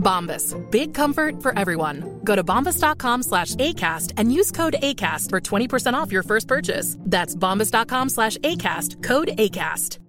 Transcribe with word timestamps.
Bombas. 0.00 0.56
Big 0.70 0.94
comfort 0.94 1.42
for 1.42 1.56
everyone. 1.58 2.20
Go 2.24 2.34
to 2.34 2.42
bombas.com 2.42 3.22
slash 3.22 3.54
ACAST 3.54 4.14
and 4.16 4.32
use 4.32 4.50
code 4.50 4.76
ACAST 4.82 5.30
for 5.30 5.40
20% 5.40 5.94
off 5.94 6.10
your 6.10 6.22
first 6.22 6.48
purchase. 6.48 6.96
That's 7.00 7.36
bombas.com 7.36 8.08
slash 8.08 8.36
ACAST. 8.38 9.02
Code 9.02 9.28
ACAST. 9.38 10.00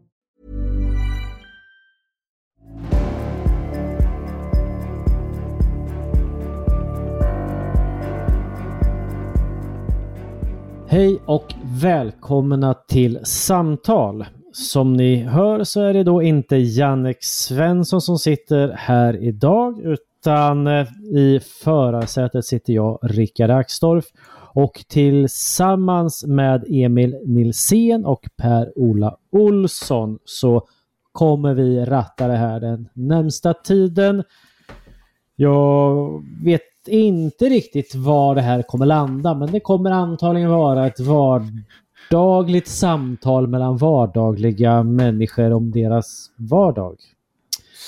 Hej 10.91 11.21
och 11.25 11.53
välkomna 11.81 12.73
till 12.73 13.25
Samtal. 13.25 14.25
Som 14.51 14.93
ni 14.93 15.15
hör 15.15 15.63
så 15.63 15.81
är 15.81 15.93
det 15.93 16.03
då 16.03 16.21
inte 16.21 16.57
Jannik 16.57 17.23
Svensson 17.23 18.01
som 18.01 18.17
sitter 18.17 18.69
här 18.77 19.23
idag 19.23 19.79
utan 19.79 20.67
eh, 20.67 20.87
i 21.15 21.39
förarsätet 21.63 22.45
sitter 22.45 22.73
jag, 22.73 22.99
Rickard 23.01 23.49
Axdorff. 23.49 24.05
Och 24.53 24.85
tillsammans 24.87 26.25
med 26.27 26.65
Emil 26.67 27.19
Nilsén 27.25 28.05
och 28.05 28.29
Per-Ola 28.37 29.17
Olsson 29.31 30.19
så 30.25 30.67
kommer 31.11 31.53
vi 31.53 31.85
ratta 31.85 32.27
det 32.27 32.37
här 32.37 32.59
den 32.59 32.89
närmsta 32.93 33.53
tiden. 33.53 34.23
Jag 35.35 36.23
vet 36.43 36.61
inte 36.87 37.45
riktigt 37.45 37.95
var 37.95 38.35
det 38.35 38.41
här 38.41 38.61
kommer 38.61 38.85
landa 38.85 39.33
men 39.33 39.51
det 39.51 39.59
kommer 39.59 39.91
antagligen 39.91 40.49
vara 40.49 40.87
ett 40.87 40.99
vardagligt 42.11 42.67
samtal 42.67 43.47
mellan 43.47 43.77
vardagliga 43.77 44.83
människor 44.83 45.53
om 45.53 45.71
deras 45.71 46.27
vardag. 46.37 46.95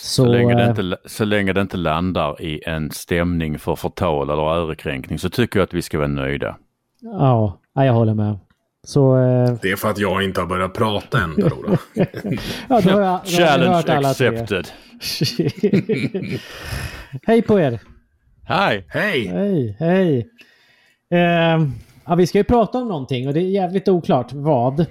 Så, 0.04 0.26
länge 0.26 0.56
det 0.56 0.64
eh, 0.64 0.70
inte, 0.70 0.98
så 1.06 1.26
länge 1.26 1.54
det 1.54 1.62
inte 1.62 1.78
landar 1.78 2.42
i 2.42 2.64
en 2.66 2.92
stämning 2.92 3.60
för 3.60 3.76
förtal 3.76 4.30
eller 4.30 4.64
ärekränkning 4.70 5.20
så 5.20 5.30
tycker 5.30 5.60
jag 5.60 5.64
att 5.64 5.74
vi 5.74 5.82
ska 5.82 5.98
vara 5.98 6.08
nöjda. 6.08 6.58
Ja, 7.02 7.60
ja, 7.76 7.86
jag 7.86 7.94
håller 7.94 8.14
med. 8.14 8.38
Så... 8.84 9.18
eh, 9.18 9.54
Det 9.62 9.72
är 9.72 9.76
för 9.76 9.90
att 9.90 9.98
jag 10.00 10.24
inte 10.24 10.42
har 10.42 10.48
börjat 10.48 10.74
prata 10.74 11.20
än, 11.24 11.36
Per-Ola. 11.36 11.78
Ja, 12.70 12.82
då 12.82 12.90
har 12.90 13.02
jag, 13.02 13.02
då 13.02 13.02
har 13.02 13.02
jag 13.02 13.28
Challenge 13.28 13.84
tre. 13.84 14.28
accepted. 14.28 14.68
Hej 17.28 17.42
på 17.42 17.60
er! 17.60 17.80
Hej! 18.46 18.86
Hej! 18.90 19.28
Hej, 19.28 19.76
hej! 19.80 20.28
Eh, 21.12 21.60
ja, 22.06 22.16
vi 22.16 22.28
ska 22.28 22.38
ju 22.38 22.44
prata 22.44 22.78
om 22.78 22.88
någonting 22.88 23.28
och 23.28 23.34
det 23.34 23.40
är 23.40 23.50
jävligt 23.50 23.88
oklart 23.88 24.34
vad. 24.34 24.80
Eh, 24.80 24.86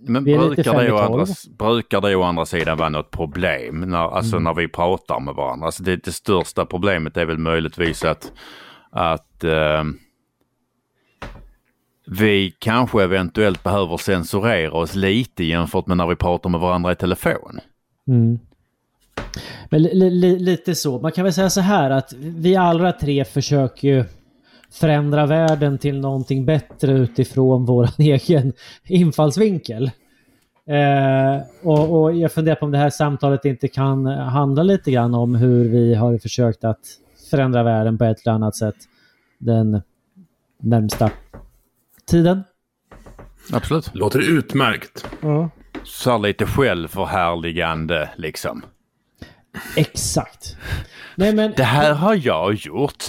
Men 0.00 0.24
brukar 0.24 0.82
det, 0.84 0.92
å 0.92 0.96
andra, 0.98 1.26
brukar 1.58 2.00
det 2.00 2.16
å 2.16 2.22
andra 2.22 2.46
sidan 2.46 2.78
vara 2.78 2.88
något 2.88 3.10
problem 3.10 3.80
när, 3.80 4.16
alltså 4.16 4.36
Mm. 4.36 4.44
när 4.44 4.54
vi 4.54 4.68
pratar 4.68 5.20
med 5.20 5.34
varandra? 5.34 5.66
Alltså 5.66 5.82
det, 5.82 6.04
det 6.04 6.12
största 6.12 6.66
problemet 6.66 7.16
är 7.16 7.24
väl 7.26 7.38
möjligtvis 7.38 8.04
att, 8.04 8.32
att 8.90 9.44
eh, 9.44 9.84
vi 12.06 12.54
kanske 12.58 13.02
eventuellt 13.02 13.62
behöver 13.62 13.96
censurera 13.96 14.72
oss 14.72 14.94
lite 14.94 15.44
jämfört 15.44 15.86
med 15.86 15.96
när 15.96 16.06
vi 16.06 16.16
pratar 16.16 16.50
med 16.50 16.60
varandra 16.60 16.92
i 16.92 16.96
telefon. 16.96 17.60
Mm. 18.08 18.38
Men 19.70 19.82
li, 19.82 20.10
li, 20.10 20.38
lite 20.38 20.74
så. 20.74 20.98
Man 21.00 21.12
kan 21.12 21.24
väl 21.24 21.32
säga 21.32 21.50
så 21.50 21.60
här 21.60 21.90
att 21.90 22.12
vi 22.18 22.56
alla 22.56 22.92
tre 22.92 23.24
försöker 23.24 23.88
ju 23.88 24.04
förändra 24.72 25.26
världen 25.26 25.78
till 25.78 26.00
någonting 26.00 26.44
bättre 26.44 26.92
utifrån 26.92 27.64
vår 27.64 27.88
egen 27.98 28.52
infallsvinkel. 28.84 29.90
Eh, 30.66 31.42
och, 31.62 32.02
och 32.02 32.16
jag 32.16 32.32
funderar 32.32 32.56
på 32.56 32.66
om 32.66 32.72
det 32.72 32.78
här 32.78 32.90
samtalet 32.90 33.44
inte 33.44 33.68
kan 33.68 34.06
handla 34.06 34.62
lite 34.62 34.90
grann 34.90 35.14
om 35.14 35.34
hur 35.34 35.68
vi 35.68 35.94
har 35.94 36.18
försökt 36.18 36.64
att 36.64 36.80
förändra 37.30 37.62
världen 37.62 37.98
på 37.98 38.04
ett 38.04 38.26
eller 38.26 38.34
annat 38.34 38.56
sätt 38.56 38.76
den 39.38 39.82
närmsta 40.60 41.10
tiden. 42.06 42.42
Absolut. 43.52 43.94
Låter 43.94 44.30
utmärkt. 44.30 45.06
Ja. 45.20 45.50
Så 45.84 46.18
lite 46.18 46.46
självförhärligande 46.46 48.10
liksom. 48.16 48.62
Exakt. 49.76 50.56
Nej, 51.16 51.34
men, 51.34 51.52
Det 51.56 51.62
här 51.62 51.94
har 51.94 52.14
jag 52.14 52.54
gjort. 52.54 53.04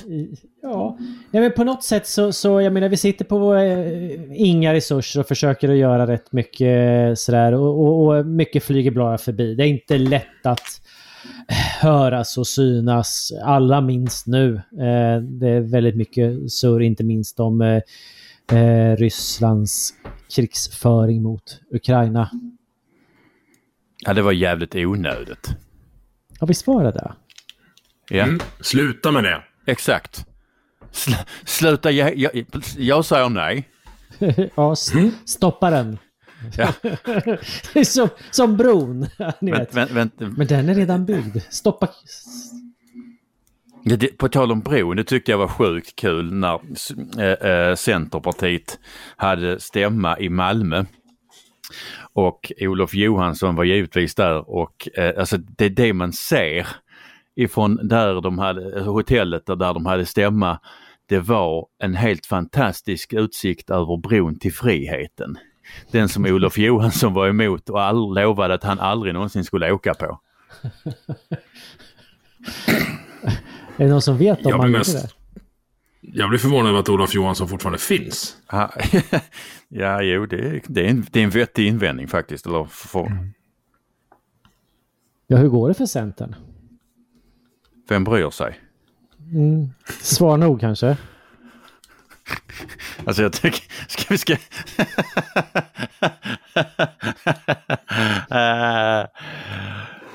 Ja, 0.66 0.97
ja 1.31 1.41
men 1.41 1.51
på 1.51 1.63
något 1.63 1.84
sätt 1.84 2.07
så, 2.07 2.34
så 2.34 2.62
jag 2.62 2.74
menar 2.74 2.90
vi 2.90 2.97
sitter 2.97 3.25
på 3.25 3.56
eh, 3.56 4.41
inga 4.41 4.74
resurser 4.74 5.19
och 5.19 5.28
försöker 5.28 5.69
att 5.69 5.78
göra 5.78 6.07
rätt 6.07 6.31
mycket 6.31 7.09
eh, 7.09 7.13
sådär 7.16 7.53
och, 7.53 7.81
och, 7.84 8.07
och 8.18 8.25
mycket 8.25 8.63
flyger 8.63 8.91
bara 8.91 9.18
förbi. 9.18 9.56
Det 9.56 9.63
är 9.63 9.68
inte 9.68 9.97
lätt 9.97 10.46
att 10.46 10.81
höras 11.81 12.38
och 12.38 12.47
synas, 12.47 13.31
alla 13.44 13.81
minst 13.81 14.28
nu. 14.28 14.56
Eh, 14.56 15.22
det 15.22 15.50
är 15.50 15.72
väldigt 15.72 15.96
mycket 15.96 16.52
surr, 16.52 16.81
inte 16.81 17.03
minst 17.03 17.40
om 17.40 17.62
eh, 17.62 17.82
eh, 18.59 18.96
Rysslands 18.97 19.93
krigsföring 20.35 21.23
mot 21.23 21.59
Ukraina. 21.72 22.29
Ja, 24.05 24.14
det 24.14 24.22
var 24.22 24.32
jävligt 24.32 24.76
onödigt. 24.76 25.55
Har 26.40 26.47
vi 26.47 26.53
svarat 26.53 26.93
det? 26.93 27.14
Ja, 28.09 28.23
Mm. 28.23 28.40
Sluta 28.59 29.11
med 29.11 29.23
det. 29.23 29.41
exakt. 29.66 30.26
Sl 30.93 31.11
sluta, 31.45 31.91
jag, 31.91 32.17
jag, 32.17 32.45
jag 32.78 33.05
säger 33.05 33.29
nej. 33.29 33.69
ja, 34.55 34.75
stoppa 35.25 35.69
den. 35.69 35.97
Ja. 36.57 36.73
Det 37.73 37.85
som, 37.85 38.09
som 38.31 38.57
bron. 38.57 39.07
Ni 39.41 39.51
vet. 39.51 39.75
Vänt, 39.75 39.91
vänt, 39.91 40.13
vänt. 40.17 40.37
Men 40.37 40.47
den 40.47 40.69
är 40.69 40.75
redan 40.75 41.05
byggd. 41.05 41.37
Stoppa... 41.49 41.87
Ja, 43.84 43.95
det, 43.95 44.17
på 44.17 44.29
tal 44.29 44.51
om 44.51 44.61
bron, 44.61 44.95
det 44.95 45.03
tyckte 45.03 45.31
jag 45.31 45.37
var 45.37 45.47
sjukt 45.47 45.95
kul 45.95 46.34
när 46.34 46.59
äh, 47.19 47.51
äh, 47.51 47.75
Centerpartiet 47.75 48.79
hade 49.16 49.59
stämma 49.59 50.19
i 50.19 50.29
Malmö. 50.29 50.85
Och 52.13 52.51
Olof 52.59 52.93
Johansson 52.93 53.55
var 53.55 53.63
givetvis 53.63 54.16
där 54.16 54.49
och 54.49 54.89
äh, 54.93 55.19
alltså 55.19 55.37
det 55.37 55.66
är 55.66 55.69
det 55.69 55.93
man 55.93 56.13
ser 56.13 56.67
ifrån 57.35 57.87
där 57.87 58.22
de 58.22 58.39
hade, 58.39 58.81
hotellet 58.81 59.46
där 59.46 59.55
de 59.55 59.85
hade 59.85 60.05
stämma. 60.05 60.59
Det 61.05 61.20
var 61.20 61.67
en 61.79 61.96
helt 61.96 62.26
fantastisk 62.26 63.14
utsikt 63.14 63.70
över 63.70 63.97
bron 63.97 64.40
till 64.40 64.53
friheten. 64.53 65.38
Den 65.91 66.09
som 66.09 66.26
Olof 66.26 66.58
Johansson 66.58 67.14
var 67.14 67.28
emot 67.28 67.70
och 67.70 67.82
all, 67.82 68.14
lovade 68.16 68.53
att 68.53 68.64
han 68.64 68.79
aldrig 68.79 69.14
någonsin 69.14 69.44
skulle 69.44 69.72
åka 69.72 69.94
på. 69.94 70.20
Är 73.78 73.84
det 73.85 73.88
någon 73.90 74.02
som 74.02 74.17
vet 74.17 74.46
om 74.46 74.50
Jag 74.50 74.59
blir 74.59 74.67
gjorde 74.70 74.78
mest- 74.79 74.94
det? 74.94 75.09
Jag 76.02 76.29
blir 76.29 76.40
förvånad 76.40 76.67
över 76.70 76.79
att 76.79 76.90
Olof 76.90 77.16
Johansson 77.16 77.47
fortfarande 77.47 77.79
finns. 77.79 78.38
Ja, 79.76 80.02
jo, 80.02 80.26
det, 80.26 80.35
är- 80.38 80.61
det, 80.67 80.85
är 80.85 80.90
en, 80.90 81.06
det 81.11 81.20
är 81.20 81.23
en 81.23 81.29
vettig 81.29 81.67
invändning 81.67 82.08
faktiskt. 82.08 82.46
Eller 82.46 82.64
för, 82.66 83.11
Ja, 85.28 85.38
hur 85.38 85.47
går 85.49 85.67
det 85.67 85.73
för 85.73 85.85
Centern? 85.85 86.35
Vem 87.90 88.03
bryr 88.03 88.29
sig? 88.29 88.59
Svar 90.02 90.38
nog 90.38 90.59
kanske. 90.59 90.97
Alltså 93.06 93.22
jag 93.22 93.34
tycker, 93.34 93.64
ska 93.88 94.03
vi 94.09 94.18
ska... 94.18 94.35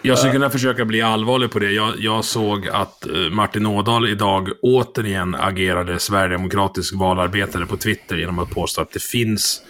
Jag 0.03 0.19
skulle 0.19 0.33
kunna 0.33 0.51
försöka 0.51 0.85
bli 0.85 1.03
allvarlig 1.03 1.51
på 1.51 1.59
det. 1.59 1.71
Jag, 1.71 1.93
jag 1.99 2.25
såg 2.25 2.69
att 2.69 3.07
eh, 3.07 3.15
Martin 3.15 3.67
Ådahl 3.67 4.09
idag 4.09 4.49
återigen 4.63 5.35
agerade 5.35 5.99
sverigedemokratisk 5.99 6.95
valarbetare 6.95 7.67
på 7.67 7.77
Twitter 7.77 8.17
genom 8.17 8.39
att 8.39 8.51
påstå 8.51 8.81
att 8.81 8.93
det 8.93 9.03
finns 9.03 9.63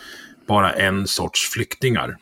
bara 0.48 0.72
en 0.72 1.06
sorts 1.06 1.50
flyktingar. 1.50 2.16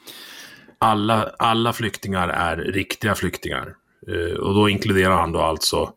Alla, 0.78 1.30
alla 1.38 1.72
flyktingar 1.72 2.28
är 2.28 2.56
riktiga 2.56 3.14
flyktingar. 3.14 3.74
Eh, 4.08 4.38
och 4.38 4.54
då 4.54 4.68
inkluderar 4.68 5.16
han 5.16 5.32
då 5.32 5.40
alltså 5.40 5.92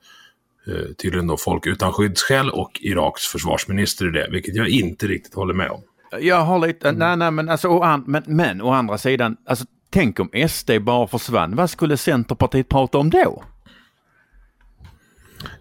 eh, 0.69 0.93
tydligen 1.01 1.27
då 1.27 1.37
folk 1.37 1.67
utan 1.67 1.93
skyddsskäl 1.93 2.49
och 2.49 2.71
Iraks 2.81 3.21
försvarsminister 3.21 4.07
i 4.07 4.11
det, 4.11 4.27
vilket 4.31 4.55
jag 4.55 4.69
inte 4.69 5.07
riktigt 5.07 5.33
håller 5.33 5.53
med 5.53 5.69
om. 5.69 5.81
jag 6.19 6.41
har 6.41 6.67
lite, 6.67 6.91
nej 6.91 7.17
nej 7.17 7.31
men 7.31 7.49
alltså, 7.49 7.67
å 7.67 7.83
an, 7.83 8.03
men, 8.07 8.23
men 8.25 8.61
å 8.61 8.69
andra 8.69 8.97
sidan, 8.97 9.37
alltså 9.45 9.65
tänk 9.89 10.19
om 10.19 10.29
SD 10.49 10.71
bara 10.81 11.07
försvann. 11.07 11.55
Vad 11.55 11.69
skulle 11.69 11.97
Centerpartiet 11.97 12.69
prata 12.69 12.97
om 12.97 13.09
då? 13.09 13.43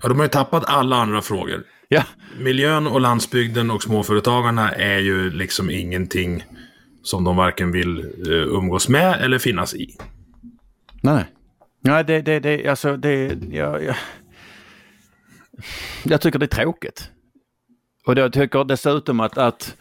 Ja, 0.03 0.09
de 0.09 0.17
har 0.17 0.25
ju 0.25 0.29
tappat 0.29 0.65
alla 0.67 0.97
andra 0.97 1.23
frågor. 1.23 1.65
Ja, 1.89 2.03
Miljön 2.39 2.87
och 2.87 3.01
landsbygden 3.01 3.71
och 3.71 3.83
småföretagarna 3.83 4.73
är 4.73 4.99
ju 4.99 5.31
liksom 5.31 5.71
ingenting 5.71 6.45
som 7.03 7.25
de 7.25 7.37
varken 7.37 7.73
vill 7.73 7.99
eh, 7.99 8.33
umgås 8.33 8.89
med 8.89 9.21
eller 9.21 9.39
finnas 9.39 9.75
i. 9.75 9.97
nej. 11.03 11.25
Nej, 11.81 12.05
det, 12.05 12.21
det, 12.21 12.41
det, 12.41 12.69
alltså 12.69 12.97
det, 12.97 13.39
jag, 13.51 13.85
jag, 13.85 13.97
jag 16.05 16.21
tycker 16.21 16.39
det 16.39 16.45
är 16.45 16.65
tråkigt. 16.65 17.11
Och 18.07 18.19
jag 18.19 18.33
tycker 18.33 18.65
dessutom 18.65 19.21
att, 19.21 19.39
att, 19.39 19.77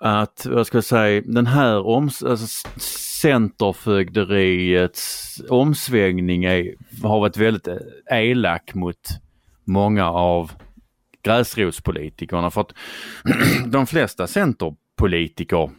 att 0.00 0.46
vad 0.50 0.66
ska 0.66 0.76
jag 0.76 0.84
säga, 0.84 1.22
den 1.26 1.46
här 1.46 1.86
oms, 1.86 2.22
alltså 2.22 2.68
Centerfögderiets 3.20 5.40
omsvängning 5.48 6.44
är, 6.44 6.74
har 7.02 7.20
varit 7.20 7.36
väldigt 7.36 7.68
eh, 7.68 7.76
elak 8.10 8.74
mot 8.74 9.08
många 9.64 10.10
av 10.10 10.52
gräsrotspolitikerna. 11.22 12.50
För 12.50 12.60
att 12.60 12.72
de 13.66 13.86
flesta 13.86 14.26
centerpolitiker 14.26 15.70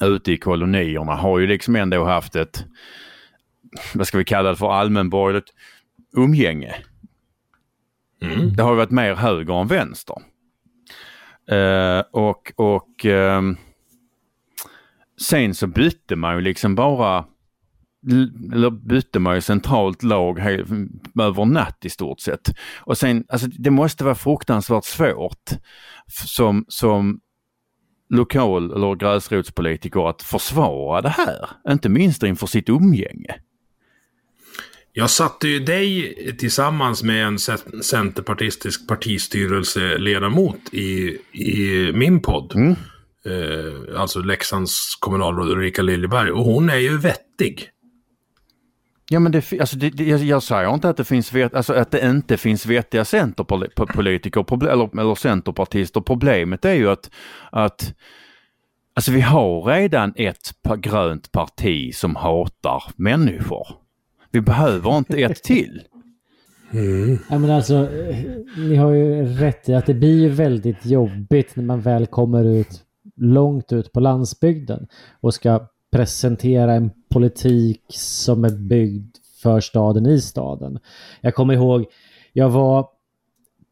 ute 0.00 0.32
i 0.32 0.36
kolonierna 0.36 1.14
har 1.14 1.38
ju 1.38 1.46
liksom 1.46 1.76
ändå 1.76 2.04
haft 2.04 2.36
ett, 2.36 2.64
vad 3.94 4.06
ska 4.06 4.18
vi 4.18 4.24
kalla 4.24 4.48
det 4.48 4.56
för, 4.56 4.72
allmänborgerligt 4.72 5.52
umgänge. 6.16 6.74
Mm. 8.32 8.56
Det 8.56 8.62
har 8.62 8.74
varit 8.74 8.90
mer 8.90 9.14
höger 9.14 9.60
än 9.60 9.66
vänster. 9.66 10.16
Eh, 11.50 12.02
och 12.12 12.52
och 12.56 13.04
ehm, 13.04 13.56
sen 15.28 15.54
så 15.54 15.66
bytte 15.66 16.16
man 16.16 16.34
ju 16.34 16.40
liksom 16.40 16.74
bara 16.74 17.24
eller 18.52 18.70
bytte 18.70 19.18
man 19.18 19.34
ju 19.34 19.40
centralt 19.40 20.02
lag 20.02 20.38
över 21.20 21.44
natt 21.44 21.84
i 21.84 21.90
stort 21.90 22.20
sett. 22.20 22.54
Och 22.80 22.98
sen, 22.98 23.24
alltså 23.28 23.46
det 23.46 23.70
måste 23.70 24.04
vara 24.04 24.14
fruktansvärt 24.14 24.84
svårt 24.84 25.50
som, 26.26 26.64
som 26.68 27.20
lokal 28.10 28.72
eller 28.72 28.94
gräsrotspolitiker 28.94 30.08
att 30.08 30.22
försvara 30.22 31.00
det 31.00 31.08
här. 31.08 31.50
Inte 31.68 31.88
minst 31.88 32.22
inför 32.22 32.46
sitt 32.46 32.68
umgänge. 32.68 33.34
Jag 34.96 35.10
satte 35.10 35.48
ju 35.48 35.58
dig 35.58 36.14
tillsammans 36.38 37.02
med 37.02 37.26
en 37.26 37.36
ce- 37.38 37.82
centerpartistisk 37.82 38.88
partistyrelseledamot 38.88 40.56
i, 40.72 41.18
i 41.32 41.90
min 41.94 42.22
podd. 42.22 42.52
Eh, 43.26 44.00
alltså 44.00 44.20
Leksands 44.20 44.96
kommunalråd 45.00 45.50
Ulrika 45.50 45.82
Liljeberg. 45.82 46.30
Och 46.30 46.44
hon 46.44 46.70
är 46.70 46.76
ju 46.76 46.98
vettig. 46.98 47.68
Ja 49.10 49.20
men 49.20 49.32
det, 49.32 49.52
alltså 49.60 49.76
det, 49.76 49.90
det, 49.90 50.04
jag, 50.04 50.20
jag 50.20 50.42
säger 50.42 50.74
inte 50.74 50.88
att 50.88 50.96
det, 50.96 51.04
finns 51.04 51.32
vet, 51.32 51.54
alltså 51.54 51.72
att 51.72 51.90
det 51.90 52.10
inte 52.10 52.36
finns 52.36 52.66
vettiga 52.66 53.04
centerpolitiker 53.04 54.40
proble- 54.40 54.68
eller, 54.72 55.00
eller 55.00 55.14
centerpartister. 55.14 56.00
Problemet 56.00 56.64
är 56.64 56.74
ju 56.74 56.90
att, 56.90 57.10
att 57.52 57.94
alltså 58.96 59.12
vi 59.12 59.20
har 59.20 59.62
redan 59.62 60.12
ett 60.16 60.52
grönt 60.78 61.32
parti 61.32 61.94
som 61.94 62.16
hatar 62.16 62.82
människor. 62.96 63.83
Vi 64.34 64.40
behöver 64.40 64.98
inte 64.98 65.16
ett 65.16 65.42
till. 65.42 65.82
Ja, 67.30 67.38
men 67.38 67.50
alltså, 67.50 67.74
eh, 67.74 68.16
ni 68.58 68.76
har 68.76 68.90
ju 68.90 69.26
rätt 69.26 69.68
i 69.68 69.74
att 69.74 69.86
det 69.86 69.94
blir 69.94 70.20
ju 70.20 70.28
väldigt 70.28 70.86
jobbigt 70.86 71.56
när 71.56 71.64
man 71.64 71.80
väl 71.80 72.06
kommer 72.06 72.44
ut 72.44 72.82
långt 73.16 73.72
ut 73.72 73.92
på 73.92 74.00
landsbygden 74.00 74.86
och 75.20 75.34
ska 75.34 75.68
presentera 75.92 76.74
en 76.74 76.90
politik 77.10 77.82
som 77.88 78.44
är 78.44 78.50
byggd 78.50 79.16
för 79.42 79.60
staden 79.60 80.06
i 80.06 80.20
staden. 80.20 80.78
Jag 81.20 81.34
kommer 81.34 81.54
ihåg, 81.54 81.84
jag 82.32 82.50
var 82.50 82.88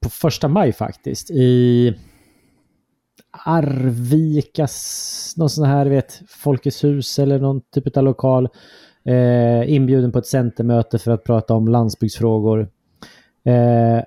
på 0.03 0.11
första 0.11 0.49
maj 0.49 0.73
faktiskt 0.73 1.31
i 1.31 1.94
Arvikas, 3.47 5.35
någon 5.37 5.50
sån 5.50 5.65
här, 5.65 5.87
vet, 5.87 6.23
Folkets 6.29 6.85
hus 6.85 7.19
eller 7.19 7.38
någon 7.38 7.61
typ 7.61 7.97
av 7.97 8.05
lokal. 8.05 8.49
Eh, 9.05 9.75
inbjuden 9.75 10.13
på 10.13 10.19
ett 10.19 10.27
centermöte 10.27 10.99
för 10.99 11.11
att 11.11 11.25
prata 11.25 11.55
om 11.55 11.69
landsbygdsfrågor. 11.69 12.69
Eh, 13.45 14.03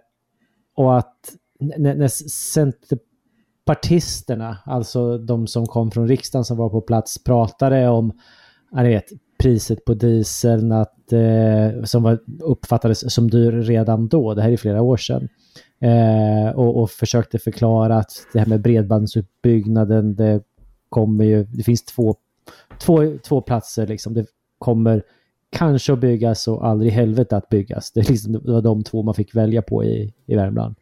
och 0.76 0.98
att 0.98 1.16
när, 1.60 1.96
när 1.96 2.08
centerpartisterna, 2.30 4.58
alltså 4.66 5.18
de 5.18 5.48
som 5.48 5.66
kom 5.66 5.92
från 5.92 6.08
riksdagen 6.08 6.46
som 6.46 6.58
var 6.58 6.70
på 6.70 6.82
plats, 6.82 7.24
pratade 7.24 7.88
om 7.88 8.20
ja, 8.72 8.84
ni 8.84 8.90
vet, 8.90 9.06
priset 9.40 9.86
på 9.86 9.94
dieseln 9.94 10.72
att, 10.72 11.14
eh, 11.14 11.84
som 11.84 12.04
var, 12.04 12.20
uppfattades 12.40 13.14
som 13.14 13.30
dyr 13.30 13.52
redan 13.52 14.08
då, 14.08 14.34
det 14.34 14.42
här 14.42 14.52
är 14.52 14.58
flera 14.58 14.82
år 14.82 14.98
sedan. 14.98 15.30
Eh, 15.80 16.50
och, 16.56 16.82
och 16.82 16.92
försökte 16.92 17.40
förklara 17.40 17.98
att 17.98 18.12
det 18.34 18.40
här 18.40 18.46
med 18.46 18.62
bredbandsutbyggnaden, 18.62 20.16
det 20.16 20.42
kommer 20.90 21.26
ju, 21.26 21.44
det 21.44 21.64
finns 21.64 21.86
två, 21.86 22.16
två, 22.82 23.18
två 23.24 23.42
platser 23.42 23.88
liksom. 23.88 24.14
Det 24.14 24.26
kommer 24.60 25.04
kanske 25.50 25.94
att 25.94 26.00
byggas 26.00 26.48
och 26.48 26.68
aldrig 26.68 26.92
i 26.92 26.96
helvete 26.96 27.38
att 27.38 27.50
byggas. 27.50 27.92
Det, 27.92 28.00
är 28.00 28.12
liksom, 28.12 28.34
det 28.34 28.52
var 28.52 28.62
de 28.62 28.84
två 28.84 29.04
man 29.04 29.14
fick 29.14 29.36
välja 29.36 29.62
på 29.62 29.84
i, 29.84 30.14
i 30.26 30.36
Värmland. 30.36 30.76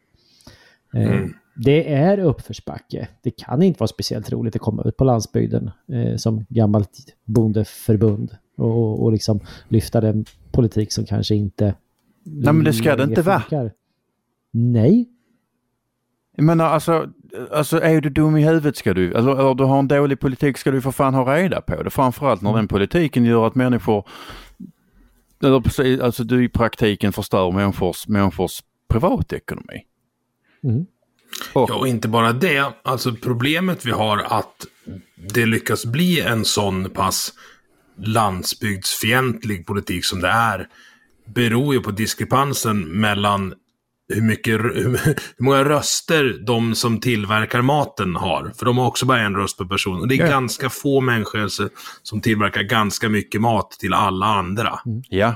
Eh, 0.94 1.20
Det 1.56 1.92
är 1.92 2.18
uppförsbacke. 2.18 3.08
Det 3.22 3.30
kan 3.30 3.62
inte 3.62 3.80
vara 3.80 3.88
speciellt 3.88 4.32
roligt 4.32 4.56
att 4.56 4.62
komma 4.62 4.82
ut 4.82 4.96
på 4.96 5.04
landsbygden 5.04 5.70
eh, 5.92 6.16
som 6.16 6.46
gammalt 6.48 7.16
bondeförbund 7.24 8.36
och, 8.56 9.02
och 9.02 9.12
liksom 9.12 9.40
lyfta 9.68 10.00
den 10.00 10.24
politik 10.52 10.92
som 10.92 11.04
kanske 11.04 11.34
inte 11.34 11.74
Nej 12.22 12.52
men 12.52 12.64
det 12.64 12.72
ska 12.72 12.96
det 12.96 13.04
inte 13.04 13.22
vara. 13.22 13.70
Nej, 14.50 15.08
Jag 16.36 16.44
menar 16.44 16.64
alltså, 16.64 17.08
alltså 17.50 17.80
är 17.80 18.00
du 18.00 18.10
dum 18.10 18.36
i 18.36 18.44
huvudet 18.44 18.76
ska 18.76 18.94
du, 18.94 19.12
eller, 19.12 19.32
eller 19.32 19.54
du 19.54 19.64
har 19.64 19.78
en 19.78 19.88
dålig 19.88 20.20
politik 20.20 20.58
ska 20.58 20.70
du 20.70 20.80
för 20.80 20.90
fan 20.90 21.14
ha 21.14 21.36
reda 21.36 21.60
på 21.60 21.82
det. 21.82 21.90
Framförallt 21.90 22.42
när 22.42 22.56
den 22.56 22.68
politiken 22.68 23.24
gör 23.24 23.46
att 23.46 23.54
människor, 23.54 24.08
eller 25.42 25.60
precis, 25.60 26.00
alltså 26.00 26.24
du 26.24 26.44
i 26.44 26.48
praktiken 26.48 27.12
förstör 27.12 27.50
människors, 27.50 28.08
människors 28.08 28.62
privatekonomi. 28.88 29.82
Mm. 30.64 30.86
Och, 31.52 31.70
Ja, 31.70 31.74
och 31.74 31.88
inte 31.88 32.08
bara 32.08 32.32
det. 32.32 32.72
Alltså 32.82 33.14
problemet 33.22 33.86
vi 33.86 33.90
har 33.90 34.18
att 34.18 34.66
det 35.16 35.46
lyckas 35.46 35.86
bli 35.86 36.20
en 36.20 36.44
sån 36.44 36.90
pass 36.90 37.32
landsbygdsfientlig 37.96 39.66
politik 39.66 40.04
som 40.04 40.20
det 40.20 40.28
är 40.28 40.68
beror 41.26 41.74
ju 41.74 41.80
på 41.80 41.90
diskrepansen 41.90 43.00
mellan 43.00 43.54
hur, 44.08 44.22
mycket, 44.22 44.54
hur 44.60 44.98
många 45.38 45.64
röster 45.64 46.38
de 46.46 46.74
som 46.74 47.00
tillverkar 47.00 47.62
maten 47.62 48.16
har. 48.16 48.52
För 48.56 48.66
de 48.66 48.78
har 48.78 48.86
också 48.86 49.06
bara 49.06 49.20
en 49.20 49.34
röst 49.36 49.58
per 49.58 49.64
person. 49.64 50.00
Och 50.00 50.08
det 50.08 50.14
är 50.14 50.18
Ja. 50.18 50.26
ganska 50.28 50.70
få 50.70 51.00
människor 51.00 51.48
som 52.02 52.20
tillverkar 52.20 52.62
ganska 52.62 53.08
mycket 53.08 53.40
mat 53.40 53.70
till 53.70 53.94
alla 53.94 54.26
andra. 54.26 54.78
ja, 55.08 55.34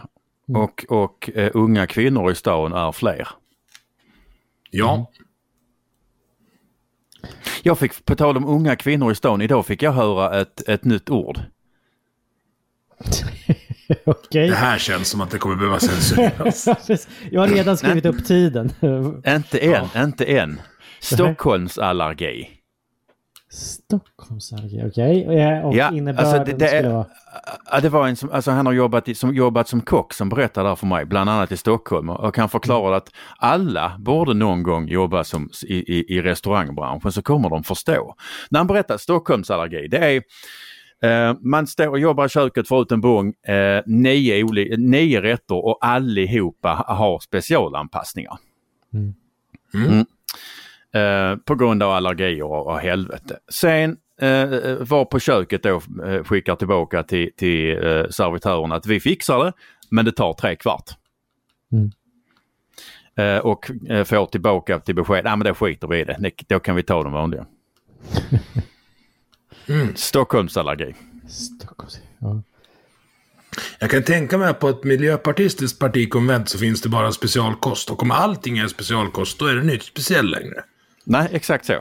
och, 0.54 0.84
och 0.88 1.30
eh, 1.34 1.50
unga 1.54 1.86
kvinnor 1.86 2.30
i 2.30 2.34
stan 2.34 2.72
är 2.72 2.92
fler. 2.92 3.28
Ja, 4.70 5.10
Jag 7.62 7.78
fick, 7.78 8.04
på 8.04 8.16
tal 8.16 8.36
om 8.36 8.44
unga 8.46 8.76
kvinnor 8.76 9.12
i 9.12 9.14
stan, 9.14 9.42
idag 9.42 9.66
fick 9.66 9.82
jag 9.82 9.92
höra 9.92 10.40
ett, 10.40 10.68
ett 10.68 10.84
nytt 10.84 11.10
ord. 11.10 11.40
okej. 14.04 14.48
det 14.48 14.54
här 14.54 14.78
känns 14.78 15.08
som 15.08 15.20
att 15.20 15.30
det 15.30 15.38
kommer 15.38 15.56
behöva 15.56 15.80
censureras. 15.80 16.68
Jag 17.30 17.40
har 17.40 17.48
redan 17.48 17.76
skrivit 17.76 18.06
upp 18.06 18.24
tiden. 18.24 18.72
Inte 19.26 19.58
än, 19.58 19.86
inte 19.96 20.24
än. 20.24 20.60
Stockholmsallergi. 21.00 22.48
Stockholmsallergi, 23.50 24.82
okej. 24.86 25.26
Okay. 25.26 25.62
Och 25.62 25.74
Ja, 25.76 25.92
innebörden 25.92 26.30
alltså 26.30 26.44
det, 26.44 26.58
det, 26.58 26.68
skulle 26.68 26.88
vara... 26.88 27.06
ja, 27.70 27.80
det 27.80 27.88
var 27.88 28.08
en 28.08 28.16
som, 28.16 28.30
alltså 28.30 28.50
han 28.50 28.66
har 28.66 28.72
jobbat, 28.72 29.08
i, 29.08 29.14
som, 29.14 29.34
jobbat 29.34 29.68
som 29.68 29.80
kock 29.80 30.14
som 30.14 30.28
berättade 30.28 30.68
där 30.68 30.76
för 30.76 30.86
mig, 30.86 31.04
bland 31.04 31.30
annat 31.30 31.52
i 31.52 31.56
Stockholm. 31.56 32.10
Och 32.10 32.36
han 32.36 32.48
förklarade 32.48 32.96
att 32.96 33.10
alla 33.38 33.96
borde 33.98 34.34
någon 34.34 34.62
gång 34.62 34.88
jobba 34.88 35.24
som, 35.24 35.50
i, 35.66 35.74
i, 35.74 36.16
i 36.16 36.22
restaurangbranschen 36.22 37.12
så 37.12 37.22
kommer 37.22 37.50
de 37.50 37.64
förstå. 37.64 38.14
När 38.50 38.60
han 38.60 38.66
berättar 38.66 38.96
Stockholmsallergi, 38.96 39.88
det 39.88 39.98
är 39.98 40.10
Eh, 40.12 40.22
man 41.40 41.66
står 41.66 41.88
och 41.88 41.98
jobbar 41.98 42.26
i 42.26 42.28
köket, 42.28 42.68
får 42.68 42.82
ut 42.82 42.92
en 42.92 43.00
bång, 43.00 43.28
eh, 43.42 43.82
nio, 43.86 44.44
oli- 44.44 44.76
nio 44.76 45.20
rätter 45.20 45.54
och 45.66 45.78
allihopa 45.80 46.84
har 46.88 47.18
specialanpassningar. 47.18 48.36
Mm. 48.94 49.14
Mm. 49.74 50.04
Eh, 50.92 51.36
på 51.36 51.54
grund 51.54 51.82
av 51.82 51.90
allergier 51.92 52.42
och, 52.42 52.66
och 52.66 52.78
helvete. 52.80 53.38
Sen 53.52 53.96
eh, 54.20 54.46
var 54.80 55.04
på 55.04 55.18
köket 55.20 55.62
då 55.62 55.80
eh, 56.06 56.24
skickar 56.24 56.56
tillbaka 56.56 57.02
till, 57.02 57.30
till 57.36 57.84
eh, 57.86 58.08
servitören 58.10 58.72
att 58.72 58.86
vi 58.86 59.00
fixar 59.00 59.44
det 59.44 59.52
men 59.90 60.04
det 60.04 60.12
tar 60.12 60.32
tre 60.32 60.56
kvart. 60.56 60.90
Mm. 61.72 61.90
Eh, 63.16 63.38
och 63.44 63.70
eh, 63.90 64.04
får 64.04 64.26
tillbaka 64.26 64.78
till 64.78 64.94
besked, 64.94 65.22
ja 65.24 65.36
men 65.36 65.44
det 65.44 65.54
skiter 65.54 65.88
vi 65.88 65.98
i 66.00 66.04
Det- 66.04 66.32
då 66.48 66.58
kan 66.60 66.76
vi 66.76 66.82
ta 66.82 67.02
de 67.02 67.12
vanliga. 67.12 67.46
Stockholmsallergi. 69.94 70.94
Stockholms... 71.28 72.00
Ja. 72.18 72.42
Jag 73.78 73.90
kan 73.90 74.02
tänka 74.02 74.38
mig 74.38 74.48
att 74.48 74.58
på 74.60 74.68
ett 74.68 74.84
miljöpartistiskt 74.84 75.78
partikonvent 75.78 76.48
så 76.48 76.58
finns 76.58 76.82
det 76.82 76.88
bara 76.88 77.12
specialkost. 77.12 77.90
Och 77.90 78.02
om 78.02 78.10
allting 78.10 78.58
är 78.58 78.66
specialkost, 78.68 79.38
då 79.38 79.46
är 79.46 79.54
det 79.54 79.72
inte 79.72 79.84
speciell 79.84 80.30
längre. 80.30 80.62
Nej, 81.04 81.28
exakt 81.32 81.64
så. 81.66 81.74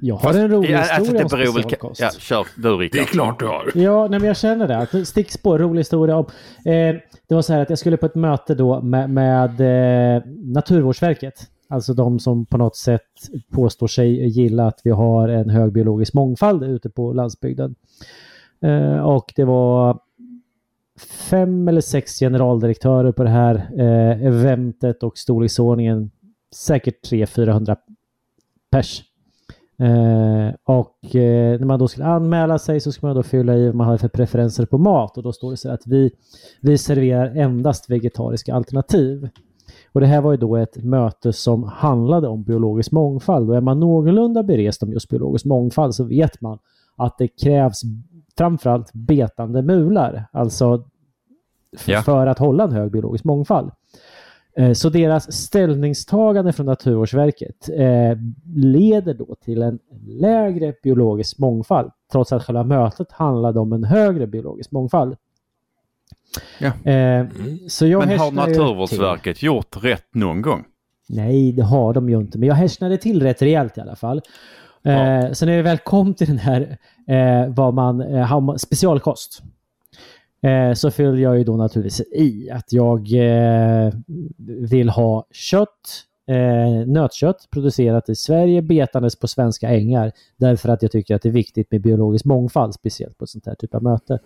Jag 0.00 0.16
har 0.16 0.34
en 0.34 0.50
rolig 0.50 0.70
Ja, 0.70 0.78
historia 0.78 0.96
alltså, 0.96 1.12
det 1.12 1.22
om 1.22 1.28
beror 1.28 1.52
väl... 1.52 1.62
specialkost. 1.62 2.00
Ja, 2.00 2.10
kör 2.18 2.46
du 2.56 2.62
Det 2.62 2.68
är 2.68 2.78
Rickard. 2.78 3.06
klart 3.06 3.38
du 3.38 3.46
har. 3.46 3.70
Ja, 3.74 4.06
nej, 4.08 4.18
men 4.20 4.26
jag 4.28 4.36
känner 4.36 4.68
det. 4.68 4.76
Att 4.78 5.08
stickspår, 5.08 5.58
rolig 5.58 5.80
historia 5.80 6.16
om. 6.16 6.24
Eh, 6.64 6.72
det 7.28 7.34
var 7.34 7.42
så 7.42 7.52
här 7.52 7.60
att 7.60 7.70
jag 7.70 7.78
skulle 7.78 7.96
på 7.96 8.06
ett 8.06 8.14
möte 8.14 8.54
då 8.54 8.80
med, 8.80 9.10
med 9.10 9.60
eh, 10.16 10.22
Naturvårdsverket. 10.26 11.34
Alltså 11.70 11.94
de 11.94 12.18
som 12.18 12.46
på 12.46 12.58
något 12.58 12.76
sätt 12.76 13.02
påstår 13.50 13.86
sig 13.86 14.28
gilla 14.28 14.66
att 14.66 14.80
vi 14.84 14.90
har 14.90 15.28
en 15.28 15.50
hög 15.50 15.72
biologisk 15.72 16.14
mångfald 16.14 16.62
ute 16.64 16.90
på 16.90 17.12
landsbygden. 17.12 17.74
Eh, 18.60 18.98
och 18.98 19.32
det 19.36 19.44
var 19.44 19.98
fem 21.30 21.68
eller 21.68 21.80
sex 21.80 22.18
generaldirektörer 22.18 23.12
på 23.12 23.22
det 23.22 23.30
här 23.30 23.54
eh, 23.76 24.26
eventet 24.26 25.02
och 25.02 25.18
storleksordningen 25.18 26.10
säkert 26.54 27.10
300-400 27.10 27.76
pers. 28.70 29.02
Eh, 29.78 30.54
och 30.64 31.16
eh, 31.16 31.58
när 31.58 31.64
man 31.64 31.78
då 31.78 31.88
skulle 31.88 32.06
anmäla 32.06 32.58
sig 32.58 32.80
så 32.80 32.92
ska 32.92 33.06
man 33.06 33.16
då 33.16 33.22
fylla 33.22 33.56
i 33.56 33.66
vad 33.66 33.74
man 33.74 33.86
hade 33.86 33.98
för 33.98 34.08
preferenser 34.08 34.66
på 34.66 34.78
mat 34.78 35.16
och 35.16 35.22
då 35.22 35.32
står 35.32 35.50
det 35.50 35.56
så 35.56 35.68
här 35.68 35.74
att 35.74 35.86
vi, 35.86 36.10
vi 36.60 36.78
serverar 36.78 37.36
endast 37.36 37.90
vegetariska 37.90 38.54
alternativ. 38.54 39.28
Och 39.92 40.00
det 40.00 40.06
här 40.06 40.20
var 40.20 40.30
ju 40.30 40.36
då 40.36 40.56
ett 40.56 40.84
möte 40.84 41.32
som 41.32 41.62
handlade 41.64 42.28
om 42.28 42.42
biologisk 42.42 42.92
mångfald 42.92 43.50
och 43.50 43.56
är 43.56 43.60
man 43.60 43.80
någorlunda 43.80 44.42
berest 44.42 44.82
om 44.82 44.92
just 44.92 45.08
biologisk 45.08 45.44
mångfald 45.44 45.94
så 45.94 46.04
vet 46.04 46.40
man 46.40 46.58
att 46.96 47.18
det 47.18 47.28
krävs 47.28 47.82
framförallt 48.38 48.92
betande 48.92 49.62
mular, 49.62 50.24
alltså 50.32 50.84
Ja. 51.86 52.02
för 52.02 52.26
att 52.26 52.38
hålla 52.38 52.64
en 52.64 52.72
hög 52.72 52.90
biologisk 52.92 53.24
mångfald. 53.24 53.70
Eh, 54.56 54.72
Så 54.72 54.88
deras 54.88 55.32
ställningstagande 55.32 56.52
från 56.52 56.66
Naturvårdsverket 56.66 57.68
eh, 57.68 58.18
leder 58.54 59.14
då 59.14 59.34
till 59.44 59.62
en 59.62 59.78
lägre 60.06 60.74
biologisk 60.82 61.38
mångfald 61.38 61.90
trots 62.12 62.32
att 62.32 62.42
själva 62.44 62.64
mötet 62.64 63.12
handlade 63.12 63.60
om 63.60 63.72
en 63.72 63.84
högre 63.84 64.26
biologisk 64.26 64.70
mångfald. 64.72 65.16
Ja. 66.58 66.90
Eh, 66.92 67.26
så 67.68 67.86
jag 67.86 68.06
Men 68.06 68.18
har 68.18 68.32
Naturvårdsverket 68.32 69.42
gjort 69.42 69.84
rätt 69.84 70.14
någon 70.14 70.42
gång? 70.42 70.62
Till. 71.06 71.16
Nej, 71.16 71.52
det 71.52 71.62
har 71.62 71.94
de 71.94 72.10
ju 72.10 72.16
inte, 72.16 72.38
men 72.38 72.48
jag 72.48 72.54
härsknade 72.54 72.96
till 72.98 73.22
rätt 73.22 73.42
rejält 73.42 73.78
i 73.78 73.80
alla 73.80 73.96
fall. 73.96 74.18
Eh, 74.84 74.92
Ja. 74.92 75.34
Så 75.34 75.46
när 75.46 75.56
vi 75.56 75.62
väl 75.62 75.78
kom 75.78 76.14
till 76.14 76.26
den 76.26 76.38
här 76.38 76.78
eh, 77.08 77.54
vad 77.54 77.74
man, 77.74 78.00
eh, 78.00 78.40
man- 78.40 78.58
specialkost 78.58 79.42
eh, 80.42 80.74
så 80.74 80.90
fyller 80.90 81.18
jag 81.18 81.38
ju 81.38 81.44
då 81.44 81.56
naturligtvis 81.56 82.00
i 82.12 82.50
att 82.50 82.72
jag 82.72 82.98
eh, 83.12 83.92
vill 84.70 84.88
ha 84.88 85.26
kött, 85.32 86.04
eh, 86.28 86.86
nötkött 86.86 87.48
producerat 87.50 88.08
i 88.08 88.14
Sverige 88.14 88.62
betandes 88.62 89.16
på 89.18 89.28
svenska 89.28 89.68
ängar 89.68 90.12
därför 90.36 90.68
att 90.68 90.82
jag 90.82 90.92
tycker 90.92 91.14
att 91.14 91.22
det 91.22 91.28
är 91.28 91.32
viktigt 91.32 91.70
med 91.72 91.80
biologisk 91.80 92.24
mångfald, 92.24 92.74
speciellt 92.74 93.18
på 93.18 93.24
ett 93.24 93.30
sånt 93.30 93.46
här 93.46 93.54
typ 93.54 93.74
av 93.74 93.82
möte. 93.82 94.18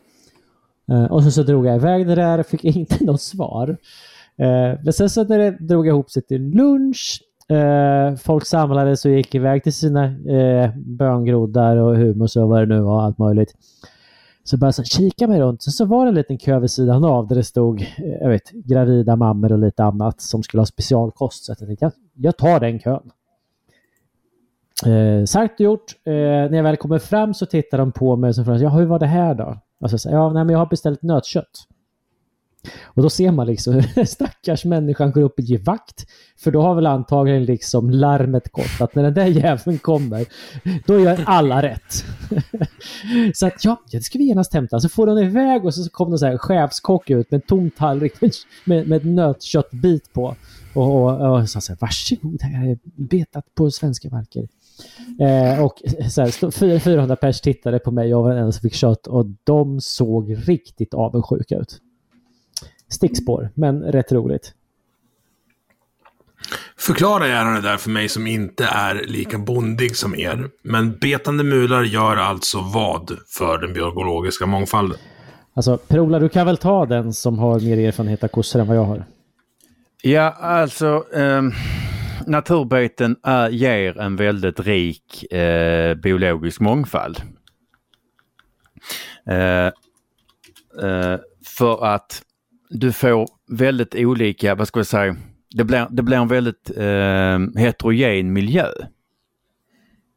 Eh, 0.91 1.05
och 1.05 1.23
så, 1.23 1.31
så 1.31 1.43
drog 1.43 1.67
jag 1.67 1.77
iväg 1.77 2.07
det 2.07 2.15
där 2.15 2.39
och 2.39 2.47
fick 2.47 2.65
inte 2.77 3.05
något 3.05 3.21
svar. 3.21 3.77
Eh, 4.39 4.79
men 4.85 4.93
sen 4.93 5.11
så 5.11 5.25
när 5.25 5.39
det 5.39 5.51
drog 5.51 5.87
ihop 5.87 6.11
sig 6.11 6.23
till 6.23 6.43
lunch, 6.43 7.21
eh, 7.49 8.15
folk 8.17 8.47
samlades 8.47 9.05
och 9.05 9.11
gick 9.11 9.35
iväg 9.35 9.63
till 9.63 9.73
sina 9.73 10.05
eh, 10.05 10.71
böngroddar 10.77 11.77
och 11.77 11.97
hummus 11.97 12.37
och 12.37 12.49
vad 12.49 12.63
det 12.63 12.75
nu 12.75 12.81
var, 12.81 13.03
allt 13.03 13.19
möjligt. 13.19 13.55
Så 14.45 14.57
började 14.57 14.75
jag 14.79 14.87
kika 14.87 15.27
mig 15.27 15.41
runt, 15.41 15.63
så, 15.63 15.71
så 15.71 15.85
var 15.85 16.05
det 16.05 16.09
en 16.09 16.15
liten 16.15 16.39
kö 16.39 16.59
vid 16.59 16.71
sidan 16.71 17.05
av 17.05 17.29
där 17.29 17.37
det 17.37 17.45
stod 17.45 17.81
eh, 17.81 17.87
jag 18.21 18.29
vet, 18.29 18.51
gravida 18.51 19.17
mammor 19.17 19.53
och 19.53 19.59
lite 19.59 19.85
annat 19.85 20.21
som 20.21 20.43
skulle 20.43 20.61
ha 20.61 20.67
specialkost. 20.67 21.45
Så 21.45 21.51
jag 21.51 21.59
tänkte, 21.59 21.85
jag, 21.85 21.93
jag 22.15 22.37
tar 22.37 22.61
den 22.61 22.79
kön. 22.79 23.11
Eh, 24.87 25.25
sagt 25.25 25.61
och 25.61 25.65
gjort. 25.65 25.95
Eh, 26.05 26.13
när 26.13 26.57
jag 26.57 26.63
väl 26.63 26.77
kommer 26.77 26.99
fram 26.99 27.35
så 27.35 27.47
tittar 27.47 27.79
de 27.79 27.93
på 27.93 28.17
mig 28.17 28.29
och 28.29 28.35
frågar 28.35 28.59
ja, 28.59 28.69
hur 28.69 28.87
var 28.87 28.99
det 28.99 29.07
här 29.07 29.35
då? 29.35 29.59
Och 29.81 29.91
så 29.91 29.99
säger 29.99 30.17
jag, 30.17 30.25
ja, 30.25 30.33
nej, 30.33 30.45
men 30.45 30.53
jag 30.53 30.59
har 30.59 30.67
beställt 30.67 31.03
nötkött. 31.03 31.67
Och 32.85 33.03
då 33.03 33.11
ser 33.11 33.31
man 33.31 33.47
liksom 33.47 33.75
hur 33.75 34.05
stackars 34.05 34.65
människan 34.65 35.13
går 35.13 35.23
upp 35.23 35.39
och 35.39 35.45
ger 35.45 35.59
vakt. 35.59 36.07
För 36.37 36.51
då 36.51 36.63
har 36.63 36.75
väl 36.75 36.87
antagligen 36.87 37.45
liksom 37.45 37.91
larmet 37.91 38.53
gått 38.53 38.81
att 38.81 38.95
när 38.95 39.03
den 39.03 39.15
där 39.15 39.27
jäveln 39.27 39.79
kommer, 39.79 40.27
då 40.87 41.01
gör 41.01 41.25
alla 41.27 41.63
rätt. 41.63 42.05
så 43.35 43.47
att 43.47 43.65
ja, 43.65 43.83
det 43.91 44.01
ska 44.01 44.19
vi 44.19 44.25
genast 44.25 44.55
hämta. 44.55 44.81
Så 44.81 44.89
får 44.89 45.07
de 45.07 45.19
iväg 45.19 45.65
och 45.65 45.75
så 45.75 45.91
kom 45.91 46.11
det 46.11 46.19
så 46.19 46.27
här 46.27 46.39
chefskock 46.39 47.11
ut 47.11 47.31
med 47.31 47.39
en 47.39 47.47
tom 47.47 47.71
tallrik 47.71 48.21
med, 48.65 48.89
med, 48.89 48.93
ett 48.93 49.05
nötköttbit 49.05 50.13
på. 50.13 50.37
Och, 50.75 51.03
och, 51.03 51.39
och 51.39 51.49
sa 51.49 51.61
så 51.61 51.73
här, 51.73 51.79
varsågod, 51.81 52.43
här 52.43 52.71
är 52.71 52.79
betat 52.85 53.55
på 53.55 53.71
svenska 53.71 54.09
marker. 54.09 54.49
Eh, 55.21 55.65
och 55.65 55.83
så 56.11 56.23
här, 56.23 56.31
stå- 56.31 56.51
fyra- 56.51 56.81
400 56.81 57.17
pers 57.17 57.41
tittade 57.41 57.79
på 57.79 57.91
mig, 57.91 58.09
jag 58.09 58.23
var 58.23 58.31
den 58.31 58.39
enda 58.39 58.53
som 58.53 58.61
fick 58.63 58.75
kött 58.75 59.07
och 59.07 59.27
de 59.45 59.81
såg 59.81 60.49
riktigt 60.49 60.95
avundsjuka 60.95 61.57
ut. 61.57 61.79
Stickspår, 62.89 63.51
men 63.55 63.83
rätt 63.83 64.13
roligt. 64.13 64.53
Förklara 66.77 67.29
gärna 67.29 67.51
det 67.51 67.61
där 67.61 67.77
för 67.77 67.91
mig 67.91 68.09
som 68.09 68.27
inte 68.27 68.65
är 68.65 69.05
lika 69.07 69.39
bondig 69.39 69.97
som 69.97 70.15
er. 70.15 70.49
Men 70.63 70.99
betande 70.99 71.45
mular 71.45 71.83
gör 71.83 72.17
alltså 72.17 72.61
vad 72.61 73.11
för 73.29 73.59
den 73.59 73.73
biologiska 73.73 74.47
mångfalden? 74.47 74.99
Alltså, 75.55 75.77
Per-Ola, 75.77 76.19
du 76.19 76.29
kan 76.29 76.47
väl 76.47 76.57
ta 76.57 76.87
den 76.87 77.13
som 77.13 77.39
har 77.39 77.61
mer 77.61 77.79
erfarenhet 77.79 78.25
av 78.25 78.29
kossor 78.29 78.61
än 78.61 78.67
vad 78.67 78.77
jag 78.77 78.85
har? 78.85 79.05
Ja, 80.03 80.31
alltså 80.31 81.05
ehm, 81.15 81.53
naturbeten 82.27 83.17
är, 83.23 83.49
ger 83.49 83.99
en 83.99 84.17
väldigt 84.17 84.61
rik 84.61 85.33
eh, 85.33 85.95
biologisk 85.95 86.61
mångfald. 86.61 87.23
Eh, 89.27 89.67
eh, 90.89 91.19
för 91.47 91.85
att 91.85 92.23
du 92.71 92.93
får 92.93 93.29
väldigt 93.51 93.95
olika, 93.95 94.55
vad 94.55 94.69
ska 94.69 94.79
jag 94.79 94.87
säga, 94.87 95.17
det 95.51 95.65
blir, 95.65 95.87
det 95.91 96.03
blir 96.03 96.17
en 96.17 96.29
väldigt 96.29 96.71
eh, 96.77 97.63
heterogen 97.63 98.33
miljö. 98.33 98.67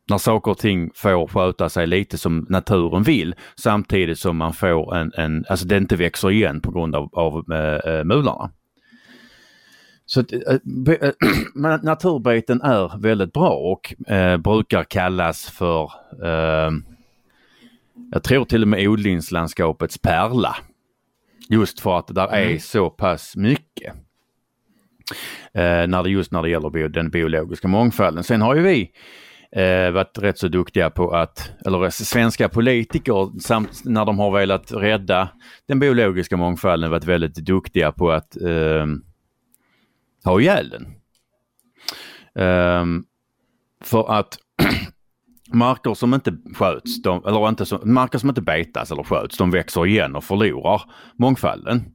När 0.10 0.18
saker 0.18 0.52
och 0.52 0.58
ting 0.58 0.92
får 0.96 1.28
sköta 1.28 1.70
sig 1.70 1.88
lite 1.88 2.18
som 2.18 2.46
naturen 2.50 3.04
vill 3.04 3.36
samtidigt 3.56 4.20
som 4.20 4.38
man 4.38 4.54
får 4.54 4.96
en, 4.96 5.12
en 5.18 5.46
alltså 5.50 5.68
det 5.68 5.78
inte 5.78 5.96
växer 5.96 6.32
igen 6.32 6.62
på 6.62 6.72
grund 6.72 6.96
av, 6.96 7.10
av 7.14 7.54
eh, 7.54 7.92
eh 7.94 8.04
mularna. 8.04 8.52
Så 10.08 10.24
men 11.54 11.80
naturbeten 11.84 12.62
är 12.62 13.02
väldigt 13.02 13.34
bra 13.34 13.50
och 13.50 14.12
eh, 14.12 14.38
brukar 14.38 14.84
kallas 14.84 15.50
för, 15.50 15.92
eh, 16.24 16.72
jag 18.12 18.24
tror 18.24 18.46
till 18.46 18.62
och 18.62 18.68
med 18.68 18.88
odlingslandskapets 18.88 19.98
pärla. 19.98 20.56
Just 21.50 21.80
för 21.80 22.00
att 22.00 22.08
det 22.08 22.14
där 22.14 22.28
är 22.28 22.58
så 22.58 22.90
pass 22.90 23.36
mycket. 23.36 23.94
När 25.54 26.04
det, 26.04 26.10
just 26.10 26.32
när 26.32 26.42
det 26.42 26.50
gäller 26.50 26.70
bio, 26.70 26.88
den 26.88 27.10
biologiska 27.10 27.68
mångfalden. 27.68 28.24
Sen 28.24 28.42
har 28.42 28.56
ju 28.56 28.62
vi 28.62 28.92
eh, 29.52 29.92
varit 29.92 30.18
rätt 30.18 30.38
så 30.38 30.48
duktiga 30.48 30.90
på 30.90 31.12
att, 31.12 31.52
eller 31.66 31.90
svenska 31.90 32.50
politiker 32.50 33.40
samt 33.40 33.86
när 33.86 34.06
de 34.06 34.20
har 34.20 34.32
velat 34.32 34.72
rädda 34.72 35.30
den 35.68 35.80
biologiska 35.80 36.38
mångfalden 36.38 36.92
varit 36.92 37.06
väldigt 37.06 37.36
duktiga 37.36 37.92
på 37.92 38.12
att 38.12 38.42
eh, 38.42 38.86
ha 40.30 40.42
ihjäl 40.42 40.70
den. 40.70 40.88
Um, 42.46 43.06
För 43.84 44.12
att 44.12 44.38
marker 45.54 45.94
som 45.94 46.14
inte 46.14 46.38
sköts, 46.56 47.02
de, 47.02 47.26
eller 47.26 47.50
inte 47.50 47.66
som, 47.66 47.94
marker 47.94 48.18
som 48.18 48.30
inte 48.30 48.42
betas 48.42 48.92
eller 48.92 49.04
sköts, 49.04 49.38
de 49.38 49.52
växer 49.52 49.86
igen 49.86 50.16
och 50.16 50.24
förlorar 50.24 50.82
mångfalden. 51.18 51.86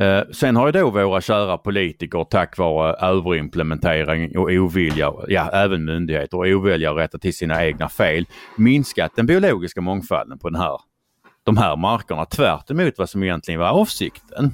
Eh, 0.00 0.22
sen 0.32 0.56
har 0.56 0.66
ju 0.66 0.72
då 0.72 0.90
våra 0.90 1.20
kära 1.20 1.58
politiker 1.58 2.24
tack 2.24 2.58
vare 2.58 2.94
överimplementering 2.94 4.38
och 4.38 4.50
ovilja, 4.50 5.12
ja 5.28 5.50
även 5.52 5.84
myndigheter 5.84 6.36
och 6.36 6.46
ovilja 6.46 6.90
att 6.90 6.96
rätta 6.96 7.18
till 7.18 7.36
sina 7.36 7.64
egna 7.64 7.88
fel, 7.88 8.26
minskat 8.56 9.12
den 9.16 9.26
biologiska 9.26 9.80
mångfalden 9.80 10.38
på 10.38 10.50
den 10.50 10.60
här, 10.60 10.78
de 11.44 11.56
här 11.56 11.76
markerna 11.76 12.24
tvärt 12.24 12.70
emot 12.70 12.94
vad 12.98 13.10
som 13.10 13.22
egentligen 13.22 13.60
var 13.60 13.68
avsikten. 13.68 14.52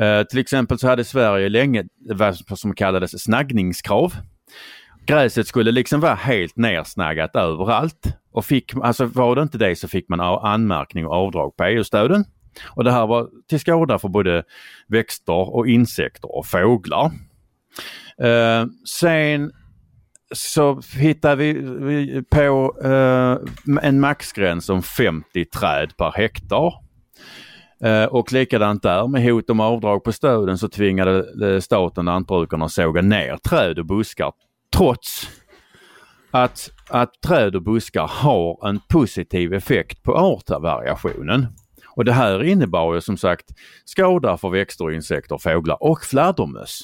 Eh, 0.00 0.22
till 0.22 0.38
exempel 0.38 0.78
så 0.78 0.88
hade 0.88 1.04
Sverige 1.04 1.48
länge 1.48 1.84
vad 2.14 2.58
som 2.58 2.74
kallades 2.74 3.22
snaggningskrav. 3.22 4.14
Gräset 5.06 5.46
skulle 5.46 5.70
liksom 5.70 6.00
vara 6.00 6.14
helt 6.14 6.56
nersnaggat 6.56 7.36
överallt 7.36 8.14
och 8.32 8.44
fick, 8.44 8.74
alltså 8.82 9.04
var 9.04 9.36
det 9.36 9.42
inte 9.42 9.58
det 9.58 9.76
så 9.76 9.88
fick 9.88 10.08
man 10.08 10.20
anmärkning 10.20 11.06
och 11.06 11.12
avdrag 11.12 11.56
på 11.56 11.64
EU-stöden. 11.64 12.24
Och 12.68 12.84
det 12.84 12.92
här 12.92 13.06
var 13.06 13.28
till 13.48 13.60
skada 13.60 13.98
för 13.98 14.08
både 14.08 14.42
växter 14.88 15.54
och 15.54 15.68
insekter 15.68 16.36
och 16.36 16.46
fåglar. 16.46 17.10
Eh, 18.22 18.66
sen 18.88 19.52
så 20.32 20.80
hittade 20.96 21.36
vi, 21.36 21.52
vi 21.80 22.22
på 22.30 22.76
eh, 22.84 23.38
en 23.82 24.00
maxgräns 24.00 24.68
om 24.68 24.82
50 24.82 25.44
träd 25.44 25.96
per 25.96 26.12
hektar. 26.16 26.74
Eh, 27.84 28.04
och 28.04 28.32
likadant 28.32 28.82
där 28.82 29.06
med 29.08 29.24
hot 29.24 29.50
om 29.50 29.60
avdrag 29.60 30.04
på 30.04 30.12
stöden 30.12 30.58
så 30.58 30.68
tvingade 30.68 31.46
eh, 31.54 31.60
staten 31.60 32.04
lantbrukarna 32.04 32.68
såga 32.68 33.02
ner 33.02 33.36
träd 33.36 33.78
och 33.78 33.86
buskar 33.86 34.32
trots 34.76 35.28
att, 36.30 36.70
att 36.88 37.20
träd 37.26 37.56
och 37.56 37.62
buskar 37.62 38.06
har 38.08 38.68
en 38.68 38.80
positiv 38.88 39.54
effekt 39.54 40.02
på 40.02 40.16
artvariationen. 40.16 41.46
Och 41.96 42.04
det 42.04 42.12
här 42.12 42.42
innebar 42.42 42.94
ju 42.94 43.00
som 43.00 43.16
sagt 43.16 43.46
skada 43.84 44.36
för 44.36 44.50
växter, 44.50 44.92
insekter, 44.92 45.38
fåglar 45.38 45.82
och 45.82 46.04
fladdermöss. 46.04 46.80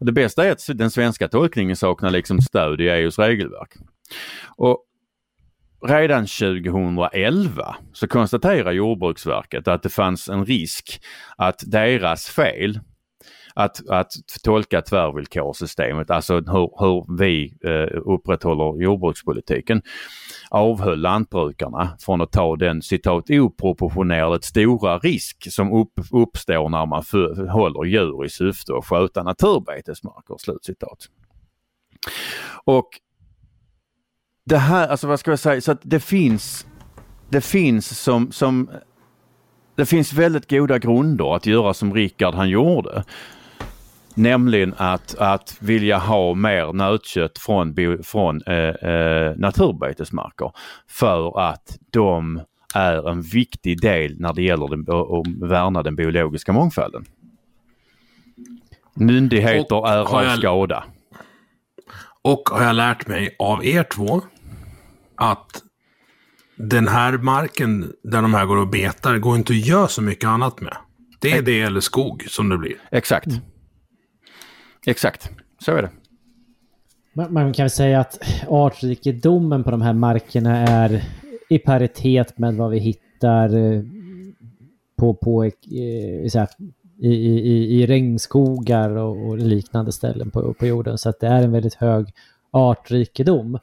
Och 0.00 0.06
det 0.06 0.12
bästa 0.12 0.44
är 0.44 0.52
att 0.52 0.66
den 0.74 0.90
svenska 0.90 1.28
tolkningen 1.28 1.76
saknar 1.76 2.10
liksom 2.10 2.40
stöd 2.40 2.80
i 2.80 2.88
EUs 2.88 3.18
regelverk. 3.18 3.74
Och 4.56 4.84
redan 5.86 6.26
2011 6.26 7.76
så 7.92 8.08
konstaterar 8.08 8.72
Jordbruksverket 8.72 9.68
att 9.68 9.82
det 9.82 9.88
fanns 9.88 10.28
en 10.28 10.44
risk 10.44 11.00
att 11.36 11.62
deras 11.66 12.28
fel 12.28 12.80
att, 13.54 13.88
att 13.88 14.12
tolka 14.42 14.82
tvärvillkorssystemet, 14.82 16.10
alltså 16.10 16.34
hur, 16.34 16.80
hur 16.80 17.18
vi 17.18 17.54
eh, 17.64 18.00
upprätthåller 18.14 18.82
jordbrukspolitiken, 18.82 19.82
avhöll 20.50 21.00
lantbrukarna 21.00 21.96
från 22.00 22.20
att 22.20 22.32
ta 22.32 22.56
den 22.56 22.82
citat 22.82 23.30
oproportionerligt 23.30 24.44
stora 24.44 24.98
risk 24.98 25.52
som 25.52 25.72
upp, 25.72 25.92
uppstår 26.12 26.68
när 26.68 26.86
man 26.86 27.02
för, 27.02 27.46
håller 27.46 27.84
djur 27.84 28.24
i 28.24 28.28
syfte 28.28 28.72
att 28.74 28.86
sköta 28.86 29.22
naturbetesmarker. 29.22 30.36
Slutcitat. 30.38 30.98
Och 32.64 32.88
det 34.48 34.58
här, 34.58 34.88
alltså 34.88 35.06
vad 35.06 35.20
ska 35.20 35.30
jag 35.30 35.38
säga, 35.38 35.60
så 35.60 35.72
att 35.72 35.80
det 35.82 36.00
finns, 36.00 36.66
det 37.28 37.40
finns 37.40 38.00
som, 38.00 38.32
som 38.32 38.70
det 39.76 39.86
finns 39.86 40.12
väldigt 40.12 40.50
goda 40.50 40.78
grunder 40.78 41.36
att 41.36 41.46
göra 41.46 41.74
som 41.74 41.94
Rickard 41.94 42.34
han 42.34 42.48
gjorde. 42.48 43.04
Nämligen 44.14 44.74
att, 44.76 45.14
att 45.18 45.56
vilja 45.60 45.98
ha 45.98 46.34
mer 46.34 46.72
nötkött 46.72 47.38
från, 47.38 47.74
från 48.04 48.42
eh, 48.42 48.54
eh, 48.54 49.36
naturbetesmarker 49.36 50.52
för 50.88 51.40
att 51.40 51.78
de 51.90 52.40
är 52.74 53.08
en 53.10 53.22
viktig 53.22 53.80
del 53.80 54.20
när 54.20 54.32
det 54.32 54.42
gäller 54.42 54.68
den, 54.68 54.80
att 54.80 55.50
värna 55.50 55.82
den 55.82 55.96
biologiska 55.96 56.52
mångfalden. 56.52 57.04
Myndigheter 58.94 59.76
och 59.76 59.88
är 59.88 59.98
av 59.98 60.36
skada. 60.36 60.84
Och 62.22 62.48
har 62.48 62.64
jag 62.64 62.76
lärt 62.76 63.06
mig 63.06 63.36
av 63.38 63.64
er 63.64 63.82
två 63.82 64.22
att 65.18 65.62
den 66.56 66.88
här 66.88 67.18
marken 67.18 67.92
där 68.02 68.22
de 68.22 68.34
här 68.34 68.46
går 68.46 68.56
och 68.56 68.68
betar 68.68 69.18
går 69.18 69.36
inte 69.36 69.52
att 69.52 69.66
göra 69.66 69.88
så 69.88 70.02
mycket 70.02 70.28
annat 70.28 70.60
med. 70.60 70.76
Det 71.20 71.32
är 71.32 71.42
det 71.42 71.60
eller 71.60 71.80
skog 71.80 72.24
som 72.28 72.48
det 72.48 72.58
blir. 72.58 72.76
Exakt. 72.90 73.26
Mm. 73.26 73.40
Exakt, 74.86 75.30
så 75.58 75.72
är 75.72 75.82
det. 75.82 75.90
Man 77.28 77.52
kan 77.52 77.62
väl 77.62 77.70
säga 77.70 78.00
att 78.00 78.18
artrikedomen 78.48 79.64
på 79.64 79.70
de 79.70 79.82
här 79.82 79.92
markerna 79.92 80.56
är 80.56 81.04
i 81.48 81.58
paritet 81.58 82.38
med 82.38 82.54
vad 82.54 82.70
vi 82.70 82.78
hittar 82.78 83.56
eh, 83.56 83.82
på, 84.96 85.14
på 85.14 85.44
eh, 85.44 85.50
i, 87.00 87.08
i, 87.08 87.80
i 87.80 87.86
regnskogar 87.86 88.90
och, 88.90 89.28
och, 89.28 89.38
liknande 89.38 89.92
ställen 89.92 90.30
på, 90.30 90.54
på 90.54 90.66
jorden. 90.66 90.98
Så 90.98 91.08
att 91.08 91.20
det 91.20 91.26
är 91.26 91.42
en 91.42 91.52
väldigt 91.52 91.74
hög 91.74 92.06
artrikedom. 92.50 93.58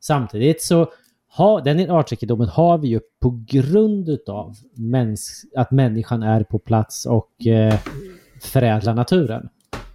Samtidigt 0.00 0.62
så 0.62 0.92
ha, 1.36 1.60
den 1.60 1.90
artrikedomen 1.90 2.48
har 2.48 2.78
vi 2.78 2.88
ju 2.88 3.00
på 3.20 3.44
grund 3.46 4.18
av 4.28 4.56
mäns, 4.74 5.44
att 5.56 5.70
människan 5.70 6.22
är 6.22 6.44
på 6.44 6.58
plats 6.58 7.06
och 7.06 7.46
eh, 7.46 7.74
förädlar 8.40 8.94
naturen. 8.94 9.48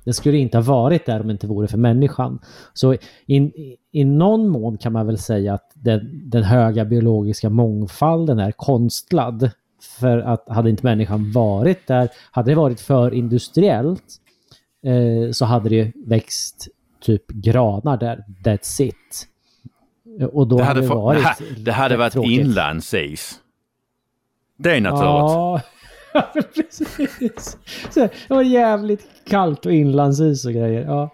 Den 0.04 0.14
skulle 0.14 0.38
inte 0.38 0.58
ha 0.58 0.64
varit 0.64 1.06
där 1.06 1.22
om 1.22 1.28
det 1.28 1.32
inte 1.32 1.48
vore 1.48 1.68
för 1.68 1.78
människan. 1.78 2.40
Så 2.74 2.94
i, 3.26 3.52
i 3.92 4.04
någon 4.04 4.50
mån 4.50 4.78
kan 4.78 4.94
man 4.94 5.08
väl 5.08 5.18
säga 5.18 5.54
att 5.54 5.72
den, 5.74 6.30
den 6.30 6.44
höga 6.44 6.86
biologiska 6.86 7.50
mångfalden 7.50 8.40
är 8.40 8.52
konstlad. 8.52 9.52
För 10.00 10.18
att 10.18 10.50
hade 10.50 10.70
inte 10.70 10.86
människan 10.86 11.32
varit 11.32 11.88
där, 11.88 12.10
hade 12.32 12.52
det 12.52 12.56
varit 12.56 12.82
för 12.82 13.14
industriellt 13.14 14.04
eh, 14.84 15.32
så 15.32 15.46
hade 15.46 15.70
det 15.70 15.92
växt 16.06 16.68
typ 17.02 17.28
granar 17.28 17.98
där, 17.98 18.24
that's 18.44 18.82
it. 18.82 19.28
Och 20.22 20.48
då 20.48 20.58
det 20.58 20.64
hade, 20.64 20.80
hade 20.82 20.96
varit... 20.96 21.38
Det, 21.40 21.62
det 21.64 21.72
hade 21.72 21.98
varit 21.98 22.16
inlandsis. 22.16 23.40
Det 24.58 24.72
är 24.76 24.82
naturligt. 24.82 25.66
Ja, 26.14 26.34
precis. 26.56 27.58
Så, 27.90 28.00
det 28.00 28.34
var 28.34 28.42
jävligt 28.42 29.08
kallt 29.30 29.66
och 29.66 29.74
inlandsis 29.74 30.46
och 30.46 30.54
grejer. 30.54 30.86
Ja. 30.86 31.10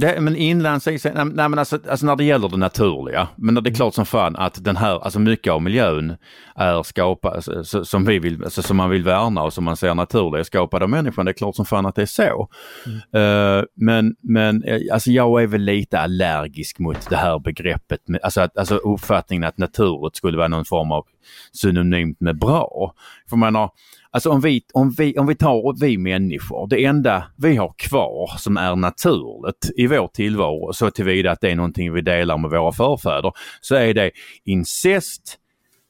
Det, 0.00 0.20
men 0.20 0.36
inlandsis, 0.36 1.04
nej, 1.04 1.14
nej 1.14 1.48
men 1.48 1.58
alltså, 1.58 1.78
alltså, 1.90 2.06
när 2.06 2.16
det 2.16 2.24
gäller 2.24 2.48
det 2.48 2.56
naturliga. 2.56 3.28
Men 3.36 3.54
det 3.54 3.70
är 3.70 3.74
klart 3.74 3.94
som 3.94 4.06
fan 4.06 4.36
att 4.36 4.64
den 4.64 4.76
här, 4.76 5.04
alltså 5.04 5.18
mycket 5.18 5.52
av 5.52 5.62
miljön 5.62 6.16
är 6.56 6.82
skapad, 6.82 7.32
alltså, 7.34 7.84
som 7.84 8.04
vi 8.04 8.18
vill, 8.18 8.44
alltså, 8.44 8.62
som 8.62 8.76
man 8.76 8.90
vill 8.90 9.02
värna 9.02 9.42
och 9.42 9.52
som 9.52 9.64
man 9.64 9.76
ser 9.76 9.94
naturliga 9.94 10.44
skapade 10.44 10.84
av 10.84 10.90
människan. 10.90 11.24
Det 11.24 11.30
är 11.30 11.32
klart 11.32 11.56
som 11.56 11.66
fan 11.66 11.86
att 11.86 11.94
det 11.94 12.02
är 12.02 12.06
så. 12.06 12.48
Mm. 12.86 13.24
Uh, 13.24 13.64
men, 13.76 14.14
men 14.22 14.64
eh, 14.64 14.80
alltså 14.92 15.10
jag 15.10 15.42
är 15.42 15.46
väl 15.46 15.60
lite 15.60 16.00
allergisk 16.00 16.78
mot 16.78 17.10
det 17.10 17.16
här 17.16 17.38
begreppet, 17.38 18.00
alltså, 18.22 18.40
att, 18.40 18.58
alltså 18.58 18.76
uppfattningen 18.76 19.44
att 19.44 19.58
naturet 19.58 20.16
skulle 20.16 20.38
vara 20.38 20.48
någon 20.48 20.64
form 20.64 20.92
av 20.92 21.04
synonymt 21.52 22.20
med 22.20 22.38
bra. 22.38 22.94
För 23.30 23.36
man 23.36 23.54
har, 23.54 23.70
Alltså 24.12 24.30
om 24.30 24.40
vi, 24.40 24.62
om, 24.74 24.90
vi, 24.90 25.18
om 25.18 25.26
vi 25.26 25.34
tar 25.34 25.80
vi 25.80 25.98
människor, 25.98 26.66
det 26.66 26.84
enda 26.84 27.24
vi 27.36 27.56
har 27.56 27.74
kvar 27.78 28.38
som 28.38 28.56
är 28.56 28.76
naturligt 28.76 29.70
i 29.76 29.86
vår 29.86 30.08
tillvaro 30.08 30.72
så 30.72 30.90
tillvida 30.90 31.30
att 31.30 31.40
det 31.40 31.50
är 31.50 31.56
någonting 31.56 31.92
vi 31.92 32.00
delar 32.00 32.38
med 32.38 32.50
våra 32.50 32.72
förfäder, 32.72 33.32
så 33.60 33.74
är 33.74 33.94
det 33.94 34.10
incest, 34.44 35.38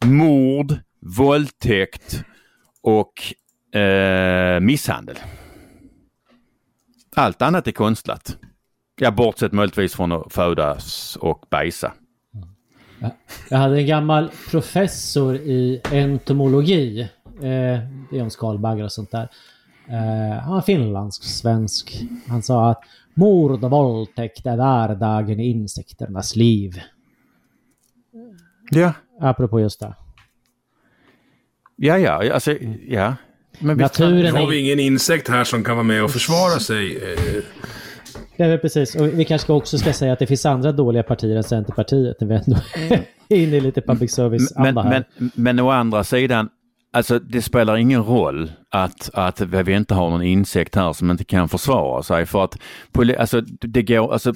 mord, 0.04 0.74
våldtäkt 1.18 2.24
och 2.82 3.12
eh, 3.80 4.60
misshandel. 4.60 5.16
Allt 7.16 7.42
annat 7.42 7.66
är 7.66 7.72
konstlat. 7.72 8.36
Ja, 9.00 9.10
bortsett 9.10 9.52
möjligtvis 9.52 9.94
från 9.94 10.12
att 10.12 10.32
födas 10.32 11.16
och 11.16 11.44
bajsa. 11.50 11.92
Jag 13.48 13.58
hade 13.58 13.76
en 13.76 13.86
gammal 13.86 14.30
professor 14.50 15.36
i 15.36 15.80
entomologi 15.92 17.08
Eh, 17.42 17.80
det 18.10 18.18
är 18.18 18.22
om 18.22 18.30
skalbaggar 18.30 18.84
och 18.84 18.92
sånt 18.92 19.10
där. 19.10 19.28
Eh, 19.88 20.38
han 20.42 20.54
var 20.54 20.60
finlandsk-svensk. 20.60 22.02
Han 22.28 22.42
sa 22.42 22.70
att 22.70 22.80
mord 23.14 23.64
och 23.64 23.70
våldtäkt 23.70 24.46
är 24.46 24.56
vardagen 24.56 25.40
i 25.40 25.50
insekternas 25.50 26.36
liv. 26.36 26.80
Ja. 28.70 28.92
Apropå 29.20 29.60
just 29.60 29.80
det. 29.80 29.94
Ja, 31.76 31.98
ja, 31.98 32.32
alltså, 32.32 32.52
ja. 32.88 33.14
Men 33.58 33.76
Naturen 33.76 34.36
har 34.36 34.46
vi 34.46 34.58
ingen 34.58 34.80
insekt 34.80 35.28
här 35.28 35.44
som 35.44 35.64
kan 35.64 35.76
vara 35.76 35.84
med 35.84 36.04
och 36.04 36.10
försvara 36.10 36.60
sig. 36.60 36.96
Eh. 36.96 37.42
Ja, 38.36 38.56
precis. 38.56 38.94
Och 38.94 39.06
vi 39.06 39.24
kanske 39.24 39.52
också 39.52 39.78
ska 39.78 39.92
säga 39.92 40.12
att 40.12 40.18
det 40.18 40.26
finns 40.26 40.46
andra 40.46 40.72
dåliga 40.72 41.02
partier 41.02 41.36
än 41.36 41.42
Centerpartiet. 41.42 42.20
När 42.20 42.28
vi 42.28 42.34
ändå 42.34 42.56
är 43.28 43.36
inne 43.36 43.56
i 43.56 43.60
lite 43.60 43.80
public 43.80 44.14
service-anda 44.14 44.82
här. 44.82 44.90
Men, 44.90 45.04
men, 45.16 45.30
men 45.34 45.60
å 45.60 45.70
andra 45.70 46.04
sidan, 46.04 46.48
Alltså 46.92 47.18
det 47.18 47.42
spelar 47.42 47.76
ingen 47.76 48.02
roll 48.02 48.52
att, 48.70 49.10
att 49.14 49.40
vi 49.40 49.72
inte 49.72 49.94
har 49.94 50.10
någon 50.10 50.22
insekt 50.22 50.74
här 50.74 50.92
som 50.92 51.10
inte 51.10 51.24
kan 51.24 51.48
försvara 51.48 52.02
sig 52.02 52.26
för 52.26 52.44
att 52.44 52.56
alltså, 53.18 53.40
det 53.60 53.82
går, 53.82 54.12
alltså, 54.12 54.32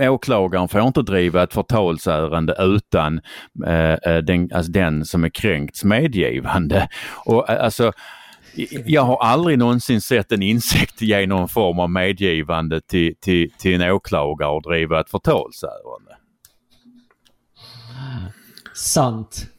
åklagaren 0.00 0.68
får 0.68 0.80
inte 0.80 1.02
driva 1.02 1.42
ett 1.42 1.54
förtalsärende 1.54 2.56
utan 2.58 3.20
eh, 3.66 3.92
eh 3.92 4.16
den, 4.16 4.50
alltså, 4.54 4.72
den 4.72 5.04
som 5.04 5.24
är 5.24 5.28
kränkts 5.28 5.84
medgivande. 5.84 6.88
Och, 7.24 7.50
eh, 7.50 7.64
alltså, 7.64 7.92
jag 8.86 9.02
har 9.02 9.22
aldrig 9.22 9.58
någonsin 9.58 10.00
sett 10.00 10.32
en 10.32 10.42
insekt 10.42 11.02
ge 11.02 11.26
någon 11.26 11.48
form 11.48 11.78
av 11.78 11.90
medgivande 11.90 12.80
till, 12.80 13.14
till, 13.20 13.50
till 13.58 13.82
en 13.82 13.90
åklagare 13.90 14.50
och 14.50 14.62
driva 14.62 15.00
ett 15.00 15.10
förtalsärende. 15.10 16.16
Sant. 18.74 19.57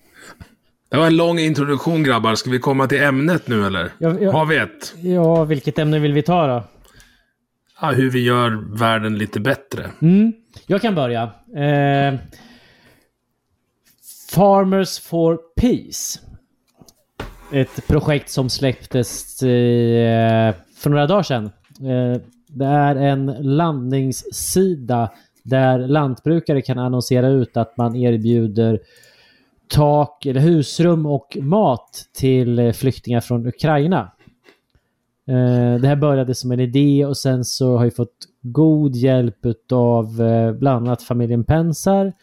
Det 0.89 0.97
var 0.97 1.07
en 1.07 1.17
lång 1.17 1.39
introduktion 1.39 2.03
grabbar. 2.03 2.35
Ska 2.35 2.49
vi 2.49 2.59
komma 2.59 2.87
till 2.87 3.03
ämnet 3.03 3.47
nu 3.47 3.65
eller? 3.65 3.91
Ja, 3.97 4.19
ja, 4.19 4.31
Har 4.31 4.45
vi 4.45 4.57
ett? 4.57 4.95
Ja, 5.01 5.43
vilket 5.43 5.79
ämne 5.79 5.99
vill 5.99 6.13
vi 6.13 6.21
ta 6.21 6.47
då? 6.47 6.63
Ja, 7.81 7.91
hur 7.91 8.09
vi 8.09 8.23
gör 8.23 8.77
världen 8.77 9.17
lite 9.17 9.39
bättre. 9.39 9.89
Mm, 10.01 10.33
jag 10.67 10.81
kan 10.81 10.95
börja. 10.95 11.23
Eh, 11.55 12.19
Farmers 14.31 14.99
for 14.99 15.39
Peace. 15.61 16.19
Ett 17.51 17.87
projekt 17.87 18.29
som 18.29 18.49
släpptes 18.49 19.43
eh, 19.43 20.55
för 20.77 20.89
några 20.89 21.07
dagar 21.07 21.23
sedan. 21.23 21.45
Eh, 21.79 22.21
det 22.47 22.65
är 22.65 22.95
en 22.95 23.25
landningssida 23.39 25.11
där 25.43 25.79
lantbrukare 25.79 26.61
kan 26.61 26.79
annonsera 26.79 27.27
ut 27.27 27.57
att 27.57 27.77
man 27.77 27.95
erbjuder 27.95 28.79
tak 29.69 30.25
eller 30.25 30.41
husrum 30.41 31.05
och 31.05 31.37
mat 31.41 32.05
till 32.13 32.59
eh, 32.59 32.71
flyktingar 32.71 33.21
från 33.21 33.47
Ukraina. 33.47 34.11
Eh, 35.27 35.81
det 35.81 35.87
här 35.87 35.95
började 35.95 36.35
som 36.35 36.51
en 36.51 36.59
idé 36.59 37.05
och 37.05 37.17
sen 37.17 37.45
så 37.45 37.77
har 37.77 37.85
vi 37.85 37.91
fått 37.91 38.27
god 38.41 38.95
hjälp 38.95 39.45
av 39.71 40.21
eh, 40.21 40.51
bland 40.51 40.87
annat 40.87 41.03
familjen 41.03 41.43
Pensar 41.43 42.13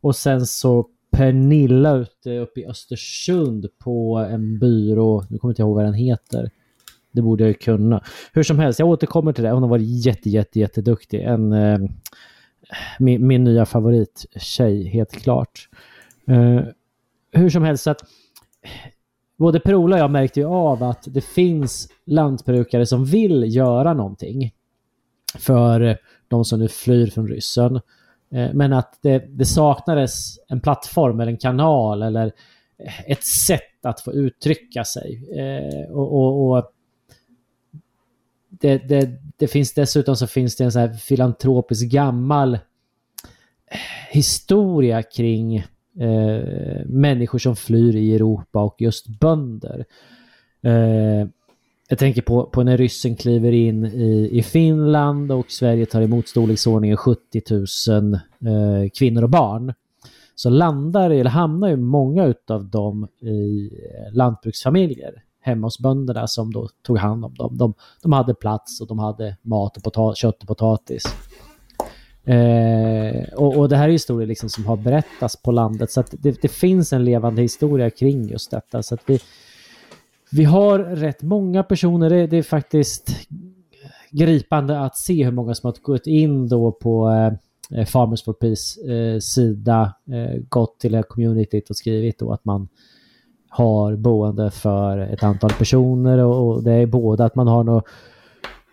och 0.00 0.16
sen 0.16 0.46
så 0.46 0.86
Pernilla 1.10 1.94
ute 1.94 2.38
uppe 2.38 2.60
i 2.60 2.66
Östersund 2.66 3.66
på 3.78 4.16
en 4.30 4.58
byrå. 4.58 5.24
Nu 5.28 5.38
kommer 5.38 5.50
jag 5.50 5.52
inte 5.52 5.62
ihåg 5.62 5.74
vad 5.74 5.84
den 5.84 5.94
heter. 5.94 6.50
Det 7.12 7.22
borde 7.22 7.44
jag 7.44 7.48
ju 7.48 7.54
kunna. 7.54 8.04
Hur 8.32 8.42
som 8.42 8.58
helst, 8.58 8.78
jag 8.78 8.88
återkommer 8.88 9.32
till 9.32 9.44
det. 9.44 9.50
Hon 9.50 9.62
har 9.62 9.70
varit 9.70 10.04
jätte, 10.06 10.30
jätte, 10.30 10.60
jätteduktig. 10.60 11.22
En, 11.22 11.52
eh, 11.52 11.78
min, 12.98 13.26
min 13.26 13.44
nya 13.44 13.66
favorittjej, 13.66 14.88
helt 14.88 15.12
klart. 15.12 15.68
Eh, 16.28 16.60
hur 17.36 17.50
som 17.50 17.62
helst, 17.62 17.84
så 17.84 17.90
att 17.90 18.02
både 19.36 19.60
Per-Ola 19.60 19.96
och 19.96 20.02
jag 20.02 20.10
märkte 20.10 20.40
ju 20.40 20.46
av 20.46 20.82
att 20.82 21.04
det 21.06 21.20
finns 21.20 21.88
lantbrukare 22.06 22.86
som 22.86 23.04
vill 23.04 23.56
göra 23.56 23.94
någonting 23.94 24.52
för 25.38 25.98
de 26.28 26.44
som 26.44 26.58
nu 26.58 26.68
flyr 26.68 27.06
från 27.06 27.28
ryssen. 27.28 27.76
Eh, 28.32 28.52
men 28.52 28.72
att 28.72 28.98
det, 29.02 29.18
det, 29.18 29.44
saknades 29.44 30.38
en 30.48 30.60
plattform 30.60 31.20
eller 31.20 31.32
en 31.32 31.38
kanal 31.38 32.02
eller 32.02 32.32
ett 33.06 33.24
sätt 33.24 33.84
att 33.86 34.00
få 34.00 34.12
uttrycka 34.12 34.84
sig. 34.84 35.38
Eh, 35.38 35.90
och, 35.90 36.12
och, 36.12 36.50
och 36.50 36.70
det, 38.48 38.78
det, 38.78 39.10
det, 39.36 39.48
finns 39.48 39.74
dessutom 39.74 40.16
så 40.16 40.26
finns 40.26 40.56
det 40.56 40.64
en 40.64 40.72
så 40.72 40.78
här 40.78 40.92
filantropisk 40.92 41.86
gammal 41.86 42.58
historia 44.10 45.02
kring 45.02 45.66
eh, 46.00 46.86
människor 46.86 47.38
som 47.38 47.56
flyr 47.56 47.96
i 47.96 48.14
Europa 48.14 48.62
och 48.62 48.76
just 48.78 49.06
bönder. 49.20 49.84
Eh, 50.62 51.28
jag 51.88 51.98
tänker 51.98 52.22
på, 52.22 52.44
på 52.46 52.62
när 52.62 52.76
ryssen 52.76 53.16
kliver 53.16 53.52
in 53.52 53.84
i, 53.84 54.28
i 54.32 54.42
Finland 54.42 55.32
och 55.32 55.50
Sverige 55.50 55.86
tar 55.86 56.02
emot 56.02 56.28
storleksordningen 56.28 56.96
70 56.96 57.42
000 57.90 58.14
eh, 58.14 58.90
kvinnor 58.98 59.22
och 59.22 59.30
barn. 59.30 59.74
Så 60.34 60.50
landar, 60.50 61.10
eller 61.10 61.30
hamnar 61.30 61.68
ju 61.68 61.76
många 61.76 62.24
utav 62.24 62.70
dem 62.70 63.08
i 63.20 63.66
eh, 63.66 64.14
lantbruksfamiljer 64.14 65.22
hemma 65.40 65.66
hos 65.66 65.78
bönderna 65.78 66.26
som 66.26 66.52
då 66.52 66.68
tog 66.82 66.98
hand 66.98 67.24
om 67.24 67.34
dem. 67.34 67.56
De, 67.58 67.74
de 68.02 68.12
hade 68.12 68.34
plats 68.34 68.80
och 68.80 68.86
de 68.86 68.98
hade 68.98 69.36
mat 69.42 69.76
och 69.76 70.16
kött 70.16 70.42
och 70.42 70.48
potatis. 70.48 71.04
Eh, 72.26 73.34
och, 73.34 73.56
och, 73.56 73.68
det 73.68 73.76
här 73.76 73.88
är 73.88 73.92
historier 73.92 74.26
liksom 74.26 74.48
som 74.48 74.66
har 74.66 74.76
berättats 74.76 75.42
på 75.42 75.52
landet 75.52 75.90
så 75.90 76.00
att 76.00 76.14
det, 76.18 76.42
det, 76.42 76.48
finns 76.48 76.92
en 76.92 77.04
levande 77.04 77.42
historia 77.42 77.90
kring 77.90 78.28
just 78.28 78.50
detta. 78.50 78.82
Så 78.82 78.94
att 78.94 79.00
vi, 79.06 79.20
vi 80.32 80.44
har 80.44 80.78
rätt 80.78 81.22
många 81.22 81.62
personer, 81.62 82.10
det, 82.10 82.26
det 82.26 82.36
är 82.36 82.42
faktiskt 82.42 83.10
gripande 84.10 84.80
att 84.80 84.96
se 84.96 85.24
hur 85.24 85.32
många 85.32 85.54
som 85.54 85.66
har 85.66 85.74
gått 85.82 86.06
in 86.06 86.48
då 86.48 86.72
på 86.72 87.08
eh, 87.08 87.78
eh 87.80 87.86
Farmers 87.86 88.24
for 88.24 88.32
Peace 88.32 88.92
eh, 88.92 89.18
sida, 89.18 89.94
eh, 90.12 90.40
gått 90.48 90.80
till 90.80 91.02
communityt 91.08 91.70
och 91.70 91.76
skrivit 91.76 92.18
då 92.18 92.32
att 92.32 92.44
man 92.44 92.68
har 93.48 93.96
boende 93.96 94.50
för 94.50 94.98
ett 94.98 95.22
antal 95.22 95.50
personer 95.50 96.18
och, 96.18 96.48
och 96.48 96.62
det 96.62 96.72
är 96.72 96.86
både 96.86 97.24
att 97.24 97.34
man 97.34 97.46
har 97.46 97.64
något 97.64 97.84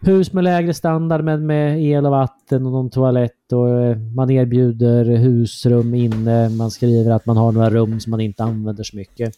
hus 0.05 0.33
med 0.33 0.43
lägre 0.43 0.73
standard 0.73 1.23
men 1.23 1.45
med 1.45 1.83
el 1.83 2.05
och 2.05 2.11
vatten 2.11 2.65
och 2.65 2.71
någon 2.71 2.89
toalett 2.89 3.51
och 3.51 3.69
eh, 3.69 3.97
man 3.97 4.31
erbjuder 4.31 5.05
husrum 5.05 5.93
inne. 5.93 6.49
Man 6.49 6.71
skriver 6.71 7.11
att 7.11 7.25
man 7.25 7.37
har 7.37 7.51
några 7.51 7.69
rum 7.69 7.99
som 7.99 8.11
man 8.11 8.19
inte 8.19 8.43
använder 8.43 8.83
så 8.83 8.97
mycket. 8.97 9.33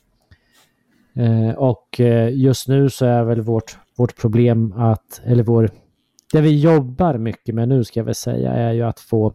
Eh, 1.15 1.55
och 1.55 1.99
eh, 1.99 2.33
just 2.33 2.67
nu 2.67 2.89
så 2.89 3.05
är 3.05 3.23
väl 3.23 3.41
vårt, 3.41 3.77
vårt 3.97 4.17
problem 4.21 4.73
att, 4.77 5.21
eller 5.23 5.43
vår, 5.43 5.69
det 6.33 6.41
vi 6.41 6.59
jobbar 6.59 7.17
mycket 7.17 7.55
med 7.55 7.69
nu 7.69 7.83
ska 7.83 7.99
jag 7.99 8.05
väl 8.05 8.15
säga 8.15 8.51
är 8.51 8.73
ju 8.73 8.81
att 8.81 8.99
få, 8.99 9.33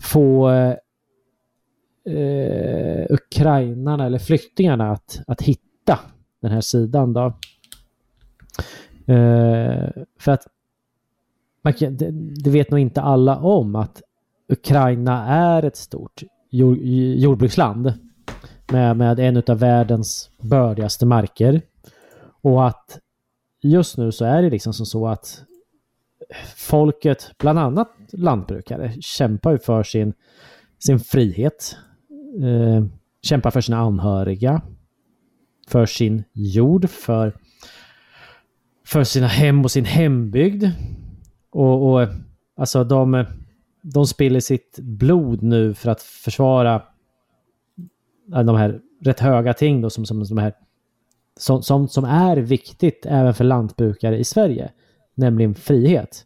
få 0.00 0.50
eh, 2.08 3.06
ukrainarna 3.10 4.06
eller 4.06 4.18
flyktingarna 4.18 4.90
att, 4.90 5.20
att 5.26 5.42
hitta 5.42 5.98
den 6.42 6.50
här 6.50 6.60
sidan 6.60 7.12
då. 7.12 7.34
Eh, 9.06 9.88
för 10.18 10.32
att 10.32 10.46
man 11.62 11.72
kan, 11.72 11.96
det, 11.96 12.10
det, 12.44 12.50
vet 12.50 12.70
nog 12.70 12.80
inte 12.80 13.00
alla 13.00 13.38
om 13.38 13.76
att 13.76 14.02
Ukraina 14.48 15.26
är 15.26 15.64
ett 15.64 15.76
stort 15.76 16.22
jord, 16.50 16.78
jordbruksland 17.16 17.92
med, 18.72 18.96
med 18.96 19.18
en 19.18 19.42
av 19.46 19.58
världens 19.58 20.30
bördigaste 20.40 21.06
marker. 21.06 21.62
Och 22.42 22.66
att 22.66 22.98
just 23.62 23.98
nu 23.98 24.12
så 24.12 24.24
är 24.24 24.42
det 24.42 24.50
liksom 24.50 24.72
som 24.72 24.86
så 24.86 25.06
att 25.06 25.44
folket, 26.56 27.32
bland 27.38 27.58
annat 27.58 27.88
lantbrukare, 28.12 28.92
kämpar 29.00 29.52
ju 29.52 29.58
för 29.58 29.82
sin, 29.82 30.14
sin 30.78 31.00
frihet. 31.00 31.76
Eh, 32.42 32.84
kämpar 33.22 33.50
för 33.50 33.60
sina 33.60 33.78
anhöriga. 33.78 34.62
För 35.68 35.86
sin 35.86 36.24
jord, 36.32 36.90
för 36.90 37.36
för 38.94 39.04
sina 39.04 39.26
hem 39.26 39.64
och 39.64 39.70
sin 39.70 39.84
hembygd. 39.84 40.64
Och, 41.50 41.92
och 41.92 42.08
alltså 42.56 42.84
de, 42.84 43.24
de 43.82 44.06
spiller 44.06 44.40
sitt 44.40 44.78
blod 44.78 45.42
nu 45.42 45.74
för 45.74 45.90
att 45.90 46.02
försvara 46.02 46.82
de 48.26 48.56
här 48.56 48.80
rätt 49.04 49.20
höga 49.20 49.54
ting 49.54 49.80
då 49.80 49.90
som, 49.90 50.06
som, 50.06 50.26
som, 50.26 50.38
här, 50.38 50.52
som, 51.36 51.62
som, 51.62 51.88
som 51.88 52.04
är 52.04 52.36
viktigt 52.36 53.06
även 53.06 53.34
för 53.34 53.44
lantbrukare 53.44 54.18
i 54.18 54.24
Sverige. 54.24 54.70
Nämligen 55.14 55.54
frihet. 55.54 56.24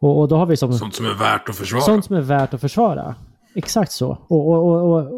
Och, 0.00 0.20
och 0.20 0.28
då 0.28 0.36
har 0.36 0.46
vi 0.46 0.56
som... 0.56 0.72
Sånt 0.72 0.94
som 0.94 1.06
är 1.06 1.14
värt 1.14 1.48
att 1.48 1.56
försvara. 1.56 1.82
Sånt 1.82 2.04
som 2.04 2.16
är 2.16 2.20
värt 2.20 2.54
att 2.54 2.60
försvara. 2.60 3.14
Exakt 3.54 3.92
så. 3.92 4.18
Och, 4.28 4.48
och, 4.48 4.92
och, 4.92 5.12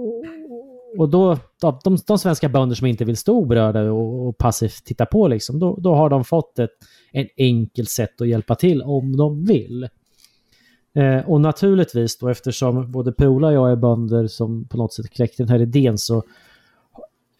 och 0.99 1.09
då, 1.09 1.39
de, 1.61 1.99
de 2.07 2.19
svenska 2.19 2.49
bönder 2.49 2.77
som 2.77 2.87
inte 2.87 3.05
vill 3.05 3.17
stå 3.17 3.37
oberörda 3.37 3.93
och, 3.93 4.29
och 4.29 4.39
passivt 4.39 4.85
titta 4.85 5.07
på, 5.07 5.29
liksom, 5.29 5.59
då, 5.59 5.77
då 5.77 5.95
har 5.95 6.11
de 6.11 6.25
fått 6.25 6.59
ett 6.59 6.71
en 7.13 7.27
enkelt 7.39 7.91
sätt 7.91 8.21
att 8.21 8.29
hjälpa 8.29 8.55
till 8.55 8.83
om 8.83 9.17
de 9.17 9.45
vill. 9.45 9.89
Eh, 10.95 11.31
och 11.31 11.41
naturligtvis 11.41 12.19
då 12.19 12.29
eftersom 12.29 12.93
både 12.93 13.13
Prola 13.13 13.47
och 13.47 13.55
jag 13.55 13.73
är 13.73 13.77
bönder 13.77 14.27
som 14.27 14.69
på 14.69 14.77
något 14.77 14.93
sätt 14.93 15.11
kläckte 15.11 15.43
den 15.43 15.51
här 15.51 15.63
idén 15.63 15.99
så 15.99 16.23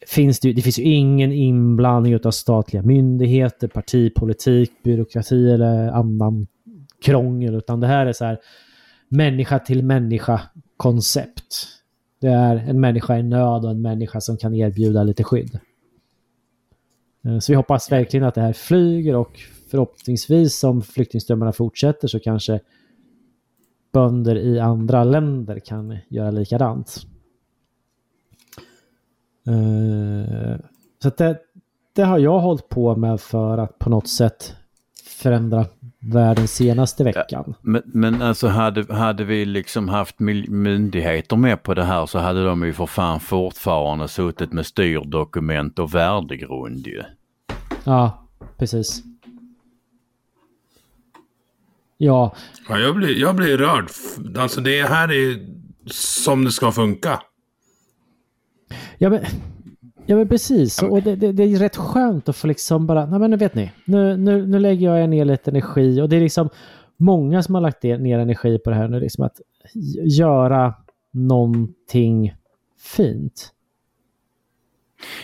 finns 0.07 0.41
det, 0.41 0.49
ju, 0.49 0.55
det 0.55 0.63
finns 0.63 0.79
ju 0.79 0.83
ingen 0.83 1.33
inblandning 1.33 2.21
av 2.25 2.31
statliga 2.31 2.83
myndigheter, 2.83 3.69
partipolitik, 3.69 4.71
byråkrati 4.83 5.51
eller 5.51 5.89
annan 5.89 6.47
krångel 7.03 7.55
utan 7.55 7.81
det 7.81 7.87
här 7.87 8.07
är 8.07 8.13
så 8.13 8.25
här 8.25 8.39
människa 9.09 9.59
till 9.59 9.85
människa 9.85 10.41
koncept. 10.77 11.69
Det 12.25 12.31
är 12.31 12.57
en 12.57 12.81
människa 12.81 13.19
i 13.19 13.23
nöd 13.23 13.65
och 13.65 13.71
en 13.71 13.83
människa 13.83 14.21
som 14.21 14.37
kan 14.37 14.55
erbjuda 14.55 15.03
lite 15.03 15.25
skydd. 15.25 15.61
Eh, 17.25 17.39
så 17.39 17.53
vi 17.53 17.57
hoppas 17.57 17.93
verkligen 17.93 18.27
att 18.27 18.35
det 18.35 18.41
här 18.41 18.53
flyger 18.53 19.17
och 19.17 19.41
förhoppningsvis 19.71 20.65
om 20.65 20.83
flyktingströmmarna 20.83 21.53
fortsätter 21.53 22.09
så 22.09 22.21
kanske 22.21 22.61
bönder 23.93 24.37
i 24.37 24.61
andra 24.61 25.05
länder 25.05 25.59
kan 25.59 25.99
göra 26.09 26.31
likadant. 26.31 27.07
Eh, 29.47 30.57
så 31.03 31.11
det, 31.17 31.39
det 31.93 32.03
har 32.03 32.19
jag 32.19 32.41
hållit 32.41 32.69
på 32.69 32.97
med 32.97 33.21
för 33.21 33.59
att 33.59 33.79
på 33.79 33.91
något 33.91 34.09
sätt 34.09 34.57
förändra 35.07 35.67
världen 36.07 36.49
senaste 36.49 37.05
veckan. 37.05 37.55
Men, 37.61 37.83
men 37.85 38.23
alltså 38.23 38.49
hade, 38.49 38.95
hade 38.95 39.25
vi 39.25 39.45
liksom 39.45 39.89
haft 39.89 40.19
myndigheter 40.19 41.37
med 41.37 41.63
på 41.63 41.75
det 41.75 41.85
här 41.85 42.07
så 42.07 42.19
hade 42.19 42.45
de 42.45 42.65
ju 42.65 42.73
för 42.73 42.87
fan 42.87 43.21
fortfarande 43.21 44.09
suttit 44.09 44.53
med 44.53 44.67
styrdokument 44.67 45.79
och 45.79 45.95
värdegrund 45.95 46.87
ju. 46.87 47.03
Ja, 47.85 48.29
precis. 48.59 49.03
Ja, 51.97 52.35
Ja, 52.69 52.79
jag, 52.79 52.97
blir, 52.97 53.19
jag 53.21 53.37
blir 53.37 53.59
rörd. 53.59 53.89
Alltså 54.39 54.61
det 54.61 54.83
här 54.83 55.13
är 55.13 55.47
som 55.91 56.45
det 56.45 56.53
ska 56.53 56.73
funka. 56.73 57.23
ja 58.99 59.11
men, 59.11 59.25
ja, 60.07 60.17
men 60.17 60.29
precis. 60.29 60.83
Och 60.83 61.03
det, 61.03 61.17
det, 61.17 61.33
det 61.33 61.43
är 61.43 61.59
rätt 61.59 61.77
skönt 61.77 62.29
att 62.29 62.37
få 62.37 62.47
liksom 62.47 62.87
bara, 62.87 63.07
nej 63.07 63.19
men 63.19 63.31
nu 63.31 63.37
vet 63.37 63.55
ni, 63.55 63.73
nu, 63.85 64.17
nu, 64.17 64.47
nu 64.47 64.59
lägger 64.59 64.97
jag 64.97 65.09
ner 65.09 65.25
lite 65.25 65.51
energi 65.51 66.01
och 66.01 66.09
det 66.09 66.17
är 66.17 66.21
liksom 66.21 66.49
många 66.97 67.43
som 67.43 67.55
har 67.55 67.63
lagt 67.63 67.83
ner 67.83 68.19
energi 68.19 68.59
på 68.59 68.71
det 68.71 68.77
här 68.77 68.89
nu, 68.89 69.01
liksom 69.01 69.25
att 69.25 69.41
göra 70.19 70.75
någonting 71.13 72.35
fint. 72.79 73.51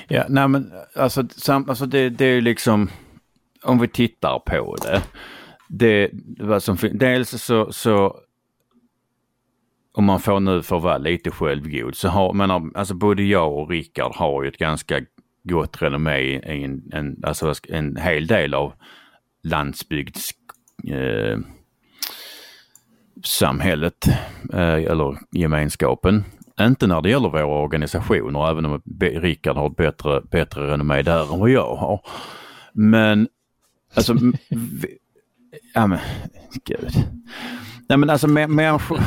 Ja, 0.09 0.25
nej 0.29 0.49
men 0.49 0.73
alltså, 0.95 1.25
sam, 1.37 1.69
alltså 1.69 1.87
det, 1.87 2.11
det 2.11 2.25
är 2.25 2.35
ju 2.35 2.41
liksom, 2.41 2.91
om 3.63 3.79
vi 3.79 3.89
tittar 3.89 4.39
på 4.39 4.77
det. 4.83 5.03
det 5.69 6.11
vad 6.39 6.63
som, 6.63 6.77
dels 6.93 7.43
så, 7.43 7.73
så 7.73 8.17
om 9.93 10.05
man 10.05 10.21
får 10.21 10.41
nu 10.41 10.63
för 10.63 10.77
att 10.77 10.83
vara 10.83 10.99
lite 10.99 11.31
självgod 11.31 11.95
så 11.95 12.09
har, 12.09 12.33
man 12.33 12.73
alltså 12.75 12.95
både 12.95 13.23
jag 13.23 13.53
och 13.53 13.71
Rickard 13.71 14.15
har 14.15 14.43
ju 14.43 14.49
ett 14.49 14.59
ganska 14.59 15.01
gott 15.43 15.83
renommé 15.83 16.19
i 16.19 16.65
en, 16.65 16.83
en, 16.93 17.17
alltså 17.23 17.55
en 17.69 17.97
hel 17.97 18.27
del 18.27 18.55
av 18.55 18.73
landsbygds 19.43 20.31
eh, 20.89 21.39
samhället 23.25 24.09
eh, 24.53 24.75
eller 24.75 25.19
gemenskapen. 25.31 26.25
Inte 26.61 26.87
när 26.87 27.03
det 27.03 27.11
gäller 27.11 27.29
våra 27.29 27.45
organisationer, 27.45 28.51
även 28.51 28.67
om 28.67 28.83
Rickard 29.01 29.57
har 29.57 29.67
ett 29.71 29.77
bättre, 29.77 30.21
bättre 30.21 30.73
renommé 30.73 31.03
där 31.03 31.33
än 31.33 31.41
vad 31.41 31.51
jag 31.51 31.77
har. 31.77 32.01
Men 32.73 33.29
alltså, 33.95 34.15
vi, 34.51 34.99
ja 35.75 35.87
men 35.87 35.99
gud. 36.65 36.93
Nej 37.89 37.99
men 37.99 38.11
alltså 38.11 38.29
människor, 38.29 39.01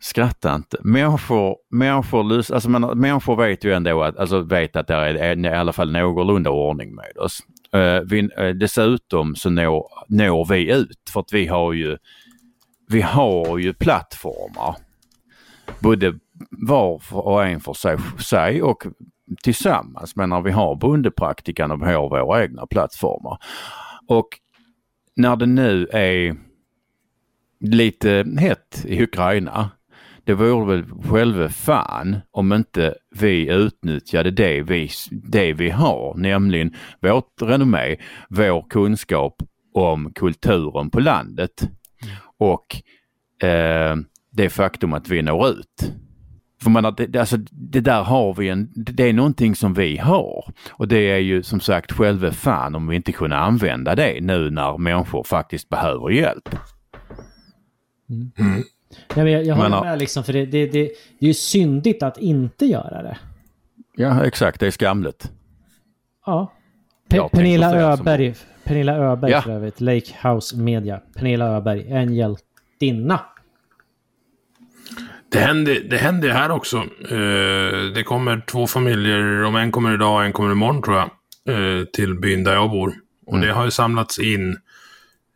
skratta 0.00 0.54
inte. 0.54 0.76
Människor, 0.80 1.56
människor, 1.70 2.52
alltså, 2.54 2.70
men, 2.70 2.98
människor 2.98 3.36
vet 3.36 3.64
ju 3.64 3.72
ändå 3.72 4.02
att, 4.02 4.16
alltså 4.16 4.40
vet 4.40 4.76
att 4.76 4.86
det 4.86 4.94
är, 4.94 5.14
är 5.14 5.46
i 5.46 5.48
alla 5.48 5.72
fall 5.72 5.92
någorlunda 5.92 6.50
ordning 6.50 6.94
med 6.94 7.18
oss. 7.18 7.40
Uh, 7.76 8.00
vi, 8.06 8.22
uh, 8.22 8.54
dessutom 8.54 9.34
så 9.34 9.50
når, 9.50 9.86
når 10.08 10.44
vi 10.44 10.72
ut 10.72 11.10
för 11.12 11.20
att 11.20 11.32
vi 11.32 11.46
har 11.46 11.72
ju 11.72 11.96
vi 12.88 13.00
har 13.00 13.58
ju 13.58 13.72
plattformar. 13.72 14.76
Både 15.80 16.18
var 16.50 17.02
och 17.12 17.44
en 17.44 17.60
för 17.60 17.72
sig, 17.72 17.98
sig 18.18 18.62
och 18.62 18.86
tillsammans. 19.42 20.16
Men 20.16 20.28
när 20.30 20.40
vi 20.40 20.50
har 20.50 20.76
bondepraktikan 20.76 21.70
och 21.70 21.82
vi 21.82 21.92
har 21.92 22.08
våra 22.08 22.42
egna 22.42 22.66
plattformar. 22.66 23.38
Och 24.06 24.28
när 25.16 25.36
det 25.36 25.46
nu 25.46 25.86
är 25.86 26.36
lite 27.60 28.26
hett 28.38 28.84
i 28.84 29.02
Ukraina. 29.02 29.70
Det 30.24 30.34
vore 30.34 30.76
väl 30.76 30.84
själva 31.04 31.48
fan 31.48 32.16
om 32.30 32.52
inte 32.52 32.94
vi 33.20 33.50
utnyttjade 33.52 34.30
det 34.30 34.62
vi, 34.62 34.90
det 35.10 35.52
vi 35.52 35.70
har, 35.70 36.14
nämligen 36.16 36.74
vårt 37.00 37.42
renommé, 37.42 37.96
vår 38.28 38.66
kunskap 38.70 39.34
om 39.74 40.12
kulturen 40.14 40.90
på 40.90 41.00
landet 41.00 41.68
och 42.38 42.66
eh, 43.46 43.96
det 44.32 44.50
faktum 44.50 44.92
att 44.92 45.08
vi 45.08 45.22
når 45.22 45.48
ut. 45.48 45.92
För 46.62 46.70
man, 46.70 46.94
det, 46.96 47.16
alltså, 47.16 47.36
det 47.50 47.80
där 47.80 48.02
har 48.02 48.34
vi 48.34 48.48
en, 48.48 48.72
det 48.74 49.08
är 49.08 49.12
någonting 49.12 49.54
som 49.54 49.74
vi 49.74 49.96
har. 49.96 50.44
Och 50.70 50.88
det 50.88 51.10
är 51.10 51.18
ju 51.18 51.42
som 51.42 51.60
sagt 51.60 51.92
själva 51.92 52.32
fan 52.32 52.74
om 52.74 52.86
vi 52.86 52.96
inte 52.96 53.12
kunde 53.12 53.36
använda 53.36 53.94
det 53.94 54.20
nu 54.20 54.50
när 54.50 54.78
människor 54.78 55.24
faktiskt 55.24 55.68
behöver 55.68 56.10
hjälp. 56.10 56.48
Ja, 59.08 59.24
men 59.24 59.32
jag, 59.32 59.44
jag 59.44 59.54
håller 59.54 59.68
Men, 59.70 59.80
med 59.84 59.98
liksom, 59.98 60.24
för 60.24 60.32
det, 60.32 60.46
det, 60.46 60.66
det, 60.66 60.82
det 61.18 61.24
är 61.24 61.28
ju 61.28 61.34
syndigt 61.34 62.02
att 62.02 62.18
inte 62.18 62.66
göra 62.66 63.02
det. 63.02 63.18
Ja 63.96 64.24
exakt, 64.24 64.60
det 64.60 64.66
är 64.66 64.70
skamligt. 64.70 65.30
Ja. 66.26 66.52
Pe- 67.10 67.28
Pernilla 67.28 67.70
säga 67.70 67.96
som- 67.96 68.06
Öberg, 68.06 68.34
Pernilla 68.64 68.96
Öberg 68.96 69.30
Ja. 69.32 69.42
för 69.42 69.50
övrigt, 69.50 69.80
Lake 69.80 70.28
House 70.28 70.56
Media. 70.56 71.00
Pernilla 71.14 71.46
Öberg, 71.46 71.86
en 71.92 72.14
hjältinna. 72.14 73.20
Det 75.32 75.38
händer, 75.38 75.80
det 75.90 75.96
händer 75.96 76.28
här 76.28 76.50
också. 76.50 76.76
Eh, 77.10 77.92
det 77.94 78.02
kommer 78.06 78.40
två 78.46 78.66
familjer, 78.66 79.44
om 79.44 79.56
en 79.56 79.72
kommer 79.72 79.94
idag 79.94 80.14
och 80.14 80.24
en 80.24 80.32
kommer 80.32 80.52
imorgon 80.52 80.82
tror 80.82 80.96
jag, 80.96 81.10
eh, 81.78 81.84
till 81.84 82.14
byn 82.20 82.44
där 82.44 82.52
jag 82.54 82.70
bor. 82.70 82.94
Och 83.26 83.38
det 83.40 83.52
har 83.52 83.64
ju 83.64 83.70
samlats 83.70 84.18
in 84.18 84.56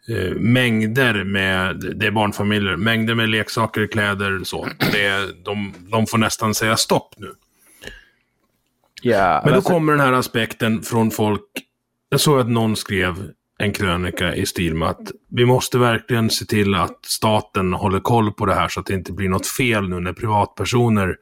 eh, 0.08 0.34
mängder 0.34 1.24
med, 1.24 1.76
det 1.96 2.06
är 2.06 2.10
barnfamiljer, 2.10 2.76
mängder 2.76 3.14
med 3.14 3.28
leksaker, 3.28 3.86
kläder 3.86 4.40
så. 4.44 4.68
Det, 4.92 5.44
de, 5.44 5.74
de 5.90 6.06
får 6.06 6.18
nästan 6.18 6.54
säga 6.54 6.76
stopp 6.76 7.14
nu. 7.16 7.32
Ja, 9.02 9.40
Men 9.44 9.52
då 9.52 9.56
alltså- 9.56 9.72
kommer 9.72 9.92
den 9.92 10.00
här 10.00 10.12
aspekten 10.12 10.82
från 10.82 11.10
folk. 11.10 11.42
Jag 12.08 12.20
såg 12.20 12.40
att 12.40 12.48
någon 12.48 12.76
skrev 12.76 13.30
en 13.58 13.72
krönika 13.72 14.34
i 14.34 14.46
stil 14.46 14.74
med 14.74 14.88
att 14.88 15.10
vi 15.30 15.44
måste 15.46 15.78
verkligen 15.78 16.30
se 16.30 16.44
till 16.44 16.74
att 16.74 16.98
staten 17.06 17.72
håller 17.72 18.00
koll 18.00 18.32
på 18.32 18.46
det 18.46 18.54
här 18.54 18.68
så 18.68 18.80
att 18.80 18.86
det 18.86 18.94
inte 18.94 19.12
blir 19.12 19.28
något 19.28 19.46
fel 19.46 19.88
nu 19.88 20.00
när 20.00 20.12
privatpersoner 20.12 21.16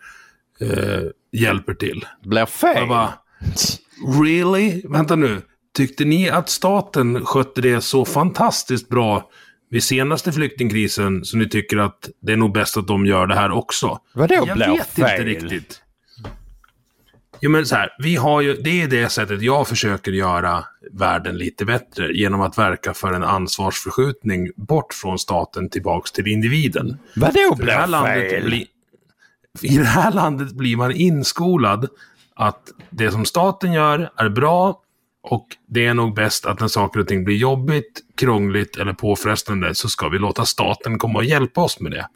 eh, 0.60 1.02
hjälper 1.32 1.74
till. 1.74 2.06
blir 2.24 2.46
fel. 2.46 2.76
Jag 2.76 2.88
bara, 2.88 3.12
really? 4.22 4.82
Vänta 4.88 5.16
nu. 5.16 5.40
Tyckte 5.76 6.04
ni 6.04 6.30
att 6.30 6.48
staten 6.48 7.24
skötte 7.24 7.60
det 7.60 7.80
så 7.80 8.04
fantastiskt 8.04 8.88
bra 8.88 9.30
vid 9.70 9.84
senaste 9.84 10.32
flyktingkrisen 10.32 11.24
så 11.24 11.36
ni 11.36 11.48
tycker 11.48 11.78
att 11.78 12.10
det 12.20 12.32
är 12.32 12.36
nog 12.36 12.52
bäst 12.52 12.76
att 12.76 12.86
de 12.86 13.06
gör 13.06 13.26
det 13.26 13.34
här 13.34 13.50
också? 13.50 13.98
Vadå 14.14 14.34
Jag 14.46 14.56
vet 14.56 14.98
inte 14.98 15.10
fel? 15.10 15.24
riktigt. 15.24 15.82
Jo 17.40 17.50
men 17.50 17.66
så 17.66 17.74
här, 17.74 17.90
vi 17.98 18.16
har 18.16 18.40
ju, 18.40 18.54
det 18.54 18.82
är 18.82 18.88
det 18.88 19.08
sättet 19.08 19.42
jag 19.42 19.68
försöker 19.68 20.12
göra 20.12 20.64
världen 20.92 21.38
lite 21.38 21.64
bättre 21.64 22.12
genom 22.12 22.40
att 22.40 22.58
verka 22.58 22.94
för 22.94 23.12
en 23.12 23.24
ansvarsförskjutning 23.24 24.50
bort 24.56 24.94
från 24.94 25.18
staten 25.18 25.70
tillbaks 25.70 26.12
till 26.12 26.26
individen. 26.26 26.98
Vadå 27.16 27.56
I 27.60 27.64
det, 27.64 27.72
här 27.72 27.86
blir 27.86 27.90
landet 27.90 28.30
fel? 28.30 28.44
bli, 28.44 28.66
I 29.62 29.78
det 29.78 29.84
här 29.84 30.12
landet 30.12 30.52
blir 30.52 30.76
man 30.76 30.92
inskolad 30.92 31.88
att 32.34 32.62
det 32.90 33.10
som 33.10 33.24
staten 33.24 33.72
gör 33.72 34.10
är 34.16 34.28
bra 34.28 34.80
och 35.22 35.46
det 35.68 35.86
är 35.86 35.94
nog 35.94 36.14
bäst 36.14 36.46
att 36.46 36.60
när 36.60 36.68
saker 36.68 37.00
och 37.00 37.08
ting 37.08 37.24
blir 37.24 37.36
jobbigt, 37.36 38.00
krångligt 38.16 38.76
eller 38.76 38.92
påfrestande 38.92 39.74
så 39.74 39.88
ska 39.88 40.08
vi 40.08 40.18
låta 40.18 40.44
staten 40.44 40.98
komma 40.98 41.18
och 41.18 41.24
hjälpa 41.24 41.60
oss 41.60 41.80
med 41.80 41.92
det. 41.92 42.06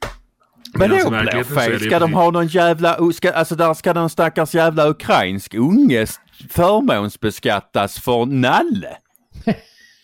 Är 0.74 1.44
fel? 1.44 1.78
det 1.78 1.84
Ska 1.84 1.98
de 1.98 2.14
ha 2.14 2.30
någon 2.30 2.46
jävla, 2.46 3.12
ska, 3.12 3.32
alltså 3.32 3.56
där 3.56 3.74
ska 3.74 3.92
någon 3.92 4.10
stackars 4.10 4.54
jävla 4.54 4.88
ukrainsk 4.88 5.54
unge 5.54 6.06
förmånsbeskattas 6.50 8.00
för 8.00 8.26
nalle? 8.26 8.96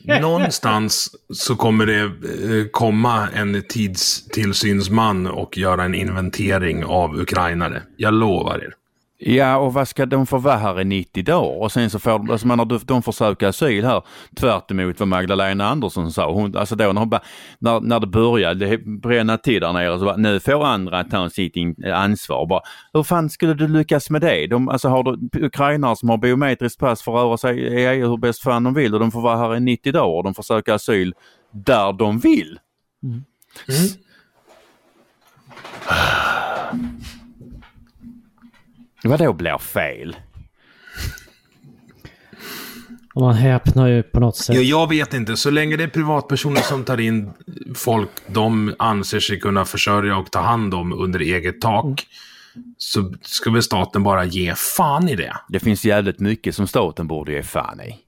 Någonstans 0.21 1.11
så 1.35 1.57
kommer 1.57 1.87
det 1.87 2.01
eh, 2.01 2.69
komma 2.71 3.29
en 3.35 3.63
tidstillsynsman 3.69 5.27
och 5.27 5.59
göra 5.59 5.85
en 5.85 5.95
inventering 5.95 6.85
av 6.85 7.21
ukrainare. 7.21 7.83
Jag 7.97 8.15
lovar 8.15 8.59
er. 8.59 8.75
Ja, 9.25 9.57
och 9.57 9.73
vad 9.73 9.89
ska 9.89 10.07
de 10.07 10.27
få 10.27 10.39
vara 10.39 10.57
här 10.57 10.81
i 10.81 10.85
90 10.85 11.25
dagar? 11.25 11.63
Och 11.63 11.73
sen 11.73 11.91
så 11.91 11.99
får 11.99 12.11
de, 12.11 12.31
alltså 12.31 12.47
menar, 12.47 12.65
de, 12.65 12.81
de 12.85 13.03
får 13.03 13.13
söka 13.13 13.49
asyl 13.49 13.85
här 13.85 14.03
tvärt 14.37 14.71
emot 14.71 15.01
vad 15.01 15.09
Magdalena 15.09 15.69
Andersson 15.69 16.13
sa. 16.13 16.33
Hon, 16.33 16.57
alltså 16.57 16.77
då 16.77 16.93
när, 16.93 17.01
hon 17.01 17.11
bara, 17.11 17.23
när, 17.59 17.81
när 17.81 18.01
det 18.01 18.07
började 18.07 18.79
bränna 18.79 19.39
till 19.39 19.61
där 19.61 19.73
nere 19.73 19.99
så 19.99 20.05
bara, 20.05 20.17
nu 20.17 20.41
får 20.41 20.67
andra 20.67 21.05
ta 21.05 21.31
sitt 21.31 21.57
in, 21.57 21.75
ansvar. 21.95 22.47
Bara, 22.47 22.61
hur 22.93 23.03
fan 23.03 23.31
skulle 23.31 23.55
du 23.55 23.69
lyckas 23.69 24.11
med 24.11 24.21
det? 24.21 24.47
De, 24.47 24.69
alltså 24.69 24.89
har 24.89 25.03
du 25.03 25.45
ukrainare 25.47 25.97
som 25.97 26.09
har 26.09 26.19
biometriskt 26.19 26.81
pass 26.81 27.03
får 27.03 27.13
röra 27.13 27.37
sig 27.37 27.59
i 27.59 27.87
EU 27.87 28.09
hur 28.09 28.17
bäst 28.17 28.43
fan 28.43 28.65
de 28.65 28.75
vill 28.75 28.95
och 28.95 29.01
de 29.01 29.11
får 29.11 29.21
vara 29.21 29.37
här 29.37 29.57
i 29.57 29.61
90 29.61 29.93
dagar 29.93 30.17
och 30.17 30.25
de 30.25 30.35
får 30.35 30.43
söka 30.43 30.75
asyl 30.75 31.15
där 31.51 31.93
de 31.93 32.19
vill. 32.19 32.59
Vadå 39.05 39.33
blir 39.33 39.59
fel? 39.59 40.17
Och 43.15 43.23
man 43.23 43.35
häpnar 43.35 43.87
ju 43.89 44.03
på 44.03 44.21
något 44.21 44.37
sätt. 44.37 44.57
Ja, 44.57 44.63
jag 44.63 44.89
vet 44.89 45.15
inte. 45.15 45.37
Så 45.37 45.51
länge 45.51 45.77
det 45.77 45.85
är 45.85 45.89
privatpersoner 45.89 46.61
som 46.61 46.85
tar 46.85 47.01
in 47.01 47.33
folk 47.75 48.09
de 48.27 48.75
anser 48.79 49.21
sig 49.21 49.41
kunna 49.41 49.65
försörja 49.65 50.17
och 50.17 50.31
ta 50.31 50.41
hand 50.41 50.75
om 50.75 50.93
under 50.93 51.21
eget 51.21 51.61
tak. 51.61 52.07
så 52.79 53.15
ska 53.23 53.51
väl 53.51 53.63
staten 53.63 54.03
bara 54.03 54.25
ge 54.25 54.55
fan 54.55 55.09
i 55.09 55.17
det. 55.17 55.37
Det 55.49 55.61
finns 55.61 55.85
jävligt 55.85 56.21
mycket 56.21 56.55
som 56.55 56.67
staten 56.67 57.07
borde 57.07 57.33
ge 57.33 57.43
fan 57.43 57.81
i. 57.81 57.99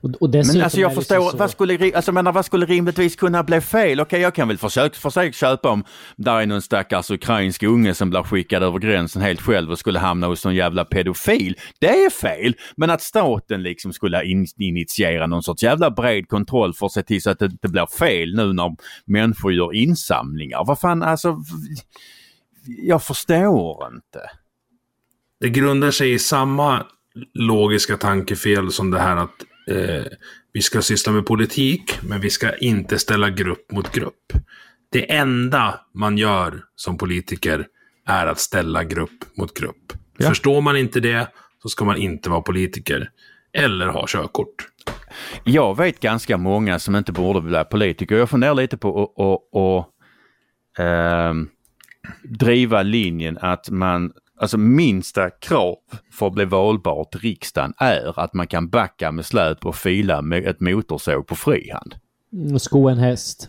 Och, 0.00 0.10
och 0.22 0.30
Men 0.30 0.62
alltså 0.62 0.80
jag 0.80 0.94
förstår, 0.94 1.30
så- 1.30 1.36
vad 1.36 1.50
skulle, 1.50 1.96
alltså, 1.96 2.12
menar, 2.12 2.32
vad 2.32 2.44
skulle 2.44 2.66
rimligtvis 2.66 3.16
kunna 3.16 3.42
bli 3.42 3.60
fel? 3.60 4.00
Okej, 4.00 4.20
jag 4.20 4.34
kan 4.34 4.48
väl 4.48 4.58
försöka, 4.58 4.94
försöka 4.98 5.32
köpa 5.32 5.70
om 5.70 5.84
där 6.16 6.40
är 6.40 6.46
någon 6.46 6.62
stackars 6.62 7.10
ukrainsk 7.10 7.62
unge 7.62 7.94
som 7.94 8.10
blir 8.10 8.22
skickad 8.22 8.62
över 8.62 8.78
gränsen 8.78 9.22
helt 9.22 9.40
själv 9.40 9.70
och 9.70 9.78
skulle 9.78 9.98
hamna 9.98 10.26
hos 10.26 10.44
någon 10.44 10.54
jävla 10.54 10.84
pedofil. 10.84 11.56
Det 11.78 12.04
är 12.04 12.10
fel! 12.10 12.54
Men 12.76 12.90
att 12.90 13.02
staten 13.02 13.62
liksom 13.62 13.92
skulle 13.92 14.24
in, 14.24 14.46
initiera 14.56 15.26
någon 15.26 15.42
sorts 15.42 15.62
jävla 15.62 15.90
bred 15.90 16.28
kontroll 16.28 16.74
för 16.74 16.86
att 16.86 16.92
se 16.92 17.02
till 17.02 17.22
så 17.22 17.30
att 17.30 17.38
det 17.38 17.44
inte 17.44 17.68
blir 17.68 17.86
fel 17.98 18.34
nu 18.36 18.52
när 18.52 18.76
människor 19.06 19.52
gör 19.52 19.74
insamlingar. 19.74 20.64
Vad 20.66 20.78
fan, 20.80 21.02
alltså... 21.02 21.36
Jag 22.66 23.02
förstår 23.02 23.86
inte. 23.94 24.20
Det 25.40 25.48
grundar 25.48 25.90
sig 25.90 26.12
i 26.12 26.18
samma 26.18 26.86
logiska 27.34 27.96
tankefel 27.96 28.72
som 28.72 28.90
det 28.90 28.98
här 28.98 29.16
att 29.16 29.30
eh, 29.66 30.04
vi 30.52 30.62
ska 30.62 30.82
syssla 30.82 31.12
med 31.12 31.26
politik, 31.26 31.98
men 32.02 32.20
vi 32.20 32.30
ska 32.30 32.56
inte 32.56 32.98
ställa 32.98 33.30
grupp 33.30 33.72
mot 33.72 33.92
grupp. 33.92 34.32
Det 34.92 35.12
enda 35.12 35.80
man 35.94 36.18
gör 36.18 36.64
som 36.76 36.98
politiker 36.98 37.66
är 38.06 38.26
att 38.26 38.38
ställa 38.38 38.84
grupp 38.84 39.36
mot 39.36 39.54
grupp. 39.54 39.92
Ja. 40.18 40.28
Förstår 40.28 40.60
man 40.60 40.76
inte 40.76 41.00
det, 41.00 41.28
så 41.62 41.68
ska 41.68 41.84
man 41.84 41.96
inte 41.96 42.30
vara 42.30 42.42
politiker. 42.42 43.10
Eller 43.52 43.86
ha 43.86 44.06
körkort. 44.08 44.68
Jag 45.44 45.76
vet 45.76 46.00
ganska 46.00 46.36
många 46.36 46.78
som 46.78 46.96
inte 46.96 47.12
borde 47.12 47.40
bli 47.40 47.64
politiker. 47.70 48.16
Jag 48.16 48.30
funderar 48.30 48.54
lite 48.54 48.76
på 48.76 49.02
att 49.02 49.12
och, 49.16 49.76
och, 49.78 49.88
ehm, 50.84 51.48
driva 52.22 52.82
linjen 52.82 53.38
att 53.40 53.70
man, 53.70 54.12
alltså 54.38 54.58
minsta 54.58 55.30
krav 55.30 55.76
för 56.12 56.26
att 56.26 56.32
bli 56.32 56.44
valbar 56.44 57.04
till 57.04 57.20
riksdagen 57.20 57.74
är 57.78 58.20
att 58.20 58.34
man 58.34 58.46
kan 58.46 58.68
backa 58.68 59.12
med 59.12 59.26
släp 59.26 59.66
och 59.66 59.76
fila 59.76 60.22
med 60.22 60.46
ett 60.46 60.60
motorsåg 60.60 61.26
på 61.26 61.36
frihand. 61.36 61.94
Mm, 62.32 62.58
Sko 62.58 62.88
en 62.88 62.98
häst. 62.98 63.48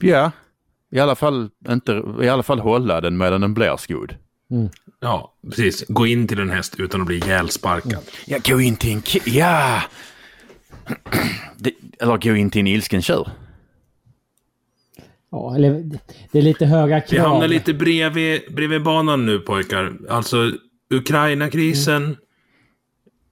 Ja, 0.00 0.30
i 0.90 1.00
alla 1.00 1.14
fall 1.14 1.50
inte, 1.68 2.02
i 2.22 2.28
alla 2.28 2.42
fall 2.42 2.60
hålla 2.60 3.00
den 3.00 3.16
medan 3.16 3.40
den 3.40 3.54
blir 3.54 3.76
skodd. 3.76 4.14
Ja, 5.00 5.34
precis. 5.50 5.84
Gå 5.88 6.06
in 6.06 6.28
till 6.28 6.40
en 6.40 6.50
häst 6.50 6.74
utan 6.78 7.00
att 7.00 7.06
bli 7.06 7.16
ihjälsparkad. 7.16 8.00
Ja, 8.26 8.38
gå 8.44 8.60
in 8.60 8.76
till 8.76 8.92
en 8.92 9.02
ja! 9.24 9.82
Det, 11.56 11.72
eller 12.00 12.16
gå 12.18 12.36
in 12.36 12.50
till 12.50 12.60
en 12.60 12.66
ilsken 12.66 13.02
tjur. 13.02 13.28
Ja, 15.30 15.54
eller 15.56 15.84
det 16.32 16.38
är 16.38 16.42
lite 16.42 16.66
höga 16.66 17.02
Vi 17.10 17.16
krav. 17.16 17.26
hamnar 17.26 17.48
lite 17.48 17.74
bredvid, 17.74 18.40
bredvid 18.54 18.82
banan 18.82 19.26
nu 19.26 19.38
pojkar. 19.38 19.92
Alltså 20.08 20.50
Ukraina-krisen 20.94 22.16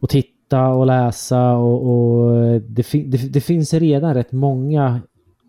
och 0.00 0.08
titta 0.08 0.68
och 0.68 0.86
läsa 0.86 1.52
och, 1.52 1.90
och 1.90 2.36
eh, 2.44 2.62
det, 2.62 2.82
fi 2.82 3.04
det, 3.04 3.32
det 3.32 3.40
finns 3.40 3.74
redan 3.74 4.14
rätt 4.14 4.32
många 4.32 5.00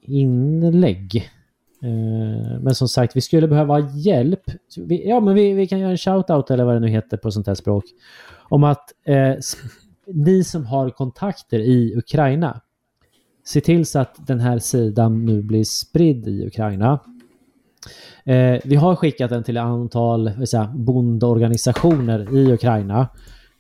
inlägg. 0.02 1.30
Eh, 1.84 2.60
men 2.62 2.76
som 2.76 2.88
sagt, 2.88 3.16
vi 3.16 3.22
skulle 3.22 3.48
behöva 3.48 3.80
hjälp. 3.80 4.44
Vi, 4.78 5.10
ja, 5.10 5.20
men 5.20 5.36
vi, 5.36 5.54
vi 5.54 5.68
kan 5.68 5.80
göra 5.80 5.92
en 5.92 5.98
shout-out 5.98 6.52
eller 6.52 6.64
vad 6.64 6.76
det 6.76 6.80
nu 6.80 6.88
heter 6.88 7.18
på 7.18 7.32
sånt 7.32 7.48
här 7.48 7.56
språk. 7.56 7.84
Om 8.38 8.64
att 8.64 8.94
eh, 9.06 9.36
ni 10.08 10.44
som 10.44 10.66
har 10.66 10.90
kontakter 10.90 11.60
i 11.60 11.96
Ukraina, 11.98 12.62
se 13.46 13.62
till 13.62 13.86
så 13.86 14.00
att 14.00 14.28
den 14.28 14.40
här 14.40 14.60
sidan 14.60 15.26
nu 15.26 15.42
blir 15.42 15.64
spridd 15.64 16.28
i 16.28 16.46
Ukraina. 16.48 17.00
Eh, 18.24 18.60
vi 18.64 18.76
har 18.76 18.96
skickat 18.96 19.30
den 19.30 19.44
till 19.44 19.58
ett 19.58 19.64
antal 19.64 20.48
säga, 20.48 20.72
bondorganisationer 20.76 22.38
i 22.38 22.54
Ukraina. 22.54 23.08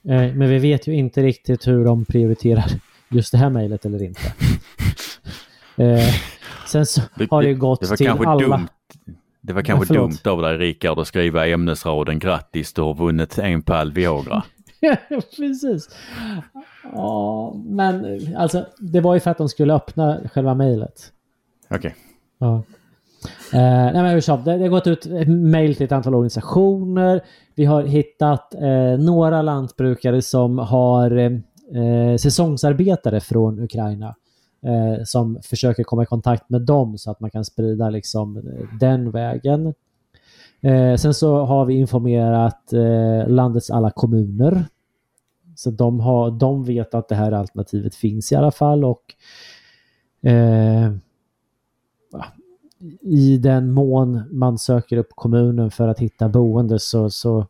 Eh, 0.04 0.34
men 0.34 0.50
vi 0.50 0.60
vet 0.60 0.88
ju 0.88 0.94
inte 0.94 1.24
riktigt 1.24 1.68
hur 1.68 1.86
de 1.86 2.06
prioriterar 2.06 2.66
just 3.10 3.32
det 3.32 3.38
här 3.38 3.50
mejlet 3.50 3.86
eller 3.86 4.04
inte. 4.04 4.22
Eh, 5.78 6.14
sen 6.68 6.86
så 6.86 7.02
har 7.30 7.42
det 7.42 7.48
ju 7.48 7.56
gått 7.56 7.90
det 7.90 7.98
till 7.98 8.10
alla... 8.10 8.48
dumt. 8.48 8.68
Det 9.42 9.54
var 9.54 9.62
kanske 9.62 9.86
förlåt. 9.86 10.24
dumt 10.24 10.34
av 10.34 10.42
dig 10.42 10.58
Rickard 10.58 11.00
att 11.00 11.08
skriva 11.08 11.48
ämnesraden 11.48 12.20
grattis 12.20 12.74
du 12.74 12.82
har 12.82 12.94
vunnit 12.94 13.38
en 13.38 13.62
pall 13.62 13.92
Viagra. 13.92 14.44
Precis. 15.38 15.90
Ja, 16.84 17.54
men 17.66 18.20
alltså 18.38 18.66
det 18.80 19.02
var 19.02 19.14
ju 19.14 19.20
för 19.20 19.32
att 19.32 19.38
de 19.38 19.50
skulle 19.50 19.74
öppna 19.74 20.20
själva 20.34 20.54
mejlet. 20.54 21.12
Okej. 21.70 21.96
Ja. 22.38 22.64
Eh, 23.54 23.94
nej 23.94 23.94
men 23.94 24.44
det, 24.44 24.58
det 24.58 24.63
har 24.63 24.70
gått 24.70 24.88
ut 24.88 25.06
ett 25.06 25.28
mejl 25.28 25.76
till 25.76 25.86
ett 25.86 25.92
antal 25.92 26.16
organisationer. 26.16 27.22
Vi 27.56 27.66
har 27.66 27.84
hittat 27.84 28.54
eh, 28.54 28.98
några 29.00 29.42
lantbrukare 29.42 30.22
som 30.22 30.58
har 30.58 31.18
eh, 31.18 32.18
säsongsarbetare 32.18 33.20
från 33.20 33.60
Ukraina. 33.60 34.16
Eh, 34.66 35.04
som 35.04 35.39
försöker 35.44 35.84
komma 35.84 36.04
i 36.04 36.06
kontakt 36.06 36.50
med 36.50 36.62
dem 36.62 36.98
så 36.98 37.12
att 37.12 37.20
man 37.20 37.30
kan 37.30 37.46
sprida 37.46 37.89
liksom 37.89 38.42
den 38.80 39.12
vägen. 39.12 39.74
Eh, 40.62 40.96
sen 40.96 41.13
så 41.13 41.46
har 41.46 41.66
vi 41.66 41.74
informerat 41.74 42.74
eh, 42.74 43.28
landets 43.28 43.70
alla 43.70 43.92
kommuner. 43.92 44.66
Så 45.56 45.72
de, 45.72 46.00
har, 46.00 46.32
de 46.32 46.63
vet 46.63 46.94
att 46.94 47.10
det 47.10 47.16
här 47.16 47.32
alternativet 47.32 47.96
finns 47.96 48.32
i 48.32 48.36
alla 48.36 48.52
fall 48.52 48.86
och 48.86 49.04
eh, 50.30 50.92
i 53.02 53.38
den 53.38 53.72
mån 53.72 54.24
man 54.32 54.58
söker 54.58 54.98
upp 54.98 55.10
kommunen 55.15 55.72
för 55.72 55.88
att 55.88 56.00
hitta 56.00 56.30
boende 56.30 56.80
så, 56.80 57.10
så 57.10 57.48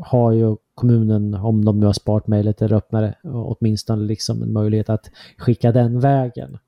har 0.00 0.32
ju 0.32 0.56
kommunen, 0.74 1.34
om 1.34 1.64
de 1.64 1.80
nu 1.80 1.86
har 1.86 1.92
sparat 1.92 2.26
mejlet 2.26 2.62
eller 2.62 2.76
öppnar 2.76 3.02
det, 3.02 3.14
åtminstone 3.28 4.02
liksom 4.02 4.42
en 4.42 4.52
möjlighet 4.52 4.88
att 4.88 5.10
skicka 5.38 5.72
den 5.72 6.00
vägen. 6.00 6.58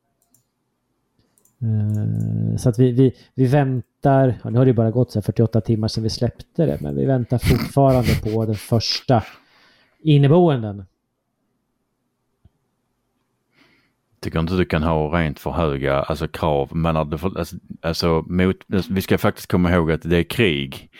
Eh, 1.62 2.56
så 2.56 2.68
att 2.68 2.78
vi, 2.78 2.92
vi, 2.92 3.14
vi 3.34 3.46
väntar, 3.46 4.40
nu 4.44 4.58
har 4.58 4.64
det 4.64 4.70
ju 4.70 4.76
bara 4.76 4.90
gått 4.90 5.12
så 5.12 5.18
här 5.18 5.22
48 5.22 5.60
timmar 5.60 5.88
sedan 5.88 6.02
vi 6.02 6.10
släppte 6.10 6.66
det, 6.66 6.78
men 6.80 6.96
vi 6.96 7.04
väntar 7.04 7.38
fortfarande 7.38 8.10
på 8.22 8.44
den 8.44 8.54
första 8.54 9.22
inneboenden. 10.02 10.84
Tycker 14.24 14.38
inte 14.38 14.56
du 14.56 14.64
kan 14.64 14.82
ha 14.82 15.18
rent 15.18 15.38
för 15.38 15.50
höga 15.50 16.02
alltså, 16.02 16.28
krav. 16.28 16.76
Men 16.76 16.96
att 16.96 17.10
du 17.10 17.18
får, 17.18 17.38
alltså, 17.38 17.56
alltså, 17.82 18.24
mot, 18.26 18.56
vi 18.66 19.02
ska 19.02 19.18
faktiskt 19.18 19.50
komma 19.50 19.72
ihåg 19.72 19.92
att 19.92 20.02
det 20.02 20.16
är 20.16 20.22
krig 20.22 20.90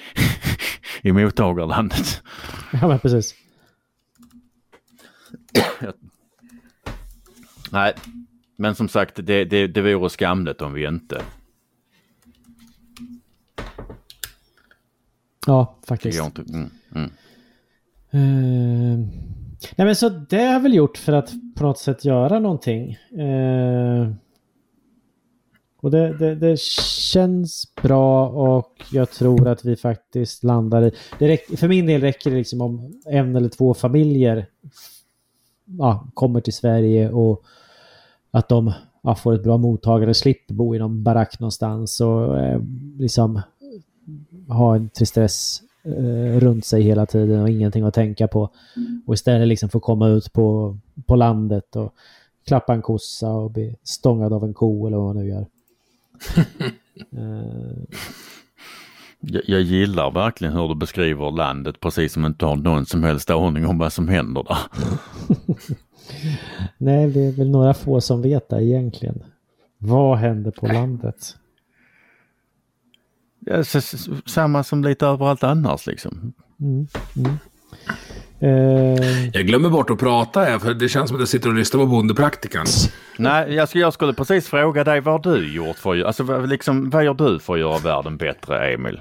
i 1.03 1.13
mottagarlandet. 1.13 2.23
Ja, 2.73 2.89
men 2.89 2.99
precis. 2.99 3.35
Nej, 7.71 7.95
men 8.57 8.75
som 8.75 8.89
sagt 8.89 9.15
det, 9.17 9.45
det, 9.45 9.67
det 9.67 9.95
vore 9.95 10.11
skamligt 10.11 10.63
om 10.63 10.73
vi 10.73 10.87
inte. 10.87 11.23
Ja, 15.47 15.79
faktiskt. 15.87 16.21
inte. 16.25 16.43
Mm, 16.43 16.71
mm. 16.95 17.11
Eh, 18.11 18.99
nej 19.77 19.87
men 19.87 19.97
så 19.97 20.09
det 20.09 20.37
har 20.37 20.53
jag 20.53 20.61
väl 20.61 20.75
gjort 20.75 20.99
för 20.99 21.13
att 21.13 21.31
på 21.57 21.65
något 21.65 21.79
sätt 21.79 22.05
göra 22.05 22.39
någonting. 22.39 22.93
Eh, 23.19 24.09
och 25.85 25.91
det, 25.91 26.19
det, 26.19 26.35
det 26.35 26.61
känns 26.61 27.75
bra 27.83 28.29
och 28.29 28.85
jag 28.93 29.11
tror 29.11 29.49
att 29.49 29.65
vi 29.65 29.77
faktiskt 29.77 30.45
landar 30.45 30.83
i... 30.83 30.93
Det 31.19 31.29
räck, 31.29 31.59
för 31.59 31.69
min 31.69 31.87
del 31.87 32.01
räcker 32.01 32.31
det 32.31 32.37
liksom 32.37 32.61
om 32.61 33.01
en 33.07 33.37
eller 33.37 33.49
två 33.49 33.75
familjer 33.75 34.47
ja, 35.65 36.09
kommer 36.15 36.41
till 36.41 36.53
Sverige 36.53 37.11
och 37.11 37.45
att 38.31 38.49
de 38.49 38.73
ja, 39.03 39.15
får 39.15 39.35
ett 39.35 39.43
bra 39.43 39.57
mottagande, 39.59 40.15
slipper 40.15 40.55
bo 40.55 40.75
i 40.75 40.79
någon 40.79 41.03
barack 41.03 41.41
någonstans 41.41 42.01
och 42.01 42.39
eh, 42.39 42.61
liksom 42.99 43.41
ha 44.49 44.77
en 44.77 44.89
tristess 44.89 45.61
eh, 45.85 46.41
runt 46.41 46.65
sig 46.65 46.83
hela 46.83 47.07
tiden 47.07 47.41
och 47.41 47.49
ingenting 47.49 47.85
att 47.85 47.95
tänka 47.95 48.29
på. 48.29 48.51
Och 49.07 49.15
istället 49.15 49.49
liksom 49.49 49.69
få 49.69 49.81
komma 49.81 50.09
ut 50.09 50.33
på, 50.33 50.79
på 51.07 51.17
landet 51.17 51.77
och 51.77 51.95
klappa 52.47 52.75
en 52.75 52.83
kossa 52.83 53.31
och 53.31 53.51
bli 53.51 53.77
stångad 53.83 54.33
av 54.33 54.45
en 54.45 54.55
ko 54.55 54.87
eller 54.87 54.97
vad 54.97 55.15
man 55.15 55.25
nu 55.25 55.29
gör. 55.31 55.47
eh, 57.13 57.83
Jag, 59.21 59.43
jag 59.47 59.61
gillar 59.61 60.11
verkligen 60.11 60.55
hur 60.55 60.69
du 60.69 60.75
beskriver 60.75 61.31
landet 61.31 61.81
precis 61.81 62.13
som 62.13 62.27
inte 62.27 62.47
har 62.47 62.57
någon 62.57 62.87
som 62.87 63.03
helst 63.03 63.31
aning 63.31 63.67
om 63.67 63.79
vad 63.79 63.93
som 63.93 64.09
händer 64.09 64.43
där. 64.43 64.59
Nej, 66.79 67.11
det 67.11 67.21
är 67.21 67.33
väl 67.33 67.51
några 67.51 67.75
få 67.75 68.01
som 68.01 68.23
vet 68.23 68.49
det 68.49 68.65
egentligen. 68.65 69.23
Vad 69.79 70.19
händer 70.19 70.51
på 70.51 70.67
landet? 70.67 71.37
S- 73.51 74.09
samma 74.27 74.65
som 74.65 74.85
lite 74.85 75.07
överallt 75.07 75.43
annars 75.45 75.87
liksom. 75.87 76.33
Mm, 76.61 76.87
mm. 77.17 77.39
Eh, 78.41 79.29
Jag 79.33 79.47
glömmer 79.47 79.69
bort 79.71 79.91
att 79.91 79.99
prata 79.99 80.41
här, 80.41 80.59
för 80.59 80.75
det 80.75 80.89
känns 80.89 81.09
som 81.09 81.17
att 81.17 81.21
jag 81.21 81.29
sitter 81.29 81.49
och 81.49 81.55
lyssnar 81.55 81.81
på 81.81 81.87
Bondepraktikan. 81.87 82.67
Nej, 83.19 83.55
jag, 83.55 83.69
skulle- 83.69 83.83
jag 83.85 83.93
skulle 83.93 84.13
precis 84.13 84.49
fråga 84.49 84.85
dig 84.85 85.01
vad 85.01 85.27
har 85.27 85.35
du 85.35 85.55
gjort 85.55 85.77
för, 85.79 86.03
alltså 86.05 86.23
vad- 86.23 86.49
liksom, 86.49 86.91
vad 86.91 87.05
gör 87.05 87.15
du 87.15 87.39
för 87.39 87.55
att 87.55 87.61
göra 87.61 87.79
världen 87.79 88.17
bättre, 88.17 88.75
Emil? 88.75 89.01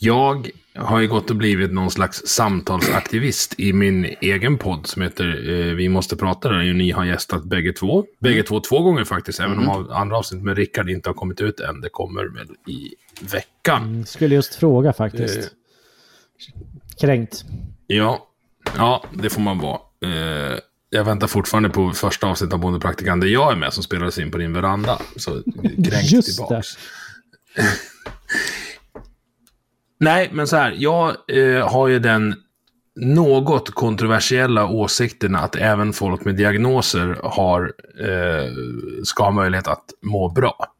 Jag 0.00 0.50
har 0.74 1.00
ju 1.00 1.08
gått 1.08 1.30
och 1.30 1.36
blivit 1.36 1.72
någon 1.72 1.90
slags 1.90 2.22
samtalsaktivist 2.26 3.54
i 3.58 3.72
min 3.72 4.04
egen 4.20 4.58
podd 4.58 4.86
som 4.86 5.02
heter 5.02 5.50
eh, 5.50 5.74
Vi 5.74 5.88
måste 5.88 6.16
prata, 6.16 6.48
där 6.48 6.62
ju 6.62 6.74
ni 6.74 6.90
har 6.90 7.04
gästat 7.04 7.44
bägge 7.44 7.72
två. 7.72 8.04
Bägge 8.18 8.42
två 8.42 8.60
två 8.60 8.82
gånger 8.82 9.04
faktiskt, 9.04 9.40
även 9.40 9.58
om 9.58 9.90
andra 9.90 10.16
avsnitt 10.16 10.42
med 10.42 10.56
Rickard 10.56 10.90
inte 10.90 11.08
har 11.08 11.14
kommit 11.14 11.40
ut 11.40 11.60
än. 11.60 11.80
Det 11.80 11.88
kommer 11.88 12.24
väl 12.24 12.48
i 12.66 12.94
veckan. 13.20 14.06
skulle 14.06 14.34
just 14.34 14.54
fråga 14.54 14.92
faktiskt. 14.92 15.38
Eh. 15.38 15.44
Kränkt. 17.00 17.44
Ja, 17.86 18.28
ja 18.76 19.04
det 19.12 19.30
får 19.30 19.40
man 19.40 19.58
vara. 19.58 19.80
Eh, 20.04 20.58
jag 20.90 21.04
väntar 21.04 21.26
fortfarande 21.26 21.68
på 21.68 21.92
första 21.92 22.26
avsnittet 22.26 22.54
av 22.54 22.60
Bondepraktikan 22.60 23.20
där 23.20 23.28
jag 23.28 23.52
är 23.52 23.56
med 23.56 23.72
som 23.72 23.82
spelades 23.82 24.18
in 24.18 24.30
på 24.30 24.38
din 24.38 24.52
veranda. 24.52 24.98
Så 25.16 25.42
kränkt 25.62 26.12
Just 26.12 26.28
tillbaks. 26.28 26.68
Nej, 30.00 30.30
men 30.32 30.46
så 30.46 30.56
här. 30.56 30.76
Jag 30.78 31.16
eh, 31.28 31.68
har 31.68 31.88
ju 31.88 31.98
den 31.98 32.34
något 33.00 33.70
kontroversiella 33.70 34.68
åsikten 34.68 35.36
att 35.36 35.56
även 35.56 35.92
folk 35.92 36.24
med 36.24 36.36
diagnoser 36.36 37.18
har, 37.22 37.72
eh, 38.00 38.52
ska 39.04 39.24
ha 39.24 39.30
möjlighet 39.30 39.68
att 39.68 39.84
må 40.02 40.28
bra. 40.28 40.74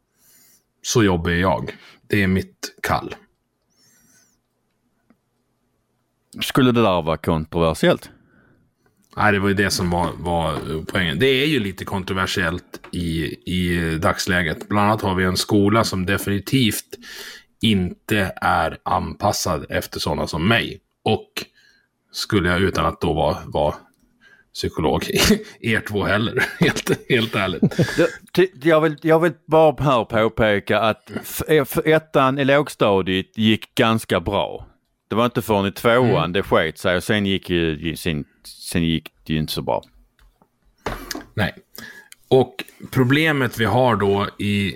Så 0.81 1.03
jobbar 1.03 1.31
jag. 1.31 1.77
Det 2.07 2.23
är 2.23 2.27
mitt 2.27 2.75
kall. 2.83 3.15
Skulle 6.41 6.71
det 6.71 6.81
där 6.81 7.01
vara 7.01 7.17
kontroversiellt? 7.17 8.09
Nej, 9.17 9.31
det 9.31 9.39
var 9.39 9.47
ju 9.47 9.53
det 9.53 9.69
som 9.69 9.89
var, 9.89 10.09
var 10.17 10.59
poängen. 10.85 11.19
Det 11.19 11.25
är 11.25 11.45
ju 11.45 11.59
lite 11.59 11.85
kontroversiellt 11.85 12.79
i, 12.91 13.23
i 13.45 13.97
dagsläget. 13.97 14.69
Bland 14.69 14.87
annat 14.87 15.01
har 15.01 15.15
vi 15.15 15.23
en 15.23 15.37
skola 15.37 15.83
som 15.83 16.05
definitivt 16.05 16.97
inte 17.61 18.33
är 18.35 18.77
anpassad 18.83 19.65
efter 19.69 19.99
sådana 19.99 20.27
som 20.27 20.47
mig. 20.47 20.79
Och 21.03 21.45
skulle 22.11 22.49
jag 22.49 22.61
utan 22.61 22.85
att 22.85 23.01
då 23.01 23.13
vara, 23.13 23.37
vara 23.45 23.75
psykolog, 24.53 25.03
er 25.59 25.83
två 25.87 26.03
heller, 26.03 26.45
helt, 26.59 27.09
helt 27.09 27.35
ärligt. 27.35 27.63
Jag 28.63 28.81
vill, 28.81 28.97
jag 29.01 29.19
vill 29.19 29.33
bara 29.45 29.83
här 29.83 30.03
påpeka 30.05 30.79
att 30.79 31.11
ettan 31.85 32.39
i 32.39 32.45
lågstadiet 32.45 33.37
gick 33.37 33.75
ganska 33.75 34.19
bra. 34.19 34.67
Det 35.07 35.15
var 35.15 35.25
inte 35.25 35.41
förrän 35.41 35.65
i 35.65 35.71
tvåan 35.71 36.31
det 36.31 36.43
sket 36.43 36.77
sig 36.77 36.95
och 36.95 37.03
sen 37.03 37.25
gick, 37.25 37.49
ju, 37.49 37.95
sen, 37.95 38.25
sen 38.43 38.83
gick 38.83 39.11
det 39.23 39.33
ju 39.33 39.39
inte 39.39 39.53
så 39.53 39.61
bra. 39.61 39.83
Nej. 41.33 41.55
Och 42.27 42.63
problemet 42.91 43.59
vi 43.59 43.65
har 43.65 43.95
då 43.95 44.27
i 44.39 44.75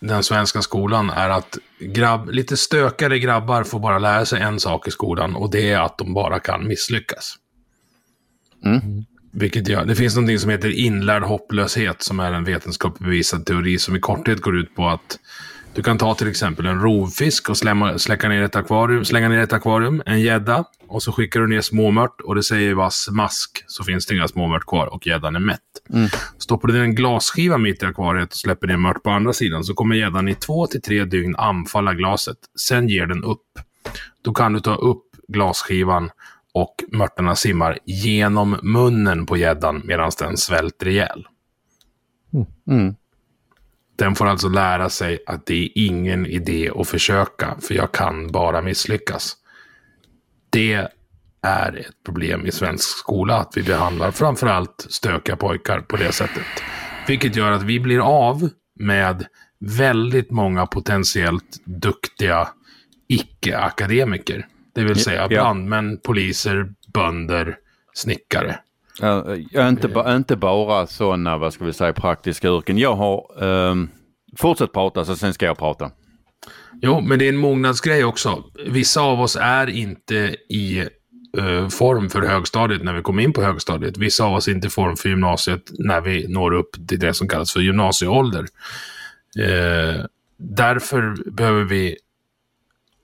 den 0.00 0.22
svenska 0.22 0.62
skolan 0.62 1.10
är 1.10 1.28
att 1.28 1.58
grabb, 1.80 2.30
lite 2.30 2.56
stökare 2.56 3.18
grabbar 3.18 3.64
får 3.64 3.80
bara 3.80 3.98
lära 3.98 4.26
sig 4.26 4.40
en 4.40 4.60
sak 4.60 4.88
i 4.88 4.90
skolan 4.90 5.36
och 5.36 5.50
det 5.50 5.70
är 5.70 5.80
att 5.80 5.98
de 5.98 6.14
bara 6.14 6.38
kan 6.38 6.68
misslyckas. 6.68 7.36
Vilket 9.32 9.68
gör, 9.68 9.84
det 9.84 9.94
finns 9.94 10.16
något 10.16 10.40
som 10.40 10.50
heter 10.50 10.78
inlärd 10.78 11.22
hopplöshet 11.22 12.02
som 12.02 12.20
är 12.20 12.32
en 12.32 12.44
vetenskapligt 12.44 13.04
bevisad 13.04 13.46
teori 13.46 13.78
som 13.78 13.96
i 13.96 14.00
korthet 14.00 14.40
går 14.40 14.58
ut 14.58 14.74
på 14.74 14.88
att 14.88 15.18
du 15.76 15.82
kan 15.82 15.98
ta 15.98 16.14
till 16.14 16.28
exempel 16.28 16.66
en 16.66 16.80
rovfisk 16.80 17.50
och 17.50 17.56
slämma, 17.56 17.98
släcka 17.98 18.28
ner 18.28 18.42
ett 18.42 18.56
akvarium, 18.56 19.04
slänga 19.04 19.28
ner 19.28 19.38
ett 19.38 19.52
akvarium, 19.52 20.02
en 20.06 20.20
gädda 20.20 20.64
och 20.88 21.02
så 21.02 21.12
skickar 21.12 21.40
du 21.40 21.46
ner 21.46 21.60
småmört 21.60 22.20
och 22.20 22.34
det 22.34 22.42
säger 22.42 22.74
bara 22.74 22.90
smask 22.90 23.64
så 23.66 23.84
finns 23.84 24.06
det 24.06 24.14
inga 24.14 24.28
småmört 24.28 24.66
kvar 24.66 24.86
och 24.86 25.06
gäddan 25.06 25.36
är 25.36 25.40
mätt. 25.40 25.60
Stoppar 26.38 26.68
du 26.68 26.74
ner 26.74 26.80
en 26.80 26.94
glasskiva 26.94 27.58
mitt 27.58 27.82
i 27.82 27.86
akvariet 27.86 28.32
och 28.32 28.36
släpper 28.36 28.66
ner 28.66 28.76
mört 28.76 29.02
på 29.02 29.10
andra 29.10 29.32
sidan 29.32 29.64
så 29.64 29.74
kommer 29.74 29.96
gäddan 29.96 30.28
i 30.28 30.34
två 30.34 30.66
till 30.66 30.82
tre 30.82 31.04
dygn 31.04 31.36
anfalla 31.36 31.94
glaset. 31.94 32.38
Sen 32.68 32.88
ger 32.88 33.06
den 33.06 33.24
upp. 33.24 33.58
Då 34.22 34.32
kan 34.32 34.52
du 34.52 34.60
ta 34.60 34.74
upp 34.74 35.04
glasskivan 35.28 36.10
och 36.54 36.74
mörtarna 36.92 37.36
simmar 37.36 37.78
genom 37.84 38.58
munnen 38.62 39.26
på 39.26 39.36
gäddan 39.36 39.82
medan 39.84 40.10
den 40.18 40.36
svälter 40.36 40.88
ihjäl. 40.88 41.26
Mm. 42.66 42.94
Den 43.96 44.14
får 44.14 44.26
alltså 44.26 44.48
lära 44.48 44.90
sig 44.90 45.18
att 45.26 45.46
det 45.46 45.64
är 45.64 45.68
ingen 45.74 46.26
idé 46.26 46.70
att 46.76 46.88
försöka, 46.88 47.56
för 47.60 47.74
jag 47.74 47.92
kan 47.92 48.32
bara 48.32 48.62
misslyckas. 48.62 49.36
Det 50.50 50.88
är 51.42 51.76
ett 51.76 52.04
problem 52.06 52.46
i 52.46 52.52
svensk 52.52 52.98
skola, 52.98 53.36
att 53.36 53.56
vi 53.56 53.62
behandlar 53.62 54.10
framförallt 54.10 54.86
stökiga 54.88 55.36
pojkar 55.36 55.80
på 55.80 55.96
det 55.96 56.12
sättet. 56.12 56.44
Vilket 57.06 57.36
gör 57.36 57.52
att 57.52 57.62
vi 57.62 57.80
blir 57.80 57.98
av 57.98 58.48
med 58.80 59.26
väldigt 59.60 60.30
många 60.30 60.66
potentiellt 60.66 61.60
duktiga 61.64 62.48
icke-akademiker. 63.08 64.46
Det 64.74 64.84
vill 64.84 65.02
säga 65.02 65.28
brandmän, 65.28 65.98
poliser, 65.98 66.72
bönder, 66.94 67.56
snickare. 67.94 68.58
Ja, 69.00 69.68
inte, 69.68 69.88
ba, 69.88 70.16
inte 70.16 70.36
bara 70.36 70.86
sådana, 70.86 71.38
vad 71.38 71.52
ska 71.52 71.64
vi 71.64 71.72
säga, 71.72 71.92
praktiska 71.92 72.48
yrken. 72.48 72.78
Jag 72.78 72.94
har, 72.94 73.44
um, 73.44 73.90
fortsätt 74.36 74.72
prata 74.72 75.04
så 75.04 75.16
sen 75.16 75.34
ska 75.34 75.46
jag 75.46 75.58
prata. 75.58 75.90
Jo, 76.82 77.00
men 77.00 77.18
det 77.18 77.24
är 77.24 77.28
en 77.28 77.36
mognadsgrej 77.36 78.04
också. 78.04 78.44
Vissa 78.66 79.00
av 79.00 79.20
oss 79.20 79.36
är 79.40 79.66
inte 79.66 80.36
i 80.48 80.78
eh, 81.38 81.68
form 81.68 82.10
för 82.10 82.22
högstadiet 82.22 82.82
när 82.82 82.92
vi 82.92 83.02
kommer 83.02 83.22
in 83.22 83.32
på 83.32 83.42
högstadiet. 83.42 83.96
Vissa 83.96 84.24
av 84.24 84.34
oss 84.34 84.48
är 84.48 84.52
inte 84.52 84.66
i 84.66 84.70
form 84.70 84.96
för 84.96 85.08
gymnasiet 85.08 85.62
när 85.78 86.00
vi 86.00 86.28
når 86.28 86.52
upp 86.54 86.88
till 86.88 86.98
det 86.98 87.14
som 87.14 87.28
kallas 87.28 87.52
för 87.52 87.60
gymnasieålder. 87.60 88.46
Eh, 89.38 90.04
därför 90.38 91.30
behöver 91.30 91.64
vi 91.64 91.96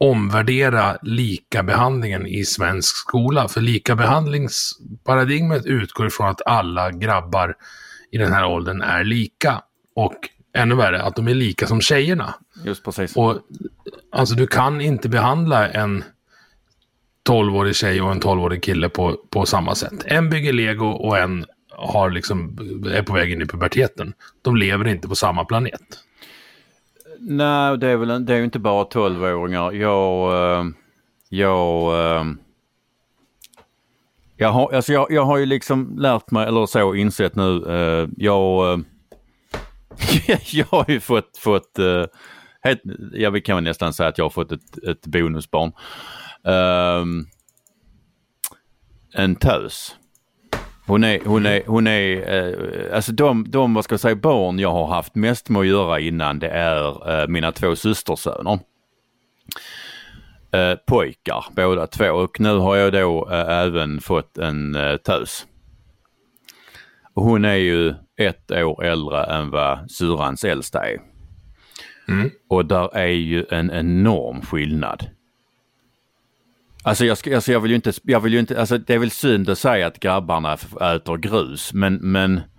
omvärdera 0.02 0.96
likabehandlingen 1.02 2.26
i 2.26 2.44
svensk 2.44 2.96
skola. 2.96 3.48
För 3.48 3.60
likabehandlingsparadigmet 3.60 5.66
utgår 5.66 6.06
ifrån 6.06 6.28
att 6.28 6.42
alla 6.46 6.90
grabbar 6.90 7.56
i 8.10 8.18
den 8.18 8.32
här 8.32 8.44
åldern 8.44 8.82
är 8.82 9.04
lika. 9.04 9.62
Och 9.94 10.14
ännu 10.54 10.74
värre, 10.74 11.02
att 11.02 11.16
de 11.16 11.28
är 11.28 11.34
lika 11.34 11.66
som 11.66 11.80
tjejerna. 11.80 12.34
Just 12.64 12.84
precis. 12.84 13.16
Och 13.16 13.38
alltså 14.12 14.34
du 14.34 14.46
kan 14.46 14.80
inte 14.80 15.08
behandla 15.08 15.68
en 15.68 16.04
12-årig 17.28 17.76
tjej 17.76 18.02
och 18.02 18.12
en 18.12 18.20
12-årig 18.20 18.62
kille 18.62 18.88
på, 18.88 19.16
på 19.30 19.46
samma 19.46 19.74
sätt. 19.74 20.04
En 20.04 20.30
bygger 20.30 20.52
lego 20.52 20.86
och 20.86 21.18
en 21.18 21.46
har 21.70 22.10
liksom, 22.10 22.58
är 22.94 23.02
på 23.02 23.12
väg 23.12 23.32
in 23.32 23.42
i 23.42 23.46
puberteten. 23.46 24.12
De 24.42 24.56
lever 24.56 24.88
inte 24.88 25.08
på 25.08 25.16
samma 25.16 25.44
planet. 25.44 25.80
Nej, 27.24 27.78
det 27.78 27.88
är 27.88 27.96
väl 27.96 28.24
det 28.24 28.34
är 28.34 28.38
ju 28.38 28.44
inte 28.44 28.58
bara 28.58 28.84
12-åringar. 28.84 29.72
Jag, 29.72 30.32
eh, 30.58 30.64
jag, 31.28 31.94
eh, 31.94 32.24
jag, 34.36 34.48
har, 34.48 34.72
alltså 34.72 34.92
jag, 34.92 35.06
jag 35.10 35.24
har 35.24 35.38
ju 35.38 35.46
liksom 35.46 35.98
lärt 35.98 36.30
mig, 36.30 36.46
eller 36.46 36.66
så 36.66 36.94
insett 36.94 37.36
nu, 37.36 37.64
eh, 37.68 38.08
jag, 38.16 38.72
eh, 38.72 38.80
jag 40.52 40.66
har 40.66 40.84
ju 40.88 41.00
fått, 41.00 41.36
fått 41.38 41.78
eh, 41.78 42.04
helt, 42.62 42.82
ja, 43.12 43.30
vi 43.30 43.40
kan 43.40 43.56
väl 43.56 43.64
nästan 43.64 43.92
säga 43.92 44.08
att 44.08 44.18
jag 44.18 44.24
har 44.24 44.30
fått 44.30 44.52
ett, 44.52 44.78
ett 44.88 45.06
bonusbarn. 45.06 45.72
Ehm, 46.44 47.26
en 49.14 49.36
tös. 49.36 49.96
Hon 50.86 51.04
är, 51.04 51.20
hon 51.24 51.46
är, 51.46 51.62
hon 51.66 51.86
är 51.86 52.34
eh, 52.34 52.96
alltså 52.96 53.12
de, 53.12 53.50
de, 53.50 53.74
vad 53.74 53.84
ska 53.84 53.92
jag 53.92 54.00
säga, 54.00 54.16
barn 54.16 54.58
jag 54.58 54.72
har 54.72 54.86
haft 54.86 55.14
mest 55.14 55.48
med 55.48 55.60
att 55.60 55.66
göra 55.66 56.00
innan 56.00 56.38
det 56.38 56.48
är 56.48 57.20
eh, 57.20 57.28
mina 57.28 57.52
två 57.52 57.76
systersöner. 57.76 58.58
Eh, 60.52 60.74
pojkar 60.86 61.44
båda 61.56 61.86
två 61.86 62.10
och 62.10 62.40
nu 62.40 62.56
har 62.56 62.76
jag 62.76 62.92
då 62.92 63.28
eh, 63.30 63.48
även 63.48 64.00
fått 64.00 64.38
en 64.38 64.74
eh, 64.74 64.96
tös. 64.96 65.46
Och 67.14 67.22
hon 67.22 67.44
är 67.44 67.54
ju 67.54 67.94
ett 68.16 68.50
år 68.50 68.84
äldre 68.84 69.24
än 69.24 69.50
vad 69.50 69.90
syrrans 69.90 70.44
äldsta 70.44 70.88
är. 70.88 70.98
Mm. 72.08 72.30
Och 72.48 72.66
där 72.66 72.96
är 72.96 73.06
ju 73.06 73.44
en 73.50 73.70
enorm 73.70 74.42
skillnad. 74.42 75.06
Alltså 76.84 77.04
jag, 77.04 77.18
ska, 77.18 77.34
alltså 77.34 77.52
jag 77.52 77.60
vill 77.60 77.70
ju 77.70 77.76
inte, 77.76 77.92
jag 78.02 78.20
vill 78.20 78.32
ju 78.32 78.38
inte, 78.38 78.60
alltså 78.60 78.78
det 78.78 78.94
är 78.94 78.98
väl 78.98 79.10
synd 79.10 79.50
att 79.50 79.58
säga 79.58 79.86
att 79.86 80.00
grabbarna 80.00 80.52
äter 80.80 81.16
grus 81.16 81.72
men, 81.72 81.94
men 81.94 82.40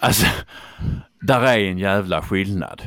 Alltså, 0.00 0.26
där 1.20 1.42
är 1.42 1.58
en 1.58 1.78
jävla 1.78 2.22
skillnad. 2.22 2.82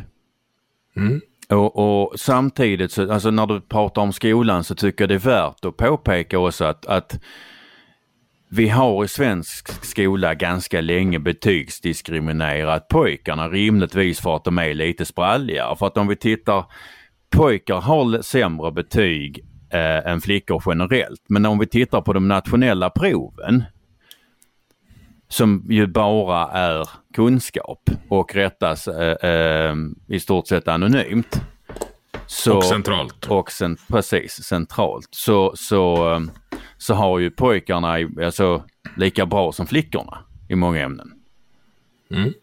Mm. 0.95 1.21
Och, 1.49 1.75
och 1.75 2.19
samtidigt 2.19 2.91
så, 2.91 3.11
alltså 3.11 3.31
när 3.31 3.45
du 3.45 3.61
pratar 3.61 4.01
om 4.01 4.13
skolan 4.13 4.63
så 4.63 4.75
tycker 4.75 5.03
jag 5.03 5.09
det 5.09 5.15
är 5.15 5.19
värt 5.19 5.65
att 5.65 5.77
påpeka 5.77 6.39
också 6.39 6.65
att, 6.65 6.86
att 6.86 7.19
vi 8.49 8.69
har 8.69 9.05
i 9.05 9.07
svensk 9.07 9.86
skola 9.86 10.36
ganska 10.36 10.81
länge 10.81 11.19
betygsdiskriminerat 11.19 12.88
pojkarna 12.88 13.49
rimligtvis 13.49 14.21
för 14.21 14.36
att 14.36 14.43
de 14.43 14.57
är 14.57 14.73
lite 14.73 15.05
spralligare. 15.05 15.75
För 15.75 15.88
att 15.88 15.97
om 15.97 16.07
vi 16.07 16.15
tittar, 16.15 16.65
pojkar 17.34 17.81
har 17.81 18.21
sämre 18.21 18.71
betyg 18.71 19.45
eh, 19.69 20.11
än 20.11 20.21
flickor 20.21 20.63
generellt. 20.65 21.21
Men 21.27 21.45
om 21.45 21.59
vi 21.59 21.67
tittar 21.67 22.01
på 22.01 22.13
de 22.13 22.27
nationella 22.27 22.89
proven 22.89 23.63
som 25.27 25.65
ju 25.69 25.88
bara 25.88 26.51
är 26.51 26.89
kunskap 27.13 27.89
och 28.09 28.36
rättas 28.36 28.88
eh, 28.88 29.29
eh, 29.29 29.75
i 30.07 30.19
stort 30.19 30.47
sett 30.47 30.67
anonymt. 30.67 31.41
Så, 32.27 32.57
Och 32.57 32.63
centralt. 32.63 33.25
Och 33.27 33.51
sen, 33.51 33.77
precis, 33.88 34.43
centralt. 34.43 35.07
Så, 35.11 35.53
så, 35.55 36.13
eh, 36.13 36.19
så 36.77 36.93
har 36.93 37.19
ju 37.19 37.31
pojkarna 37.31 37.97
alltså, 38.23 38.63
lika 38.97 39.25
bra 39.25 39.51
som 39.51 39.67
flickorna 39.67 40.17
i 40.49 40.55
många 40.55 40.81
ämnen. 40.81 41.13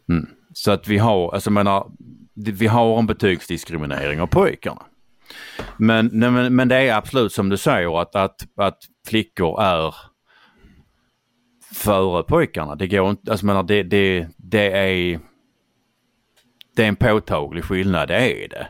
Mm. 0.09 0.26
Så 0.53 0.70
att 0.70 0.88
vi 0.88 0.99
har, 0.99 1.34
alltså 1.34 1.51
menar, 1.51 1.91
vi 2.49 2.66
har 2.66 2.99
en 2.99 3.07
betygsdiskriminering 3.07 4.20
av 4.20 4.26
pojkarna. 4.26 4.82
Men, 5.76 6.07
men, 6.07 6.55
men 6.57 6.68
det 6.68 6.76
är 6.76 6.95
absolut 6.95 7.32
som 7.32 7.49
du 7.49 7.57
säger 7.57 8.01
att, 8.01 8.16
att, 8.16 8.47
att 8.57 8.78
flickor 9.07 9.62
är 9.62 9.95
före 11.74 12.22
pojkarna. 12.22 12.74
Det 12.74 12.86
går 12.86 13.11
inte, 13.11 13.30
alltså 13.30 13.47
menar 13.47 13.62
det, 13.62 13.82
det, 13.82 14.28
det 14.36 14.72
är 14.72 15.20
det 16.76 16.84
är 16.84 16.88
en 16.88 16.97
påtaglig 16.97 17.64
skillnad, 17.64 18.09
det 18.09 18.45
är 18.45 18.49
det. 18.49 18.68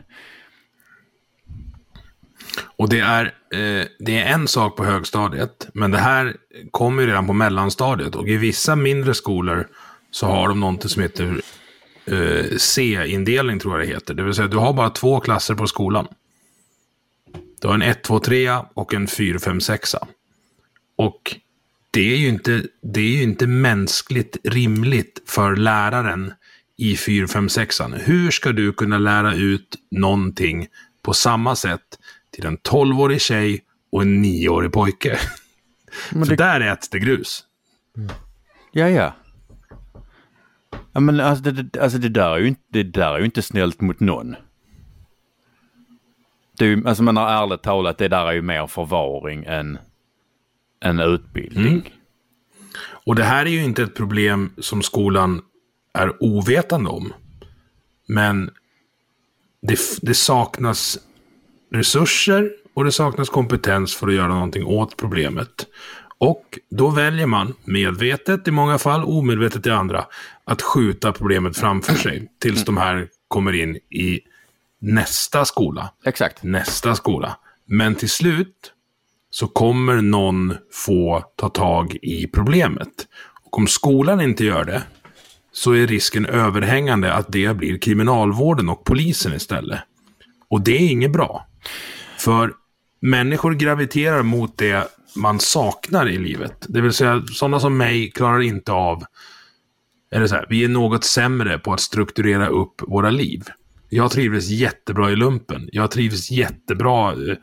Och 2.77 2.89
det 2.89 2.99
är, 2.99 3.25
eh, 3.25 3.85
det 3.99 4.17
är 4.17 4.33
en 4.33 4.47
sak 4.47 4.77
på 4.77 4.83
högstadiet, 4.83 5.69
men 5.73 5.91
det 5.91 5.97
här 5.97 6.35
kommer 6.71 7.01
ju 7.01 7.07
redan 7.07 7.27
på 7.27 7.33
mellanstadiet. 7.33 8.15
Och 8.15 8.27
i 8.27 8.37
vissa 8.37 8.75
mindre 8.75 9.13
skolor 9.13 9.67
så 10.11 10.25
har 10.25 10.47
de 10.47 10.59
någonting 10.59 10.89
som 10.89 11.01
heter 11.01 11.41
eh, 12.05 12.57
C-indelning, 12.57 13.59
tror 13.59 13.79
jag 13.79 13.87
det 13.87 13.93
heter. 13.93 14.13
Det 14.13 14.23
vill 14.23 14.33
säga, 14.33 14.47
du 14.47 14.57
har 14.57 14.73
bara 14.73 14.89
två 14.89 15.19
klasser 15.19 15.55
på 15.55 15.67
skolan. 15.67 16.07
Du 17.61 17.67
har 17.67 17.75
en 17.75 17.81
1, 17.81 18.03
2, 18.03 18.19
3 18.19 18.57
och 18.73 18.93
en 18.93 19.07
4, 19.07 19.39
5, 19.39 19.61
6. 19.61 19.95
Och 20.97 21.35
det 21.91 22.13
är 22.13 22.17
ju 22.17 22.27
inte, 22.27 22.63
det 22.81 22.99
är 22.99 23.17
ju 23.17 23.23
inte 23.23 23.47
mänskligt 23.47 24.37
rimligt 24.43 25.21
för 25.25 25.55
läraren 25.55 26.33
i 26.77 26.97
4, 26.97 27.27
5, 27.27 27.49
6. 27.49 27.81
Hur 27.93 28.31
ska 28.31 28.51
du 28.51 28.73
kunna 28.73 28.97
lära 28.97 29.35
ut 29.35 29.75
någonting 29.91 30.67
på 31.01 31.13
samma 31.13 31.55
sätt 31.55 31.99
till 32.31 32.45
en 32.45 32.57
12-årig 32.57 33.21
tjej 33.21 33.63
och 33.91 34.01
en 34.01 34.25
9-årig 34.25 34.71
pojke? 34.71 35.19
För 36.09 36.35
där 36.35 36.61
äts 36.61 36.89
det 36.89 36.99
grus. 36.99 37.43
Ja, 38.71 38.89
ja. 38.89 39.13
Ja 40.93 40.99
men 40.99 41.19
alltså 41.19 41.43
det, 41.43 41.51
det, 41.51 41.79
alltså 41.79 41.97
det 41.97 42.09
där 42.09 42.29
är 42.29 42.39
ju 42.39 42.47
inte, 42.47 42.61
det 42.69 42.83
där 42.83 43.13
är 43.13 43.19
ju 43.19 43.25
inte 43.25 43.41
snällt 43.41 43.81
mot 43.81 43.99
någon. 43.99 44.35
Det 46.57 46.65
är 46.65 46.69
ju, 46.69 46.87
alltså 46.87 47.03
man 47.03 47.17
har 47.17 47.43
ärligt 47.43 47.61
talat, 47.61 47.97
det 47.97 48.07
där 48.07 48.25
är 48.25 48.31
ju 48.31 48.41
mer 48.41 48.67
förvaring 48.67 49.43
än, 49.47 49.77
än 50.81 50.99
utbildning. 50.99 51.73
Mm. 51.73 51.83
Och 53.05 53.15
det 53.15 53.23
här 53.23 53.45
är 53.45 53.49
ju 53.49 53.63
inte 53.63 53.83
ett 53.83 53.95
problem 53.95 54.53
som 54.57 54.81
skolan 54.81 55.41
är 55.93 56.23
ovetande 56.23 56.89
om. 56.89 57.13
Men 58.05 58.51
det, 59.61 59.79
det 60.01 60.13
saknas 60.13 60.97
resurser 61.71 62.51
och 62.73 62.83
det 62.83 62.91
saknas 62.91 63.29
kompetens 63.29 63.95
för 63.95 64.07
att 64.07 64.13
göra 64.13 64.27
någonting 64.27 64.65
åt 64.65 64.97
problemet. 64.97 65.67
Och 66.21 66.59
då 66.69 66.89
väljer 66.89 67.25
man, 67.25 67.53
medvetet 67.63 68.47
i 68.47 68.51
många 68.51 68.77
fall, 68.77 69.03
omedvetet 69.03 69.67
i 69.67 69.69
andra, 69.69 70.05
att 70.43 70.61
skjuta 70.61 71.11
problemet 71.11 71.57
framför 71.57 71.93
sig 71.93 72.31
tills 72.39 72.65
de 72.65 72.77
här 72.77 73.07
kommer 73.27 73.53
in 73.53 73.75
i 73.75 74.19
nästa 74.81 75.45
skola. 75.45 75.93
Exakt. 76.05 76.43
Nästa 76.43 76.95
skola. 76.95 77.37
Men 77.65 77.95
till 77.95 78.09
slut 78.09 78.73
så 79.29 79.47
kommer 79.47 80.01
någon 80.01 80.55
få 80.85 81.23
ta 81.35 81.49
tag 81.49 81.95
i 82.01 82.27
problemet. 82.27 83.07
Och 83.43 83.57
om 83.57 83.67
skolan 83.67 84.21
inte 84.21 84.45
gör 84.45 84.63
det 84.63 84.83
så 85.51 85.71
är 85.71 85.87
risken 85.87 86.25
överhängande 86.25 87.13
att 87.13 87.31
det 87.31 87.57
blir 87.57 87.77
kriminalvården 87.77 88.69
och 88.69 88.83
polisen 88.83 89.33
istället. 89.33 89.79
Och 90.49 90.61
det 90.61 90.71
är 90.71 90.91
inget 90.91 91.11
bra. 91.11 91.47
För 92.17 92.53
människor 92.99 93.53
graviterar 93.53 94.23
mot 94.23 94.57
det 94.57 94.87
man 95.15 95.39
saknar 95.39 96.09
i 96.09 96.17
livet. 96.17 96.65
Det 96.69 96.81
vill 96.81 96.93
säga, 96.93 97.23
sådana 97.31 97.59
som 97.59 97.77
mig 97.77 98.11
klarar 98.11 98.41
inte 98.41 98.71
av... 98.71 99.03
Eller 100.15 100.27
så 100.27 100.35
här, 100.35 100.45
vi 100.49 100.63
är 100.63 100.67
något 100.67 101.03
sämre 101.03 101.59
på 101.59 101.73
att 101.73 101.79
strukturera 101.79 102.47
upp 102.47 102.81
våra 102.87 103.09
liv. 103.09 103.43
Jag 103.89 104.11
trivdes 104.11 104.49
jättebra 104.49 105.11
i 105.11 105.15
lumpen. 105.15 105.69
Jag 105.71 105.91
trivs 105.91 106.31
jättebra 106.31 107.11
eh, 107.11 107.35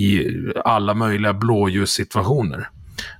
i 0.00 0.26
alla 0.64 0.94
möjliga 0.94 1.34
blåljussituationer. 1.34 2.68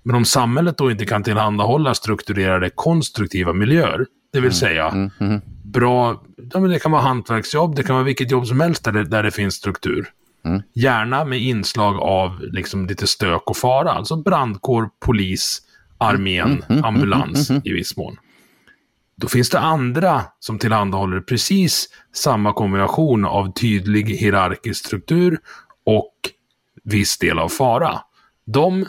Men 0.02 0.16
om 0.16 0.24
samhället 0.24 0.78
då 0.78 0.90
inte 0.90 1.06
kan 1.06 1.22
tillhandahålla 1.22 1.94
strukturerade 1.94 2.70
konstruktiva 2.70 3.52
miljöer, 3.52 4.06
det 4.32 4.40
vill 4.40 4.52
säga 4.52 5.10
bra, 5.64 6.22
ja, 6.52 6.60
men 6.60 6.70
det 6.70 6.78
kan 6.78 6.92
vara 6.92 7.02
hantverksjobb, 7.02 7.76
det 7.76 7.82
kan 7.82 7.94
vara 7.94 8.04
vilket 8.04 8.30
jobb 8.30 8.46
som 8.46 8.60
helst 8.60 8.84
där 8.84 8.92
det, 8.92 9.04
där 9.04 9.22
det 9.22 9.30
finns 9.30 9.54
struktur. 9.54 10.06
Gärna 10.74 11.24
med 11.24 11.42
inslag 11.42 11.96
av 12.00 12.40
liksom 12.40 12.86
lite 12.86 13.06
stök 13.06 13.42
och 13.50 13.56
fara, 13.56 13.92
alltså 13.92 14.16
brandkår, 14.16 14.90
polis, 15.00 15.62
armén, 15.98 16.64
ambulans 16.82 17.50
i 17.50 17.72
viss 17.72 17.96
mån. 17.96 18.16
Då 19.16 19.28
finns 19.28 19.50
det 19.50 19.58
andra 19.58 20.22
som 20.38 20.58
tillhandahåller 20.58 21.20
precis 21.20 21.88
samma 22.14 22.52
kombination 22.52 23.24
av 23.24 23.52
tydlig 23.52 24.06
hierarkisk 24.06 24.86
struktur 24.86 25.38
och 25.84 26.14
viss 26.84 27.18
del 27.18 27.38
av 27.38 27.48
fara. 27.48 28.00
De 28.44 28.86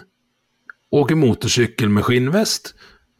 åker 0.89 1.16
motorcykel 1.16 1.89
med 1.89 2.06
skinnväst 2.06 2.76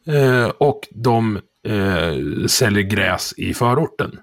eh, 0.06 0.48
och 0.48 0.88
de 0.90 1.36
eh, 1.66 2.46
säljer 2.46 2.82
gräs 2.82 3.34
i 3.36 3.54
förorten. 3.54 4.18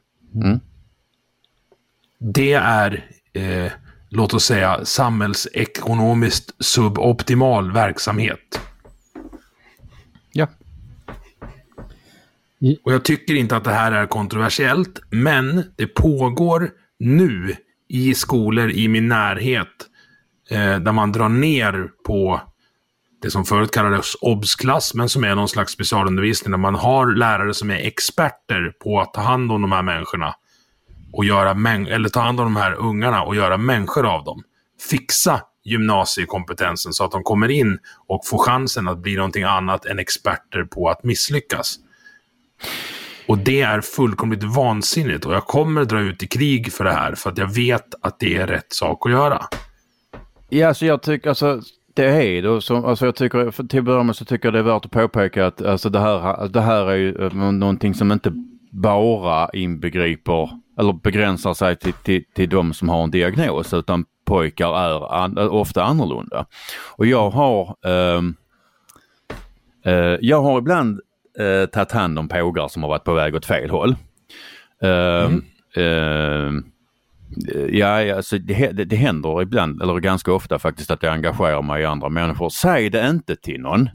Det 2.20 2.54
är, 2.54 3.06
eh, 3.34 3.72
låt 4.16 4.34
oss 4.34 4.46
säga, 4.46 4.86
samhällsekonomiskt 4.86 6.52
suboptimal 6.60 7.72
verksamhet. 7.72 8.60
Ja. 10.32 10.48
Och 12.84 12.94
jag 12.94 13.06
tycker 13.06 13.34
inte 13.34 13.56
att 13.56 13.64
det 13.64 13.74
här 13.74 13.92
är 13.92 14.06
kontroversiellt, 14.06 15.02
men 15.10 15.64
det 15.76 15.88
pågår 15.88 16.70
nu 17.00 17.56
i 17.88 18.14
skolor 18.14 18.70
i 18.72 18.88
min 18.88 19.08
närhet 19.08 19.68
eh, 20.50 20.80
där 20.80 20.92
man 20.92 21.12
drar 21.12 21.30
ner 21.30 21.90
på 22.06 22.42
det 23.22 23.32
som 23.32 23.46
förut 23.46 23.72
kallades 23.72 24.16
obsklass, 24.22 24.94
men 24.94 25.10
som 25.10 25.24
är 25.24 25.36
någon 25.36 25.50
slags 25.50 25.72
specialundervisning 25.72 26.52
där 26.52 26.58
man 26.58 26.76
har 26.76 27.16
lärare 27.16 27.54
som 27.54 27.72
är 27.72 27.76
experter 27.76 28.74
på 28.84 29.02
att 29.02 29.14
ta 29.14 29.22
hand 29.22 29.52
om 29.52 29.62
de 29.62 29.72
här 29.72 29.82
människorna 29.82 30.36
och 31.14 31.26
göra 31.26 31.54
män- 31.54 31.88
eller 31.88 32.10
ta 32.10 32.20
hand 32.20 32.40
om 32.40 32.46
de 32.46 32.56
här 32.56 32.74
ungarna 32.74 33.24
och 33.24 33.36
göra 33.36 33.58
människor 33.58 34.06
av 34.06 34.24
dem. 34.24 34.44
Fixa 34.90 35.42
gymnasiekompetensen 35.64 36.94
så 36.94 37.06
att 37.06 37.12
de 37.12 37.24
kommer 37.24 37.52
in 37.52 37.80
och 38.08 38.28
får 38.28 38.38
chansen 38.38 38.88
att 38.88 38.98
bli 38.98 39.16
någonting 39.16 39.44
annat 39.44 39.86
än 39.86 40.00
experter 40.00 40.64
på 40.64 40.90
att 40.90 41.04
misslyckas. 41.04 41.76
Och 43.28 43.38
det 43.38 43.62
är 43.62 43.82
fullkomligt 43.82 44.44
vansinnigt 44.44 45.26
och 45.26 45.34
jag 45.34 45.46
kommer 45.46 45.86
dra 45.86 46.00
ut 46.00 46.24
i 46.24 46.28
krig 46.28 46.74
för 46.74 46.84
det 46.84 46.94
här 46.94 47.16
för 47.16 47.30
att 47.30 47.38
jag 47.38 47.54
vet 47.54 47.96
att 48.02 48.20
det 48.20 48.36
är 48.36 48.48
rätt 48.48 48.74
sak 48.74 49.06
att 49.06 49.12
göra. 49.12 49.46
Ja, 50.50 50.68
alltså 50.68 50.86
jag 50.86 51.02
tycker 51.02 51.30
alltså 51.30 51.62
det 51.94 52.06
är 52.06 52.42
det. 52.42 52.62
Som, 52.62 52.86
alltså 52.86 53.06
jag 53.06 53.16
tycker, 53.16 53.52
för 53.52 53.64
till 53.64 53.80
att 53.80 53.86
börja 53.86 54.04
med 54.04 54.16
så 54.16 54.26
tycker 54.26 54.48
jag 54.48 54.54
det 54.54 54.60
är 54.60 54.64
värt 54.64 54.86
att 54.86 54.92
påpeka 54.92 55.46
att 55.46 55.62
alltså 55.62 55.90
det, 55.90 56.00
här, 56.00 56.48
det 56.48 56.62
här 56.62 56.92
är 56.92 56.96
ju 56.96 57.26
eh, 57.26 57.34
någonting 57.34 57.94
som 57.94 58.12
inte 58.12 58.32
bara 58.72 59.50
inbegriper 59.54 60.63
eller 60.80 60.94
begränsar 60.94 61.54
sig 61.54 61.76
till, 61.76 61.94
till, 61.94 62.24
till 62.36 62.50
de 62.50 62.74
som 62.74 62.90
har 62.90 63.04
en 63.04 63.12
diagnos 63.12 63.74
utan 63.74 64.06
pojkar 64.26 64.74
är 64.78 65.14
an, 65.14 65.38
ofta 65.38 65.84
annorlunda. 65.84 66.46
Och 66.98 67.06
jag 67.06 67.30
har 67.30 67.76
ehm, 67.86 68.36
Eh, 69.86 70.18
jag 70.22 70.42
har 70.42 70.58
ibland 70.60 71.00
eh, 71.40 71.70
tagit 71.70 71.92
hand 71.92 72.20
om 72.20 72.28
pågar 72.28 72.68
som 72.68 72.84
har 72.84 72.90
varit 72.90 73.04
på 73.04 73.14
väg 73.14 73.36
åt 73.36 73.46
fel 73.46 73.70
håll. 73.70 73.96
Eh, 74.82 75.32
eh, 75.84 76.52
ja, 77.70 78.16
alltså 78.16 78.38
det, 78.38 78.72
det, 78.72 78.86
det 78.86 78.96
händer 78.96 79.42
ibland, 79.42 79.82
eller 79.82 80.00
ganska 80.00 80.34
ofta 80.34 80.60
faktiskt, 80.60 80.92
att 80.92 81.04
jag 81.04 81.14
engagerar 81.14 81.62
mig 81.62 81.82
i 81.82 81.86
andra 81.86 82.10
människor. 82.10 82.50
Säg 82.50 82.90
det 82.90 83.10
inte 83.10 83.36
till 83.36 83.62
någon. 83.62 83.90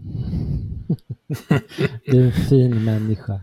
Du 2.04 2.20
är 2.20 2.26
en 2.26 2.32
fin 2.32 2.84
människa. 2.84 3.40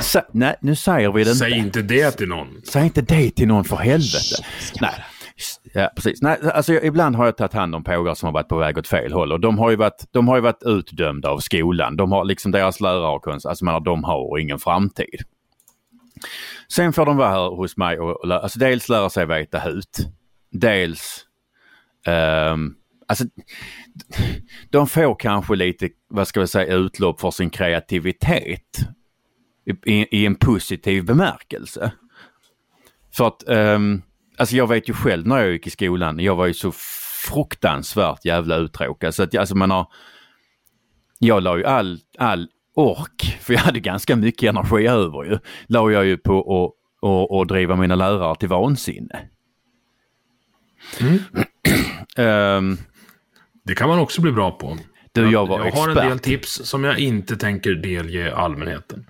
Sä, 0.00 0.24
nej, 0.32 0.56
nu 0.60 0.76
säger 0.76 1.12
vi 1.12 1.24
det 1.24 1.30
inte. 1.30 1.38
Säg 1.38 1.58
inte 1.58 1.82
det 1.82 2.10
till 2.10 2.28
någon. 2.28 2.62
Säg 2.72 2.84
inte 2.84 3.00
det 3.00 3.30
till 3.30 3.48
någon 3.48 3.64
för 3.64 3.76
helvete. 3.76 4.44
Nej. 4.80 5.04
Ja, 5.74 5.90
precis. 5.96 6.22
Nej, 6.22 6.38
alltså, 6.54 6.72
jag, 6.72 6.84
ibland 6.84 7.16
har 7.16 7.24
jag 7.24 7.36
tagit 7.36 7.52
hand 7.52 7.74
om 7.74 7.84
pågar 7.84 8.14
som 8.14 8.26
har 8.26 8.32
varit 8.32 8.48
på 8.48 8.56
väg 8.56 8.78
åt 8.78 8.88
fel 8.88 9.12
håll 9.12 9.32
och 9.32 9.40
de 9.40 9.58
har 9.58 9.70
ju 9.70 9.76
varit, 9.76 10.04
de 10.10 10.28
har 10.28 10.36
ju 10.36 10.42
varit 10.42 10.62
utdömda 10.62 11.28
av 11.30 11.38
skolan. 11.38 11.96
De 11.96 12.12
har 12.12 12.24
liksom 12.24 12.52
deras 12.52 12.80
lärare 12.80 13.14
och 13.14 13.22
konst, 13.22 13.46
alltså 13.46 13.64
menar, 13.64 13.80
de 13.80 14.04
har 14.04 14.38
ingen 14.38 14.58
framtid. 14.58 15.20
Sen 16.72 16.92
får 16.92 17.06
de 17.06 17.16
vara 17.16 17.28
här 17.28 17.56
hos 17.56 17.76
mig 17.76 18.00
och, 18.00 18.24
och 18.24 18.32
alltså, 18.32 18.58
dels 18.58 18.88
lära 18.88 19.10
sig 19.10 19.26
veta 19.26 19.58
hut. 19.58 20.08
Dels 20.50 21.24
ehm, 22.06 22.74
Alltså, 23.08 23.24
de 24.70 24.86
får 24.86 25.16
kanske 25.18 25.56
lite, 25.56 25.88
vad 26.08 26.28
ska 26.28 26.40
vi 26.40 26.46
säga, 26.46 26.74
utlopp 26.74 27.20
för 27.20 27.30
sin 27.30 27.50
kreativitet 27.50 28.78
i, 29.86 29.92
i, 30.18 30.26
en 30.26 30.34
positiv 30.34 31.04
bemärkelse. 31.04 31.92
För 33.12 33.26
att, 33.26 33.48
ehm, 33.48 34.02
alltså 34.38 34.56
jag 34.56 34.66
vet 34.66 34.88
ju 34.88 34.92
själv 34.92 35.26
när 35.26 35.38
jag 35.38 35.52
gick 35.52 35.66
i 35.66 35.70
skolan, 35.70 36.18
jag 36.20 36.36
var 36.36 36.46
ju 36.46 36.54
så 36.54 36.72
fruktansvärt 37.28 38.24
jävla 38.24 38.56
uttråkad 38.56 39.14
så 39.14 39.22
att 39.22 39.32
jag- 39.34 39.40
alltså 39.40 39.56
man 39.56 39.70
har, 39.70 39.86
jag 41.18 41.42
la 41.42 41.58
ju 41.58 41.64
all, 41.64 41.98
all 42.18 42.48
ork, 42.74 43.38
för 43.40 43.52
jag 43.52 43.60
hade 43.60 43.80
ganska 43.80 44.16
mycket 44.16 44.48
energi 44.48 44.86
över 44.86 45.24
ju, 45.24 45.38
la 45.66 45.90
jag 45.90 46.04
ju 46.06 46.16
på 46.16 46.38
att 46.40 46.74
och, 47.00 47.38
och 47.38 47.46
driva 47.46 47.76
mina 47.76 47.94
lärare 47.94 48.36
till 48.36 48.48
vansinne. 48.48 49.28
Ehm, 52.16 52.76
Det 53.68 53.74
kan 53.74 53.88
man 53.88 53.98
också 53.98 54.20
bli 54.20 54.32
bra 54.32 54.50
på. 54.50 54.78
du, 55.12 55.30
jag 55.30 55.46
var 55.46 55.58
jag 55.58 55.66
expert. 55.66 55.84
har 55.96 56.02
en 56.02 56.08
del 56.08 56.18
tips 56.18 56.60
som 56.64 56.84
jag 56.84 56.98
inte 56.98 57.36
tänker 57.36 57.74
delge 57.74 58.34
allmänheten. 58.34 59.06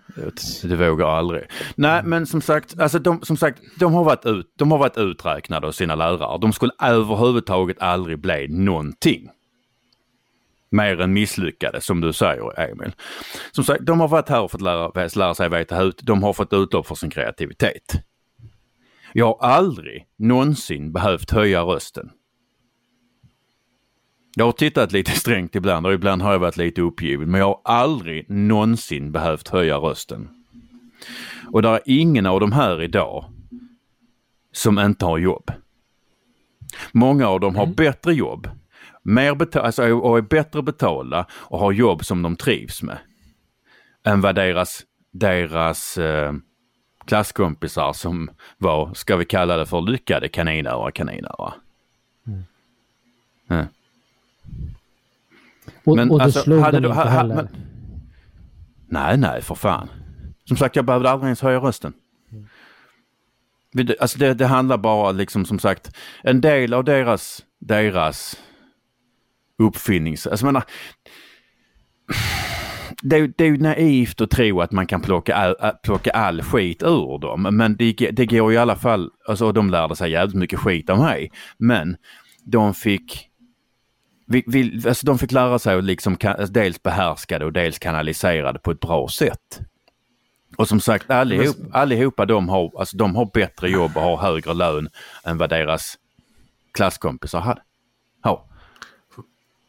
Det 0.63 0.77
vågar 0.77 1.07
aldrig. 1.07 1.43
Nej, 1.75 2.03
men 2.05 2.27
som 2.27 2.41
sagt, 2.41 2.81
alltså 2.81 2.99
de, 2.99 3.23
som 3.23 3.37
sagt, 3.37 3.63
de, 3.79 3.95
har 3.95 4.05
varit 4.05 4.27
ut, 4.27 4.53
de 4.57 4.71
har 4.71 4.79
varit 4.79 4.97
uträknade 4.97 5.67
av 5.67 5.73
sina 5.73 5.95
lärare. 5.95 6.39
De 6.39 6.53
skulle 6.53 6.73
överhuvudtaget 6.83 7.83
aldrig 7.83 8.19
bli 8.21 8.47
någonting. 8.49 9.29
Mer 10.71 11.01
än 11.01 11.13
misslyckade, 11.13 11.81
som 11.81 12.01
du 12.01 12.13
säger 12.13 12.61
Emil. 12.61 12.93
Som 13.53 13.65
sagt, 13.65 13.87
de 13.87 14.01
har 14.01 14.09
varit 14.09 14.29
här 14.29 14.41
och 14.41 14.51
fått 14.51 14.61
lära, 14.61 15.09
lära 15.15 15.35
sig 15.35 15.49
veta 15.49 15.77
hut. 15.77 16.01
De 16.03 16.23
har 16.23 16.33
fått 16.33 16.53
utlopp 16.53 16.87
för 16.87 16.95
sin 16.95 17.11
kreativitet. 17.11 17.93
Jag 19.13 19.27
har 19.27 19.49
aldrig 19.49 20.07
någonsin 20.19 20.93
behövt 20.93 21.31
höja 21.31 21.63
rösten. 21.63 22.11
Jag 24.35 24.45
har 24.45 24.53
tittat 24.53 24.93
lite 24.93 25.11
strängt 25.19 25.55
ibland 25.55 25.87
och 25.87 25.93
ibland 25.93 26.23
har 26.23 26.33
jag 26.33 26.39
varit 26.39 26.57
lite 26.57 26.81
uppgiven 26.81 27.31
men 27.31 27.41
jag 27.41 27.47
har 27.47 27.61
aldrig 27.65 28.31
någonsin 28.31 29.13
behövt 29.13 29.49
höja 29.49 29.77
rösten. 29.77 30.29
Och 31.53 31.63
det 31.63 31.69
är 31.69 31.81
ingen 31.85 32.27
av 32.27 32.41
de 32.41 32.53
här 32.53 32.83
idag 32.83 33.25
som 34.53 34.79
inte 34.79 35.05
har 35.05 35.19
jobb. 35.19 35.51
Många 36.93 37.29
av 37.29 37.41
dem 37.41 37.57
har 37.57 37.67
bättre 37.67 38.15
jobb, 38.15 38.51
mer 39.03 39.35
beta- 39.35 39.61
alltså, 39.61 39.93
och 39.93 40.19
är 40.19 40.23
bättre 40.23 40.63
betalda 40.63 41.27
och 41.33 41.59
har 41.59 41.73
jobb 41.73 42.05
som 42.05 42.23
de 42.23 42.37
trivs 42.37 42.83
med. 42.83 42.99
Än 44.05 44.21
vad 44.21 44.35
deras, 44.35 44.83
deras 45.13 45.99
eh, 45.99 46.33
klasskompisar 47.07 47.93
som 47.93 48.31
var, 48.59 48.95
ska 48.95 49.17
vi 49.17 49.25
kalla 49.25 49.57
det 49.57 49.67
för 49.67 49.81
lyckade 49.81 50.29
kaninöron 50.29 50.93
kaninöron. 50.93 51.53
Mm. 53.49 53.67
Och, 55.85 55.97
Men 55.97 56.11
och 56.11 56.19
du 56.19 56.25
alltså, 56.25 56.41
slog 56.41 56.61
hade 56.61 56.81
du- 56.81 56.89
inte 56.89 57.01
ha- 57.01 57.09
heller. 57.09 57.35
men- 57.35 57.49
Nej, 58.91 59.17
nej, 59.17 59.43
för 59.43 59.55
fan. 59.55 59.89
Som 60.45 60.57
sagt, 60.57 60.77
jag 60.77 60.85
behövde 60.85 61.11
aldrig 61.11 61.27
ens 61.29 61.41
höja 61.43 61.59
rösten. 61.59 61.93
Alltså 64.01 64.19
det, 64.19 64.35
det 64.35 64.47
handlar 64.47 64.79
bara 64.79 65.13
liksom 65.13 65.45
som 65.45 65.59
sagt, 65.59 65.97
en 66.23 66.41
del 66.41 66.75
av 66.75 66.85
deras, 66.85 67.45
deras 67.61 68.37
uppfinnings... 69.59 70.27
Alltså 70.27 70.47
menar, 70.47 70.65
det, 73.03 73.27
det 73.39 73.45
är 73.45 73.49
ju 73.49 73.57
naivt 73.59 74.21
att 74.21 74.31
tro 74.31 74.61
att 74.61 74.73
man 74.73 74.87
kan 74.87 75.01
plocka 75.01 75.35
all, 75.35 75.57
äh, 75.63 75.71
plocka 75.83 76.11
all 76.11 76.43
skit 76.43 76.83
ur 76.83 77.19
dem. 77.19 77.43
Men 77.57 77.77
det, 77.77 77.93
det 77.93 78.27
går 78.27 78.53
i 78.53 78.57
alla 78.57 78.77
fall, 78.77 79.11
alltså 79.29 79.47
och 79.47 79.55
de 79.55 79.71
lärde 79.71 79.97
sig 79.97 80.11
jävligt 80.11 80.37
mycket 80.37 80.59
skit 80.59 80.91
av 80.91 80.99
mig. 80.99 81.31
Men 81.59 81.97
de 82.45 82.75
fick 82.75 83.29
vi, 84.29 84.45
vi, 84.47 84.83
alltså 84.89 85.07
de 85.07 85.19
fick 85.19 85.33
lära 85.33 85.59
sig 85.59 85.79
att 85.79 85.85
liksom 85.85 86.17
dels 86.49 86.83
behärska 86.83 87.39
det 87.39 87.45
och 87.45 87.53
dels 87.53 87.79
kanalisera 87.79 88.53
det 88.53 88.59
på 88.59 88.71
ett 88.71 88.81
bra 88.81 89.09
sätt. 89.09 89.61
Och 90.57 90.69
som 90.69 90.81
sagt 90.81 91.11
allihop, 91.11 91.57
allihopa 91.73 92.27
de 92.27 92.49
har, 92.49 92.73
alltså 92.79 92.97
de 92.97 93.17
har 93.17 93.31
bättre 93.35 93.71
jobb 93.71 93.97
och 93.97 94.03
har 94.03 94.17
högre 94.17 94.55
lön 94.55 94.89
än 95.25 95.39
vad 95.39 95.51
deras 95.51 95.99
klasskompisar 96.75 97.41
hade. 97.41 97.63
Ja. 98.25 98.45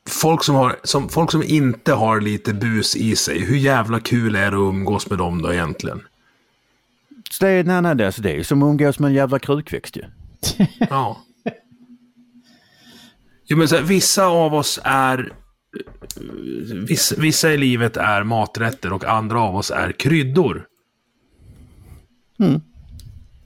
Folk 0.09 0.43
som, 0.43 0.55
har, 0.55 0.75
som, 0.83 1.09
folk 1.09 1.31
som 1.31 1.43
inte 1.43 1.93
har 1.93 2.21
lite 2.21 2.53
bus 2.53 2.95
i 2.95 3.15
sig, 3.15 3.39
hur 3.45 3.57
jävla 3.57 3.99
kul 3.99 4.35
är 4.35 4.41
det 4.41 4.47
att 4.47 4.53
umgås 4.53 5.09
med 5.09 5.17
dem 5.19 5.41
då 5.41 5.53
egentligen? 5.53 6.01
Så 7.31 7.45
det, 7.45 7.51
är- 7.51 7.63
nej, 7.63 7.81
nej, 7.81 7.95
det, 7.95 8.05
alltså 8.05 8.21
det 8.21 8.31
är 8.39 8.43
som 8.43 8.63
att 8.63 8.67
umgås 8.67 8.99
med 8.99 9.07
en 9.07 9.13
jävla 9.15 9.39
krukväxt 9.39 9.97
ju. 9.97 10.03
Ja. 10.89 11.17
Jo, 13.49 13.57
men 13.57 13.67
så 13.67 13.75
här, 13.75 13.83
vissa 13.83 14.25
av 14.25 14.53
oss 14.53 14.79
är... 14.83 15.33
Vissa, 16.87 17.15
vissa 17.15 17.53
i 17.53 17.57
livet 17.57 17.97
är 17.97 18.23
maträtter 18.23 18.93
och 18.93 19.05
andra 19.05 19.41
av 19.41 19.55
oss 19.55 19.71
är 19.71 19.91
kryddor. 19.91 20.65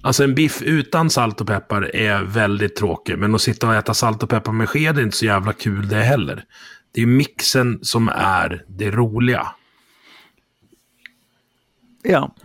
Alltså 0.01 0.24
en 0.24 0.36
biff 0.36 0.62
utan 0.62 1.10
salt 1.10 1.41
och 1.41 1.47
peppar 1.47 1.95
är 1.95 2.24
väldigt 2.24 2.76
tråkig. 2.76 3.18
Men 3.18 3.36
att 3.36 3.41
sitta 3.41 3.68
och 3.68 3.76
äta 3.76 3.93
salt 3.93 4.24
och 4.24 4.30
peppar 4.30 4.51
med 4.51 4.70
sked 4.70 4.97
är 4.97 5.01
inte 5.01 5.18
så 5.18 5.26
jävla 5.26 5.54
kul 5.54 5.88
det 5.88 5.95
heller. 5.95 6.43
Det 6.91 7.01
är 7.01 7.06
mixen 7.06 7.80
som 7.82 8.10
är 8.16 8.66
det 8.68 8.91
roliga. 8.91 9.47
Ja. 12.04 12.36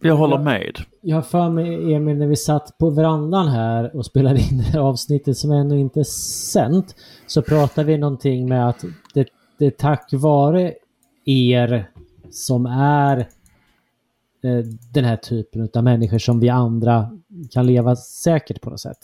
Jag 0.00 0.16
håller 0.16 0.38
med. 0.38 0.78
Jag 1.00 1.16
har 1.16 1.22
för 1.22 1.50
mig, 1.50 1.94
Emil, 1.94 2.16
när 2.16 2.26
vi 2.26 2.36
satt 2.36 2.78
på 2.78 2.90
verandan 2.90 3.48
här 3.48 3.96
och 3.96 4.06
spelade 4.06 4.40
in 4.40 4.58
det 4.58 4.64
här 4.64 4.80
avsnittet 4.80 5.36
som 5.36 5.50
ännu 5.50 5.80
inte 5.80 6.00
är 6.00 6.04
sänt, 6.52 6.94
så 7.26 7.42
pratade 7.42 7.86
vi 7.86 7.98
någonting 7.98 8.48
med 8.48 8.68
att 8.68 8.84
det, 9.14 9.28
det 9.58 9.66
är 9.66 9.70
tack 9.70 10.08
vare 10.12 10.74
er 11.24 11.90
som 12.30 12.66
är 12.66 13.18
eh, 13.18 14.64
den 14.92 15.04
här 15.04 15.16
typen 15.16 15.68
av 15.74 15.84
människor 15.84 16.18
som 16.18 16.40
vi 16.40 16.48
andra 16.48 17.10
kan 17.50 17.66
leva 17.66 17.96
säkert 17.96 18.60
på 18.60 18.70
något 18.70 18.80
sätt. 18.80 18.98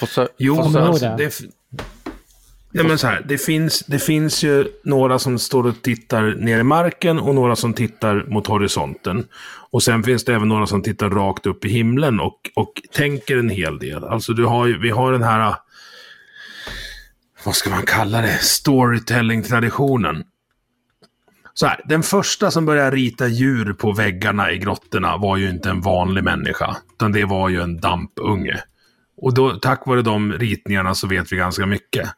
Försö- 0.00 0.28
Jo, 0.36 0.56
alltså, 0.60 0.78
ihåg 0.78 1.00
det? 1.00 1.14
det, 1.24 1.32
ja, 2.82 2.88
men 2.88 2.98
så 2.98 3.06
här, 3.06 3.22
det, 3.28 3.38
finns, 3.38 3.80
det 3.86 3.98
finns 3.98 4.42
ju 4.42 4.66
några 4.84 5.18
som 5.18 5.38
står 5.38 5.66
och 5.66 5.82
tittar 5.82 6.22
ner 6.22 6.58
i 6.58 6.62
marken 6.62 7.18
och 7.18 7.34
några 7.34 7.56
som 7.56 7.74
tittar 7.74 8.24
mot 8.28 8.46
horisonten. 8.46 9.26
Och 9.70 9.82
sen 9.82 10.02
finns 10.02 10.24
det 10.24 10.34
även 10.34 10.48
några 10.48 10.66
som 10.66 10.82
tittar 10.82 11.10
rakt 11.10 11.46
upp 11.46 11.64
i 11.64 11.68
himlen 11.68 12.20
och, 12.20 12.50
och 12.54 12.72
tänker 12.92 13.36
en 13.36 13.48
hel 13.48 13.78
del. 13.78 14.04
Alltså 14.04 14.32
du 14.32 14.44
har 14.44 14.66
ju, 14.66 14.78
vi 14.78 14.90
har 14.90 15.12
den 15.12 15.22
här, 15.22 15.54
vad 17.44 17.54
ska 17.54 17.70
man 17.70 17.82
kalla 17.86 18.20
det, 18.20 18.38
storytelling-traditionen. 18.38 20.24
Så 21.54 21.66
här, 21.66 21.80
den 21.84 22.02
första 22.02 22.50
som 22.50 22.66
började 22.66 22.96
rita 22.96 23.26
djur 23.26 23.72
på 23.72 23.92
väggarna 23.92 24.52
i 24.52 24.58
grottorna 24.58 25.16
var 25.16 25.36
ju 25.36 25.50
inte 25.50 25.70
en 25.70 25.80
vanlig 25.80 26.24
människa, 26.24 26.76
utan 26.94 27.12
det 27.12 27.24
var 27.24 27.48
ju 27.48 27.60
en 27.60 27.80
dampunge. 27.80 28.62
Och 29.16 29.34
då, 29.34 29.50
tack 29.50 29.86
vare 29.86 30.02
de 30.02 30.32
ritningarna 30.32 30.94
så 30.94 31.06
vet 31.06 31.32
vi 31.32 31.36
ganska 31.36 31.66
mycket. 31.66 32.10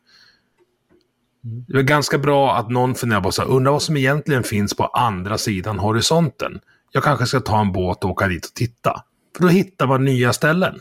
Det 1.69 1.79
är 1.79 1.83
ganska 1.83 2.19
bra 2.19 2.57
att 2.57 2.71
någon 2.71 2.95
funderar 2.95 3.21
på 3.21 3.33
så 3.33 3.43
här, 3.43 3.49
undrar 3.49 3.73
vad 3.73 3.83
som 3.83 3.97
egentligen 3.97 4.43
finns 4.43 4.75
på 4.75 4.85
andra 4.87 5.39
sidan 5.39 5.79
horisonten. 5.79 6.61
Jag 6.93 7.03
kanske 7.03 7.27
ska 7.27 7.41
ta 7.41 7.61
en 7.61 7.73
båt 7.73 8.05
och 8.05 8.11
åka 8.11 8.29
dit 8.29 8.47
och 8.47 8.55
titta. 8.55 9.03
För 9.37 9.43
då 9.43 9.49
hittar 9.49 9.87
man 9.87 10.05
nya 10.05 10.33
ställen. 10.33 10.81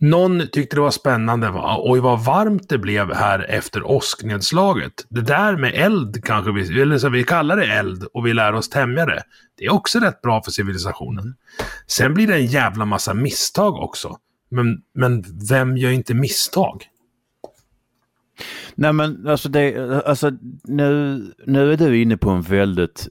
Någon 0.00 0.48
tyckte 0.52 0.76
det 0.76 0.80
var 0.80 0.90
spännande. 0.90 1.52
Oj, 1.78 2.00
vad 2.00 2.24
varmt 2.24 2.68
det 2.68 2.78
blev 2.78 3.14
här 3.14 3.46
efter 3.48 3.90
åsknedslaget. 3.90 4.92
Det 5.08 5.20
där 5.20 5.56
med 5.56 5.74
eld 5.74 6.24
kanske 6.24 6.52
vi, 6.52 6.80
eller 6.80 6.98
så 6.98 7.08
vi 7.08 7.24
kallar 7.24 7.56
det 7.56 7.66
eld 7.66 8.04
och 8.14 8.26
vi 8.26 8.34
lär 8.34 8.52
oss 8.52 8.68
tämja 8.68 9.06
det. 9.06 9.22
Det 9.58 9.64
är 9.64 9.72
också 9.72 9.98
rätt 9.98 10.22
bra 10.22 10.42
för 10.42 10.50
civilisationen. 10.50 11.34
Sen 11.86 12.14
blir 12.14 12.26
det 12.26 12.34
en 12.34 12.46
jävla 12.46 12.84
massa 12.84 13.14
misstag 13.14 13.74
också. 13.74 14.16
Men, 14.50 14.82
men 14.94 15.24
vem 15.48 15.76
gör 15.76 15.90
inte 15.90 16.14
misstag? 16.14 16.86
Nej 18.74 18.92
men 18.92 19.28
alltså, 19.28 19.48
det, 19.48 20.02
alltså 20.06 20.30
nu, 20.64 21.20
nu 21.46 21.72
är 21.72 21.76
du 21.76 22.02
inne 22.02 22.16
på 22.16 22.30
en 22.30 22.42
väldigt 22.42 23.08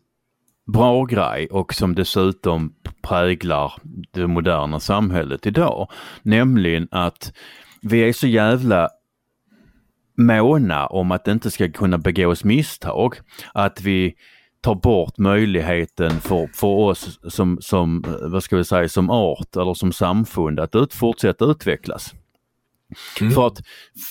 bra 0.74 1.06
grej 1.06 1.48
och 1.52 1.74
som 1.74 1.96
dessutom 1.96 2.74
präglar 3.02 3.74
det 4.12 4.28
moderna 4.28 4.80
samhället 4.80 5.46
idag. 5.46 5.88
Nämligen 6.22 6.88
att 6.92 7.34
vi 7.82 8.00
är 8.00 8.14
så 8.14 8.28
jävla 8.28 8.90
måna 10.18 10.88
om 10.88 11.12
att 11.12 11.26
det 11.26 11.32
inte 11.32 11.52
ska 11.52 11.72
kunna 11.72 11.98
begås 11.98 12.44
misstag. 12.44 13.16
Att 13.54 13.82
vi 13.82 14.16
tar 14.62 14.76
bort 14.76 15.18
möjligheten 15.18 16.12
för, 16.22 16.50
för 16.54 16.68
oss 16.68 17.20
som, 17.28 17.58
som, 17.62 18.04
vad 18.22 18.44
ska 18.44 18.58
vi 18.58 18.64
säga, 18.64 18.90
som 18.90 19.10
art 19.10 19.56
eller 19.56 19.74
som 19.74 19.92
samfund 19.92 20.60
att 20.60 20.76
ut, 20.76 20.94
fortsätta 20.94 21.46
utvecklas. 21.46 22.14
Mm. 23.22 23.34
För, 23.34 23.48
att, 23.48 23.62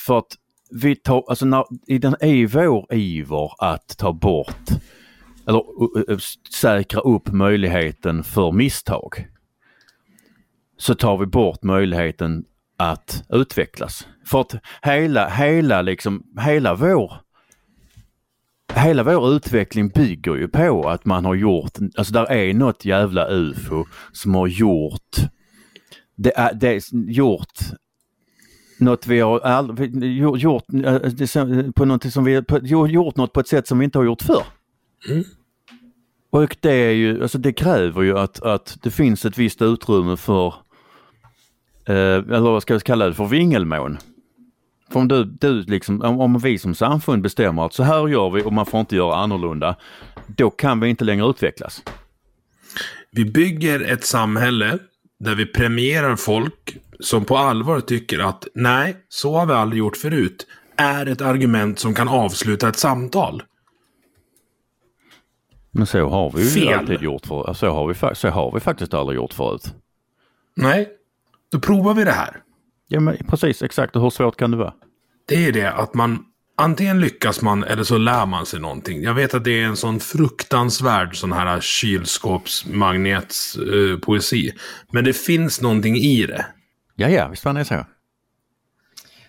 för 0.06 0.18
att 0.18 0.36
vi 0.70 0.96
tar, 0.96 1.24
alltså 1.28 1.46
när, 1.46 1.64
i, 1.86 1.98
den, 1.98 2.24
i 2.24 2.46
vår 2.46 2.94
iver 2.94 3.50
att 3.58 3.96
ta 3.98 4.12
bort 4.12 4.70
eller 5.46 5.62
uh, 6.10 6.18
säkra 6.60 7.00
upp 7.00 7.32
möjligheten 7.32 8.24
för 8.24 8.52
misstag 8.52 9.26
så 10.78 10.94
tar 10.94 11.18
vi 11.18 11.26
bort 11.26 11.62
möjligheten 11.62 12.44
att 12.76 13.24
utvecklas. 13.28 14.06
För 14.26 14.40
att 14.40 14.54
hela, 14.82 15.28
hela 15.28 15.82
liksom, 15.82 16.22
hela 16.40 16.74
vår 16.74 17.12
Hela 18.74 19.02
vår 19.02 19.32
utveckling 19.32 19.88
bygger 19.88 20.36
ju 20.36 20.48
på 20.48 20.88
att 20.88 21.04
man 21.04 21.24
har 21.24 21.34
gjort, 21.34 21.78
alltså 21.96 22.12
där 22.12 22.30
är 22.30 22.54
något 22.54 22.84
jävla 22.84 23.28
ufo 23.28 23.84
som 24.12 24.34
har 24.34 24.46
gjort, 24.46 25.16
det 26.16 26.36
är, 26.36 26.54
det 26.54 26.68
är 26.68 27.10
gjort 27.10 27.58
något 28.80 29.06
vi 29.06 29.20
har 29.20 29.40
aldrig 29.40 30.14
gjort, 30.40 30.64
på 31.74 31.84
något 31.84 32.12
som 32.12 32.24
vi, 32.24 32.42
på, 32.42 32.58
gjort 32.66 33.16
något 33.16 33.32
på 33.32 33.40
ett 33.40 33.48
sätt 33.48 33.66
som 33.66 33.78
vi 33.78 33.84
inte 33.84 33.98
har 33.98 34.04
gjort 34.04 34.22
förr. 34.22 34.44
Mm. 35.08 35.24
Och 36.30 36.56
det 36.60 36.72
är 36.72 36.90
ju, 36.90 37.22
alltså 37.22 37.38
det 37.38 37.52
kräver 37.52 38.02
ju 38.02 38.18
att, 38.18 38.42
att 38.42 38.78
det 38.82 38.90
finns 38.90 39.24
ett 39.24 39.38
visst 39.38 39.62
utrymme 39.62 40.16
för, 40.16 40.54
eh, 41.84 41.94
eller 41.94 42.40
vad 42.40 42.62
ska 42.62 42.74
vi 42.74 42.80
kalla 42.80 43.06
det 43.06 43.14
för, 43.14 43.26
vingelmån. 43.26 43.98
För 44.92 45.00
om, 45.00 45.08
du, 45.08 45.24
du 45.24 45.62
liksom, 45.62 46.02
om, 46.02 46.20
om 46.20 46.38
vi 46.38 46.58
som 46.58 46.74
samfund 46.74 47.22
bestämmer 47.22 47.66
att 47.66 47.72
så 47.72 47.82
här 47.82 48.08
gör 48.08 48.30
vi 48.30 48.42
och 48.42 48.52
man 48.52 48.66
får 48.66 48.80
inte 48.80 48.96
göra 48.96 49.16
annorlunda, 49.16 49.76
då 50.26 50.50
kan 50.50 50.80
vi 50.80 50.88
inte 50.88 51.04
längre 51.04 51.26
utvecklas. 51.26 51.82
Vi 53.10 53.24
bygger 53.24 53.80
ett 53.80 54.04
samhälle 54.04 54.78
där 55.18 55.34
vi 55.34 55.46
premierar 55.46 56.16
folk 56.16 56.76
som 57.00 57.24
på 57.24 57.36
allvar 57.36 57.80
tycker 57.80 58.18
att 58.18 58.48
nej, 58.54 58.96
så 59.08 59.34
har 59.34 59.46
vi 59.46 59.52
aldrig 59.52 59.78
gjort 59.78 59.96
förut, 59.96 60.46
är 60.76 61.06
ett 61.06 61.20
argument 61.20 61.78
som 61.78 61.94
kan 61.94 62.08
avsluta 62.08 62.68
ett 62.68 62.78
samtal. 62.78 63.42
Men 65.72 65.86
så 65.86 66.08
har 66.08 66.32
vi 66.32 66.42
ju 66.42 66.48
Fel. 66.48 66.78
alltid 66.78 67.02
gjort 67.02 67.26
för, 67.26 67.52
så 67.52 67.70
har, 67.70 67.86
vi, 67.86 67.94
så 68.14 68.28
har 68.28 68.52
vi 68.54 68.60
faktiskt 68.60 68.94
aldrig 68.94 69.16
gjort 69.16 69.32
förut. 69.32 69.74
Nej, 70.56 70.88
då 71.52 71.60
provar 71.60 71.94
vi 71.94 72.04
det 72.04 72.12
här. 72.12 72.36
Ja 72.88 73.00
men 73.00 73.16
precis, 73.28 73.62
exakt. 73.62 73.96
Och 73.96 74.02
hur 74.02 74.10
svårt 74.10 74.36
kan 74.36 74.50
det 74.50 74.56
vara? 74.56 74.72
Det 75.28 75.46
är 75.46 75.52
det 75.52 75.72
att 75.72 75.94
man 75.94 76.24
antingen 76.56 77.00
lyckas 77.00 77.42
man 77.42 77.64
eller 77.64 77.84
så 77.84 77.98
lär 77.98 78.26
man 78.26 78.46
sig 78.46 78.60
någonting. 78.60 79.02
Jag 79.02 79.14
vet 79.14 79.34
att 79.34 79.44
det 79.44 79.60
är 79.60 79.64
en 79.64 79.76
sån 79.76 80.00
fruktansvärd 80.00 81.16
sån 81.16 81.32
här 81.32 81.60
kylskåpsmagnetspoesi. 81.60 84.48
Eh, 84.48 84.54
men 84.92 85.04
det 85.04 85.12
finns 85.12 85.60
någonting 85.60 85.96
i 85.96 86.26
det. 86.26 86.46
Ja, 87.00 87.08
ja, 87.08 87.28
visst 87.28 87.42
fan 87.42 87.56
är 87.56 87.60
det 87.60 87.64
så. 87.64 87.84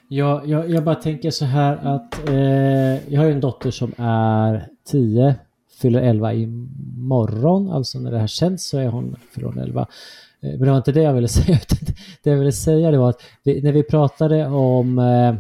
Ja, 0.08 0.44
jag, 0.46 0.70
jag 0.70 0.84
bara 0.84 0.96
tänker 0.96 1.32
så 1.32 1.46
här 1.46 1.76
att 1.76 2.30
eh, 2.30 3.14
jag 3.14 3.22
har 3.22 3.26
ju 3.26 3.32
en 3.32 3.40
dotter 3.40 3.72
som 3.72 3.94
är 3.98 4.68
10 4.86 5.36
fyller 5.82 6.02
11 6.02 6.34
imorgon, 6.34 7.72
alltså 7.72 8.00
när 8.00 8.12
det 8.12 8.20
här 8.20 8.28
känns 8.28 8.68
så 8.68 8.78
är 8.78 8.88
hon 8.88 9.16
från 9.32 9.58
11. 9.58 9.82
Eh, 9.82 10.50
men 10.50 10.60
det 10.60 10.70
var 10.70 10.78
inte 10.78 10.92
det 10.92 11.02
jag 11.02 11.14
ville 11.14 11.28
säga, 11.38 11.56
utan 11.58 11.96
det 12.24 12.30
jag 12.30 12.38
ville 12.38 12.52
säga 12.52 12.92
det 12.92 12.98
var 12.98 13.10
att 13.10 13.22
vi, 13.44 13.62
när 13.62 13.72
vi 13.72 13.84
pratade 13.84 14.48
om 14.48 15.00
eh, 15.00 15.36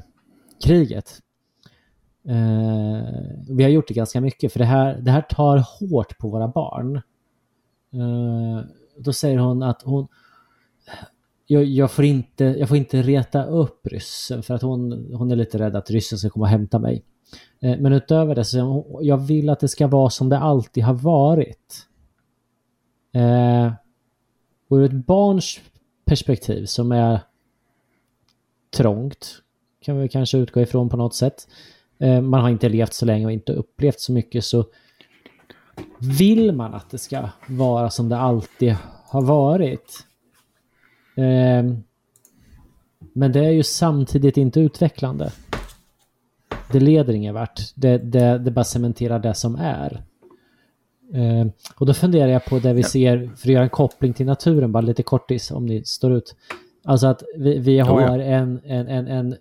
kriget, 0.64 1.20
eh, 2.28 3.10
vi 3.50 3.64
har 3.64 3.70
gjort 3.70 3.88
det 3.88 3.94
ganska 3.94 4.22
mycket, 4.22 4.54
för 4.54 4.60
det 4.60 4.66
här, 4.66 4.98
det 5.02 5.12
här 5.12 5.22
tar 5.22 5.58
hårt 5.80 6.18
på 6.18 6.30
våra 6.30 6.48
barn. 6.48 6.96
Eh, 7.94 8.66
då 8.98 9.14
säger 9.14 9.38
hon 9.38 9.64
att 9.64 9.82
hon, 9.82 10.08
jag, 11.52 11.66
jag, 11.66 11.92
får 11.92 12.06
inte, 12.06 12.44
jag 12.44 12.68
får 12.68 12.78
inte 12.78 13.02
reta 13.02 13.46
upp 13.46 13.88
ryssen 13.88 14.44
för 14.44 14.54
att 14.54 14.62
hon, 14.62 15.14
hon 15.14 15.32
är 15.32 15.36
lite 15.36 15.60
rädd 15.60 15.76
att 15.76 15.92
ryssen 15.92 16.18
ska 16.18 16.30
komma 16.30 16.46
och 16.46 16.50
hämta 16.50 16.80
mig. 16.80 17.04
Eh, 17.60 17.80
men 17.80 17.94
utöver 17.94 18.36
det 18.36 18.46
så 18.46 18.86
jag 19.02 19.18
vill 19.18 19.50
att 19.50 19.60
det 19.60 19.68
ska 19.68 19.88
vara 19.88 20.10
som 20.10 20.30
det 20.30 20.38
alltid 20.38 20.84
har 20.84 20.94
varit. 20.94 21.88
Eh, 23.14 23.74
och 24.70 24.78
ur 24.78 24.84
ett 24.84 25.06
barns 25.06 25.60
perspektiv 26.06 26.66
som 26.66 26.92
är 26.92 27.20
trångt 28.78 29.42
kan 29.82 30.00
vi 30.00 30.10
kanske 30.10 30.38
utgå 30.38 30.62
ifrån 30.62 30.90
på 30.90 30.98
något 30.98 31.16
sätt. 31.16 31.48
Eh, 32.00 32.22
man 32.22 32.42
har 32.42 32.50
inte 32.50 32.70
levt 32.70 32.94
så 32.94 33.06
länge 33.06 33.26
och 33.26 33.32
inte 33.32 33.54
upplevt 33.54 34.00
så 34.00 34.12
mycket 34.12 34.46
så 34.46 34.66
vill 36.00 36.52
man 36.52 36.74
att 36.74 36.90
det 36.90 36.98
ska 36.98 37.30
vara 37.48 37.90
som 37.90 38.10
det 38.10 38.18
alltid 38.18 38.76
har 39.06 39.22
varit. 39.22 40.11
Eh, 41.22 41.76
men 43.14 43.32
det 43.32 43.46
är 43.46 43.52
ju 43.52 43.64
samtidigt 43.64 44.38
inte 44.38 44.60
utvecklande 44.60 45.32
det 46.72 46.80
leder 46.80 47.14
ingen 47.14 47.34
vart. 47.34 47.62
Det, 47.76 47.98
det, 47.98 48.38
det 48.38 48.52
bara 48.52 48.66
cementerar 48.66 49.20
det 49.20 49.34
som 49.34 49.56
är. 49.56 50.04
Eh, 51.14 51.48
och 51.76 51.86
då 51.86 51.94
funderar 51.94 52.28
jag 52.28 52.46
på 52.46 52.60
det 52.60 52.74
vi 52.74 52.84
ser, 52.84 53.18
för 53.36 53.48
att 53.48 53.54
göra 53.54 53.64
en 53.64 53.70
koppling 53.70 54.14
till 54.14 54.26
naturen, 54.26 54.72
bara 54.72 54.82
lite 54.82 55.04
kortis 55.04 55.52
om 55.52 55.66
ni 55.66 55.84
står 55.86 56.12
ut. 56.12 56.36
Alltså 56.84 57.08
att 57.08 57.24
vi, 57.38 57.60
vi 57.60 57.80
har 57.80 58.20
en, 58.20 58.60
en, 58.64 58.88
en, 58.88 59.08
en 59.08 59.36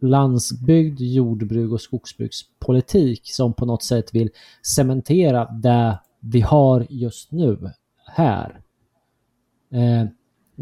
landsbygd, 0.00 1.00
jordbruk 1.00 1.72
och 1.72 1.80
skogsbrukspolitik 1.80 3.20
som 3.24 3.52
på 3.52 3.66
något 3.66 3.82
sätt 3.82 4.14
vill 4.14 4.30
cementera 4.76 5.44
det 5.44 5.98
vi 6.20 6.40
har 6.40 6.86
just 6.90 7.32
nu 7.32 7.70
här. 8.06 8.60
Eh, 9.72 10.08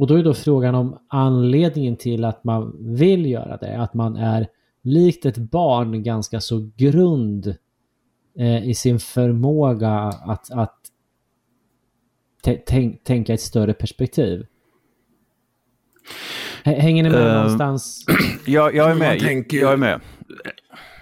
och 0.00 0.06
då 0.06 0.14
är 0.14 0.22
då 0.22 0.34
frågan 0.34 0.74
om 0.74 0.98
anledningen 1.08 1.96
till 1.96 2.24
att 2.24 2.44
man 2.44 2.76
vill 2.80 3.26
göra 3.26 3.56
det, 3.56 3.78
att 3.78 3.94
man 3.94 4.16
är 4.16 4.46
likt 4.82 5.26
ett 5.26 5.36
barn 5.38 6.02
ganska 6.02 6.40
så 6.40 6.70
grund 6.76 7.54
eh, 8.38 8.68
i 8.68 8.74
sin 8.74 9.00
förmåga 9.00 9.92
att, 10.26 10.50
att 10.50 10.78
tänka 13.04 13.34
ett 13.34 13.40
större 13.40 13.72
perspektiv. 13.72 14.46
Hänger 16.64 17.02
ni 17.02 17.10
med 17.10 17.26
uh, 17.26 17.34
någonstans? 17.34 18.04
Ja, 18.46 18.70
jag 18.70 18.90
är 18.90 18.94
med. 18.94 19.20
Tänker, 19.20 19.58
jag 19.58 19.72
är 19.72 19.76
med. 19.76 20.00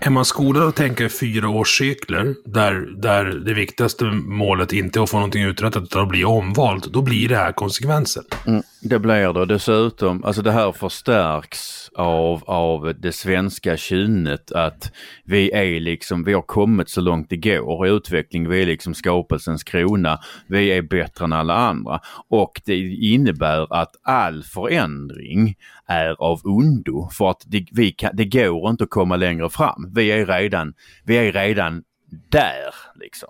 Är 0.01 0.11
man 0.11 0.24
skolad 0.24 0.68
att 0.68 0.76
tänka 0.76 1.05
i 1.05 1.09
fyraårscykler, 1.09 2.35
där, 2.45 3.01
där 3.03 3.24
det 3.24 3.55
viktigaste 3.55 4.05
målet 4.05 4.72
inte 4.72 4.99
är 4.99 5.03
att 5.03 5.11
få 5.11 5.16
någonting 5.16 5.43
uträttat 5.43 5.83
utan 5.83 6.03
att 6.03 6.09
bli 6.09 6.24
omvald, 6.24 6.93
då 6.93 7.03
blir 7.03 7.29
det 7.29 7.37
här 7.37 7.53
konsekvensen. 7.53 8.24
Mm, 8.47 8.62
det 8.83 8.99
blir 8.99 9.33
det. 9.33 9.47
Dessutom, 9.47 10.24
alltså 10.24 10.43
det 10.43 10.53
här 10.53 10.72
förstärks 10.72 11.91
av, 11.95 12.45
av 12.47 12.95
det 12.99 13.12
svenska 13.12 13.76
kynnet 13.76 14.53
att 14.53 14.93
vi 15.24 15.51
är 15.53 15.81
liksom, 15.81 16.24
vi 16.24 16.33
har 16.33 16.43
kommit 16.43 16.89
så 16.89 17.01
långt 17.01 17.31
det 17.31 17.37
går 17.37 17.87
i 17.87 17.91
utveckling. 17.91 18.49
Vi 18.49 18.62
är 18.62 18.66
liksom 18.66 18.95
skapelsens 18.95 19.64
krona. 19.64 20.18
Vi 20.47 20.68
är 20.68 20.83
bättre 20.83 21.24
än 21.24 21.33
alla 21.33 21.55
andra. 21.55 22.01
Och 22.29 22.61
det 22.64 22.79
innebär 22.89 23.74
att 23.81 23.91
all 24.03 24.43
förändring 24.43 25.55
är 25.87 26.22
av 26.22 26.41
ondo 26.45 27.09
för 27.12 27.31
att 27.31 27.43
det, 27.47 27.66
vi 27.72 27.93
kan, 27.93 28.11
det 28.14 28.24
går 28.24 28.70
inte 28.70 28.85
att 28.85 28.91
komma 28.91 29.16
längre 29.16 29.51
fram. 29.51 29.68
Vi 29.95 30.11
är 30.11 30.27
redan, 30.27 30.75
vi 31.05 31.16
är 31.16 31.33
redan 31.33 31.83
där 32.31 32.75
liksom. 32.95 33.29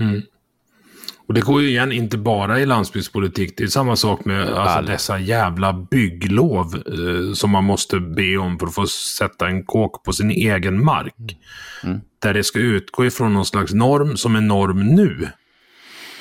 Mm. 0.00 0.22
Och 1.28 1.34
det 1.34 1.40
går 1.40 1.62
ju 1.62 1.68
igen 1.68 1.92
inte 1.92 2.18
bara 2.18 2.60
i 2.60 2.66
landsbygdspolitik. 2.66 3.54
Det 3.56 3.64
är 3.64 3.68
samma 3.68 3.96
sak 3.96 4.24
med 4.24 4.48
alltså, 4.48 4.92
dessa 4.92 5.18
jävla 5.18 5.72
bygglov 5.72 6.74
eh, 6.74 7.34
som 7.34 7.50
man 7.50 7.64
måste 7.64 8.00
be 8.00 8.36
om 8.36 8.58
för 8.58 8.66
att 8.66 8.74
få 8.74 8.86
sätta 8.86 9.46
en 9.46 9.64
kåk 9.64 10.04
på 10.04 10.12
sin 10.12 10.30
egen 10.30 10.84
mark. 10.84 11.36
Mm. 11.84 12.00
Där 12.18 12.34
det 12.34 12.44
ska 12.44 12.58
utgå 12.58 13.06
ifrån 13.06 13.34
någon 13.34 13.44
slags 13.44 13.74
norm 13.74 14.16
som 14.16 14.36
är 14.36 14.40
norm 14.40 14.86
nu. 14.86 15.28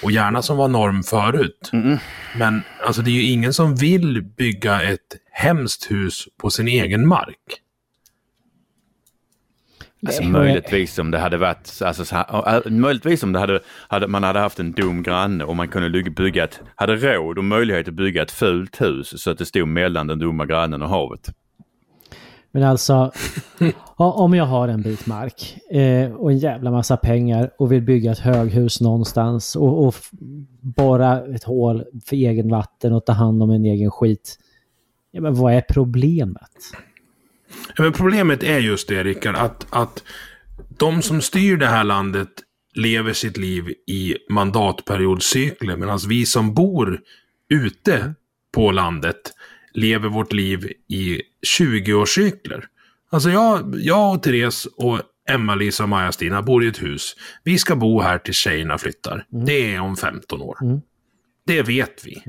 Och 0.04 0.12
gärna 0.12 0.42
som 0.42 0.58
var 0.58 0.68
norm 0.68 1.04
förut. 1.04 1.70
Mm. 1.74 1.98
Men 2.38 2.62
alltså, 2.86 3.02
det 3.02 3.10
är 3.10 3.14
ju 3.14 3.24
ingen 3.24 3.54
som 3.54 3.76
vill 3.76 4.24
bygga 4.38 4.82
ett 4.82 5.16
hemskt 5.32 5.92
hus 5.92 6.28
på 6.42 6.50
sin 6.50 6.68
egen 6.68 7.08
mark. 7.08 7.62
Alltså, 10.06 10.24
möjligtvis 10.24 11.00
om 11.00 11.12
det 11.12 11.20
hade 11.20 11.38
varit, 11.38 11.82
alltså, 11.86 12.16
äh, 12.16 12.72
möjligtvis 12.72 13.24
om 13.24 13.32
det 13.32 13.40
hade, 13.40 13.60
hade, 13.88 14.08
man 14.08 14.24
hade 14.24 14.40
haft 14.40 14.60
en 14.60 14.72
dum 14.72 15.04
granne 15.04 15.44
och 15.44 15.56
man 15.56 15.68
kunde 15.68 16.04
bygga 16.12 16.44
ett, 16.44 16.60
hade 16.76 16.96
råd 16.96 17.38
och 17.38 17.44
möjlighet 17.44 17.88
att 17.88 17.94
bygga 17.94 18.22
ett 18.22 18.32
fult 18.32 18.82
hus 18.82 19.22
så 19.22 19.32
att 19.32 19.38
det 19.38 19.46
stod 19.46 19.68
mellan 19.68 20.08
den 20.08 20.20
dumma 20.20 20.46
grannen 20.46 20.82
och 20.82 20.90
havet. 20.90 21.30
Men 22.52 22.64
alltså, 22.64 23.12
om 23.96 24.34
jag 24.34 24.46
har 24.46 24.68
en 24.68 24.82
bit 24.82 25.06
mark 25.08 25.58
eh, 25.72 26.12
och 26.12 26.32
en 26.32 26.38
jävla 26.38 26.72
massa 26.72 26.98
pengar 26.98 27.52
och 27.58 27.72
vill 27.72 27.82
bygga 27.82 28.12
ett 28.12 28.20
höghus 28.20 28.82
någonstans 28.82 29.56
och, 29.56 29.88
och 29.88 29.96
borra 30.62 31.36
ett 31.36 31.44
hål 31.44 31.84
för 32.06 32.16
egen 32.16 32.50
vatten 32.50 32.94
och 32.94 33.06
ta 33.06 33.14
hand 33.14 33.44
om 33.44 33.50
en 33.50 33.66
egen 33.66 33.92
skit. 33.92 34.38
Ja, 35.12 35.22
men 35.22 35.36
vad 35.36 35.54
är 35.54 35.62
problemet? 35.62 36.52
Ja, 37.76 37.84
men 37.84 37.94
problemet 37.94 38.44
är 38.44 38.60
just 38.60 38.88
det, 38.88 39.04
Rickard, 39.04 39.36
att, 39.36 39.68
att 39.70 40.04
de 40.78 41.02
som 41.02 41.22
styr 41.22 41.58
det 41.58 41.68
här 41.68 41.84
landet 41.84 42.30
lever 42.74 43.14
sitt 43.14 43.38
liv 43.38 43.74
i 43.88 44.16
mandatperiodcykler, 44.30 45.78
medan 45.78 46.00
vi 46.08 46.26
som 46.26 46.54
bor 46.54 47.00
ute 47.50 48.14
på 48.54 48.72
landet 48.72 49.34
lever 49.74 50.10
vårt 50.10 50.34
liv 50.34 50.72
i 50.88 51.22
20-årscykler. 51.60 52.64
Alltså 53.10 53.30
jag, 53.30 53.76
jag 53.80 54.16
och 54.16 54.24
Therese 54.24 54.66
och 54.66 55.02
Emma-Lisa 55.30 55.84
och 55.84 55.90
Maja-Stina 55.90 56.42
bor 56.42 56.64
i 56.64 56.68
ett 56.68 56.82
hus. 56.82 57.16
Vi 57.44 57.58
ska 57.58 57.76
bo 57.76 58.02
här 58.02 58.18
tills 58.18 58.38
tjejerna 58.38 58.78
flyttar. 58.78 59.26
Det 59.30 59.74
är 59.74 59.80
om 59.80 59.98
15 59.98 60.42
år. 60.42 60.58
Det 61.46 61.62
vet 61.62 62.06
vi. 62.06 62.24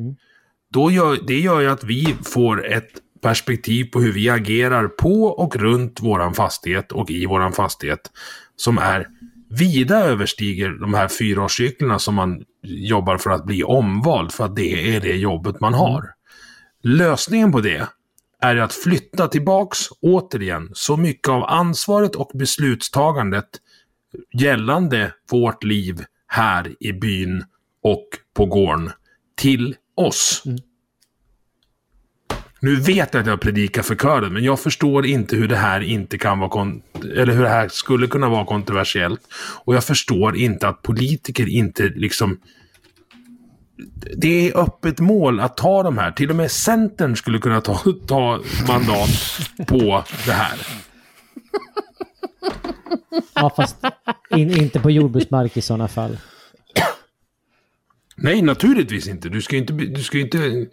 Då 0.72 0.90
gör, 0.90 1.18
det 1.26 1.38
gör 1.38 1.60
ju 1.60 1.66
att 1.66 1.84
vi 1.84 2.16
får 2.24 2.66
ett 2.66 2.90
perspektiv 3.20 3.84
på 3.84 4.00
hur 4.00 4.12
vi 4.12 4.28
agerar 4.28 4.88
på 4.88 5.24
och 5.24 5.56
runt 5.56 6.00
våran 6.00 6.34
fastighet 6.34 6.92
och 6.92 7.10
i 7.10 7.26
våran 7.26 7.52
fastighet 7.52 8.00
som 8.56 8.78
är 8.78 9.06
vida 9.50 9.98
överstiger 10.04 10.70
de 10.70 10.94
här 10.94 11.08
fyraårscyklerna 11.08 11.98
som 11.98 12.14
man 12.14 12.44
jobbar 12.62 13.18
för 13.18 13.30
att 13.30 13.46
bli 13.46 13.64
omvald 13.64 14.32
för 14.32 14.44
att 14.44 14.56
det 14.56 14.96
är 14.96 15.00
det 15.00 15.16
jobbet 15.16 15.60
man 15.60 15.74
har. 15.74 16.04
Lösningen 16.82 17.52
på 17.52 17.60
det 17.60 17.88
är 18.40 18.56
att 18.56 18.72
flytta 18.72 19.28
tillbaks 19.28 19.78
återigen 20.00 20.70
så 20.72 20.96
mycket 20.96 21.28
av 21.28 21.44
ansvaret 21.44 22.16
och 22.16 22.30
beslutstagandet 22.34 23.48
gällande 24.32 25.12
vårt 25.30 25.64
liv 25.64 26.04
här 26.26 26.74
i 26.80 26.92
byn 26.92 27.44
och 27.82 28.08
på 28.34 28.46
gården 28.46 28.90
till 29.36 29.76
oss. 29.94 30.42
Mm. 30.46 30.58
Nu 32.60 32.76
vet 32.76 33.14
jag 33.14 33.20
att 33.20 33.26
jag 33.26 33.40
predikar 33.40 33.82
för 33.82 33.94
kören, 33.94 34.32
men 34.32 34.44
jag 34.44 34.60
förstår 34.60 35.06
inte 35.06 35.36
hur 35.36 35.48
det 35.48 35.56
här 35.56 35.80
inte 35.80 36.18
kan 36.18 36.38
vara 36.38 36.50
kon- 36.50 36.82
eller 37.16 37.32
hur 37.32 37.42
det 37.42 37.48
här 37.48 37.68
skulle 37.68 38.06
kunna 38.06 38.28
vara 38.28 38.44
kontroversiellt. 38.44 39.20
Och 39.64 39.74
jag 39.74 39.84
förstår 39.84 40.36
inte 40.36 40.68
att 40.68 40.82
politiker 40.82 41.48
inte 41.48 41.82
liksom 41.82 42.38
det 44.16 44.48
är 44.48 44.58
öppet 44.58 45.00
mål 45.00 45.40
att 45.40 45.56
ta 45.56 45.82
de 45.82 45.98
här. 45.98 46.12
Till 46.12 46.30
och 46.30 46.36
med 46.36 46.50
Centern 46.50 47.16
skulle 47.16 47.38
kunna 47.38 47.60
ta, 47.60 47.80
ta 48.06 48.40
mandat 48.68 49.40
på 49.66 50.04
det 50.26 50.32
här. 50.32 50.58
Ja, 53.34 53.52
fast 53.56 53.76
in, 54.30 54.50
inte 54.50 54.80
på 54.80 54.90
jordbruksmark 54.90 55.56
i 55.56 55.60
sådana 55.60 55.88
fall. 55.88 56.18
Nej, 58.16 58.42
naturligtvis 58.42 59.08
inte. 59.08 59.28
Du 59.28 59.42
ska 59.42 59.56
inte... 59.56 59.72
Du 59.72 60.02
ska 60.02 60.18
inte 60.18 60.66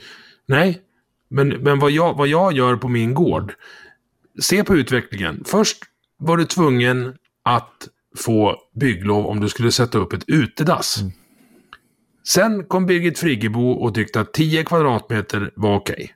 nej. 0.45 0.81
Men, 1.29 1.49
men 1.49 1.79
vad, 1.79 1.91
jag, 1.91 2.13
vad 2.13 2.27
jag 2.27 2.53
gör 2.53 2.75
på 2.75 2.87
min 2.87 3.13
gård. 3.13 3.53
Se 4.41 4.63
på 4.63 4.75
utvecklingen. 4.75 5.43
Först 5.45 5.77
var 6.17 6.37
du 6.37 6.45
tvungen 6.45 7.13
att 7.43 7.87
få 8.17 8.55
bygglov 8.75 9.25
om 9.25 9.39
du 9.39 9.49
skulle 9.49 9.71
sätta 9.71 9.97
upp 9.97 10.13
ett 10.13 10.23
utedass. 10.27 10.99
Sen 12.27 12.65
kom 12.65 12.85
Birgit 12.85 13.19
Friggebo 13.19 13.71
och 13.71 13.93
tyckte 13.95 14.19
att 14.19 14.33
10 14.33 14.63
kvadratmeter 14.63 15.51
var 15.55 15.75
okej. 15.75 16.15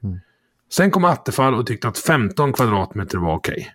Sen 0.71 0.91
kom 0.91 1.05
Attefall 1.05 1.53
och 1.53 1.67
tyckte 1.67 1.87
att 1.87 1.97
15 1.97 2.53
kvadratmeter 2.53 3.17
var 3.17 3.35
okej. 3.35 3.73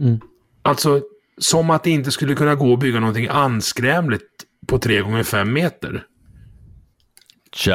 Mm. 0.00 0.20
Alltså, 0.62 1.02
som 1.38 1.70
att 1.70 1.84
det 1.84 1.90
inte 1.90 2.10
skulle 2.10 2.34
kunna 2.34 2.54
gå 2.54 2.72
att 2.72 2.80
bygga 2.80 3.00
någonting 3.00 3.28
anskrämligt 3.30 4.28
på 4.66 4.78
3 4.78 5.00
gånger 5.00 5.22
5 5.22 5.52
meter. 5.52 6.06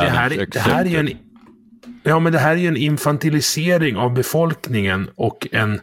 Det 0.04 0.10
här, 0.10 0.32
är- 0.34 0.46
det 0.46 0.60
här 0.60 0.86
är 0.86 0.90
ju 0.90 0.98
en... 0.98 1.18
Ja, 2.08 2.20
men 2.20 2.34
det 2.34 2.40
här 2.40 2.52
är 2.52 2.56
ju 2.56 2.68
en 2.68 2.78
infantilisering 2.78 3.98
av 3.98 4.14
befolkningen 4.14 5.10
och 5.16 5.48
en, 5.52 5.82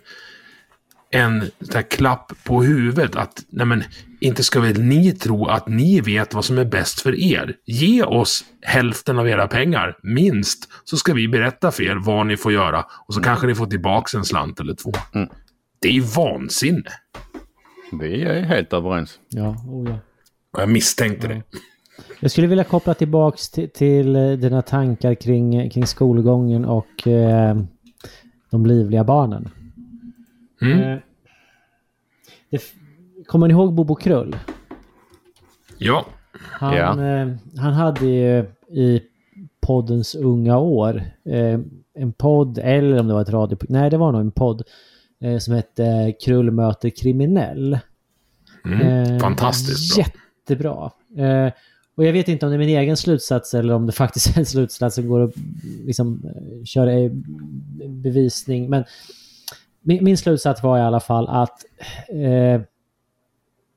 en 1.11 1.51
här 1.75 1.83
klapp 1.83 2.33
på 2.45 2.63
huvudet. 2.63 3.17
Att, 3.17 3.45
nej 3.49 3.67
men, 3.67 3.85
inte 4.21 4.45
ska 4.45 4.61
väl 4.61 4.83
ni 4.83 5.13
tro 5.13 5.47
att 5.47 5.69
ni 5.69 6.01
vet 6.01 6.35
vad 6.35 6.45
som 6.45 6.59
är 6.59 6.65
bäst 6.65 7.01
för 7.01 7.21
er. 7.21 7.55
Ge 7.65 8.03
oss 8.03 8.45
hälften 8.63 9.19
av 9.19 9.29
era 9.29 9.49
pengar, 9.49 9.99
minst, 10.03 10.69
så 10.85 10.97
ska 10.97 11.15
vi 11.15 11.29
berätta 11.29 11.71
för 11.71 11.83
er 11.83 11.95
vad 11.95 12.27
ni 12.27 12.37
får 12.37 12.53
göra. 12.53 12.85
Och 13.07 13.15
så 13.15 13.21
kanske 13.21 13.47
ni 13.47 13.55
får 13.55 13.67
tillbaka 13.67 14.19
en 14.19 14.25
slant 14.25 14.61
eller 14.61 14.75
två. 14.75 14.93
Det 15.81 15.89
är 15.89 15.93
ju 15.93 16.01
vansinne. 16.01 16.91
Vi 17.93 18.23
är 18.23 18.43
helt 18.43 18.73
överens. 18.73 19.19
Ja, 19.29 19.57
oh 19.69 19.89
ja. 19.91 19.99
Och 20.53 20.61
Jag 20.61 20.69
misstänkte 20.69 21.29
det. 21.29 21.43
Jag 22.21 22.31
skulle 22.31 22.47
vilja 22.47 22.65
koppla 22.65 22.95
tillbaks 22.95 23.51
till, 23.51 23.71
till 23.71 24.17
eh, 24.17 24.31
dina 24.33 24.63
tankar 24.63 25.15
kring, 25.15 25.71
kring 25.71 25.87
skolgången 25.87 26.65
och 26.65 27.09
eh, 27.09 27.57
de 28.51 28.67
livliga 28.67 29.05
barnen. 29.05 29.49
Mm. 30.63 30.81
Eh, 30.81 30.99
det, 32.51 32.63
kommer 33.27 33.49
ni 33.49 33.55
ihåg 33.55 33.73
Bobo 33.75 33.95
Krull? 33.95 34.37
Ja. 35.79 36.07
Han, 36.41 36.75
Ja. 36.77 37.05
eh, 37.05 37.29
han 37.57 37.73
hade 37.73 38.07
ju 38.07 38.45
i 38.69 39.01
poddens 39.61 40.15
unga 40.15 40.59
år 40.59 41.03
eh, 41.25 41.61
en 41.95 42.13
podd, 42.13 42.59
eller 42.59 43.01
om 43.01 43.09
det 43.09 43.15
var 43.15 43.23
ett 43.23 43.31
radio... 43.31 43.59
Nej, 43.69 43.91
det 43.91 43.97
var 43.97 44.13
nog 44.13 44.21
en 44.21 44.31
podd 44.31 44.63
eh, 45.21 45.39
som 45.39 45.55
hette 45.55 46.15
Krull 46.25 46.51
möter 46.51 46.91
kriminell. 46.91 47.79
Mm. 48.65 48.81
Eh, 48.81 49.19
Fantastiskt 49.19 49.97
bra. 49.97 50.05
Jättebra. 50.05 50.91
Och 51.95 52.05
jag 52.05 52.13
vet 52.13 52.29
inte 52.29 52.47
om 52.47 52.53
det 52.53 52.57
är 52.57 52.59
min 52.59 52.69
egen 52.69 52.97
slutsats 52.97 53.55
eller 53.55 53.75
om 53.75 53.87
det 53.87 53.93
faktiskt 53.93 54.37
är 54.37 54.39
en 54.39 54.47
slutsats 54.47 54.95
som 54.95 55.09
går 55.09 55.21
att 55.21 55.35
liksom, 55.85 56.23
eh, 56.25 56.65
köra 56.65 56.95
i 56.95 57.11
bevisning. 57.89 58.71
Men 58.71 58.85
min, 59.83 60.05
min 60.05 60.19
slutsats 60.19 60.63
var 60.63 60.79
i 60.79 60.81
alla 60.81 61.01
fall 61.01 61.29
att 61.29 61.65
eh, 62.09 62.61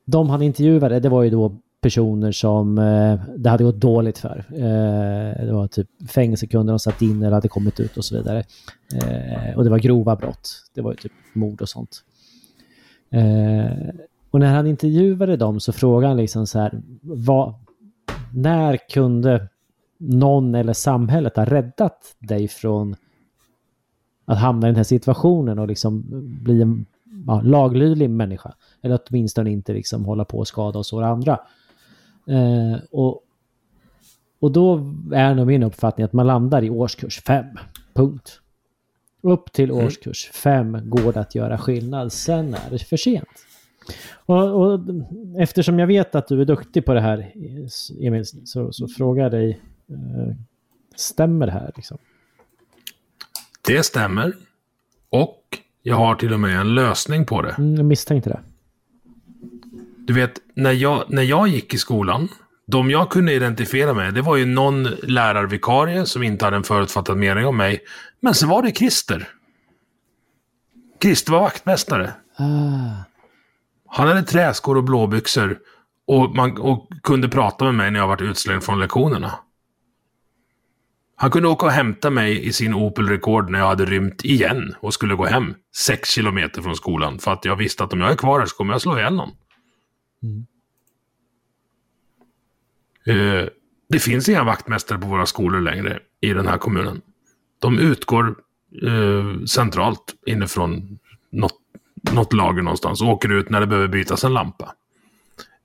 de 0.04 0.30
han 0.30 0.42
intervjuade, 0.42 1.00
det 1.00 1.08
var 1.08 1.22
ju 1.22 1.30
då 1.30 1.56
personer 1.80 2.32
som 2.32 2.78
eh, 2.78 3.20
det 3.36 3.50
hade 3.50 3.64
gått 3.64 3.80
dåligt 3.80 4.18
för. 4.18 4.44
Eh, 4.52 5.46
det 5.46 5.52
var 5.52 5.66
typ 5.66 5.88
fängelsekunder 6.08 6.72
de 6.72 6.78
satt 6.78 7.02
in 7.02 7.22
eller 7.22 7.34
hade 7.34 7.48
kommit 7.48 7.80
ut 7.80 7.96
och 7.96 8.04
så 8.04 8.16
vidare. 8.16 8.44
Eh, 8.94 9.56
och 9.56 9.64
det 9.64 9.70
var 9.70 9.78
grova 9.78 10.16
brott. 10.16 10.50
Det 10.74 10.80
var 10.80 10.90
ju 10.90 10.96
typ 10.96 11.12
mord 11.32 11.62
och 11.62 11.68
sånt. 11.68 12.04
Eh, 13.10 13.88
och 14.30 14.40
när 14.40 14.54
han 14.54 14.66
intervjuade 14.66 15.36
dem 15.36 15.60
så 15.60 15.72
frågade 15.72 16.08
han 16.08 16.16
liksom 16.16 16.46
så 16.46 16.58
här, 16.58 16.80
vad, 17.02 17.54
när 18.34 18.76
kunde 18.76 19.48
någon 19.98 20.54
eller 20.54 20.72
samhället 20.72 21.36
ha 21.36 21.44
räddat 21.44 22.16
dig 22.18 22.48
från 22.48 22.96
att 24.24 24.38
hamna 24.38 24.66
i 24.66 24.70
den 24.70 24.76
här 24.76 24.84
situationen 24.84 25.58
och 25.58 25.68
liksom 25.68 26.04
bli 26.44 26.62
en 26.62 26.86
ja, 27.26 27.40
laglydig 27.40 28.10
människa? 28.10 28.54
Eller 28.82 28.98
åtminstone 29.06 29.50
inte 29.50 29.72
liksom 29.72 30.04
hålla 30.04 30.24
på 30.24 30.38
och 30.38 30.48
skada 30.48 30.78
och 30.78 30.86
såra 30.86 31.08
andra. 31.08 31.40
Eh, 32.26 32.80
och, 32.90 33.22
och 34.40 34.52
då 34.52 34.94
är 35.12 35.34
nog 35.34 35.46
min 35.46 35.62
uppfattning 35.62 36.04
att 36.04 36.12
man 36.12 36.26
landar 36.26 36.64
i 36.64 36.70
årskurs 36.70 37.22
5. 37.22 37.46
Punkt. 37.94 38.40
Upp 39.20 39.52
till 39.52 39.72
årskurs 39.72 40.30
5 40.32 40.90
går 40.90 41.12
det 41.12 41.20
att 41.20 41.34
göra 41.34 41.58
skillnad. 41.58 42.12
Sen 42.12 42.54
är 42.54 42.70
det 42.70 42.78
för 42.78 42.96
sent. 42.96 43.47
Och, 44.26 44.62
och 44.62 44.80
eftersom 45.38 45.78
jag 45.78 45.86
vet 45.86 46.14
att 46.14 46.28
du 46.28 46.40
är 46.40 46.44
duktig 46.44 46.84
på 46.84 46.94
det 46.94 47.00
här, 47.00 47.32
Emil, 48.00 48.24
så, 48.44 48.72
så 48.72 48.88
frågar 48.88 49.22
jag 49.22 49.32
dig. 49.32 49.60
Eh, 49.90 50.34
stämmer 50.96 51.46
det 51.46 51.52
här? 51.52 51.72
Liksom? 51.76 51.98
Det 53.66 53.82
stämmer. 53.82 54.32
Och 55.10 55.58
jag 55.82 55.96
har 55.96 56.14
till 56.14 56.32
och 56.32 56.40
med 56.40 56.60
en 56.60 56.74
lösning 56.74 57.26
på 57.26 57.42
det. 57.42 57.54
Mm, 57.58 57.74
jag 57.74 57.84
misstänkte 57.84 58.30
det. 58.30 58.40
Du 59.96 60.14
vet, 60.14 60.32
när 60.54 60.72
jag, 60.72 61.04
när 61.08 61.22
jag 61.22 61.48
gick 61.48 61.74
i 61.74 61.78
skolan, 61.78 62.28
de 62.66 62.90
jag 62.90 63.10
kunde 63.10 63.32
identifiera 63.32 63.94
med, 63.94 64.14
det 64.14 64.22
var 64.22 64.36
ju 64.36 64.46
någon 64.46 64.82
lärarvikarie 65.02 66.06
som 66.06 66.22
inte 66.22 66.44
hade 66.44 66.56
en 66.56 66.62
förutfattad 66.62 67.16
mening 67.16 67.46
om 67.46 67.56
mig. 67.56 67.80
Men 68.20 68.34
så 68.34 68.46
var 68.46 68.62
det 68.62 68.72
Christer. 68.72 69.28
Christer 71.02 71.32
var 71.32 71.40
vaktmästare. 71.40 72.12
Ah, 72.36 73.04
han 73.90 74.08
hade 74.08 74.22
träskor 74.22 74.76
och 74.76 74.84
blåbyxor 74.84 75.58
och, 76.06 76.36
man, 76.36 76.58
och 76.58 76.88
kunde 77.02 77.28
prata 77.28 77.64
med 77.64 77.74
mig 77.74 77.90
när 77.90 78.00
jag 78.00 78.08
varit 78.08 78.20
utslängd 78.20 78.62
från 78.62 78.80
lektionerna. 78.80 79.38
Han 81.16 81.30
kunde 81.30 81.48
åka 81.48 81.66
och 81.66 81.72
hämta 81.72 82.10
mig 82.10 82.46
i 82.46 82.52
sin 82.52 82.74
Opel 82.74 83.08
Rekord 83.08 83.50
när 83.50 83.58
jag 83.58 83.66
hade 83.66 83.84
rymt 83.84 84.24
igen 84.24 84.74
och 84.80 84.94
skulle 84.94 85.14
gå 85.14 85.26
hem 85.26 85.54
sex 85.76 86.10
kilometer 86.10 86.62
från 86.62 86.76
skolan. 86.76 87.18
För 87.18 87.32
att 87.32 87.44
jag 87.44 87.56
visste 87.56 87.84
att 87.84 87.92
om 87.92 88.00
jag 88.00 88.10
är 88.10 88.16
kvar 88.16 88.38
här 88.38 88.46
så 88.46 88.56
kommer 88.56 88.74
jag 88.74 88.80
slå 88.80 88.98
ihjäl 88.98 89.14
någon. 89.14 89.30
Eh, 93.06 93.48
det 93.88 93.98
finns 93.98 94.28
inga 94.28 94.44
vaktmästare 94.44 94.98
på 94.98 95.06
våra 95.06 95.26
skolor 95.26 95.60
längre 95.60 96.00
i 96.20 96.32
den 96.32 96.46
här 96.46 96.58
kommunen. 96.58 97.00
De 97.58 97.78
utgår 97.78 98.36
eh, 98.82 99.44
centralt 99.44 100.14
inifrån 100.26 100.98
något, 101.32 101.60
något 102.12 102.32
lager 102.32 102.62
någonstans 102.62 103.02
och 103.02 103.08
åker 103.08 103.32
ut 103.32 103.50
när 103.50 103.60
det 103.60 103.66
behöver 103.66 103.88
bytas 103.88 104.24
en 104.24 104.34
lampa. 104.34 104.72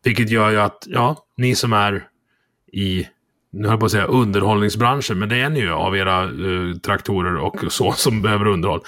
Vilket 0.03 0.29
gör 0.29 0.49
ju 0.49 0.59
att, 0.59 0.83
ja, 0.87 1.25
ni 1.37 1.55
som 1.55 1.73
är 1.73 2.07
i, 2.71 3.07
nu 3.51 3.63
höll 3.63 3.73
jag 3.73 3.79
på 3.79 3.85
att 3.85 3.91
säga 3.91 4.05
underhållningsbranschen, 4.05 5.19
men 5.19 5.29
det 5.29 5.37
är 5.37 5.49
ni 5.49 5.59
ju 5.59 5.71
av 5.71 5.97
era 5.97 6.23
eh, 6.23 6.77
traktorer 6.77 7.35
och 7.35 7.55
så 7.69 7.91
som 7.91 8.21
behöver 8.21 8.47
underhåll. 8.47 8.81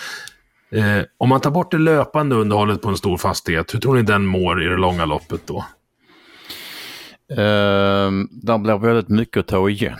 Eh, 0.71 1.01
om 1.17 1.29
man 1.29 1.41
tar 1.41 1.51
bort 1.51 1.71
det 1.71 1.77
löpande 1.77 2.35
underhållet 2.35 2.81
på 2.81 2.89
en 2.89 2.97
stor 2.97 3.17
fastighet, 3.17 3.73
hur 3.73 3.79
tror 3.79 3.95
ni 3.95 4.01
den 4.01 4.25
mår 4.25 4.63
i 4.63 4.65
det 4.65 4.77
långa 4.77 5.05
loppet 5.05 5.47
då? 5.47 5.65
Um, 7.29 8.29
där 8.31 8.57
blir 8.57 8.77
väldigt 8.77 9.09
mycket 9.09 9.37
att 9.37 9.47
ta 9.47 9.69
igen. 9.69 9.97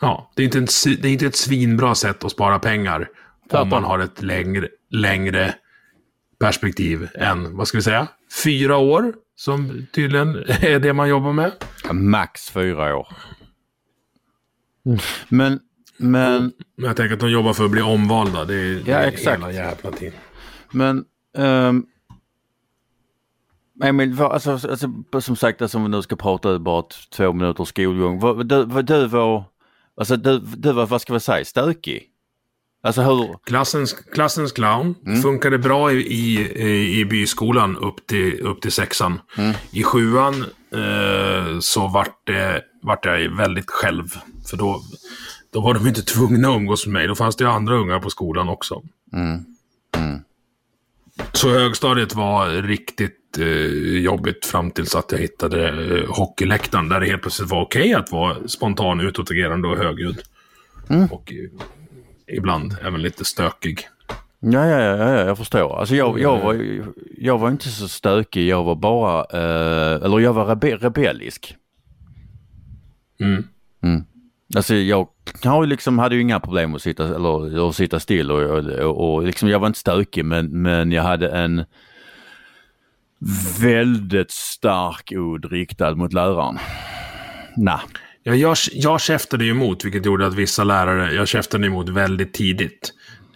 Ja, 0.00 0.30
det 0.34 0.42
är 0.42 0.44
inte, 0.44 0.58
en, 0.58 0.66
det 1.02 1.08
är 1.08 1.12
inte 1.12 1.26
ett 1.26 1.36
svinbra 1.36 1.94
sätt 1.94 2.24
att 2.24 2.32
spara 2.32 2.58
pengar 2.58 3.08
om 3.50 3.68
man 3.68 3.84
har 3.84 3.98
ett 3.98 4.22
längre, 4.22 4.68
längre 4.90 5.54
perspektiv 6.38 7.08
än, 7.14 7.56
vad 7.56 7.68
ska 7.68 7.78
vi 7.78 7.82
säga, 7.82 8.08
fyra 8.44 8.76
år, 8.76 9.14
som 9.36 9.86
tydligen 9.94 10.36
är 10.48 10.78
det 10.78 10.92
man 10.92 11.08
jobbar 11.08 11.32
med. 11.32 11.52
Max 11.92 12.50
fyra 12.50 12.96
år. 12.96 13.08
Men, 15.28 15.60
men, 15.96 16.52
Men 16.76 16.86
jag 16.86 16.96
tänker 16.96 17.14
att 17.14 17.20
de 17.20 17.30
jobbar 17.30 17.52
för 17.52 17.64
att 17.64 17.70
bli 17.70 17.82
omvalda. 17.82 18.44
Det 18.44 18.54
är, 18.54 18.74
det 18.74 18.90
Ja, 18.90 18.96
är 18.98 19.08
exakt. 19.08 19.36
hela 19.38 19.52
jävla 19.52 19.90
tiden. 19.90 20.18
men 20.72 21.04
um, 21.36 21.86
Emil, 23.84 24.14
vad, 24.14 24.32
alltså, 24.32 24.50
alltså, 24.50 24.88
som 25.20 25.36
sagt, 25.36 25.62
alltså, 25.62 25.78
om 25.78 25.84
vi 25.84 25.90
nu 25.90 26.02
ska 26.02 26.16
prata 26.16 26.58
bara 26.58 26.84
två 27.16 27.32
minuter 27.32 27.64
skolgång. 27.64 28.20
Vad, 28.20 28.46
du, 28.48 28.64
vad, 28.64 28.86
du 28.86 29.06
var, 29.06 29.44
alltså 29.96 30.16
du, 30.16 30.38
du 30.38 30.72
var, 30.72 30.86
vad 30.86 31.00
ska 31.00 31.12
vi 31.12 31.20
säga, 31.20 31.44
stökig? 31.44 32.02
Alltså 32.84 33.02
hur? 33.02 33.34
Klassens, 33.46 33.92
klassens 33.92 34.52
clown 34.52 34.94
Mm. 35.06 35.22
funkade 35.22 35.58
bra 35.58 35.92
i, 35.92 35.96
i, 35.96 37.00
i 37.00 37.04
byskolan 37.04 37.76
upp 37.76 38.06
till, 38.06 38.40
upp 38.40 38.60
till 38.60 38.72
sexan. 38.72 39.20
Mm. 39.38 39.54
I 39.70 39.82
sjuan 39.82 40.44
eh, 40.72 41.58
så 41.60 41.88
vart, 41.88 42.26
det, 42.26 42.62
vart 42.82 43.04
jag 43.04 43.36
väldigt 43.36 43.70
själv. 43.70 44.06
För 44.50 44.56
då, 44.56 44.82
då 45.52 45.60
var 45.60 45.74
de 45.74 45.86
inte 45.86 46.02
tvungna 46.02 46.48
att 46.48 46.56
umgås 46.56 46.86
med 46.86 46.92
mig. 46.92 47.06
Då 47.06 47.14
fanns 47.14 47.36
det 47.36 47.44
ju 47.44 47.50
andra 47.50 47.74
ungar 47.74 48.00
på 48.00 48.10
skolan 48.10 48.48
också. 48.48 48.82
Mm. 49.12 49.44
Så 51.32 51.50
högstadiet 51.50 52.14
var 52.14 52.48
riktigt 52.62 53.38
eh, 53.38 53.46
jobbigt 54.02 54.46
fram 54.46 54.70
tills 54.70 54.94
att 54.94 55.12
jag 55.12 55.18
hittade 55.18 55.68
eh, 55.68 56.10
hockeyläktaren. 56.10 56.88
Där 56.88 57.00
det 57.00 57.06
helt 57.06 57.22
plötsligt 57.22 57.50
var 57.50 57.62
okej 57.62 57.94
att 57.94 58.12
vara 58.12 58.48
spontan, 58.48 59.00
utåtagerande 59.00 59.68
och 59.68 59.76
högljudd. 59.78 60.22
Mm. 60.88 61.06
Och 61.06 61.32
eh, 61.32 61.66
ibland 62.26 62.76
även 62.82 63.02
lite 63.02 63.24
stökig. 63.24 63.78
Ja, 64.40 64.66
ja, 64.66 64.80
ja, 64.80 64.96
ja 64.96 65.26
jag 65.26 65.38
förstår. 65.38 65.78
Alltså 65.78 65.94
jag, 65.96 66.20
jag, 66.20 66.38
var, 66.40 66.52
ju- 66.52 66.84
jag 67.18 67.38
var 67.38 67.48
inte 67.50 67.68
så 67.68 67.88
stökig, 67.88 68.48
jag 68.48 68.64
var 68.64 68.74
bara, 68.74 69.20
eh, 69.20 70.04
eller 70.04 70.18
jag 70.18 70.32
var 70.32 70.46
rebe 70.46 70.76
rebellisk. 70.76 71.56
Mm. 73.20 73.44
Alltså 74.56 74.74
jag 74.74 75.08
har 75.44 75.66
liksom, 75.66 75.98
hade 75.98 76.14
ju 76.14 76.20
inga 76.20 76.40
problem 76.40 76.74
att 76.74 76.82
sitta, 76.82 77.14
eller, 77.14 77.68
att 77.68 77.76
sitta 77.76 78.00
still 78.00 78.30
och, 78.30 78.42
och, 78.68 79.14
och 79.14 79.22
liksom 79.22 79.48
jag 79.48 79.58
var 79.58 79.66
inte 79.66 79.78
stökig 79.78 80.24
men, 80.24 80.62
men 80.62 80.92
jag 80.92 81.02
hade 81.02 81.28
en 81.28 81.64
väldigt 83.60 84.30
stark 84.30 85.12
udd 85.12 85.44
riktad 85.52 85.94
mot 85.94 86.12
läraren. 86.12 86.58
Nej. 87.56 87.78
Ja, 88.26 88.34
jag, 88.34 88.56
jag 88.72 89.00
käftade 89.00 89.44
ju 89.44 89.50
emot, 89.50 89.84
vilket 89.84 90.06
gjorde 90.06 90.26
att 90.26 90.34
vissa 90.34 90.64
lärare, 90.64 91.14
jag 91.14 91.28
käftade 91.28 91.66
emot 91.66 91.88
väldigt 91.88 92.34
tidigt. 92.34 92.92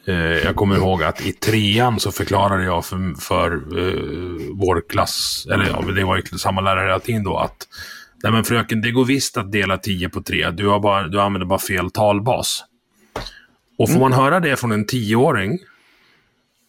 Eh, 0.07 0.14
jag 0.14 0.57
kommer 0.57 0.76
ihåg 0.76 1.03
att 1.03 1.26
i 1.26 1.32
trean 1.32 2.01
så 2.01 2.12
förklarade 2.12 2.64
jag 2.64 2.84
för, 2.84 3.20
för 3.20 3.53
eh, 3.53 4.55
vår 4.55 4.89
klass, 4.89 5.47
eller 5.53 5.66
ja, 5.66 5.84
det 5.97 6.05
var 6.05 6.16
ju 6.16 6.22
samma 6.22 6.61
lärare 6.61 6.86
hela 6.86 7.01
tiden 7.01 7.24
då, 7.24 7.36
att 7.36 7.68
Nej 8.22 8.32
men 8.32 8.45
fröken, 8.45 8.80
det 8.80 8.91
går 8.91 9.05
visst 9.05 9.36
att 9.36 9.53
dela 9.53 9.78
10 9.78 10.09
på 10.09 10.22
3. 10.22 10.51
Du, 10.51 10.68
har 10.68 10.80
bara, 10.80 11.09
du 11.09 11.20
använder 11.20 11.47
bara 11.47 11.59
fel 11.59 11.91
talbas. 11.91 12.64
Och 13.78 13.91
får 13.91 14.01
man 14.01 14.12
höra 14.12 14.41
det 14.41 14.57
från 14.57 14.72
en 14.72 14.86
tioåring, 14.86 15.59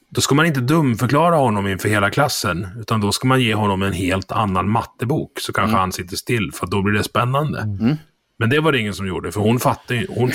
då 0.09 0.21
ska 0.21 0.35
man 0.35 0.45
inte 0.45 0.59
dumförklara 0.59 1.35
honom 1.35 1.67
inför 1.67 1.89
hela 1.89 2.09
klassen, 2.09 2.67
utan 2.79 3.01
då 3.01 3.11
ska 3.11 3.27
man 3.27 3.41
ge 3.41 3.53
honom 3.53 3.83
en 3.83 3.93
helt 3.93 4.31
annan 4.31 4.69
mattebok, 4.69 5.39
så 5.39 5.53
kanske 5.53 5.77
han 5.77 5.91
sitter 5.91 6.15
still, 6.15 6.51
för 6.53 6.67
då 6.67 6.81
blir 6.81 6.93
det 6.93 7.03
spännande. 7.03 7.59
Men 8.39 8.49
det 8.49 8.59
var 8.59 8.71
det 8.71 8.79
ingen 8.79 8.93
som 8.93 9.07
gjorde, 9.07 9.31
för 9.31 9.41
hon 9.41 9.59
fattade 9.59 9.99
ju- 9.99 10.07
hon, 10.09 10.31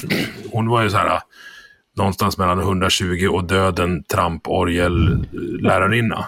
hon 0.53 0.69
var 0.69 0.83
ju 0.83 0.91
så 0.91 0.97
här, 0.97 1.21
någonstans 1.97 2.39
mellan 2.39 2.61
120 2.61 3.29
och 3.33 3.45
döden 3.45 4.05
tramporgel-lärarinna. 4.15 6.25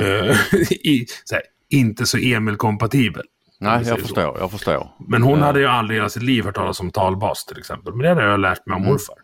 Eh, 0.00 0.36
i, 0.70 1.06
så 1.24 1.34
här, 1.34 1.42
inte 1.70 2.06
så 2.06 2.18
Emil-kompatibel. 2.18 3.22
Nej, 3.60 3.76
jag 3.78 3.86
så. 3.86 3.96
förstår, 3.96 4.36
jag 4.40 4.50
förstår. 4.50 4.88
Men 5.08 5.22
hon 5.22 5.42
hade 5.42 5.60
ju 5.60 5.66
aldrig 5.66 5.96
i 5.96 6.00
hela 6.00 6.08
sitt 6.08 6.22
liv 6.22 6.44
hört 6.44 6.54
talas 6.54 6.80
om 6.80 6.90
talbas 6.90 7.44
till 7.44 7.58
exempel. 7.58 7.92
Men 7.94 8.02
det 8.02 8.08
hade 8.08 8.22
jag 8.22 8.40
lärt 8.40 8.66
mig 8.66 8.74
av 8.74 8.80
morfar. 8.80 9.14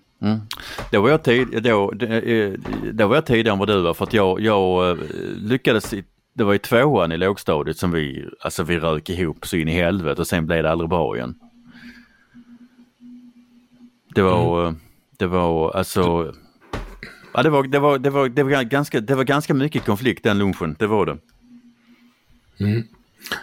Då 0.93 1.01
var 1.01 1.11
jag, 1.11 1.23
tid, 1.23 1.63
då, 1.63 1.93
eh, 1.93 2.53
då 2.93 3.07
var 3.07 3.15
jag 3.15 3.27
tidigare 3.27 3.53
än 3.53 3.59
vad 3.59 3.69
du 3.69 3.81
var 3.81 3.95
för 3.95 4.05
att 4.05 4.13
jag, 4.13 4.41
jag 4.41 4.91
eh, 4.91 4.97
lyckades, 5.37 5.93
i, 5.93 6.05
det 6.35 6.45
var 6.45 6.55
i 6.55 6.59
tvåan 6.59 7.13
i 7.13 7.17
lågstadiet 7.17 7.77
som 7.77 7.91
vi, 7.93 8.25
alltså 8.41 8.63
vi 8.63 8.79
rök 8.79 9.11
ihop 9.11 9.47
så 9.47 9.57
in 9.57 9.69
i 9.69 9.73
helvete 9.73 10.21
och 10.21 10.27
sen 10.27 10.47
blev 10.47 10.63
det 10.63 10.71
aldrig 10.71 10.91
bra 10.91 11.17
igen. 11.17 11.35
Det 14.15 14.23
var, 14.23 14.67
eh, 14.67 14.73
det 15.19 15.27
var 15.27 15.71
alltså, 15.71 16.35
ja, 17.33 17.43
det 17.43 17.51
var, 17.51 17.63
det 17.63 17.79
var, 17.79 17.99
det 17.99 18.11
var, 18.11 18.29
det 18.29 18.43
var 18.43 18.63
ganska, 18.63 19.01
det 19.01 19.15
var 19.15 19.25
ganska 19.25 19.55
mycket 19.55 19.85
konflikt 19.85 20.25
den 20.25 20.39
lunchen, 20.39 20.77
det 20.79 20.87
var 20.87 21.07
det. 21.07 21.19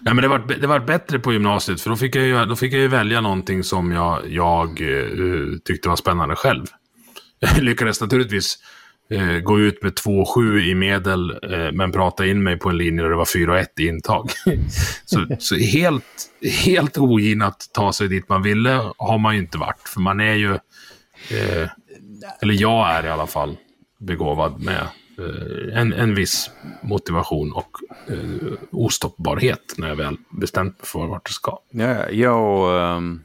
Nej, 0.02 0.14
men 0.14 0.18
det 0.18 0.28
var, 0.28 0.40
det 0.62 0.68
var 0.68 0.80
bättre 0.80 1.20
på 1.20 1.34
gymnasiet 1.34 1.82
för 1.82 1.90
då 1.90 1.96
fick 1.96 2.16
jag 2.16 2.26
ju, 2.26 2.46
då 2.46 2.56
fick 2.56 2.74
jag 2.74 2.82
ju 2.82 2.88
välja 2.88 3.22
någonting 3.22 3.64
som 3.64 3.92
jag, 3.92 4.32
jag 4.32 4.82
eh, 4.82 5.58
tyckte 5.66 5.90
var 5.90 5.96
spännande 5.96 6.36
själv. 6.36 6.66
Jag 7.40 7.64
lyckades 7.64 8.02
naturligtvis 8.02 8.58
eh, 9.10 9.40
gå 9.40 9.60
ut 9.60 9.84
med 9.84 9.94
2,7 9.94 10.60
i 10.60 10.76
medel 10.76 11.32
eh, 11.32 11.72
men 11.74 11.92
prata 11.92 12.26
in 12.26 12.44
mig 12.44 12.60
på 12.60 12.70
en 12.70 12.78
linje 12.78 13.04
där 13.04 13.10
det 13.10 13.16
var 13.16 13.26
4,1 13.26 13.66
i 13.78 13.88
intag. 13.88 14.30
så 15.06 15.26
så 15.40 15.56
helt, 15.56 16.32
helt 16.66 16.98
ogin 16.98 17.42
att 17.42 17.70
ta 17.74 17.94
sig 17.94 18.08
dit 18.08 18.30
man 18.30 18.42
ville 18.42 18.82
har 18.98 19.18
man 19.18 19.36
ju 19.36 19.42
inte 19.42 19.58
varit. 19.58 19.90
För 19.90 20.00
man 20.00 20.20
är 20.20 20.34
ju, 20.34 20.54
eh, 21.32 21.70
eller 22.42 22.54
jag 22.54 22.90
är 22.90 23.06
i 23.06 23.10
alla 23.10 23.28
fall, 23.28 23.58
begåvad 24.00 24.62
med 24.62 24.88
eh, 25.18 25.80
en, 25.80 25.94
en 25.94 26.16
viss 26.16 26.52
motivation 26.82 27.52
och 27.52 27.72
eh, 28.08 28.54
ostoppbarhet 28.72 29.76
när 29.78 29.88
jag 29.88 29.96
väl 29.96 30.18
bestämt 30.30 30.78
mig 30.78 30.88
för 30.88 31.08
vart 31.08 31.26
det 31.26 31.34
ska. 31.34 31.60
Ja, 31.72 32.10
jag, 32.10 32.98
Um 32.98 33.24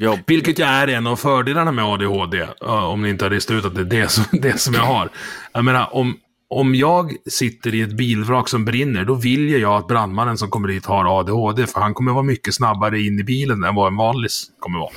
Ja, 0.00 0.18
Vilket 0.26 0.58
jag 0.58 0.68
är 0.68 0.88
en 0.88 1.06
av 1.06 1.16
fördelarna 1.16 1.72
med 1.72 1.84
ADHD, 1.84 2.46
om 2.60 3.02
ni 3.02 3.08
inte 3.08 3.24
har 3.24 3.30
listat 3.30 3.56
ut 3.56 3.64
att 3.64 3.74
det 3.74 3.80
är 3.80 3.84
det 3.84 4.08
som, 4.08 4.24
det 4.40 4.58
som 4.58 4.74
jag 4.74 4.82
har. 4.82 5.10
Jag 5.52 5.64
menar, 5.64 5.94
om, 5.94 6.16
om 6.48 6.74
jag 6.74 7.16
sitter 7.26 7.74
i 7.74 7.80
ett 7.80 7.92
bilvrak 7.92 8.48
som 8.48 8.64
brinner, 8.64 9.04
då 9.04 9.14
vill 9.14 9.50
jag 9.50 9.76
att 9.76 9.86
brandmannen 9.86 10.38
som 10.38 10.50
kommer 10.50 10.68
dit 10.68 10.86
har 10.86 11.20
ADHD, 11.20 11.66
för 11.66 11.80
han 11.80 11.94
kommer 11.94 12.12
vara 12.12 12.22
mycket 12.22 12.54
snabbare 12.54 13.00
in 13.00 13.18
i 13.18 13.24
bilen 13.24 13.64
än 13.64 13.74
vad 13.74 13.88
en 13.88 13.96
vanlig 13.96 14.30
kommer 14.58 14.78
vara. 14.78 14.92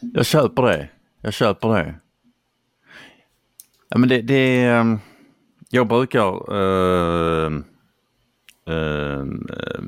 Jag 0.00 0.26
köper 0.26 0.62
det. 0.62 0.88
Jag 1.22 1.34
köper 1.34 1.68
det. 1.68 1.94
Ja 3.88 3.98
men 3.98 4.08
det, 4.08 4.22
det 4.22 4.64
ehm, 4.64 4.98
jag 5.70 5.88
brukar, 5.88 6.54
Uh 6.54 7.62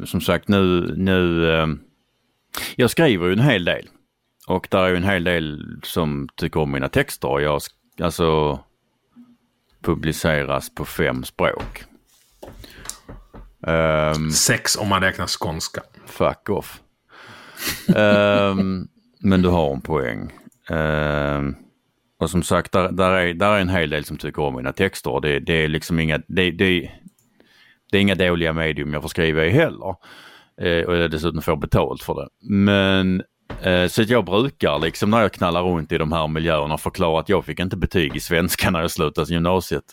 som 0.04 0.20
sagt 0.20 0.48
nu, 0.48 0.94
nu, 0.96 1.50
ehm, 1.52 1.80
jag 2.76 2.90
skriver 2.90 3.26
ju 3.26 3.32
en 3.32 3.40
hel 3.40 3.64
del. 3.64 3.88
Och 4.46 4.68
där 4.70 4.78
är 4.78 4.88
ju 4.88 4.96
en 4.96 5.04
hel 5.04 5.24
del 5.24 5.76
som 5.82 6.28
tycker 6.36 6.60
om 6.60 6.72
mina 6.72 6.88
texter. 6.88 7.40
Jag, 7.40 7.60
alltså, 8.00 8.60
publiceras 9.82 10.74
på 10.74 10.84
fem 10.84 11.24
språk. 11.24 11.84
Ehm, 13.66 14.30
Sex 14.30 14.76
om 14.76 14.88
man 14.88 15.02
räknar 15.02 15.26
skånska. 15.26 15.82
Fuck 16.06 16.48
off. 16.48 16.80
Ehm, 17.96 18.88
men 19.20 19.42
du 19.42 19.48
har 19.48 19.74
en 19.74 19.80
poäng. 19.80 20.32
Ehm, 20.70 21.54
och 22.20 22.30
som 22.30 22.42
sagt, 22.42 22.72
där, 22.72 22.92
där, 22.92 23.10
är, 23.10 23.34
där 23.34 23.52
är 23.52 23.60
en 23.60 23.68
hel 23.68 23.90
del 23.90 24.04
som 24.04 24.16
tycker 24.16 24.42
om 24.42 24.56
mina 24.56 24.72
texter. 24.72 25.20
Det, 25.20 25.40
det 25.40 25.64
är 25.64 25.68
liksom 25.68 26.00
inga, 26.00 26.22
det, 26.26 26.50
det, 26.50 26.90
det 27.90 27.98
är 27.98 28.00
inga 28.00 28.14
dåliga 28.14 28.52
medium 28.52 28.92
jag 28.92 29.02
får 29.02 29.08
skriva 29.08 29.44
i 29.44 29.50
heller. 29.50 29.94
Eh, 30.60 30.84
och 30.86 30.96
jag 30.96 31.10
dessutom 31.10 31.42
får 31.42 31.56
betalt 31.56 32.02
för 32.02 32.14
det. 32.14 32.28
Men 32.40 33.22
eh, 33.62 33.88
så 33.88 34.02
att 34.02 34.08
jag 34.08 34.24
brukar 34.24 34.78
liksom 34.78 35.10
när 35.10 35.20
jag 35.20 35.32
knallar 35.32 35.62
runt 35.62 35.92
i 35.92 35.98
de 35.98 36.12
här 36.12 36.28
miljöerna 36.28 36.78
förklara 36.78 37.20
att 37.20 37.28
jag 37.28 37.44
fick 37.44 37.60
inte 37.60 37.76
betyg 37.76 38.16
i 38.16 38.20
svenska 38.20 38.70
när 38.70 38.80
jag 38.80 38.90
slutade 38.90 39.32
gymnasiet. 39.32 39.84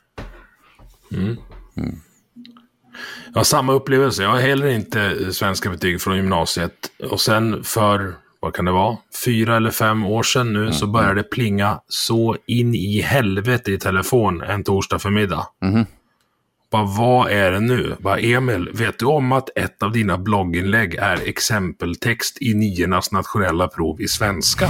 Jag 3.33 3.39
har 3.39 3.43
samma 3.43 3.73
upplevelse. 3.73 4.23
Jag 4.23 4.29
har 4.29 4.39
heller 4.39 4.67
inte 4.67 5.33
svenska 5.33 5.69
betyg 5.69 6.01
från 6.01 6.15
gymnasiet. 6.15 6.73
Och 7.09 7.21
sen 7.21 7.63
för, 7.63 8.13
vad 8.39 8.53
kan 8.53 8.65
det 8.65 8.71
vara, 8.71 8.97
fyra 9.25 9.55
eller 9.55 9.71
fem 9.71 10.05
år 10.05 10.23
sedan 10.23 10.53
nu, 10.53 10.71
så 10.73 10.87
började 10.87 11.13
det 11.13 11.23
plinga 11.29 11.79
så 11.87 12.37
in 12.45 12.75
i 12.75 13.01
helvete 13.01 13.71
i 13.71 13.77
telefon 13.77 14.41
en 14.41 14.63
torsdag 14.63 14.99
förmiddag. 14.99 15.47
Mhm. 15.61 15.85
Bara, 16.71 16.85
vad 16.85 17.31
är 17.31 17.51
det 17.51 17.59
nu? 17.59 17.95
Bara, 17.99 18.19
Emil, 18.19 18.69
vet 18.73 18.99
du 18.99 19.05
om 19.05 19.31
att 19.31 19.57
ett 19.57 19.83
av 19.83 19.91
dina 19.91 20.17
blogginlägg 20.17 20.95
är 20.95 21.27
exempeltext 21.27 22.41
i 22.41 22.53
niornas 22.53 23.11
nationella 23.11 23.67
prov 23.67 24.01
i 24.01 24.07
svenska? 24.07 24.65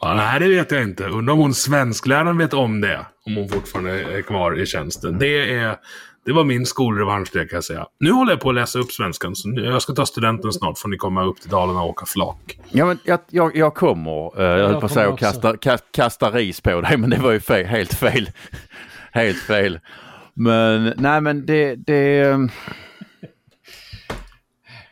ja, 0.00 0.14
nej, 0.14 0.40
det 0.40 0.48
vet 0.48 0.70
jag 0.70 0.82
inte. 0.82 1.04
Undrar 1.04 1.32
om 1.34 1.40
hon 1.40 1.54
svenskläraren 1.54 2.38
vet 2.38 2.54
om 2.54 2.80
det. 2.80 3.06
Om 3.26 3.36
hon 3.36 3.48
fortfarande 3.48 4.02
är 4.02 4.22
kvar 4.22 4.60
i 4.60 4.66
tjänsten. 4.66 5.18
Det, 5.18 5.54
är, 5.54 5.76
det 6.30 6.34
var 6.34 6.44
min 6.44 6.66
skolrevansch, 6.66 7.28
det 7.32 7.38
kan 7.38 7.56
jag 7.56 7.64
säga. 7.64 7.86
Nu 8.00 8.12
håller 8.12 8.32
jag 8.32 8.40
på 8.40 8.48
att 8.48 8.54
läsa 8.54 8.78
upp 8.78 8.92
svenskan. 8.92 9.36
Så 9.36 9.48
nu- 9.48 9.64
jag 9.64 9.82
ska 9.82 9.92
ta 9.92 10.06
studenten 10.06 10.52
snart. 10.52 10.78
Får 10.78 10.88
ni 10.88 10.96
komma 10.96 11.24
upp 11.24 11.40
till 11.40 11.50
Dalarna 11.50 11.82
och 11.82 11.88
åka 11.88 12.06
flak. 12.06 12.58
Ja, 12.70 12.86
men 12.86 12.98
jag, 13.04 13.20
jag, 13.30 13.56
jag 13.56 13.74
kommer, 13.74 14.40
eh, 14.40 14.58
jag 14.58 14.68
höll 14.68 14.80
på 14.80 14.86
att 14.86 14.92
säga 14.92 15.16
kasta, 15.16 15.56
kasta, 15.56 15.86
kasta 15.90 16.30
ris 16.30 16.60
på 16.60 16.80
dig, 16.80 16.96
men 16.96 17.10
det 17.10 17.16
var 17.16 17.32
ju 17.32 17.40
fel, 17.40 17.66
helt 17.66 17.94
fel. 17.94 18.30
helt 19.12 19.38
fel. 19.38 19.80
Men 20.34 20.92
nej 20.96 21.20
men 21.20 21.46
det... 21.46 21.74
det 21.74 22.20
ehm, 22.20 22.50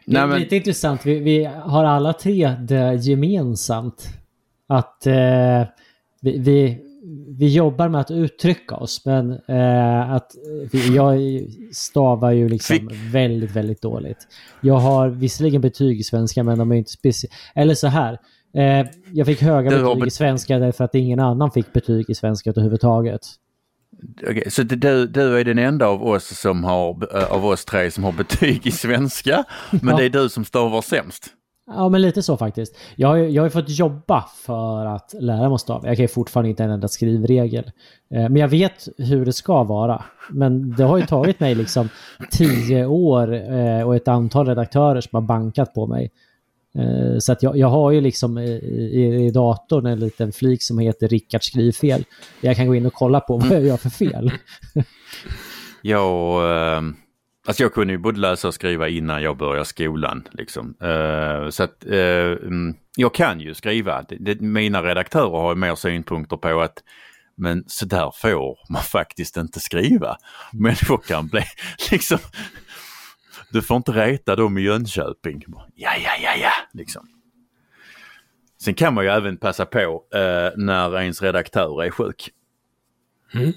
Det 0.05 0.12
nej, 0.12 0.22
är 0.22 0.26
men, 0.26 0.41
lite 0.41 0.57
intressant. 0.57 1.07
Vi, 1.07 1.20
vi 1.20 1.45
har 1.45 1.84
alla 1.84 2.12
tre 2.12 2.57
det 2.61 2.95
gemensamt. 2.95 4.09
Att 4.68 5.07
eh, 5.07 5.62
vi, 6.20 6.39
vi, 6.39 6.78
vi 7.39 7.49
jobbar 7.55 7.89
med 7.89 8.01
att 8.01 8.11
uttrycka 8.11 8.76
oss. 8.76 9.03
Men 9.07 9.30
eh, 9.47 10.11
att 10.12 10.32
vi, 10.72 10.97
jag 10.97 11.18
stavar 11.72 12.30
ju 12.30 12.49
liksom 12.49 12.91
väldigt, 13.12 13.51
väldigt 13.51 13.82
dåligt. 13.82 14.18
Jag 14.61 14.74
har 14.74 15.09
visserligen 15.09 15.61
betyg 15.61 16.01
i 16.01 16.03
svenska 16.03 16.43
men 16.43 16.59
de 16.59 16.72
är 16.72 16.76
inte 16.76 16.91
speciella. 16.91 17.34
Eller 17.55 17.74
så 17.74 17.86
här. 17.86 18.18
Eh, 18.55 18.86
jag 19.12 19.26
fick 19.26 19.43
höga 19.43 19.70
Du 19.70 19.84
betyg 19.84 20.07
i 20.07 20.11
svenska 20.11 20.59
därför 20.59 20.84
att 20.84 20.95
ingen 20.95 21.20
annan 21.20 21.51
fick 21.51 21.72
betyg 21.72 22.11
i 22.11 22.14
svenska 22.14 22.51
överhuvudtaget. 22.51 23.20
okej, 24.22 24.51
så 24.51 24.62
du, 24.62 25.07
du 25.07 25.39
är 25.39 25.45
den 25.45 25.59
enda 25.59 25.86
av 25.86 26.03
oss 26.03 26.41
som 26.41 26.64
har, 26.64 27.16
eh, 27.16 27.32
av 27.32 27.47
oss 27.47 27.64
tre 27.64 27.91
som 27.91 28.05
har 28.05 28.12
betyg 28.12 28.66
i 28.66 28.70
svenska, 28.70 29.45
men 29.70 29.89
Ja. 29.89 29.97
det 29.97 30.05
är 30.05 30.11
du 30.11 30.28
som 30.28 30.45
stavar 30.45 30.82
sämst. 30.82 31.34
Ja, 31.69 31.89
men 31.89 32.03
lite 32.03 32.23
så 32.23 32.37
faktiskt. 32.37 32.77
Jag 32.97 33.09
har, 33.09 33.16
ju- 33.16 33.29
jag 33.29 33.43
har 33.43 33.51
fått 33.51 33.69
jobba 33.79 34.25
för 34.37 34.87
att 34.87 35.14
lära 35.21 35.49
mig 35.49 35.55
att 35.55 35.61
stava. 35.61 35.89
Jag 35.89 35.97
kan 35.97 36.05
ju 36.05 36.09
fortfarande 36.09 36.51
inte 36.51 36.64
en 36.64 36.71
enda 36.71 36.89
skrivregel. 36.89 37.64
Eh, 38.14 38.21
Men 38.23 38.37
jag 38.37 38.49
vet 38.49 38.89
hur 38.99 39.25
det 39.25 39.33
ska 39.33 39.62
vara. 39.64 40.05
Men 40.31 40.75
det 40.77 40.85
har 40.85 40.99
ju 40.99 41.07
tagit 41.07 41.41
mig 41.41 41.55
liksom 41.55 41.89
tio 42.31 42.87
år 42.87 43.35
eh, 43.53 43.83
och 43.83 43.97
ett 43.97 44.09
antal 44.09 44.47
redaktörer 44.47 45.01
som 45.01 45.11
har 45.12 45.21
bankat 45.23 45.75
på 45.75 45.87
mig. 45.87 46.11
Eh, 46.79 47.19
Så 47.19 47.33
att 47.33 47.43
jag, 47.43 47.57
jag 47.57 47.69
har 47.69 47.91
ju 47.91 48.01
liksom 48.01 48.39
i, 48.39 48.51
i, 48.93 49.27
i 49.27 49.31
datorn 49.31 49.87
en 49.87 50.01
liten 50.01 50.33
flik 50.33 50.62
som 50.62 50.79
heter 50.79 51.09
Rickard 51.09 51.43
skrivfel. 51.45 52.05
Jag 52.41 52.57
kan 52.57 52.66
gå 52.66 52.75
in 52.75 52.87
och 52.87 52.93
kolla 52.95 53.21
på 53.21 53.37
vad 53.37 53.51
jag 53.53 53.62
gör 53.62 53.77
för 53.77 53.91
fel. 53.91 54.31
Jag, 55.83 56.51
eh, 56.77 56.83
alltså 57.49 57.63
jag 57.63 57.75
kunde 57.75 57.93
ju 57.93 57.99
både 57.99 58.21
läsa 58.21 58.49
och 58.49 58.55
skriva 58.55 58.89
innan 58.89 59.23
jag 59.23 59.37
började 59.37 59.65
skolan. 59.65 60.29
Liksom. 60.33 60.75
Uh, 60.83 61.51
så 61.51 61.63
att 61.63 61.85
uh, 61.87 62.37
jag 62.97 63.15
kan 63.15 63.41
ju 63.41 63.55
skriva. 63.55 64.03
Det, 64.03 64.41
mina 64.41 64.83
redaktörer 64.83 65.41
har 65.41 65.51
ju 65.51 65.57
mer 65.57 65.75
synpunkter 65.75 66.37
på 66.37 66.61
att 66.61 66.83
men 67.37 67.65
så 67.67 67.87
där 67.87 68.13
får 68.15 68.73
man 68.73 68.83
faktiskt 68.93 69.37
inte 69.37 69.61
skriva. 69.61 70.17
Människor 70.53 70.99
kan 70.99 71.29
bli 71.29 71.43
liksom 71.91 72.19
du 73.51 73.63
får 73.63 73.77
inte 73.77 73.93
reta 73.93 74.37
dem 74.37 74.59
i 74.59 74.61
Jönköping. 74.61 75.45
Ja, 75.75 75.91
ja, 75.97 76.11
ja, 76.23 76.37
ja, 76.43 76.53
liksom. 76.73 77.09
Sen 78.61 78.75
kan 78.75 78.95
man 78.95 79.05
ju 79.05 79.11
även 79.11 79.37
passa 79.37 79.67
på 79.67 80.05
uh, 80.15 80.65
när 80.65 81.01
ens 81.01 81.23
redaktör 81.23 81.85
är 81.85 81.91
sjuk. 81.91 82.31
Mm. 83.35 83.53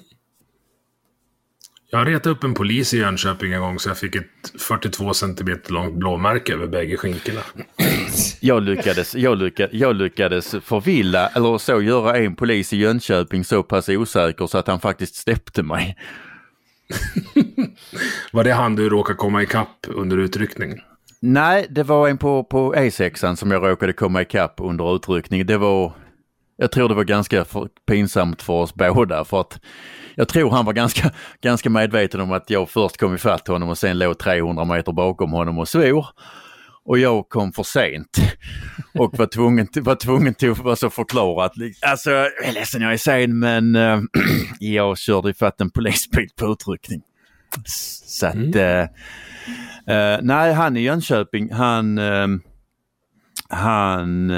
Jag 1.93 2.07
retade 2.07 2.35
upp 2.35 2.43
en 2.43 2.53
polis 2.53 2.93
i 2.93 2.97
Jönköping 2.97 3.53
en 3.53 3.61
gång 3.61 3.79
så 3.79 3.89
jag 3.89 3.97
fick 3.97 4.15
ett 4.15 4.25
42 4.59 5.13
centimeter 5.13 5.73
långt 5.73 5.95
blåmärke 5.95 6.53
över 6.53 6.67
bägge 6.67 6.97
skinkorna. 6.97 7.41
Jag 8.39 8.63
lyckades, 8.63 9.15
jag, 9.15 9.37
lyckades, 9.37 9.73
jag 9.73 9.95
lyckades 9.95 10.55
förvilla 10.63 11.27
eller 11.27 11.57
så 11.57 11.81
göra 11.81 12.17
en 12.17 12.35
polis 12.35 12.73
i 12.73 12.77
Jönköping 12.77 13.43
så 13.43 13.63
pass 13.63 13.89
osäker 13.89 14.47
så 14.47 14.57
att 14.57 14.67
han 14.67 14.79
faktiskt 14.79 15.15
släppte 15.15 15.63
mig. 15.63 15.97
Var 18.31 18.43
det 18.43 18.51
han 18.51 18.75
du 18.75 18.89
råkade 18.89 19.17
komma 19.17 19.43
ikapp 19.43 19.85
under 19.87 20.17
utryckning? 20.17 20.79
Nej, 21.19 21.67
det 21.69 21.83
var 21.83 22.09
en 22.09 22.17
på, 22.17 22.43
på 22.43 22.75
E6 22.75 23.35
som 23.35 23.51
jag 23.51 23.63
råkade 23.63 23.93
komma 23.93 24.21
ikapp 24.21 24.53
under 24.57 24.95
utryckning. 24.95 25.45
Det 25.45 25.57
var, 25.57 25.93
jag 26.61 26.71
tror 26.71 26.89
det 26.89 26.95
var 26.95 27.03
ganska 27.03 27.45
för, 27.45 27.67
pinsamt 27.87 28.41
för 28.41 28.53
oss 28.53 28.75
båda 28.75 29.25
för 29.25 29.41
att 29.41 29.59
jag 30.15 30.27
tror 30.27 30.51
han 30.51 30.65
var 30.65 30.73
ganska, 30.73 31.11
ganska 31.41 31.69
medveten 31.69 32.21
om 32.21 32.31
att 32.31 32.49
jag 32.49 32.69
först 32.69 32.97
kom 32.97 33.15
ifatt 33.15 33.47
honom 33.47 33.69
och 33.69 33.77
sen 33.77 33.99
låg 33.99 34.19
300 34.19 34.65
meter 34.65 34.91
bakom 34.91 35.31
honom 35.31 35.59
och 35.59 35.67
svor. 35.67 36.05
Och 36.85 36.99
jag 36.99 37.29
kom 37.29 37.51
för 37.51 37.63
sent 37.63 38.17
och 38.93 39.17
var 39.17 39.25
tvungen, 39.25 39.67
var 39.75 39.95
tvungen 39.95 40.33
till 40.33 40.51
att 40.51 40.65
alltså 40.65 40.89
förklara 40.89 41.45
att 41.45 41.53
alltså, 41.81 42.11
jag 42.11 42.45
är 42.45 42.53
ledsen 42.53 42.81
jag 42.81 42.93
är 42.93 42.97
sen 42.97 43.39
men 43.39 43.75
eh, 43.75 43.99
jag 44.59 44.97
körde 44.97 45.29
ifatt 45.29 45.61
en 45.61 45.71
polisbil 45.71 46.29
på 46.35 46.51
utryckning. 46.51 47.01
Så 47.65 48.25
att, 48.25 48.55
eh, 48.55 48.81
eh, 49.95 50.19
nej 50.21 50.53
han 50.53 50.77
i 50.77 50.81
Jönköping 50.81 51.53
han, 51.53 51.99
han 53.49 54.31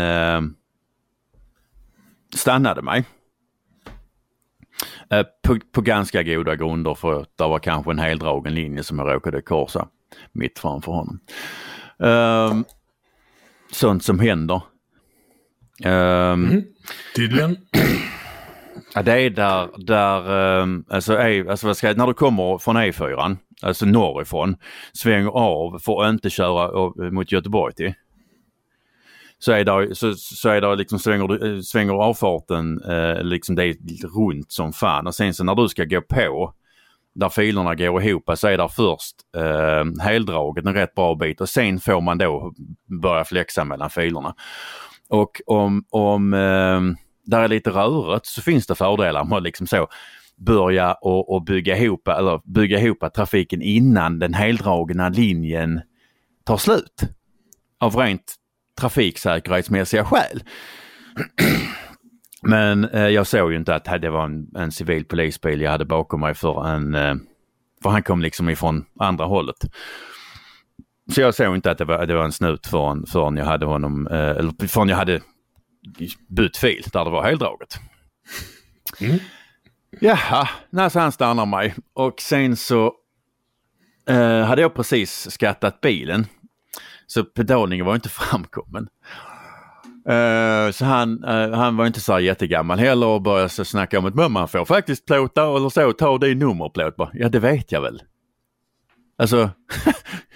stannade 2.38 2.82
mig. 2.82 3.04
Eh, 5.10 5.26
på, 5.48 5.60
på 5.72 5.82
ganska 5.82 6.24
goda 6.24 6.56
grunder 6.56 6.96
för 6.96 7.26
det 7.38 7.44
var 7.44 7.60
kanske 7.60 7.92
en 7.92 8.00
heldragen 8.00 8.54
linje 8.54 8.84
som 8.84 9.00
jag 9.00 9.14
råkade 9.14 9.42
korsa 9.42 9.88
mitt 10.32 10.60
framför 10.60 10.92
honom. 10.92 11.20
Um, 11.98 12.66
sånt 13.72 14.04
som 14.04 14.20
händer. 14.20 14.62
Ehm, 15.84 16.64
Tydligen. 17.16 17.58
Ja, 18.96 19.04
det 19.04 19.22
är 19.22 19.30
där, 19.30 19.70
där 19.86 20.32
ehm, 20.62 20.86
alltså, 20.90 21.18
alltså 21.18 21.68
vad 21.68 21.78
ska 21.78 21.88
jag, 21.88 21.98
när 21.98 22.08
du 22.08 22.14
kommer 22.14 22.58
från 22.58 22.78
E4, 22.78 23.38
alltså 23.62 23.86
norrifrån, 23.86 24.56
svänger 24.94 25.30
av 25.30 25.80
för 25.80 26.04
att 26.04 26.10
inte 26.10 26.30
köra 26.30 26.70
av- 26.70 26.98
mot 27.14 27.32
Göteborg 27.32 27.74
till. 27.74 27.94
Så 29.44 29.52
är 29.52 29.66
det, 29.66 29.96
så, 29.96 30.14
så 30.16 30.50
är 30.50 30.62
det 30.62 30.76
liksom 30.76 31.00
svänger, 31.00 31.46
eh, 31.46 31.60
svänger 31.60 31.94
avfarten 31.94 32.82
eh, 32.82 33.24
liksom 33.24 33.56
det 33.56 33.66
är 33.66 33.76
runt 34.08 34.52
som 34.52 34.74
fan 34.74 35.08
och 35.08 35.16
sen 35.16 35.34
så 35.34 35.44
när 35.44 35.56
du 35.56 35.70
ska 35.70 35.84
gå 35.84 36.02
på 36.02 36.54
där 37.16 37.30
filerna 37.30 37.76
går 37.76 38.04
ihop 38.04 38.30
så 38.36 38.48
är 38.48 38.58
det 38.58 38.70
först 38.70 39.16
eh, 39.38 40.04
heldraget 40.04 40.66
en 40.66 40.74
rätt 40.74 40.96
bra 40.96 41.16
bit 41.16 41.42
och 41.42 41.50
sen 41.50 41.80
får 41.80 42.02
man 42.02 42.18
då 42.18 42.54
börja 43.02 43.26
flexa 43.26 43.64
mellan 43.64 43.90
filerna. 43.90 44.36
Och 45.10 45.42
om, 45.46 45.86
om 45.90 46.34
eh, 46.34 46.82
där 47.26 47.44
är 47.44 47.48
lite 47.48 47.70
rörigt 47.70 48.26
så 48.26 48.42
finns 48.42 48.68
det 48.68 48.76
fördelar 48.76 49.24
med 49.24 49.38
att 49.38 49.44
liksom 49.44 49.68
så 49.68 49.88
börja 50.38 50.94
och, 50.94 51.34
och 51.34 51.44
bygga 51.44 51.78
ihop 51.78 52.08
eller 52.08 52.42
bygga 52.46 52.80
ihop 52.80 53.14
trafiken 53.16 53.62
innan 53.62 54.20
den 54.20 54.34
heldragna 54.34 55.10
linjen 55.10 55.82
tar 56.44 56.58
slut. 56.58 57.02
Av 57.80 57.96
rent 57.96 58.36
trafiksäkerhetsmässiga 58.80 60.06
skäl. 60.06 60.44
Men 62.42 62.86
eh, 62.86 63.08
jag 63.08 63.28
såg 63.28 63.52
ju 63.52 63.58
inte 63.58 63.76
att 63.76 64.02
det 64.02 64.10
var 64.10 64.26
en, 64.26 64.48
en 64.56 64.72
civil 64.72 65.06
polisbil 65.06 65.62
jag 65.62 65.72
hade 65.72 65.86
bakom 65.86 66.20
mig 66.20 66.34
för 66.34 66.68
en 66.68 66.96
eh, 66.96 67.16
för 67.84 67.90
han 67.90 68.04
kom 68.04 68.22
liksom 68.22 68.50
ifrån 68.50 68.86
andra 69.00 69.26
hållet. 69.26 69.56
Så 71.12 71.22
jag 71.22 71.36
såg 71.36 71.56
inte 71.56 71.72
att 71.72 71.78
det 71.78 71.86
var, 71.86 72.06
det 72.06 72.16
var 72.16 72.24
en 72.24 72.32
snut 72.32 72.68
förrän, 72.68 73.06
förrän 73.06 73.38
jag 73.38 73.46
hade 73.46 73.66
honom, 73.66 74.08
eh, 74.08 74.30
eller 74.30 74.68
förrän 74.68 74.90
jag 74.90 74.98
hade 74.98 75.22
bytt 76.28 76.58
fil 76.58 76.84
där 76.94 77.06
det 77.06 77.12
var 77.12 77.24
heldraget. 77.24 77.80
Jaha, 80.00 80.50
när 80.70 80.90
så 80.90 81.00
han 81.00 81.12
stannar 81.12 81.46
mig 81.46 81.76
och 81.94 82.22
sen 82.22 82.56
så 82.56 82.94
eh, 84.10 84.40
hade 84.40 84.62
jag 84.62 84.74
precis 84.74 85.32
skattat 85.32 85.82
bilen. 85.82 86.26
Så 87.08 87.24
pedalningen 87.24 87.86
var 87.86 87.96
inte 87.96 88.10
framkommen. 88.30 88.88
Uh, 90.10 90.72
så 90.72 90.86
han, 90.86 91.24
uh, 91.24 91.54
han 91.54 91.78
var 91.78 91.86
inte 91.86 92.02
så 92.02 92.20
jättegammal 92.20 92.80
heller 92.80 93.08
och 93.08 93.22
började 93.22 93.50
så 93.50 93.66
snacka 93.66 94.00
om 94.00 94.06
att 94.06 94.16
"Men 94.16 94.32
man 94.32 94.48
får 94.48 94.66
faktiskt 94.66 95.06
plåta 95.06 95.56
eller 95.56 95.70
så, 95.70 95.94
ta 95.94 96.18
din 96.18 96.40
nummerplåt 96.40 96.96
bara. 96.96 97.10
Ja 97.14 97.30
det 97.30 97.40
vet 97.40 97.72
jag 97.72 97.82
väl. 97.82 98.02
Alltså, 99.18 99.50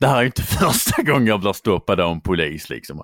Det 0.00 0.06
här 0.06 0.20
är 0.20 0.24
inte 0.24 0.42
första 0.60 1.02
gången 1.02 1.26
jag 1.26 1.40
blir 1.40 1.52
stoppad 1.52 2.00
av 2.00 2.12
en 2.12 2.20
polis. 2.20 2.70
Liksom. 2.70 3.02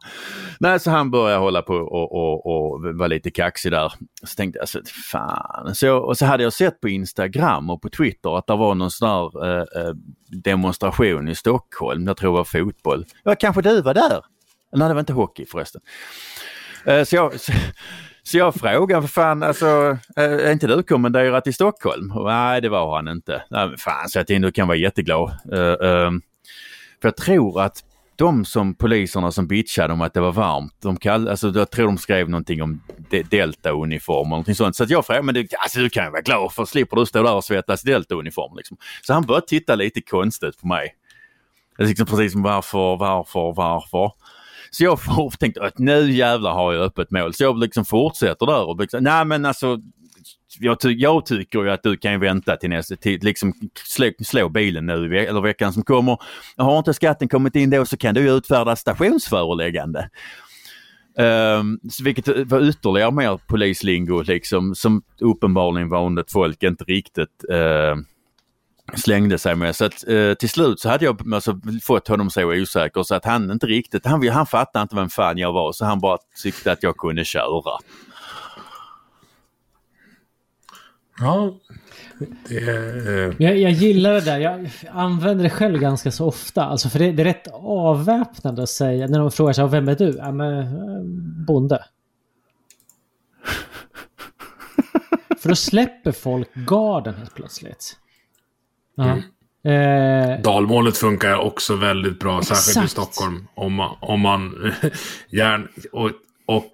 Nej, 0.61 0.81
så 0.81 0.91
han 0.91 1.11
började 1.11 1.41
hålla 1.41 1.63
på 1.63 1.75
och, 1.75 2.13
och, 2.13 2.47
och 2.47 2.97
vara 2.99 3.09
lite 3.09 3.31
kaxig 3.31 3.73
där. 3.73 3.93
Så 4.23 4.37
tänkte 4.37 4.59
jag, 4.59 4.63
alltså, 4.63 4.81
fan. 5.13 5.75
Så, 5.75 5.97
och 5.97 6.19
så 6.19 6.27
hade 6.27 6.43
jag 6.43 6.53
sett 6.53 6.81
på 6.81 6.89
Instagram 6.89 7.71
och 7.71 7.83
på 7.83 7.89
Twitter 7.89 8.39
att 8.39 8.47
det 8.47 8.57
var 8.57 8.75
någon 8.75 8.91
sån 8.91 9.09
här 9.09 9.47
eh, 9.47 9.61
eh, 9.61 9.95
demonstration 10.29 11.29
i 11.29 11.35
Stockholm. 11.35 12.07
Jag 12.07 12.17
tror 12.17 12.33
det 12.33 12.37
var 12.37 12.45
fotboll. 12.45 13.05
Ja, 13.23 13.35
kanske 13.35 13.63
du 13.63 13.83
var 13.83 13.95
där? 13.95 14.25
Nej, 14.73 14.89
det 14.89 14.95
var 14.95 15.01
inte 15.01 15.13
hockey 15.13 15.47
förresten. 15.47 15.81
Eh, 16.85 17.05
så 17.05 17.17
jag, 17.17 17.41
så, 17.41 17.53
så 18.23 18.39
jag 18.39 18.55
frågade, 18.55 19.03
för 19.03 19.09
fan, 19.09 19.43
alltså, 19.43 19.99
eh, 20.17 20.25
är 20.25 20.53
inte 20.53 20.67
du 20.67 20.83
kommenderad 20.83 21.45
till 21.45 21.55
Stockholm? 21.55 22.13
Och, 22.13 22.27
nej, 22.27 22.61
det 22.61 22.69
var 22.69 22.97
han 22.97 23.09
inte. 23.09 23.43
Nej, 23.51 23.69
men 23.69 23.79
fan, 23.79 24.09
så 24.09 24.19
jag 24.19 24.27
tänkte, 24.27 24.49
du 24.49 24.53
kan 24.53 24.69
vara 24.69 24.79
jätteglad. 24.79 25.31
Eh, 25.53 25.91
ehm, 25.91 26.23
för 27.01 27.09
jag 27.09 27.17
tror 27.17 27.61
att 27.61 27.85
de 28.17 28.45
som 28.45 28.75
poliserna 28.75 29.33
som 29.33 29.47
bitchade 29.47 29.93
om 29.93 30.01
att 30.01 30.15
det 30.15 30.21
var 30.21 30.33
varmt, 30.33 30.77
de 30.83 30.97
kall, 30.97 31.29
alltså, 31.29 31.53
jag 31.55 31.71
tror 31.71 31.87
de 31.87 31.99
skrev 31.99 32.31
någonting 32.31 32.63
om 32.63 32.81
de, 33.11 33.23
delta-uniform 33.23 34.29
någonting 34.29 34.55
sånt. 34.55 34.77
Så 34.77 34.85
att 34.85 34.91
jag 34.91 35.07
frågade, 35.07 35.27
men 35.27 35.35
det, 35.35 35.49
alltså, 35.59 35.79
du 35.79 35.91
kan 35.91 36.05
ju 36.05 36.11
vara 36.11 36.23
glad 36.23 36.53
för 36.53 36.65
slipper 36.65 36.97
du 36.97 37.07
stå 37.07 37.23
där 37.23 37.35
och 37.35 37.45
svettas 37.45 37.85
i 37.85 37.89
delta-uniform. 37.89 38.57
Liksom. 38.57 38.77
Så 39.03 39.13
han 39.13 39.23
började 39.23 39.47
titta 39.47 39.75
lite 39.75 40.01
konstigt 40.01 40.61
på 40.61 40.67
mig. 40.67 40.95
Liksom 41.79 42.07
precis 42.07 42.33
som 42.33 42.43
varför, 42.43 42.97
varför, 42.97 43.53
varför. 43.57 44.13
Så 44.71 44.85
jag 44.85 44.99
tänkte 45.39 45.63
att 45.63 45.79
nu 45.79 46.13
jävlar 46.13 46.53
har 46.53 46.73
jag 46.73 46.85
öppet 46.85 47.11
mål. 47.11 47.35
Så 47.35 47.45
jag 47.45 47.59
liksom 47.59 47.85
fortsätter 47.85 48.47
där 48.47 48.69
och 48.69 48.81
liksom, 48.81 49.05
nej 49.05 49.25
men 49.25 49.45
alltså 49.45 49.79
jag, 50.61 50.81
ty 50.81 50.89
jag, 50.89 51.27
tycker 51.27 51.63
ju 51.63 51.71
att 51.71 51.83
du 51.83 51.97
kan 51.97 52.21
vänta 52.21 52.57
till 52.57 52.71
nästa, 52.71 52.97
till 52.97 53.21
liksom 53.23 53.53
slå, 53.89 54.11
slå 54.25 54.49
bilen 54.49 54.87
nu 54.87 55.09
ve 55.09 55.27
eller 55.27 55.41
veckan 55.41 55.73
som 55.73 55.83
kommer. 55.83 56.19
Har 56.57 56.79
inte 56.79 56.95
skatten 56.95 57.29
kommit 57.29 57.57
in 57.57 57.71
då 57.71 57.85
så 57.87 57.97
kan 57.97 58.15
du 58.15 58.31
utfärda 58.31 58.77
stationsföreläggande. 58.77 60.11
Um, 61.19 61.81
vilket 62.05 62.29
var 62.29 62.69
ytterligare 62.69 63.11
mer 63.11 63.41
polislingo 63.47 64.23
liksom 64.23 64.75
som 64.75 65.03
uppenbarligen 65.21 65.89
vanligt 65.89 66.33
folk 66.33 66.63
inte 66.63 66.85
riktigt 66.85 67.45
uh, 67.53 67.97
slängde 68.95 69.39
sig 69.39 69.57
med. 69.57 69.77
Så 69.77 69.85
att, 69.85 70.09
uh, 70.09 70.35
till 70.35 70.49
slut 70.49 70.81
så 70.81 70.89
hade 70.89 71.05
jag 71.05 71.35
alltså, 71.35 71.61
fått 71.83 72.09
honom 72.09 72.31
så 72.31 72.53
osäker 72.53 73.03
så 73.03 73.15
att 73.15 73.25
han 73.25 73.51
inte 73.51 73.67
riktigt, 73.67 74.07
han, 74.07 74.29
han 74.29 74.47
fattade 74.47 74.83
inte 74.83 74.97
vem 74.97 75.09
fan 75.09 75.39
jag 75.39 75.53
var 75.53 75.73
så 75.73 75.85
han 75.85 76.01
bara 76.01 76.19
tyckte 76.43 76.73
att 76.73 76.83
jag 76.83 76.97
kunde 76.97 77.25
köra. 77.25 77.79
Ja, 81.21 81.55
det 82.49 82.57
är... 82.57 83.37
jag, 83.39 83.59
jag 83.59 83.73
gillar 83.73 84.13
det 84.13 84.21
där. 84.21 84.39
Jag 84.39 84.71
använder 84.91 85.45
det 85.45 85.51
själv 85.51 85.81
ganska 85.81 86.11
så 86.11 86.27
ofta. 86.27 86.65
Alltså 86.65 86.89
för 86.89 86.99
det, 86.99 87.13
det 87.13 87.23
är 87.23 87.25
rätt 87.25 87.49
avväpnande 87.63 88.63
att 88.63 88.69
säga 88.69 89.07
när 89.07 89.19
de 89.19 89.31
frågar 89.31 89.53
sig 89.53 89.69
vem 89.69 89.89
är 89.89 89.95
du? 89.95 90.15
Ja 90.19 90.33
men 90.33 90.59
eh, 90.59 90.67
bonde. 91.47 91.85
för 95.41 95.49
då 95.49 95.57
släpper 95.57 96.13
folk 96.13 96.55
garden 96.55 97.15
helt 97.15 97.35
plötsligt. 97.35 97.97
Mm. 98.99 99.23
Eh, 99.67 100.41
Dalmålet 100.41 100.97
funkar 100.97 101.37
också 101.37 101.77
väldigt 101.77 102.19
bra, 102.19 102.43
särskilt 102.43 102.69
exakt. 102.69 102.87
i 102.87 102.89
Stockholm. 102.91 103.49
Om 103.55 103.75
man, 103.75 103.97
om 104.01 104.21
man 104.21 104.73
gärna, 105.31 105.67
och, 105.93 106.11
och 106.47 106.73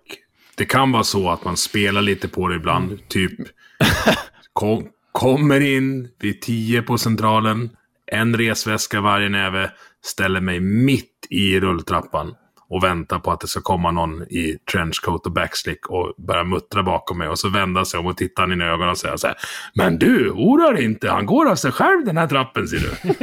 det 0.55 0.64
kan 0.64 0.93
vara 0.93 1.05
så 1.05 1.31
att 1.31 1.44
man 1.44 1.56
spelar 1.56 2.02
lite 2.02 2.28
på 2.28 2.48
det 2.48 2.56
ibland. 2.56 2.85
Mm. 2.85 2.98
Typ 3.09 3.32
Kom, 4.52 4.88
kommer 5.12 5.60
in 5.60 6.08
vid 6.20 6.42
tio 6.42 6.82
på 6.82 6.98
centralen. 6.98 7.70
En 8.06 8.36
resväska 8.36 9.00
varje 9.00 9.28
näve. 9.28 9.70
Ställer 10.04 10.40
mig 10.40 10.60
mitt 10.60 11.26
i 11.30 11.60
rulltrappan. 11.60 12.34
Och 12.68 12.84
väntar 12.84 13.18
på 13.18 13.30
att 13.30 13.40
det 13.40 13.46
ska 13.46 13.60
komma 13.60 13.90
någon 13.90 14.22
i 14.22 14.58
trenchcoat 14.72 15.26
och 15.26 15.32
backslick 15.32 15.86
och 15.86 16.14
börja 16.26 16.44
muttra 16.44 16.82
bakom 16.82 17.18
mig. 17.18 17.28
Och 17.28 17.38
så 17.38 17.48
vända 17.48 17.84
sig 17.84 18.00
om 18.00 18.06
och 18.06 18.16
titta 18.16 18.44
in 18.44 18.60
i 18.60 18.64
ögonen 18.64 18.88
och 18.88 18.98
säga 18.98 19.18
så 19.18 19.26
här. 19.26 19.36
Men 19.74 19.98
du, 19.98 20.30
oroa 20.30 20.72
dig 20.72 20.84
inte. 20.84 21.10
Han 21.10 21.26
går 21.26 21.50
av 21.50 21.56
sig 21.56 21.72
själv 21.72 22.04
den 22.04 22.16
här 22.16 22.26
trappen 22.26 22.68
ser 22.68 22.78
du. 22.78 23.14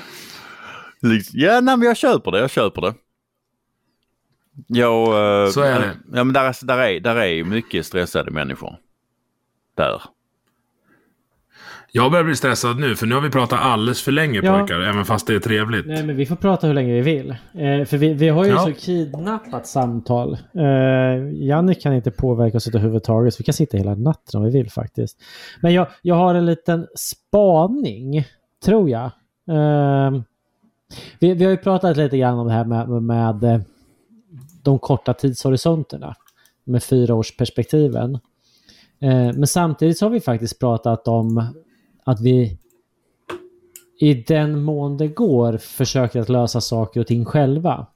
Liksom, 1.02 1.40
ja, 1.40 1.60
nej, 1.60 1.76
men 1.76 1.86
jag 1.86 1.96
köper 1.96 2.32
det. 2.32 2.38
Jag 2.38 2.50
köper 2.50 2.82
det. 2.82 2.94
Jag, 4.66 5.02
eh, 5.44 5.50
Så 5.50 5.60
är 5.60 5.80
det. 5.80 5.96
Ja, 6.12 6.24
men 6.24 6.32
där, 6.32 6.66
där, 6.66 6.78
är, 6.78 7.00
där 7.00 7.16
är 7.16 7.44
mycket 7.44 7.86
stressade 7.86 8.30
människor. 8.30 8.76
Där. 9.76 10.02
Jag 11.92 12.10
börjar 12.10 12.24
bli 12.24 12.36
stressad 12.36 12.80
nu 12.80 12.96
för 12.96 13.06
nu 13.06 13.14
har 13.14 13.22
vi 13.22 13.30
pratat 13.30 13.60
alldeles 13.60 14.02
för 14.02 14.12
länge 14.12 14.40
ja. 14.42 14.58
pojkar, 14.58 14.80
även 14.80 15.04
fast 15.04 15.26
det 15.26 15.34
är 15.34 15.38
trevligt. 15.38 15.86
Nej 15.86 16.02
men 16.02 16.16
vi 16.16 16.26
får 16.26 16.36
prata 16.36 16.66
hur 16.66 16.74
länge 16.74 16.94
vi 16.94 17.00
vill. 17.00 17.30
Eh, 17.30 17.84
för 17.84 17.96
vi, 17.96 18.14
vi 18.14 18.28
har 18.28 18.44
ju 18.44 18.50
ja. 18.50 18.58
så 18.58 18.72
kidnappat 18.72 19.66
samtal. 19.66 20.32
Eh, 20.54 21.46
Jannik 21.46 21.82
kan 21.82 21.94
inte 21.94 22.10
påverka 22.10 22.56
oss 22.56 22.68
överhuvudtaget 22.68 23.34
så 23.34 23.38
vi 23.38 23.44
kan 23.44 23.52
sitta 23.52 23.76
hela 23.76 23.94
natten 23.94 24.40
om 24.40 24.44
vi 24.44 24.50
vill 24.50 24.70
faktiskt. 24.70 25.18
Men 25.60 25.74
jag, 25.74 25.86
jag 26.02 26.14
har 26.14 26.34
en 26.34 26.46
liten 26.46 26.86
spaning, 26.96 28.24
tror 28.64 28.90
jag. 28.90 29.04
Eh, 29.50 30.20
vi, 31.18 31.34
vi 31.34 31.44
har 31.44 31.50
ju 31.50 31.56
pratat 31.56 31.96
lite 31.96 32.18
grann 32.18 32.38
om 32.38 32.46
det 32.46 32.52
här 32.52 32.64
med, 32.64 32.88
med, 32.88 33.02
med 33.42 33.64
de 34.62 34.78
korta 34.78 35.14
tidshorisonterna. 35.14 36.14
Med 36.64 36.82
fyraårsperspektiven. 36.82 38.14
Eh, 38.98 39.32
men 39.34 39.46
samtidigt 39.46 39.98
så 39.98 40.04
har 40.04 40.10
vi 40.10 40.20
faktiskt 40.20 40.58
pratat 40.58 41.08
om 41.08 41.44
att 42.04 42.20
vi 42.20 42.58
i 43.98 44.14
den 44.14 44.62
mån 44.62 44.96
det 44.96 45.08
går 45.08 45.56
försöker 45.56 46.20
att 46.20 46.28
lösa 46.28 46.60
saker 46.60 47.00
och 47.00 47.06
ting 47.06 47.24
själva. 47.24 47.86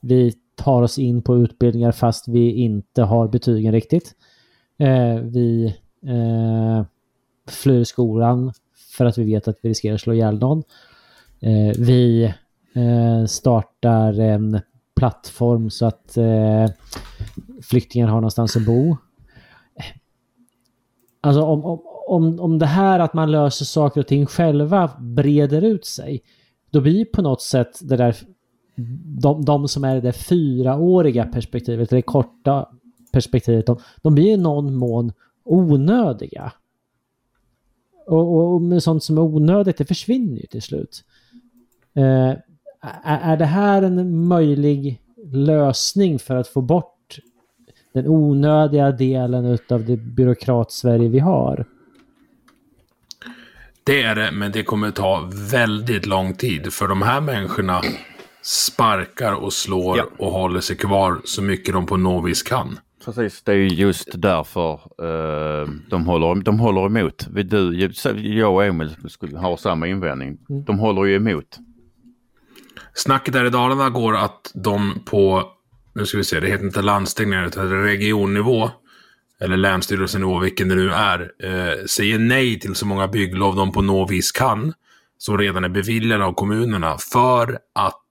Vi 0.00 0.34
tar 0.54 0.82
oss 0.82 0.98
in 0.98 1.22
på 1.22 1.36
utbildningar 1.36 1.92
fast 1.92 2.28
vi 2.28 2.52
inte 2.52 3.02
har 3.02 3.28
betygen 3.28 3.72
riktigt. 3.72 4.14
Eh, 4.78 5.16
vi 5.16 5.76
eh, 6.06 6.84
flyr 7.48 7.84
skolan 7.84 8.52
för 8.96 9.04
att 9.04 9.18
vi 9.18 9.24
vet 9.24 9.48
att 9.48 9.58
vi 9.62 9.68
riskerar 9.68 9.94
att 9.94 10.00
slå 10.00 10.12
ihjäl 10.12 10.38
någon. 10.38 10.62
Eh, 11.44 11.72
vi 11.78 12.24
eh, 12.74 13.26
startar 13.26 14.20
en 14.20 14.60
plattform 14.96 15.70
så 15.70 15.86
att 15.86 16.16
eh, 16.16 16.66
flyktingar 17.62 18.08
har 18.08 18.16
någonstans 18.16 18.56
att 18.56 18.66
bo. 18.66 18.90
Eh, 18.90 19.84
alltså 21.20 21.42
om, 21.42 21.80
om, 22.08 22.40
om 22.40 22.58
det 22.58 22.66
här 22.66 23.00
att 23.00 23.14
man 23.14 23.30
löser 23.30 23.64
saker 23.64 24.00
och 24.00 24.06
ting 24.06 24.26
själva 24.26 24.90
breder 25.00 25.62
ut 25.62 25.84
sig, 25.84 26.22
då 26.70 26.80
blir 26.80 27.04
på 27.04 27.22
något 27.22 27.42
sätt 27.42 27.78
det 27.82 27.96
där 27.96 28.16
de, 29.20 29.44
de 29.44 29.68
som 29.68 29.84
är 29.84 30.00
det 30.00 30.12
fyraåriga 30.12 31.24
perspektivet, 31.24 31.90
det 31.90 32.02
korta 32.02 32.68
perspektivet, 33.12 33.66
de, 33.66 33.78
de 34.02 34.14
blir 34.14 34.32
i 34.32 34.36
någon 34.36 34.74
mån 34.74 35.12
onödiga. 35.44 36.52
Och, 38.06 38.34
och, 38.34 38.54
och 38.54 38.62
med 38.62 38.82
sånt 38.82 39.02
som 39.02 39.18
är 39.18 39.22
onödigt, 39.22 39.76
det 39.76 39.84
försvinner 39.84 40.40
ju 40.40 40.46
till 40.46 40.62
slut. 40.62 41.04
Eh, 41.96 42.34
är 43.04 43.36
det 43.36 43.44
här 43.44 43.82
en 43.82 44.26
möjlig 44.26 45.00
lösning 45.32 46.18
för 46.18 46.36
att 46.36 46.48
få 46.48 46.60
bort 46.60 47.18
den 47.94 48.08
onödiga 48.08 48.92
delen 48.92 49.44
utav 49.44 49.84
det 49.84 49.96
byråkrat-Sverige 49.96 51.08
vi 51.08 51.18
har? 51.18 51.64
Det 53.84 54.02
är 54.02 54.14
det, 54.14 54.30
men 54.32 54.52
det 54.52 54.62
kommer 54.62 54.90
ta 54.90 55.30
väldigt 55.52 56.06
lång 56.06 56.34
tid. 56.34 56.72
För 56.72 56.88
de 56.88 57.02
här 57.02 57.20
människorna 57.20 57.80
sparkar 58.42 59.32
och 59.32 59.52
slår 59.52 59.98
ja. 59.98 60.04
och 60.18 60.32
håller 60.32 60.60
sig 60.60 60.76
kvar 60.76 61.20
så 61.24 61.42
mycket 61.42 61.74
de 61.74 61.86
på 61.86 61.96
något 61.96 62.30
vis 62.30 62.42
kan. 62.42 62.78
Precis, 63.04 63.42
det 63.42 63.52
är 63.52 63.56
just 63.56 64.08
därför 64.14 64.72
uh, 64.72 65.68
de, 65.90 66.06
håller, 66.06 66.42
de 66.42 66.60
håller 66.60 66.86
emot. 66.86 67.26
Du, 67.44 67.90
jag 68.14 68.54
och 68.54 68.64
Emil 68.64 68.90
skulle 69.08 69.38
ha 69.38 69.56
samma 69.56 69.86
invändning. 69.86 70.38
Mm. 70.50 70.64
De 70.64 70.78
håller 70.78 71.04
ju 71.04 71.16
emot. 71.16 71.58
Snacket 72.94 73.34
där 73.34 73.44
i 73.44 73.50
Dalarna 73.50 73.90
går 73.90 74.16
att 74.16 74.50
de 74.54 75.02
på, 75.04 75.48
nu 75.94 76.06
ska 76.06 76.18
vi 76.18 76.24
se, 76.24 76.40
det 76.40 76.48
heter 76.48 76.64
inte 76.64 76.82
landsting 76.82 77.32
utan 77.32 77.70
regionnivå, 77.70 78.70
eller 79.40 79.56
länsstyrelsenivå, 79.56 80.38
vilken 80.38 80.68
det 80.68 80.74
nu 80.74 80.90
är, 80.92 81.20
eh, 81.20 81.84
säger 81.86 82.18
nej 82.18 82.60
till 82.60 82.74
så 82.74 82.86
många 82.86 83.08
bygglov 83.08 83.56
de 83.56 83.72
på 83.72 83.82
något 83.82 84.10
vis 84.10 84.32
kan, 84.32 84.72
som 85.18 85.38
redan 85.38 85.64
är 85.64 85.68
beviljade 85.68 86.24
av 86.24 86.32
kommunerna, 86.32 86.98
för 86.98 87.58
att 87.74 88.02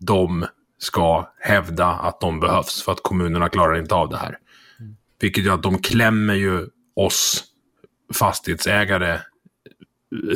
de 0.00 0.46
ska 0.78 1.32
hävda 1.40 1.86
att 1.86 2.20
de 2.20 2.40
behövs, 2.40 2.82
för 2.82 2.92
att 2.92 3.02
kommunerna 3.02 3.48
klarar 3.48 3.78
inte 3.78 3.94
av 3.94 4.08
det 4.08 4.16
här. 4.16 4.38
Vilket 5.20 5.44
gör 5.44 5.54
att 5.54 5.62
de 5.62 5.78
klämmer 5.78 6.34
ju 6.34 6.66
oss 6.96 7.44
fastighetsägare 8.14 9.18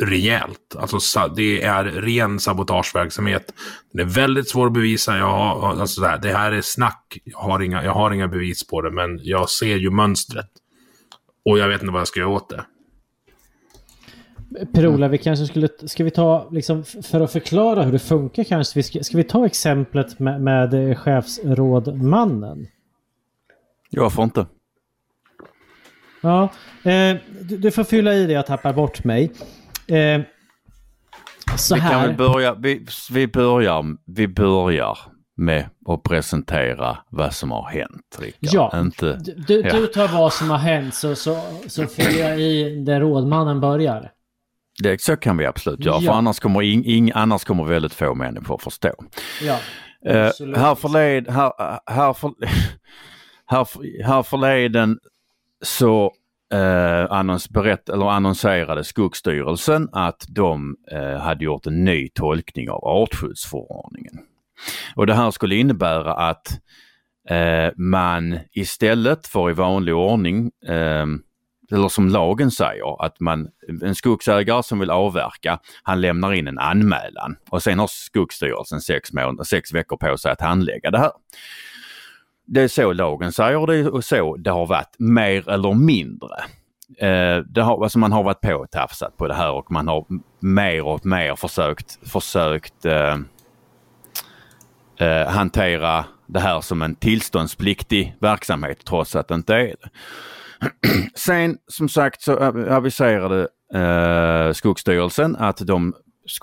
rejält. 0.01 0.75
Alltså 0.79 1.27
det 1.35 1.63
är 1.63 1.83
ren 1.83 2.39
sabotageverksamhet. 2.39 3.53
Den 3.93 4.07
är 4.07 4.13
väldigt 4.13 4.49
svår 4.49 4.67
att 4.67 4.73
bevisa. 4.73 5.17
Jag 5.17 5.31
har, 5.31 5.79
alltså 5.81 6.01
det 6.01 6.33
här 6.33 6.51
är 6.51 6.61
snack. 6.61 7.17
Jag 7.23 7.39
har, 7.39 7.61
inga, 7.61 7.83
jag 7.83 7.93
har 7.93 8.11
inga 8.11 8.27
bevis 8.27 8.67
på 8.67 8.81
det, 8.81 8.91
men 8.91 9.19
jag 9.23 9.49
ser 9.49 9.75
ju 9.75 9.89
mönstret. 9.89 10.49
Och 11.45 11.59
jag 11.59 11.67
vet 11.67 11.81
inte 11.81 11.93
vad 11.93 11.99
jag 11.99 12.07
ska 12.07 12.19
göra 12.19 12.29
åt 12.29 12.49
det. 12.49 12.65
Per-Ola, 14.73 15.07
vi 15.07 15.17
kanske 15.17 15.45
skulle, 15.45 15.69
ska 15.85 16.03
vi 16.03 16.11
ta, 16.11 16.49
liksom, 16.51 16.83
för 16.83 17.21
att 17.21 17.31
förklara 17.31 17.83
hur 17.83 17.91
det 17.91 17.99
funkar 17.99 18.43
kanske, 18.43 18.79
vi 18.79 18.83
ska, 18.83 19.03
ska 19.03 19.17
vi 19.17 19.23
ta 19.23 19.45
exemplet 19.45 20.19
med, 20.19 20.41
med 20.41 20.97
chefsrådmannen? 20.99 22.67
Jag 23.89 24.13
får 24.13 24.23
inte. 24.23 24.45
Ja, 26.21 26.43
eh, 26.83 27.17
du, 27.41 27.57
du, 27.57 27.71
får 27.71 27.83
fylla 27.83 28.13
i 28.13 28.25
det, 28.25 28.33
jag 28.33 28.45
tappar 28.45 28.73
bort 28.73 29.03
mig. 29.03 29.31
Eh, 29.91 30.21
så 31.57 31.75
vi 31.75 31.81
här. 31.81 32.07
Väl 32.07 32.15
börja, 32.15 32.53
vi, 32.53 32.85
vi, 33.11 33.27
börjar, 33.27 33.85
vi 34.05 34.27
börjar 34.27 34.97
med 35.37 35.69
att 35.87 36.03
presentera 36.03 36.97
vad 37.09 37.33
som 37.33 37.51
har 37.51 37.69
hänt. 37.69 38.17
Rickard. 38.19 38.37
Ja, 38.53 38.79
Inte, 38.79 39.19
du, 39.47 39.61
ja. 39.61 39.73
du 39.73 39.87
tar 39.87 40.07
vad 40.07 40.33
som 40.33 40.49
har 40.49 40.57
hänt 40.57 40.95
så, 40.95 41.15
så, 41.15 41.41
så 41.67 41.87
fyller 41.87 42.29
jag 42.29 42.39
i 42.39 42.83
där 42.85 42.99
rådmannen 42.99 43.59
börjar. 43.59 44.11
Det, 44.83 45.01
så 45.01 45.17
kan 45.17 45.37
vi 45.37 45.45
absolut 45.45 45.85
göra, 45.85 46.01
ja. 46.01 46.11
för 46.11 46.17
annars 46.17 46.39
kommer, 46.39 46.61
in, 46.61 46.83
in, 46.85 47.11
annars 47.15 47.43
kommer 47.43 47.63
väldigt 47.63 47.93
få 47.93 48.15
människor 48.15 48.57
förstå. 48.57 48.93
Ja, 49.41 49.57
uh, 50.07 50.55
här, 50.55 50.75
förled, 50.75 51.29
här, 51.29 51.51
här, 51.91 52.13
för, 52.13 52.33
här, 53.45 53.67
här 54.03 54.23
förleden 54.23 54.99
så 55.63 56.13
eh, 56.51 57.11
annons, 57.11 57.49
berätt, 57.49 57.89
eller 57.89 58.05
annonserade 58.05 58.83
Skogsstyrelsen 58.83 59.89
att 59.91 60.25
de 60.27 60.75
eh, 60.91 61.17
hade 61.17 61.45
gjort 61.45 61.65
en 61.67 61.83
ny 61.85 62.09
tolkning 62.09 62.69
av 62.69 62.83
artskyddsförordningen. 62.87 64.19
Och 64.95 65.07
det 65.07 65.13
här 65.13 65.31
skulle 65.31 65.55
innebära 65.55 66.13
att 66.13 66.47
eh, 67.29 67.71
man 67.75 68.39
istället 68.51 69.27
för 69.27 69.49
i 69.49 69.53
vanlig 69.53 69.95
ordning 69.95 70.51
eh, 70.67 71.05
eller 71.71 71.89
som 71.89 72.09
lagen 72.09 72.51
säger, 72.51 73.05
att 73.05 73.19
man, 73.19 73.47
en 73.81 73.95
skogsägare 73.95 74.63
som 74.63 74.79
vill 74.79 74.89
avverka, 74.89 75.59
han 75.83 76.01
lämnar 76.01 76.33
in 76.33 76.47
en 76.47 76.59
anmälan 76.59 77.35
och 77.49 77.63
sen 77.63 77.79
har 77.79 77.87
Skogsstyrelsen 77.87 78.81
sex, 78.81 79.13
månader, 79.13 79.43
sex 79.43 79.73
veckor 79.73 79.97
på 79.97 80.17
sig 80.17 80.31
att 80.31 80.41
handlägga 80.41 80.91
det 80.91 80.97
här. 80.97 81.11
Det 82.53 82.61
är 82.61 82.67
så 82.67 82.93
lagen 82.93 83.31
säger 83.31 83.67
det 83.67 83.89
och 83.89 84.03
så 84.03 84.37
det 84.37 84.49
har 84.49 84.65
varit 84.65 84.95
mer 84.99 85.49
eller 85.49 85.73
mindre. 85.73 86.35
Eh, 86.97 87.37
det 87.37 87.61
har, 87.61 87.83
alltså 87.83 87.99
man 87.99 88.11
har 88.11 88.23
varit 88.23 88.41
påtafsat 88.41 89.17
på 89.17 89.27
det 89.27 89.33
här 89.33 89.51
och 89.51 89.71
man 89.71 89.87
har 89.87 90.05
mer 90.39 90.85
och 90.85 91.05
mer 91.05 91.35
försökt, 91.35 92.09
försökt 92.09 92.85
eh, 92.85 93.17
eh, 94.99 95.27
hantera 95.27 96.05
det 96.27 96.39
här 96.39 96.61
som 96.61 96.81
en 96.81 96.95
tillståndspliktig 96.95 98.15
verksamhet 98.19 98.85
trots 98.85 99.15
att 99.15 99.27
det 99.27 99.35
inte 99.35 99.55
är 99.55 99.75
det. 99.81 99.89
Sen 101.15 101.57
som 101.67 101.89
sagt 101.89 102.21
så 102.21 102.37
aviserade 102.69 103.47
eh, 103.73 104.53
Skogsstyrelsen 104.53 105.35
att 105.35 105.57
de 105.57 105.93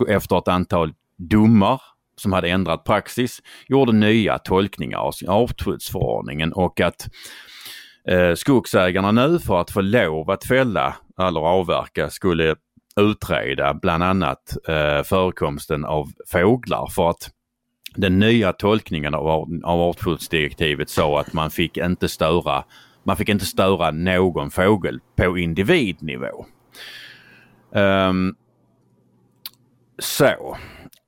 efter 0.08 0.38
ett 0.38 0.48
antal 0.48 0.92
domar 1.16 1.80
som 2.20 2.32
hade 2.32 2.48
ändrat 2.48 2.84
praxis 2.84 3.42
gjorde 3.68 3.92
nya 3.92 4.38
tolkningar 4.38 4.98
av 4.98 5.14
artskyddsförordningen 5.26 6.52
och 6.52 6.80
att 6.80 7.08
eh, 8.08 8.34
skogsägarna 8.34 9.12
nu 9.12 9.38
för 9.38 9.60
att 9.60 9.70
få 9.70 9.80
lov 9.80 10.30
att 10.30 10.44
fälla 10.44 10.96
eller 11.20 11.40
avverka 11.40 12.10
skulle 12.10 12.56
utreda 12.96 13.74
bland 13.74 14.02
annat 14.02 14.56
eh, 14.68 15.02
förekomsten 15.02 15.84
av 15.84 16.08
fåglar 16.26 16.86
för 16.94 17.10
att 17.10 17.30
den 17.96 18.18
nya 18.18 18.52
tolkningen 18.52 19.14
av, 19.14 19.26
av 19.64 19.80
artskyddsdirektivet 19.80 20.90
sa 20.90 21.20
att 21.20 21.32
man 21.32 21.50
fick 21.50 21.76
inte 21.76 22.08
störa 22.08 22.64
man 23.08 23.16
fick 23.16 23.28
inte 23.28 23.46
störa 23.46 23.90
någon 23.90 24.50
fågel 24.50 25.00
på 25.16 25.38
individnivå. 25.38 26.46
Um, 27.70 28.36
så. 29.98 30.56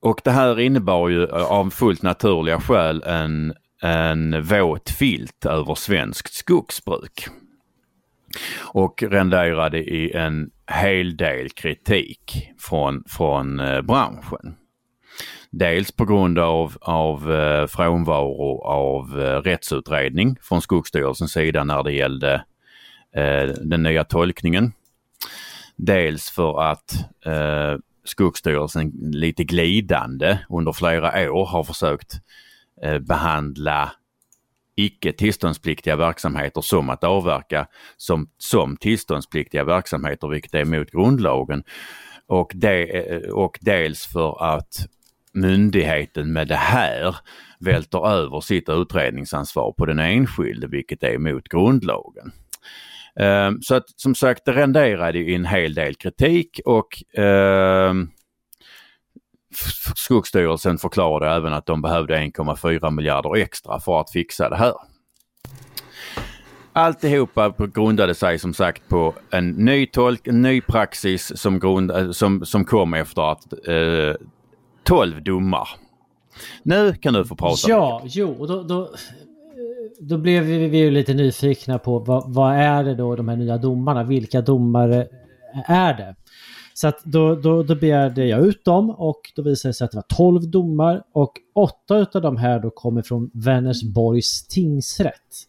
Och 0.01 0.21
det 0.25 0.31
här 0.31 0.61
innebar 0.61 1.09
ju 1.09 1.25
eh, 1.25 1.53
av 1.53 1.71
fullt 1.71 2.03
naturliga 2.03 2.61
skäl 2.61 3.03
en, 3.07 3.55
en 3.83 4.43
våt 4.43 4.91
filt 4.91 5.47
över 5.47 5.75
svenskt 5.75 6.35
skogsbruk. 6.35 7.27
Och 8.59 9.03
renderade 9.03 9.79
i 9.79 10.13
en 10.13 10.51
hel 10.67 11.17
del 11.17 11.51
kritik 11.51 12.51
från, 12.59 13.05
från 13.09 13.61
eh, 13.61 13.81
branschen. 13.81 14.57
Dels 15.51 15.93
på 15.93 16.05
grund 16.05 16.39
av, 16.39 16.77
av 16.81 17.33
eh, 17.33 17.67
frånvaro 17.67 18.63
av 18.65 19.21
eh, 19.21 19.43
rättsutredning 19.43 20.37
från 20.43 20.63
Skogsstyrelsens 20.63 21.33
sida 21.33 21.65
när 21.65 21.83
det 21.83 21.93
gällde 21.93 22.35
eh, 23.17 23.45
den 23.45 23.83
nya 23.83 24.05
tolkningen. 24.05 24.73
Dels 25.77 26.31
för 26.31 26.63
att 26.63 26.95
eh, 27.27 27.79
Skogsstyrelsen 28.05 28.93
lite 29.13 29.45
glidande 29.45 30.39
under 30.49 30.73
flera 30.73 31.33
år 31.33 31.47
har 31.47 31.65
försökt 31.65 32.21
eh, 32.83 32.99
behandla 32.99 33.93
icke 34.77 35.13
tillståndspliktiga 35.13 35.97
verksamheter 35.97 36.61
som 36.61 36.91
att 36.91 37.05
avverka 37.05 37.67
som, 37.97 38.29
som 38.39 38.77
tillståndspliktiga 38.77 39.65
verksamheter 39.65 40.29
vilket 40.29 40.55
är 40.55 40.65
mot 40.65 40.91
grundlagen. 40.91 41.63
Och, 42.27 42.53
de, 42.55 42.85
eh, 42.85 43.31
och 43.31 43.59
dels 43.61 44.07
för 44.07 44.55
att 44.55 44.87
myndigheten 45.33 46.33
med 46.33 46.49
det 46.49 46.57
här 46.57 47.17
välter 47.59 48.09
över 48.09 48.41
sitt 48.41 48.69
utredningsansvar 48.69 49.73
på 49.73 49.87
den 49.87 49.99
enskilde 49.99 50.67
vilket 50.67 51.03
är 51.03 51.19
mot 51.19 51.49
grundlagen. 51.49 52.33
Ehm, 53.17 53.63
så 53.63 53.75
att 53.75 53.85
som 53.97 54.15
sagt 54.15 54.45
det 54.45 54.53
renderade 54.53 55.19
i 55.19 55.35
en 55.35 55.47
hel 55.47 55.75
del 55.75 55.95
kritik 55.95 56.61
och 56.65 57.19
eh, 57.19 57.95
Skogsstyrelsen 59.95 60.79
förklarade 60.79 61.35
även 61.35 61.53
att 61.53 61.67
de 61.67 61.83
behövde 61.83 62.17
1,4 62.17 62.91
miljarder 62.91 63.37
extra 63.37 63.81
för 63.81 64.01
att 64.01 64.11
fixa 64.11 64.49
det 64.49 64.57
här. 64.57 64.75
Alltihopa 66.73 67.55
grundade 67.75 68.15
sig 68.15 68.39
som 68.39 68.55
sagt 68.55 68.89
på 68.89 69.15
en 69.31 69.51
ny, 69.51 69.87
tolk, 69.87 70.27
en 70.27 70.43
ny 70.43 70.61
praxis 70.61 71.33
som, 71.41 71.61
grund, 71.61 72.17
som, 72.17 72.47
som 72.47 72.65
kom 72.65 72.95
efter 72.95 73.33
att 73.33 73.53
eh, 73.69 74.27
12 74.83 75.23
domar. 75.23 75.69
Nu 76.63 76.95
kan 76.95 77.15
du 77.15 77.25
få 77.25 77.37
prata. 77.37 77.71
Ja, 77.71 78.03
jo, 78.05 78.47
då, 78.47 78.63
då, 78.63 78.91
då 80.01 80.19
blev 80.19 80.43
vi, 80.43 80.69
vi 80.69 80.79
ju 80.79 80.91
lite 80.91 81.15
nyfikna 81.15 81.79
på 81.79 81.99
vad, 81.99 82.35
vad, 82.35 82.55
är 82.55 82.85
det 82.85 82.95
då 82.95 83.17
de 83.17 83.29
här 83.29 83.37
nya 83.37 83.59
domarna? 83.59 84.05
Vilka 84.05 84.41
domare 84.41 85.09
är 85.67 85.95
det? 85.95 86.17
Så 86.75 86.89
att 86.89 87.05
då, 87.05 87.35
då, 87.35 87.63
då 87.63 87.75
begärde 87.75 88.27
jag 88.27 88.47
ut 88.47 88.65
dem 88.65 88.91
och 88.91 89.21
då 89.37 89.43
visade 89.43 89.71
det 89.71 89.75
sig 89.75 89.85
att 89.85 89.91
det 89.91 89.97
var 89.97 90.17
12 90.17 90.51
domar 90.51 91.03
och 91.13 91.33
åtta 91.55 92.07
av 92.15 92.23
de 92.23 92.37
här 92.37 92.61
då 92.61 92.71
kommer 92.71 93.03
från 93.03 93.31
Vänersborgs 93.35 94.47
tingsrätt. 94.47 95.47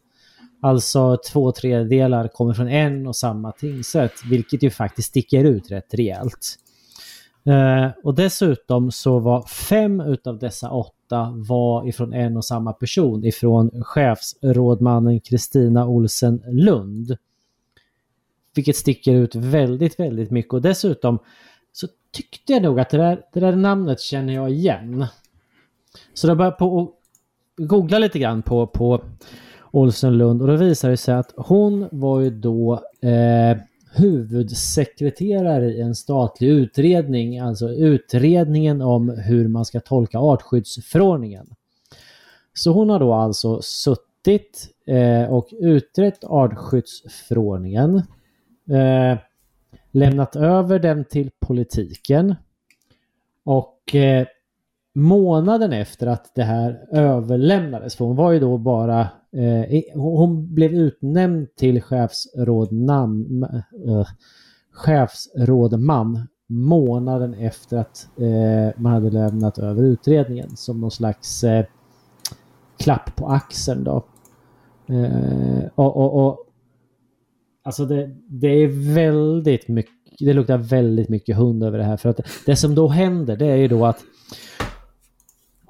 Alltså 0.61 1.17
två 1.31 1.51
tredjedelar 1.51 2.27
kommer 2.27 2.53
från 2.53 2.67
en 2.67 3.07
och 3.07 3.15
samma 3.15 3.51
tingsrätt, 3.51 4.13
vilket 4.29 4.63
ju 4.63 4.69
faktiskt 4.69 5.07
sticker 5.07 5.43
ut 5.43 5.71
rätt 5.71 5.93
rejält. 5.93 6.57
Eh, 7.45 7.91
och 8.03 8.15
dessutom 8.15 8.91
så 8.91 9.19
var 9.19 9.41
fem 9.41 9.99
utav 9.99 10.39
dessa 10.39 10.71
åtta 10.71 11.00
var 11.35 11.87
ifrån 11.87 12.13
en 12.13 12.37
och 12.37 12.45
samma 12.45 12.73
person, 12.73 13.25
ifrån 13.25 13.83
chefsrådmannen 13.83 15.19
Kristina 15.19 15.87
Olsen 15.87 16.43
Lund. 16.47 17.17
Vilket 18.55 18.75
sticker 18.75 19.13
ut 19.13 19.35
väldigt, 19.35 19.99
väldigt 19.99 20.31
mycket 20.31 20.53
och 20.53 20.61
dessutom 20.61 21.19
så 21.71 21.87
tyckte 22.11 22.53
jag 22.53 22.61
nog 22.61 22.79
att 22.79 22.89
det 22.89 22.97
där, 22.97 23.21
det 23.33 23.39
där 23.39 23.55
namnet 23.55 23.99
känner 23.99 24.33
jag 24.33 24.49
igen. 24.49 25.05
Så 26.13 26.27
jag 26.27 26.37
började 26.37 26.57
på 26.57 26.81
att 26.81 26.89
googla 27.67 27.99
lite 27.99 28.19
grann 28.19 28.41
på, 28.41 28.67
på 28.67 29.03
Olsen 29.71 30.17
Lund 30.17 30.41
och 30.41 30.47
då 30.47 30.55
visade 30.55 30.93
det 30.93 30.97
sig 30.97 31.15
att 31.15 31.33
hon 31.37 31.87
var 31.91 32.19
ju 32.19 32.29
då 32.29 32.73
eh, 33.01 33.57
huvudsekreterare 33.93 35.65
i 35.65 35.81
en 35.81 35.95
statlig 35.95 36.47
utredning, 36.47 37.39
alltså 37.39 37.69
utredningen 37.69 38.81
om 38.81 39.09
hur 39.09 39.47
man 39.47 39.65
ska 39.65 39.79
tolka 39.79 40.17
artskyddsförordningen. 40.19 41.47
Så 42.53 42.71
hon 42.71 42.89
har 42.89 42.99
då 42.99 43.13
alltså 43.13 43.61
suttit 43.61 44.69
eh, 44.87 45.33
och 45.33 45.47
utrett 45.51 46.23
artskyddsförordningen, 46.23 47.95
eh, 48.69 49.17
lämnat 49.91 50.35
över 50.35 50.79
den 50.79 51.05
till 51.05 51.31
politiken 51.39 52.35
och 53.43 53.95
eh, 53.95 54.27
månaden 54.95 55.73
efter 55.73 56.07
att 56.07 56.31
det 56.35 56.43
här 56.43 56.87
överlämnades, 56.91 57.95
för 57.95 58.05
hon 58.05 58.15
var 58.15 58.31
ju 58.31 58.39
då 58.39 58.57
bara 58.57 59.07
Eh, 59.37 59.81
hon 59.93 60.53
blev 60.53 60.73
utnämnd 60.73 61.55
till 61.55 61.81
chefsrådnamn, 61.81 63.43
eh, 63.87 64.07
chefsrådman 64.73 66.27
månaden 66.49 67.33
efter 67.33 67.77
att 67.77 68.09
eh, 68.17 68.81
man 68.81 68.93
hade 68.93 69.09
lämnat 69.09 69.57
över 69.57 69.83
utredningen 69.83 70.57
som 70.57 70.81
någon 70.81 70.91
slags 70.91 71.43
eh, 71.43 71.65
klapp 72.77 73.15
på 73.15 73.27
axeln 73.27 73.83
då. 73.83 74.05
Eh, 74.87 75.63
och, 75.75 75.97
och, 75.97 76.25
och, 76.25 76.45
alltså 77.63 77.85
det, 77.85 78.15
det 78.27 78.47
är 78.47 78.93
väldigt 78.93 79.67
mycket, 79.67 79.93
det 80.19 80.33
luktar 80.33 80.57
väldigt 80.57 81.09
mycket 81.09 81.37
hund 81.37 81.63
över 81.63 81.77
det 81.77 81.83
här 81.83 81.97
för 81.97 82.09
att 82.09 82.19
det 82.45 82.55
som 82.55 82.75
då 82.75 82.87
händer 82.87 83.37
det 83.37 83.45
är 83.45 83.55
ju 83.55 83.67
då 83.67 83.85
att 83.85 84.03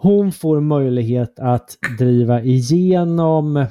hon 0.01 0.31
får 0.31 0.61
möjlighet 0.61 1.39
att 1.39 1.77
driva 1.97 2.41
igenom 2.41 3.65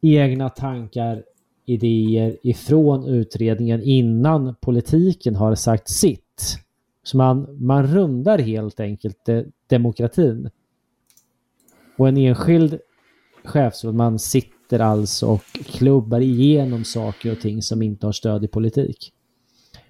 egna 0.00 0.48
tankar, 0.48 1.24
idéer 1.66 2.36
ifrån 2.42 3.08
utredningen 3.08 3.82
innan 3.82 4.54
politiken 4.60 5.36
har 5.36 5.54
sagt 5.54 5.88
sitt. 5.88 6.58
Så 7.02 7.16
man, 7.16 7.56
man 7.60 7.86
rundar 7.86 8.38
helt 8.38 8.80
enkelt 8.80 9.24
de, 9.24 9.44
demokratin. 9.66 10.50
Och 11.96 12.08
en 12.08 12.16
enskild 12.16 12.78
chefsrådman 13.44 14.18
sitter 14.18 14.78
alltså 14.78 15.26
och 15.26 15.44
klubbar 15.52 16.20
igenom 16.20 16.84
saker 16.84 17.32
och 17.32 17.40
ting 17.40 17.62
som 17.62 17.82
inte 17.82 18.06
har 18.06 18.12
stöd 18.12 18.44
i 18.44 18.48
politik. 18.48 19.12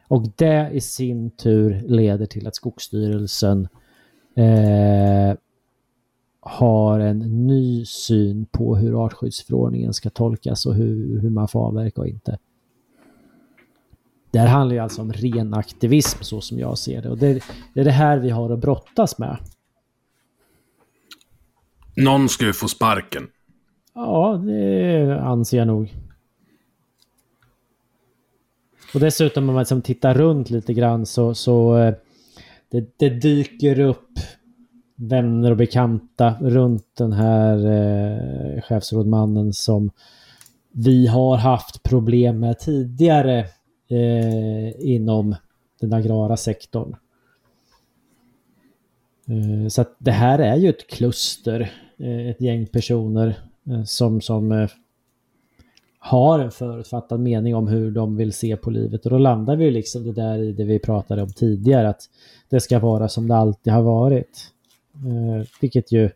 Och 0.09 0.27
det 0.37 0.71
i 0.73 0.81
sin 0.81 1.31
tur 1.31 1.83
leder 1.87 2.27
till 2.27 2.47
att 2.47 2.57
Skogsstyrelsen 2.57 3.69
eh, 4.35 5.37
har 6.41 7.01
en 7.01 7.47
ny 7.47 7.85
syn 7.85 8.47
på 8.47 8.77
hur 8.77 9.05
artskyddsförordningen 9.05 9.95
ska 9.95 10.11
tolkas 10.11 10.67
och 10.67 10.75
hur, 10.75 11.21
hur 11.21 11.31
man 11.31 11.49
får 11.49 11.67
avverka 11.67 12.01
och 12.01 12.09
inte. 12.09 12.39
Det 14.31 14.39
här 14.39 14.47
handlar 14.47 14.75
ju 14.75 14.81
alltså 14.81 15.03
om 15.03 15.13
ren 15.13 15.55
aktivism 15.55 16.23
så 16.23 16.41
som 16.41 16.59
jag 16.59 16.79
ser 16.79 17.03
det 17.03 17.09
och 17.09 17.19
det, 17.19 17.43
det 17.75 17.81
är 17.81 17.85
det 17.85 17.91
här 17.91 18.19
vi 18.19 18.31
har 18.31 18.51
att 18.51 18.59
brottas 18.59 19.19
med. 19.19 19.39
Någon 21.97 22.29
ska 22.29 22.45
ju 22.45 22.53
få 22.53 22.69
sparken. 22.69 23.29
Ja, 23.95 24.43
det 24.47 25.21
anser 25.21 25.59
jag 25.59 25.67
nog. 25.67 25.95
Och 28.95 29.01
dessutom 29.01 29.49
om 29.49 29.55
man 29.55 29.63
liksom 29.63 29.83
tittar 29.83 30.15
runt 30.15 30.51
lite 30.51 30.75
grann 30.75 31.07
så, 31.07 31.35
så 31.35 31.77
eh, 31.79 31.95
det, 32.75 32.99
det 32.99 33.11
dyker 33.11 33.81
upp 33.81 34.19
vänner 34.97 35.51
och 35.51 35.57
bekanta 35.57 36.35
runt 36.41 36.97
den 36.97 37.13
här 37.13 37.57
eh, 37.67 38.63
chefsrådmannen 38.63 39.53
som 39.53 39.91
vi 40.73 41.07
har 41.07 41.37
haft 41.37 41.83
problem 41.83 42.41
med 42.41 42.59
tidigare 42.59 43.39
eh, 43.89 44.87
inom 44.87 45.37
den 45.81 45.93
agrara 45.93 46.37
sektorn. 46.37 46.97
Eh, 49.29 49.69
så 49.69 49.81
att 49.81 49.97
det 49.99 50.13
här 50.13 50.39
är 50.39 50.57
ju 50.57 50.69
ett 50.69 50.91
kluster, 50.91 51.73
eh, 51.99 52.29
ett 52.29 52.41
gäng 52.41 52.67
personer 52.67 53.39
eh, 53.71 53.85
som, 53.85 54.21
som 54.21 54.53
eh, 54.53 54.69
har 56.05 56.39
en 56.39 56.51
förutfattad 56.51 57.21
mening 57.21 57.55
om 57.55 57.69
hur 57.69 57.91
de 57.91 58.17
vill 58.17 58.33
se 58.33 58.57
på 58.57 58.71
livet 58.71 59.05
och 59.05 59.11
då 59.11 59.19
landar 59.19 59.57
vi 59.57 59.71
liksom 59.71 60.05
det 60.05 60.13
där 60.13 60.39
i 60.39 60.53
det 60.53 60.65
vi 60.65 60.79
pratade 60.79 61.23
om 61.23 61.33
tidigare 61.33 61.89
att 61.89 62.03
det 62.49 62.61
ska 62.61 62.79
vara 62.79 63.09
som 63.09 63.29
det 63.29 63.37
alltid 63.37 63.73
har 63.73 63.83
varit. 63.83 64.51
Eh, 64.95 65.47
vilket 65.61 65.93
ju 65.93 66.11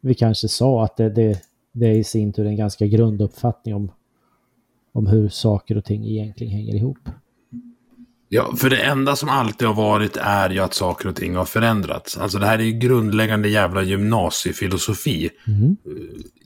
vi 0.00 0.14
kanske 0.14 0.48
sa 0.48 0.84
att 0.84 0.96
det, 0.96 1.10
det, 1.10 1.42
det 1.72 1.86
är 1.86 1.92
i 1.92 2.04
sin 2.04 2.32
tur 2.32 2.46
en 2.46 2.56
ganska 2.56 2.86
grunduppfattning 2.86 3.74
om, 3.74 3.92
om 4.92 5.06
hur 5.06 5.28
saker 5.28 5.76
och 5.76 5.84
ting 5.84 6.06
egentligen 6.06 6.52
hänger 6.52 6.74
ihop. 6.74 7.08
Ja, 8.28 8.56
för 8.56 8.70
det 8.70 8.82
enda 8.82 9.16
som 9.16 9.28
alltid 9.28 9.68
har 9.68 9.74
varit 9.74 10.16
är 10.16 10.50
ju 10.50 10.58
att 10.58 10.74
saker 10.74 11.08
och 11.08 11.16
ting 11.16 11.34
har 11.36 11.44
förändrats. 11.44 12.18
Alltså 12.18 12.38
det 12.38 12.46
här 12.46 12.58
är 12.58 12.62
ju 12.62 12.72
grundläggande 12.72 13.48
jävla 13.48 13.82
gymnasiefilosofi. 13.82 15.30
Mm. 15.46 15.76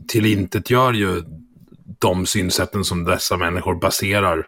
Tillintetgör 0.08 0.92
ju 0.92 1.22
de 1.98 2.26
synsätten 2.26 2.84
som 2.84 3.04
dessa 3.04 3.36
människor 3.36 3.74
baserar 3.74 4.46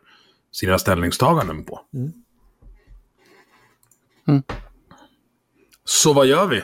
sina 0.53 0.79
ställningstaganden 0.79 1.65
på. 1.65 1.81
Mm. 1.95 2.12
Mm. 4.29 4.43
Så 5.85 6.12
vad 6.12 6.27
gör 6.27 6.47
vi? 6.47 6.62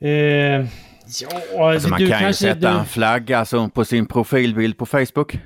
Eh, 0.00 0.68
ja, 1.20 1.72
alltså 1.72 1.88
man 1.88 2.00
du 2.00 2.08
kan 2.08 2.20
kanske, 2.20 2.46
ju 2.46 2.54
sätta 2.54 2.72
du... 2.72 2.78
en 2.78 2.86
flagga 2.86 3.44
som 3.44 3.70
på 3.70 3.84
sin 3.84 4.06
profilbild 4.06 4.78
på 4.78 4.86
Facebook. 4.86 5.38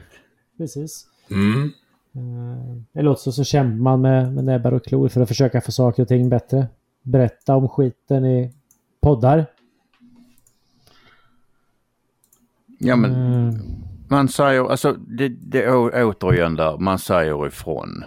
Precis. 0.59 1.07
Mm. 1.31 1.73
Eh, 2.17 2.83
det 2.93 3.03
låter 3.03 3.23
så, 3.23 3.33
så 3.33 3.45
kämpar 3.45 3.83
man 3.83 4.01
med, 4.01 4.33
med 4.33 4.45
näbbar 4.45 4.73
och 4.73 4.85
klor 4.85 5.09
för 5.09 5.21
att 5.21 5.29
försöka 5.29 5.61
få 5.61 5.73
saker 5.73 6.03
och 6.03 6.09
ting 6.09 6.29
bättre. 6.29 6.67
Berätta 7.03 7.57
om 7.57 7.69
skiten 7.69 8.25
i 8.25 8.53
poddar. 9.03 9.47
Ja 12.79 12.97
men 12.97 13.15
mm. 13.15 13.55
man 14.11 14.29
säger, 14.29 14.71
alltså 14.71 14.93
det, 14.93 15.29
det 15.29 15.63
är 15.63 16.05
återigen 16.05 16.57
där, 16.57 16.79
man 16.79 16.99
säger 16.99 17.47
ifrån. 17.47 18.05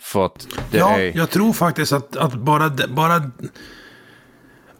För 0.00 0.26
att 0.26 0.48
det 0.70 0.78
ja, 0.78 0.98
är... 0.98 1.16
jag 1.16 1.30
tror 1.30 1.52
faktiskt 1.52 1.92
att, 1.92 2.16
att 2.16 2.34
bara, 2.34 2.70
bara 2.88 3.30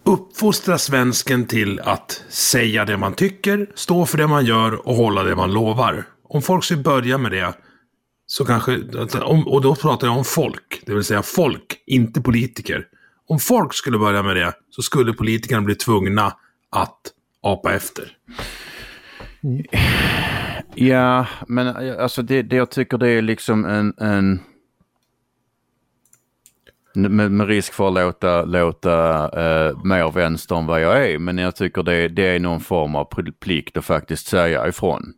uppfostra 0.04 0.78
svensken 0.78 1.46
till 1.46 1.80
att 1.80 2.24
säga 2.28 2.84
det 2.84 2.96
man 2.96 3.12
tycker, 3.12 3.70
stå 3.74 4.06
för 4.06 4.18
det 4.18 4.26
man 4.26 4.44
gör 4.44 4.88
och 4.88 4.94
hålla 4.94 5.22
det 5.22 5.36
man 5.36 5.52
lovar. 5.52 6.04
Om 6.28 6.42
folk 6.42 6.64
skulle 6.64 6.82
börja 6.82 7.18
med 7.18 7.32
det, 7.32 7.54
så 8.26 8.44
kanske, 8.44 8.76
och 9.46 9.62
då 9.62 9.74
pratar 9.74 10.06
jag 10.06 10.16
om 10.16 10.24
folk, 10.24 10.82
det 10.86 10.94
vill 10.94 11.04
säga 11.04 11.22
folk, 11.22 11.82
inte 11.86 12.20
politiker. 12.20 12.84
Om 13.28 13.38
folk 13.38 13.74
skulle 13.74 13.98
börja 13.98 14.22
med 14.22 14.36
det, 14.36 14.52
så 14.70 14.82
skulle 14.82 15.12
politikerna 15.12 15.62
bli 15.62 15.74
tvungna 15.74 16.32
att 16.70 17.00
apa 17.40 17.74
efter. 17.74 18.16
Ja, 20.74 21.26
men 21.48 21.66
alltså 22.00 22.22
det, 22.22 22.42
det 22.42 22.56
jag 22.56 22.70
tycker 22.70 22.98
det 22.98 23.08
är 23.08 23.22
liksom 23.22 23.64
en, 23.64 23.94
en 23.98 24.40
med, 26.94 27.32
med, 27.32 27.46
risk 27.46 27.72
för 27.72 27.88
att 27.88 27.94
låta, 27.94 28.44
låta 28.44 29.24
uh, 29.28 29.84
mer 29.84 30.10
vänster 30.10 30.56
än 30.56 30.66
vad 30.66 30.80
jag 30.80 31.10
är. 31.10 31.18
Men 31.18 31.38
jag 31.38 31.56
tycker 31.56 31.82
det, 31.82 32.08
det 32.08 32.26
är 32.26 32.40
någon 32.40 32.60
form 32.60 32.94
av 32.94 33.04
plikt 33.40 33.76
att 33.76 33.84
faktiskt 33.84 34.26
säga 34.26 34.68
ifrån. 34.68 35.14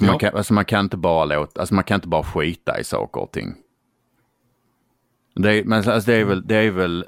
Ja. 0.00 0.06
Man, 0.06 0.18
kan, 0.18 0.36
alltså 0.36 0.54
man, 0.54 0.64
kan 0.64 0.84
inte 0.84 0.96
bara 0.96 1.24
låta, 1.24 1.60
alltså 1.60 1.74
man 1.74 1.84
kan 1.84 1.94
inte 1.94 2.08
bara 2.08 2.22
skita 2.22 2.80
i 2.80 2.84
saker 2.84 3.20
och 3.20 3.32
ting. 3.32 3.54
Det 5.34 5.64
men 5.64 5.88
alltså 5.88 6.10
det 6.10 6.16
är 6.16 6.24
väl, 6.24 6.46
det 6.46 6.56
är 6.56 6.70
väl, 6.70 7.04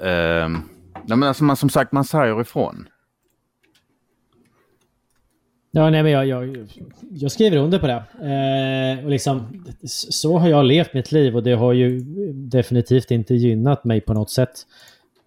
uh, 1.09 1.15
men 1.15 1.23
alltså 1.23 1.43
man, 1.43 1.55
som 1.55 1.69
sagt 1.69 1.91
man 1.91 2.03
säger 2.03 2.41
ifrån. 2.41 2.87
Ja, 5.71 5.89
nej, 5.89 6.03
men 6.03 6.11
jag, 6.11 6.27
jag, 6.27 6.67
jag 7.11 7.31
skriver 7.31 7.57
under 7.57 7.79
på 7.79 7.87
det. 7.87 8.03
Eh, 8.97 9.05
och 9.05 9.09
liksom, 9.09 9.63
så 9.87 10.37
har 10.37 10.49
jag 10.49 10.65
levt 10.65 10.93
mitt 10.93 11.11
liv 11.11 11.35
och 11.35 11.43
det 11.43 11.53
har 11.53 11.73
ju 11.73 11.99
definitivt 12.33 13.11
inte 13.11 13.33
gynnat 13.33 13.83
mig 13.83 14.01
på 14.01 14.13
något 14.13 14.29
sätt. 14.29 14.65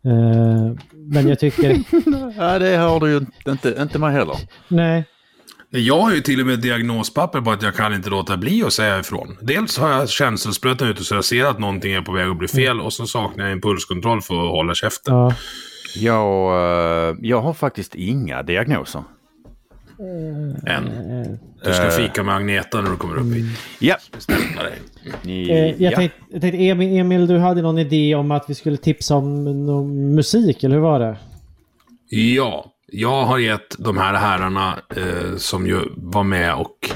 Eh, 0.04 0.72
men 0.94 1.28
jag 1.28 1.38
tycker... 1.38 1.70
ja, 2.36 2.58
det 2.58 2.76
har 2.76 3.00
du 3.00 3.10
ju 3.10 3.20
inte, 3.46 3.74
inte 3.78 3.98
mig 3.98 4.12
heller. 4.12 4.36
Nej. 4.68 5.04
Jag 5.74 6.00
har 6.00 6.14
ju 6.14 6.20
till 6.20 6.40
och 6.40 6.46
med 6.46 6.58
diagnospapper 6.58 7.40
på 7.40 7.50
att 7.50 7.62
jag 7.62 7.74
kan 7.74 7.94
inte 7.94 8.10
låta 8.10 8.36
bli 8.36 8.62
att 8.62 8.72
säga 8.72 9.00
ifrån. 9.00 9.36
Dels 9.40 9.78
har 9.78 9.90
jag 9.90 10.08
känselspröten 10.08 10.88
ute 10.88 11.04
så 11.04 11.14
jag 11.14 11.24
ser 11.24 11.44
att 11.44 11.58
någonting 11.58 11.92
är 11.92 12.00
på 12.00 12.12
väg 12.12 12.28
att 12.28 12.38
bli 12.38 12.48
fel 12.48 12.80
och 12.80 12.92
så 12.92 13.06
saknar 13.06 13.44
jag 13.44 13.52
impulskontroll 13.52 14.22
för 14.22 14.34
att 14.34 14.50
hålla 14.50 14.74
käften. 14.74 15.14
Ja. 15.14 15.34
Jag, 15.96 16.52
eh, 17.08 17.16
jag 17.20 17.42
har 17.42 17.54
faktiskt 17.54 17.94
inga 17.94 18.42
diagnoser. 18.42 19.02
Än. 20.66 21.38
Du 21.64 21.74
ska 21.74 21.90
fika 21.90 22.22
med 22.22 22.34
Agneta 22.34 22.80
när 22.80 22.90
du 22.90 22.96
kommer 22.96 23.16
upp 23.16 23.34
hit. 23.34 23.58
Ja. 23.78 23.96
Eh, 25.26 25.82
jag, 25.82 25.94
tänkte, 25.94 26.18
jag 26.30 26.40
tänkte, 26.40 26.64
Emil, 26.64 26.98
Emil, 26.98 27.26
du 27.26 27.38
hade 27.38 27.62
någon 27.62 27.78
idé 27.78 28.14
om 28.14 28.30
att 28.30 28.44
vi 28.48 28.54
skulle 28.54 28.76
tipsa 28.76 29.14
om 29.14 29.66
någon 29.66 30.14
musik, 30.14 30.64
eller 30.64 30.76
hur 30.76 30.82
var 30.82 31.00
det? 31.00 31.16
Ja, 32.08 32.71
jag 32.92 33.24
har 33.24 33.38
gett 33.38 33.76
de 33.78 33.98
här 33.98 34.14
herrarna 34.14 34.82
eh, 34.96 35.36
som 35.36 35.66
ju 35.66 35.80
var 35.96 36.24
med 36.24 36.54
och 36.54 36.90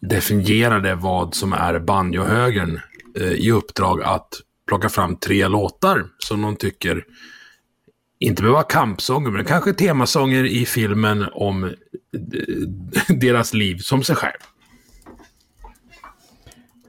definierade 0.00 0.94
vad 0.94 1.34
som 1.34 1.52
är 1.52 1.78
banjohögern 1.78 2.80
eh, 3.18 3.32
i 3.32 3.50
uppdrag 3.50 4.02
att 4.02 4.28
plocka 4.68 4.88
fram 4.88 5.16
tre 5.16 5.48
låtar 5.48 6.04
som 6.18 6.42
de 6.42 6.56
tycker 6.56 7.04
inte 8.18 8.42
behöver 8.42 8.54
vara 8.54 8.66
kampsånger, 8.66 9.30
men 9.30 9.44
kanske 9.44 9.72
temasånger 9.72 10.44
i 10.44 10.66
filmen 10.66 11.26
om 11.32 11.64
eh, 11.64 11.70
deras 13.16 13.54
liv 13.54 13.78
som 13.78 14.02
sig 14.02 14.16
själv. 14.16 14.40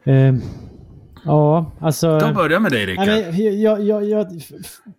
Ehm, 0.03 0.41
ja, 1.27 1.71
alltså... 1.79 2.07
Jag 2.07 2.35
börjar 2.35 2.59
med 2.59 2.71
dig, 2.71 2.85
Rickard. 2.85 3.07
Jag, 3.07 3.53
jag, 3.53 3.83
jag, 3.83 4.05
jag 4.05 4.27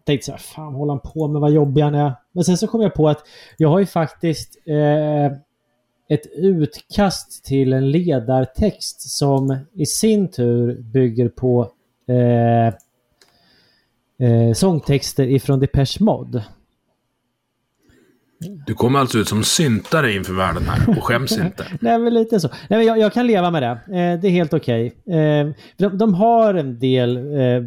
tänkte 0.04 0.26
så 0.26 0.32
här, 0.32 0.38
fan 0.38 0.74
håller 0.74 0.92
han 0.92 1.00
på 1.00 1.28
med, 1.28 1.40
vad 1.40 1.52
jobbig 1.52 1.82
han 1.82 1.94
är. 1.94 2.12
Men 2.32 2.44
sen 2.44 2.56
så 2.56 2.66
kom 2.66 2.80
jag 2.82 2.94
på 2.94 3.08
att 3.08 3.18
jag 3.56 3.68
har 3.68 3.78
ju 3.78 3.86
faktiskt... 3.86 4.56
Eh, 4.66 5.38
ett 6.08 6.26
utkast 6.34 7.44
till 7.44 7.72
en 7.72 7.90
ledartext 7.90 9.10
som 9.10 9.58
i 9.72 9.86
sin 9.86 10.30
tur 10.30 10.82
bygger 10.82 11.28
på 11.28 11.70
eh, 12.08 12.66
eh, 14.28 14.52
sångtexter 14.54 15.24
ifrån 15.24 15.60
Depeche 15.60 16.00
Mode. 16.00 16.44
Du 18.66 18.74
kommer 18.74 18.98
alltså 18.98 19.18
ut 19.18 19.28
som 19.28 19.44
syntare 19.44 20.12
inför 20.12 20.32
världen 20.32 20.62
här 20.62 20.98
och 20.98 21.04
skäms 21.04 21.32
inte. 21.38 21.66
Nej, 21.80 21.98
men 21.98 22.14
lite 22.14 22.40
så. 22.40 22.48
Nej, 22.48 22.78
men 22.78 22.86
jag, 22.86 22.98
jag 22.98 23.12
kan 23.12 23.26
leva 23.26 23.50
med 23.50 23.62
det. 23.62 23.68
Eh, 23.68 24.20
det 24.20 24.28
är 24.28 24.30
helt 24.30 24.54
okej. 24.54 24.86
Eh, 25.06 25.50
de, 25.76 25.98
de 25.98 26.14
har 26.14 26.54
en 26.54 26.78
del 26.78 27.16
eh, 27.16 27.62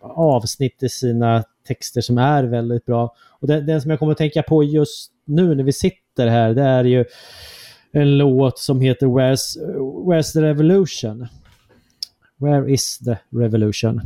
avsnitt 0.00 0.82
i 0.82 0.88
sina 0.88 1.44
texter 1.66 2.00
som 2.00 2.18
är 2.18 2.44
väldigt 2.44 2.86
bra. 2.86 3.14
Och 3.40 3.46
den, 3.46 3.66
den 3.66 3.82
som 3.82 3.90
jag 3.90 3.98
kommer 3.98 4.12
att 4.12 4.18
tänka 4.18 4.42
på 4.42 4.64
just 4.64 5.10
nu 5.24 5.54
när 5.54 5.64
vi 5.64 5.72
sitter 5.72 6.26
här, 6.26 6.54
det 6.54 6.62
är 6.62 6.84
ju 6.84 7.04
en 7.92 8.18
låt 8.18 8.58
som 8.58 8.80
heter 8.80 9.06
Where's, 9.06 9.58
Where's 10.06 10.32
the 10.32 10.42
Revolution? 10.42 11.26
Where 12.36 12.72
is 12.72 12.98
the 12.98 13.16
Revolution? 13.30 14.00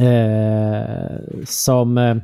Eh, 0.00 1.44
som... 1.44 2.20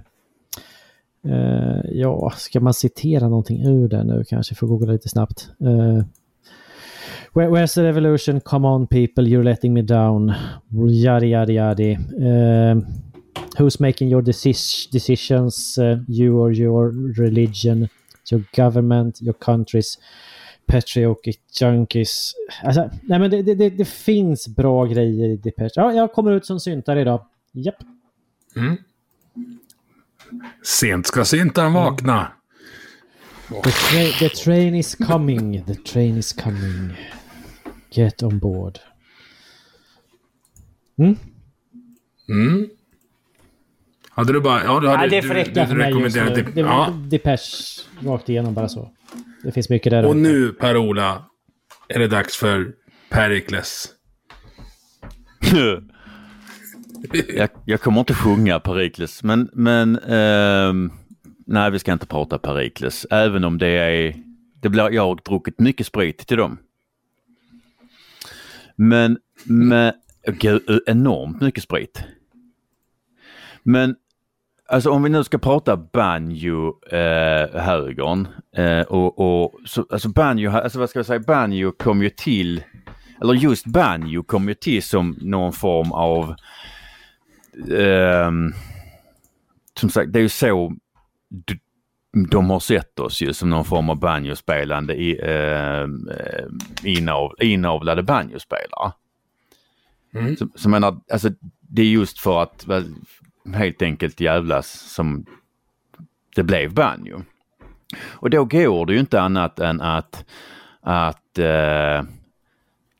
Eh, 1.28 1.80
ja, 1.92 2.32
ska 2.36 2.60
man 2.60 2.74
citera 2.74 3.28
någonting 3.28 3.66
ur 3.66 3.88
den 3.88 4.06
nu 4.06 4.24
kanske? 4.28 4.54
Får 4.54 4.66
googla 4.66 4.92
lite 4.92 5.08
snabbt. 5.08 5.48
Eh, 5.60 6.04
Where, 7.34 7.50
where's 7.50 7.74
the 7.74 7.82
revolution? 7.82 8.40
Come 8.40 8.64
on 8.64 8.86
people, 8.86 9.24
you're 9.24 9.44
letting 9.44 9.74
me 9.74 9.82
down. 9.82 10.34
Yadi 10.72 11.30
yadi 11.30 11.54
yadi. 11.54 11.92
Eh, 11.92 12.76
who's 13.58 13.80
making 13.80 14.08
your 14.08 14.22
decis 14.22 14.88
decisions? 14.92 15.78
Uh, 15.78 15.96
you 16.08 16.38
or 16.38 16.52
your 16.52 16.90
religion? 17.18 17.88
Your 18.30 18.44
government? 18.56 19.20
Your 19.20 19.34
countries? 19.34 19.98
Patriotic 20.66 21.40
Junkies. 21.60 22.34
Alltså, 22.62 22.90
nej 23.02 23.18
men 23.18 23.30
det, 23.30 23.42
det, 23.42 23.70
det, 23.70 23.88
finns 23.88 24.48
bra 24.48 24.84
grejer 24.84 25.28
i 25.28 25.36
Depeche. 25.36 25.72
Ja, 25.74 25.92
jag 25.92 26.12
kommer 26.12 26.32
ut 26.32 26.46
som 26.46 26.60
syntare 26.60 27.00
idag. 27.00 27.20
Japp. 27.52 27.76
Mm. 28.56 28.76
Sent 30.62 31.06
ska 31.06 31.24
syntaren 31.24 31.72
vakna. 31.72 32.32
The, 33.48 33.70
tra 33.70 34.12
the 34.18 34.28
train 34.28 34.74
is 34.74 34.94
coming. 34.94 35.64
The 35.64 35.74
train 35.74 36.16
is 36.16 36.32
coming. 36.32 36.96
Get 37.90 38.22
on 38.22 38.38
board. 38.38 38.78
Mm? 40.98 41.16
Mm. 42.28 42.68
Hade 44.10 44.32
du 44.32 44.40
bara... 44.40 44.64
Ja, 44.64 44.80
du 44.80 44.88
hade, 44.88 44.98
Nej, 44.98 45.20
det 45.20 45.34
räcka 45.34 45.66
för 45.66 45.74
mig 45.74 46.02
just 46.02 46.16
nu. 46.16 46.44
Det, 46.54 46.60
ja. 46.60 46.94
Depeche 47.10 47.82
rakt 48.00 48.28
igenom 48.28 48.54
bara 48.54 48.68
så. 48.68 48.90
Det 49.42 49.52
finns 49.52 49.68
mycket 49.68 49.90
där. 49.90 50.06
Och 50.06 50.16
nu, 50.16 50.52
Per-Ola, 50.52 51.24
är 51.88 51.98
det 51.98 52.08
dags 52.08 52.36
för 52.36 52.72
Perikles. 53.10 53.88
jag, 57.36 57.48
jag, 57.64 57.80
kommer 57.80 58.00
inte 58.00 58.14
sjunga 58.14 58.60
Perikles, 58.60 59.22
men, 59.22 59.50
men 59.52 59.98
eh, 59.98 60.90
nej, 61.46 61.70
vi 61.70 61.78
ska 61.78 61.92
inte 61.92 62.06
prata 62.06 62.38
Perikles, 62.38 63.06
även 63.10 63.44
om 63.44 63.58
det 63.58 63.68
är, 63.68 64.14
det 64.60 64.68
blir, 64.68 64.90
jag 64.90 65.02
har 65.02 65.18
druckit 65.28 65.60
mycket 65.60 65.86
sprit 65.86 66.18
till 66.18 66.36
dem. 66.36 66.58
Men, 68.76 69.18
med, 69.44 69.94
gud, 70.26 70.82
enormt 70.86 71.40
mycket 71.40 71.62
sprit. 71.62 72.04
Men 73.62 73.96
Alltså 74.70 74.90
om 74.90 75.02
vi 75.02 75.08
nu 75.08 75.24
ska 75.24 75.38
prata 75.38 75.76
banjo-högern 75.76 78.28
eh, 78.52 78.64
eh, 78.64 78.86
och, 78.86 79.18
och 79.18 79.54
så, 79.64 79.86
alltså 79.90 80.08
banjo, 80.08 80.50
alltså 80.50 80.78
vad 80.78 80.90
ska 80.90 80.98
jag 80.98 81.06
säga, 81.06 81.20
banjo 81.20 81.72
kom 81.72 82.02
ju 82.02 82.10
till, 82.10 82.62
eller 83.20 83.34
just 83.34 83.66
banjo 83.66 84.22
kom 84.22 84.48
ju 84.48 84.54
till 84.54 84.82
som 84.82 85.16
någon 85.20 85.52
form 85.52 85.92
av, 85.92 86.34
eh, 87.58 88.30
som 89.74 89.90
sagt 89.90 90.12
det 90.12 90.18
är 90.18 90.22
ju 90.22 90.28
så 90.28 90.76
de 92.30 92.50
har 92.50 92.60
sett 92.60 92.98
oss 93.00 93.22
ju 93.22 93.32
som 93.32 93.50
någon 93.50 93.64
form 93.64 93.90
av 93.90 93.98
banjospelande 93.98 94.94
i, 94.94 95.18
eh, 95.22 95.86
inav, 96.82 97.34
inavlade 97.40 98.02
banjospelare. 98.02 98.92
Mm. 100.14 100.36
Så, 100.36 100.48
så 100.54 100.68
menar, 100.68 101.00
alltså 101.12 101.30
det 101.60 101.82
är 101.82 101.86
just 101.86 102.18
för 102.18 102.42
att 102.42 102.66
helt 103.54 103.82
enkelt 103.82 104.20
jävlas 104.20 104.68
som 104.68 105.26
det 106.34 106.42
blev 106.42 106.74
banjo. 106.74 107.22
Och 108.04 108.30
då 108.30 108.44
går 108.44 108.86
det 108.86 108.92
ju 108.92 109.00
inte 109.00 109.20
annat 109.20 109.58
än 109.58 109.80
att, 109.80 110.24
att 110.80 111.38
uh, 111.38 112.08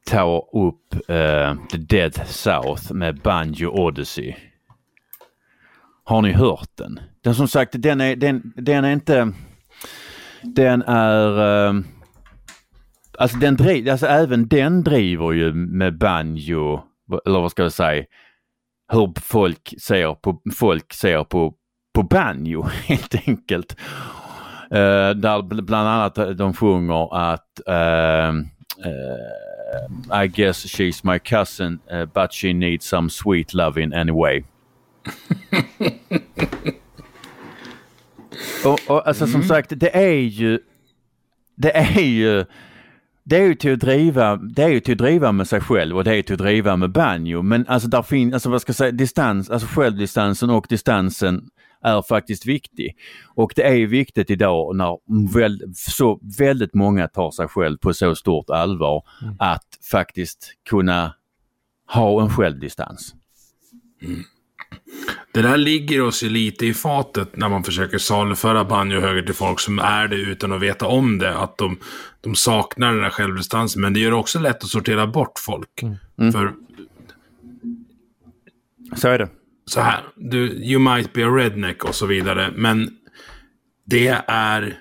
ta 0.06 0.48
upp 0.52 0.94
uh, 0.94 1.66
The 1.70 1.78
Dead 1.78 2.14
South 2.26 2.92
med 2.92 3.20
Banjo 3.20 3.68
Odyssey. 3.68 4.34
Har 6.08 6.22
ni 6.22 6.32
hört 6.32 6.70
den? 6.74 7.00
Den 7.20 7.34
som 7.34 7.48
sagt, 7.48 7.72
den 7.76 8.00
är, 8.00 8.16
den, 8.16 8.52
den 8.56 8.84
är 8.84 8.92
inte... 8.92 9.32
Den 10.42 10.82
är... 10.82 11.40
Uh, 11.68 11.80
alltså 13.18 13.38
den 13.38 13.56
driver, 13.56 13.92
alltså 13.92 14.06
även 14.06 14.48
den 14.48 14.84
driver 14.84 15.32
ju 15.32 15.52
med 15.52 15.98
banjo, 15.98 16.80
eller 17.26 17.40
vad 17.40 17.50
ska 17.50 17.62
jag 17.62 17.72
säga, 17.72 18.04
hur 18.92 19.12
folk 19.20 19.74
ser 19.80 20.14
på, 20.14 20.40
folk 20.56 20.92
ser 20.92 21.24
på, 21.24 21.54
på 21.94 22.02
banjo 22.02 22.62
helt 22.86 23.28
enkelt. 23.28 23.76
Uh, 24.72 25.10
där 25.10 25.62
bland 25.62 25.88
annat 25.88 26.38
de 26.38 26.54
sjunger 26.54 27.30
att 27.30 27.60
uh, 27.68 28.34
uh, 28.86 30.24
I 30.24 30.28
guess 30.28 30.66
she's 30.66 31.12
my 31.12 31.18
cousin 31.18 31.78
eh, 31.90 32.04
but 32.04 32.32
she 32.32 32.52
needs 32.52 32.86
some 32.86 33.10
sweet 33.10 33.54
loving 33.54 33.92
anyway. 33.92 34.44
och, 38.64 38.80
och 38.86 39.08
alltså 39.08 39.24
mm. 39.24 39.32
som 39.32 39.42
sagt 39.42 39.72
det 39.76 39.96
är 39.96 40.20
ju 40.20 40.60
det 41.56 41.76
är 41.76 42.00
ju 42.02 42.44
det 43.28 43.36
är 43.36 43.42
ju 43.42 43.54
till 43.54 43.72
att 43.72 43.80
driva, 43.80 44.36
det 44.36 44.62
är 44.62 44.68
ju 44.68 44.80
till 44.80 44.92
att 44.92 44.98
driva 44.98 45.32
med 45.32 45.48
sig 45.48 45.60
själv 45.60 45.96
och 45.96 46.04
det 46.04 46.16
är 46.16 46.22
till 46.22 46.34
att 46.34 46.38
driva 46.38 46.76
med 46.76 46.92
banjo. 46.92 47.42
Men 47.42 47.66
alltså 47.66 47.88
där 47.88 48.02
finns, 48.02 48.34
alltså 48.34 48.50
vad 48.50 48.60
ska 48.60 48.70
jag 48.70 48.76
säga, 48.76 48.92
distans, 48.92 49.50
alltså 49.50 49.68
självdistansen 49.68 50.50
och 50.50 50.66
distansen 50.68 51.48
är 51.82 52.02
faktiskt 52.02 52.46
viktig. 52.46 52.96
Och 53.34 53.52
det 53.56 53.62
är 53.62 53.86
viktigt 53.86 54.30
idag 54.30 54.76
när 54.76 54.98
väl, 55.34 55.72
så 55.74 56.20
väldigt 56.38 56.74
många 56.74 57.08
tar 57.08 57.30
sig 57.30 57.48
själv 57.48 57.78
på 57.78 57.94
så 57.94 58.14
stort 58.14 58.50
allvar 58.50 59.04
mm. 59.22 59.36
att 59.38 59.66
faktiskt 59.90 60.54
kunna 60.68 61.14
ha 61.92 62.22
en 62.22 62.30
självdistans. 62.30 63.14
Mm. 64.02 64.22
Det 65.32 65.42
där 65.42 65.56
ligger 65.56 66.02
oss 66.02 66.22
lite 66.22 66.66
i 66.66 66.74
fatet 66.74 67.36
när 67.36 67.48
man 67.48 67.64
försöker 67.64 67.98
saluföra 67.98 68.64
banjohöger 68.64 69.22
till 69.22 69.34
folk 69.34 69.60
som 69.60 69.78
är 69.78 70.08
det 70.08 70.16
utan 70.16 70.52
att 70.52 70.60
veta 70.60 70.86
om 70.86 71.18
det. 71.18 71.38
Att 71.38 71.58
de, 71.58 71.78
de 72.20 72.34
saknar 72.34 72.92
den 72.92 73.02
där 73.02 73.10
självdistansen. 73.10 73.82
Men 73.82 73.92
det 73.92 74.00
gör 74.00 74.10
det 74.10 74.16
också 74.16 74.38
lätt 74.38 74.64
att 74.64 74.70
sortera 74.70 75.06
bort 75.06 75.38
folk. 75.38 75.82
Mm. 75.82 75.96
mm. 76.18 76.32
För... 76.32 76.52
Så 78.96 79.08
är 79.08 79.18
det. 79.18 79.28
Så 79.64 79.80
här, 79.80 80.00
du, 80.16 80.38
you 80.52 80.78
might 80.78 81.12
be 81.12 81.26
a 81.26 81.28
redneck 81.28 81.84
och 81.84 81.94
så 81.94 82.06
vidare. 82.06 82.52
Men 82.56 82.90
det 83.86 84.08
är 84.26 84.76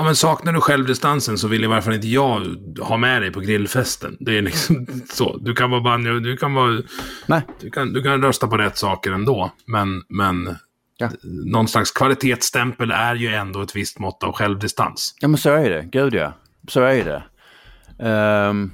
Ja, 0.00 0.04
men 0.04 0.16
saknar 0.16 0.52
du 0.52 0.60
självdistansen 0.60 1.38
så 1.38 1.48
vill 1.48 1.64
i 1.64 1.66
varje 1.66 1.82
fall 1.82 1.94
inte 1.94 2.08
jag 2.08 2.56
ha 2.80 2.96
med 2.96 3.22
dig 3.22 3.32
på 3.32 3.40
grillfesten. 3.40 4.16
Det 4.20 4.38
är 4.38 4.42
liksom 4.42 4.86
så. 5.10 5.36
Du 5.36 5.54
kan 5.54 5.70
vara 5.70 5.80
banjo, 5.80 6.18
du 6.18 6.36
kan 6.36 6.54
vara... 6.54 6.82
Nej. 7.26 7.42
Du 7.60 7.70
kan, 7.70 7.92
du 7.92 8.02
kan 8.02 8.22
rösta 8.22 8.46
på 8.46 8.56
rätt 8.56 8.78
saker 8.78 9.12
ändå. 9.12 9.50
Men, 9.66 10.02
men 10.08 10.56
ja. 10.96 11.10
någon 11.22 11.68
slags 11.68 11.92
kvalitetsstämpel 11.92 12.90
är 12.90 13.14
ju 13.14 13.28
ändå 13.28 13.62
ett 13.62 13.76
visst 13.76 13.98
mått 13.98 14.22
av 14.22 14.32
självdistans. 14.32 15.14
Ja, 15.20 15.28
men 15.28 15.38
så 15.38 15.50
är 15.50 15.70
det. 15.70 15.88
Gud 15.92 16.14
ja. 16.14 16.32
Så 16.68 16.80
är 16.80 17.04
det. 17.04 18.08
Um, 18.48 18.72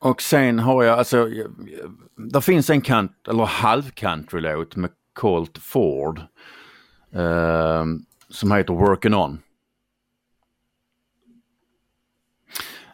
och 0.00 0.22
sen 0.22 0.58
har 0.58 0.82
jag, 0.82 0.98
alltså, 0.98 1.28
det 2.32 2.40
finns 2.40 2.70
en 2.70 2.80
kant, 2.80 3.12
eller 3.28 3.44
halv 3.44 3.90
country-låt 3.90 4.76
med 4.76 4.90
Colt 5.12 5.58
Ford. 5.58 6.20
Um, 7.12 8.04
som 8.28 8.52
heter 8.52 8.74
Working 8.74 9.14
On. 9.14 9.38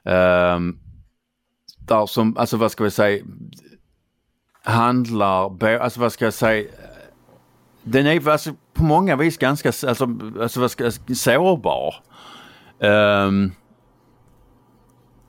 Um, 0.04 0.80
där 1.78 2.06
som, 2.06 2.36
alltså 2.36 2.56
vad 2.56 2.72
ska 2.72 2.84
vi 2.84 2.90
säga, 2.90 3.24
handlar, 4.62 5.64
alltså 5.80 6.00
vad 6.00 6.12
ska 6.12 6.24
jag 6.24 6.34
säga, 6.34 6.68
den 7.82 8.06
är 8.06 8.28
alltså, 8.28 8.54
på 8.74 8.84
många 8.84 9.16
vis 9.16 9.38
ganska, 9.38 9.68
alltså, 9.68 10.08
alltså 10.40 10.60
vad 10.60 10.70
ska 10.70 10.84
jag 10.84 11.16
sårbar. 11.16 11.94
Um, 12.78 13.52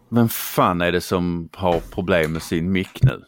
vem 0.10 0.30
fan 0.30 0.82
är 0.82 0.92
det 0.92 1.02
som 1.02 1.50
har 1.54 1.80
problem 1.80 2.34
med 2.34 2.42
sin 2.42 2.72
mick 2.72 3.04
nu? 3.04 3.24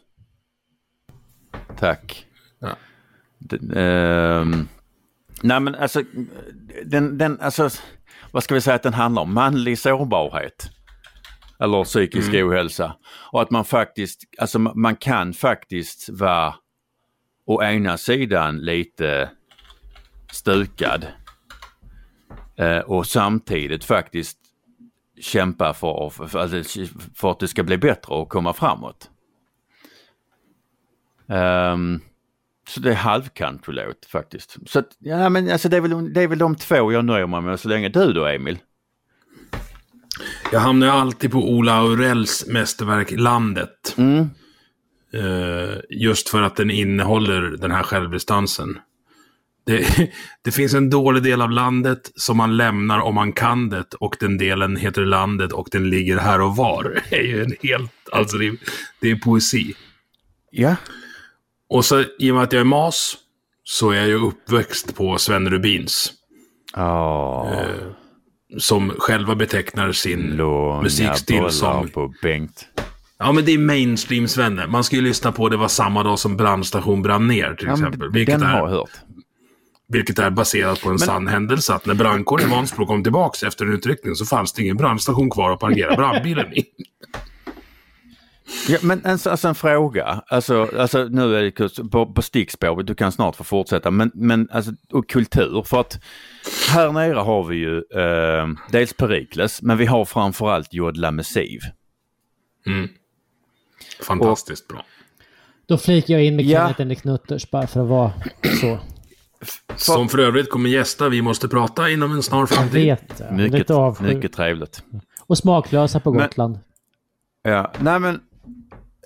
Tack. 1.78 2.26
Ja. 2.60 2.76
Den, 3.40 3.78
um, 3.78 4.68
Nej 5.44 5.60
men 5.60 5.76
alltså, 5.76 6.04
den, 6.86 7.18
den, 7.18 7.40
alltså, 7.42 7.70
vad 8.32 8.44
ska 8.44 8.56
vi 8.56 8.62
säga 8.62 8.76
att 8.76 8.84
den 8.84 8.94
handlar 8.94 9.22
om? 9.22 9.34
Manlig 9.34 9.80
sårbarhet. 9.80 10.70
Eller 11.62 11.84
psykisk 11.84 12.34
Mm. 12.34 12.48
ohälsa. 12.50 12.96
Och 13.32 13.42
att 13.42 13.52
man 13.52 13.66
faktiskt, 13.66 14.22
alltså 14.38 14.58
ma- 14.58 14.76
man 14.76 14.96
kan 14.96 15.34
faktiskt 15.34 16.10
vara 16.10 16.54
å 17.46 17.64
ena 17.64 17.98
sidan 17.98 18.58
lite 18.58 19.30
stukad 20.32 21.08
eh, 22.58 22.80
och 22.80 23.08
samtidigt 23.08 23.84
faktiskt 23.84 24.38
kämpa 25.22 25.74
för, 25.74 26.10
för, 26.10 26.28
för, 26.28 26.40
alltså, 26.40 26.86
för 27.16 27.32
att 27.32 27.40
det 27.40 27.48
ska 27.48 27.64
bli 27.64 27.78
bättre 27.78 28.14
och 28.16 28.30
komma 28.30 28.54
framåt. 28.54 29.10
Ehm, 31.30 32.00
så 32.68 32.80
det 32.80 32.90
är 32.92 32.96
halvkantrolåt 32.96 34.06
faktiskt. 34.06 34.58
Så 34.70 34.80
att, 34.80 34.88
ja 35.00 35.30
men 35.30 35.52
alltså 35.52 35.70
det 35.70 35.78
är, 35.78 35.82
väl, 35.82 36.14
det 36.14 36.22
är 36.22 36.28
väl 36.28 36.38
de 36.40 36.56
två 36.56 36.92
jag 36.92 37.06
nöjer 37.06 37.28
mig 37.28 37.42
med 37.42 37.60
så 37.60 37.70
länge. 37.70 37.90
Du 37.90 38.14
då 38.14 38.26
Emil? 38.26 38.58
Jag 40.52 40.60
hamnar 40.60 40.88
alltid 40.88 41.32
på 41.32 41.50
Ola 41.50 41.74
Aurells 41.74 42.46
mästerverk 42.48 43.12
Landet. 43.12 43.96
Mm. 43.98 44.30
Eh, 45.14 45.78
just 45.90 46.30
för 46.30 46.42
att 46.42 46.56
den 46.56 46.72
innehåller 46.72 47.42
den 47.42 47.72
här 47.72 47.84
självdistansen. 47.84 48.78
Det, 49.66 49.86
det 50.44 50.52
finns 50.52 50.74
en 50.74 50.90
dålig 50.90 51.24
del 51.24 51.42
av 51.42 51.52
landet 51.52 52.12
som 52.16 52.38
man 52.38 52.58
lämnar 52.58 53.00
om 53.00 53.16
man 53.16 53.34
kan 53.34 53.70
det 53.70 53.94
och 54.00 54.18
den 54.20 54.38
delen 54.38 54.76
heter 54.78 55.06
landet 55.06 55.52
och 55.52 55.68
den 55.72 55.90
ligger 55.90 56.18
här 56.18 56.42
och 56.42 56.56
var. 56.56 57.02
Det 57.10 57.16
är 57.16 57.24
ju 57.24 57.44
en 57.44 57.56
helt, 57.64 57.92
alltså 58.12 58.38
det, 58.38 58.48
är- 58.48 58.58
det 59.02 59.12
är 59.12 59.16
poesi. 59.16 59.74
Ja. 60.52 60.76
Och 61.70 61.86
så 61.86 62.04
i 62.20 62.32
och 62.32 62.36
med 62.36 62.44
att 62.44 62.54
jag 62.54 62.60
är 62.60 62.64
mas 62.66 63.18
så 63.64 63.90
är 63.92 63.96
jag 64.00 64.08
ju 64.08 64.16
uppväxt 64.28 64.96
på 64.96 65.18
Sven 65.18 65.50
Rubins. 65.50 66.14
Åh, 66.78 67.54
Som 68.58 68.94
själva 68.98 69.36
betecknar 69.36 69.92
sin 69.92 70.36
långa 70.36 70.82
musikstil 70.82 71.50
som... 71.50 71.90
på 71.90 72.14
Bengt. 72.22 72.68
Ja, 73.18 73.32
men 73.32 73.46
det 73.46 73.52
är 73.52 73.58
mainstream-Svenne. 73.58 74.68
Man 74.68 74.84
ska 74.84 74.96
ju 74.96 75.02
lyssna 75.02 75.32
på 75.32 75.50
Det 75.50 75.58
var 75.58 75.68
samma 75.68 76.04
dag 76.04 76.20
som 76.20 76.38
brandstation 76.38 77.02
brann 77.02 77.28
ner, 77.28 77.54
till 77.54 77.68
Ja, 77.68 77.76
men 77.76 77.86
exempel. 77.88 78.12
Vilket 78.12 78.40
den 78.40 78.50
har 78.50 78.58
jag 78.58 78.68
är, 78.68 78.74
hört. 78.74 78.90
vilket 79.88 80.20
är 80.20 80.30
baserat 80.30 80.82
på 80.82 80.90
en 80.90 81.00
sann 81.00 81.28
händelse. 81.28 81.74
Att 81.74 81.86
när 81.86 81.94
brandkåren 81.94 82.48
i 82.48 82.52
Vansbro 82.52 82.86
kom 82.86 83.04
tillbaka 83.04 83.48
efter 83.48 83.66
en 83.66 83.74
utryckning 83.74 84.16
så 84.16 84.26
fanns 84.26 84.54
det 84.54 84.62
ingen 84.62 84.78
brandstation 84.78 85.30
kvar 85.30 85.52
att 85.52 85.60
parkera 85.60 85.96
brandbilen 85.96 86.54
i. 86.54 86.66
Ja, 88.68 88.78
men 88.82 89.06
alltså, 89.06 89.30
alltså 89.30 89.48
en 89.48 89.56
fråga, 89.56 90.22
alltså, 90.28 90.70
alltså 90.78 91.04
nu 91.04 91.36
är 91.36 91.44
det 91.44 91.90
på, 91.92 92.14
på 92.14 92.22
stickspår, 92.22 92.84
du 92.84 92.96
kan 92.96 93.12
snart 93.12 93.36
få 93.36 93.44
fortsätta, 93.44 93.92
men, 93.92 94.12
men 94.14 94.50
alltså, 94.52 94.72
och 94.92 95.10
kultur 95.10 95.64
för 95.64 95.80
att 95.80 96.04
här 96.70 96.92
nere 96.92 97.16
har 97.20 97.44
vi 97.44 97.56
ju 97.56 97.78
eh, 97.78 98.48
dels 98.72 98.94
Perikles, 98.94 99.62
men 99.62 99.78
vi 99.78 99.86
har 99.86 100.06
framförallt 100.06 100.74
Jodla 100.74 101.12
Messiv. 101.12 101.60
Fantastiskt 104.08 104.68
bra. 104.68 104.86
Då 105.66 105.78
flikar 105.78 106.14
jag 106.14 106.24
in 106.24 106.36
med 106.36 106.46
Ja. 106.46 106.74
Kenneth 106.78 107.02
Knutters 107.02 107.50
bara 107.52 107.68
för 107.68 107.82
att 107.82 107.88
vara 107.88 108.12
så. 108.62 108.80
Som 109.76 110.10
för 110.10 110.18
övrigt 110.18 110.50
kommer 110.50 110.70
gästa 110.70 111.10
Vi 111.10 111.22
måste 111.22 111.48
prata 111.48 111.90
inom 111.90 112.12
en 112.12 112.24
snar 112.24 112.40
Jag 112.40 112.50
framtid. 112.50 112.74
vet 112.86 113.18
det. 113.18 113.32
Mycket, 113.32 114.00
mycket 114.00 114.34
trevligt. 114.34 114.84
Och 115.28 115.38
smaklösa 115.38 116.00
på 116.00 116.12
Men- 116.14 116.22
Gotland. 116.22 116.60
Ja, 117.44 117.74
nej 117.80 118.00
men 118.00 118.20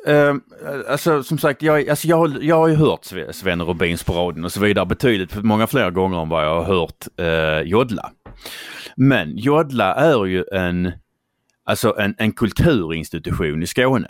ehm, 0.06 0.41
alltså 0.90 1.23
som 1.23 1.38
sagt, 1.38 1.61
jag, 1.61 1.90
alltså, 1.90 2.07
jag, 2.07 2.18
har- 2.18 2.40
jag 2.41 2.56
har 2.56 2.68
ju 2.68 2.76
hört 2.76 3.02
Sve- 3.02 3.32
Sven 3.32 3.61
Rubins 3.61 4.03
på 4.03 4.14
radion 4.14 4.45
och 4.45 4.52
så 4.52 4.60
vidare 4.60 4.86
betydligt 4.86 5.44
många 5.44 5.68
fler 5.68 5.91
gånger 5.91 6.22
än 6.22 6.30
vad 6.30 6.45
jag 6.45 6.64
har 6.64 6.76
hört 6.76 7.07
eh, 7.18 7.69
Jodla. 7.69 8.11
Men 8.95 9.38
Jodla 9.38 9.95
är 9.95 10.26
ju 10.26 10.44
en, 10.53 10.91
alltså 11.65 11.95
en, 11.99 12.15
en 12.18 12.32
kulturinstitution 12.32 13.64
i 13.64 13.68
Skåne. 13.68 14.10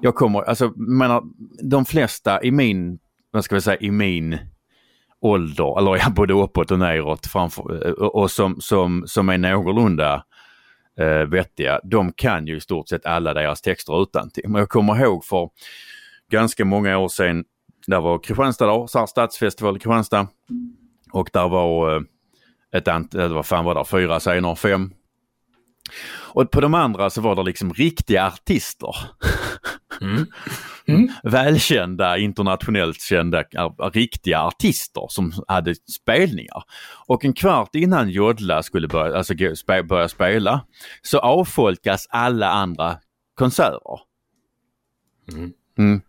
Jag 0.00 0.14
kommer, 0.14 0.42
alltså 0.42 0.72
menar, 0.76 1.22
de 1.70 1.84
flesta 1.84 2.42
i 2.42 2.50
min, 2.50 2.98
vad 3.30 3.44
ska 3.44 3.54
vi 3.54 3.60
säga, 3.60 3.76
i 3.80 3.90
min 3.90 4.38
ålder, 5.20 5.78
eller 5.78 5.96
ja, 5.96 6.10
både 6.10 6.34
uppåt 6.34 6.70
och 6.70 6.78
neråt 6.78 7.26
framför, 7.26 8.00
och, 8.02 8.14
och 8.14 8.30
som, 8.30 8.56
som, 8.60 9.04
som 9.06 9.28
är 9.28 9.38
någorlunda 9.38 10.24
eh, 10.98 11.28
vettiga, 11.28 11.80
de 11.84 12.12
kan 12.12 12.46
ju 12.46 12.56
i 12.56 12.60
stort 12.60 12.88
sett 12.88 13.06
alla 13.06 13.34
deras 13.34 13.62
texter 13.62 14.02
utan 14.02 14.30
till. 14.30 14.48
Men 14.48 14.58
jag 14.58 14.68
kommer 14.68 15.00
ihåg 15.00 15.24
för 15.24 15.50
ganska 16.30 16.64
många 16.64 16.98
år 16.98 17.08
sedan, 17.08 17.44
där 17.86 18.00
var 18.00 18.18
Kristianstad 18.18 18.66
då, 18.66 18.86
så 18.86 18.98
här 18.98 19.06
stadsfestival 19.06 19.76
i 19.76 19.78
Kristianstad. 19.78 20.28
Och 21.12 21.30
där 21.32 21.48
var 21.48 21.96
eh, 21.96 22.02
ett 22.72 22.88
antal, 22.88 23.34
vad 23.34 23.46
fan 23.46 23.64
var 23.64 23.74
det, 23.74 23.84
fyra 23.84 24.20
scener, 24.20 24.54
fem. 24.54 24.90
Och 26.34 26.50
på 26.50 26.60
de 26.60 26.74
andra 26.74 27.10
så 27.10 27.20
var 27.20 27.34
det 27.34 27.42
liksom 27.42 27.72
riktiga 27.72 28.26
artister. 28.26 28.96
Välkända, 31.22 32.18
internationellt 32.18 33.00
kända, 33.00 33.44
riktiga 33.92 34.40
artister 34.40 35.06
som 35.08 35.32
hade 35.48 35.74
spelningar. 35.74 36.62
Och 37.06 37.24
en 37.24 37.32
kvart 37.32 37.74
innan 37.74 38.10
Jodla 38.10 38.62
skulle 38.62 38.88
börja, 38.88 39.16
alltså, 39.16 39.34
spe, 39.56 39.82
börja 39.82 40.08
spela 40.08 40.60
så 41.02 41.18
avfolkas 41.18 42.06
alla 42.10 42.50
andra 42.50 42.96
konserter. 43.34 44.00
Mm. 45.78 46.00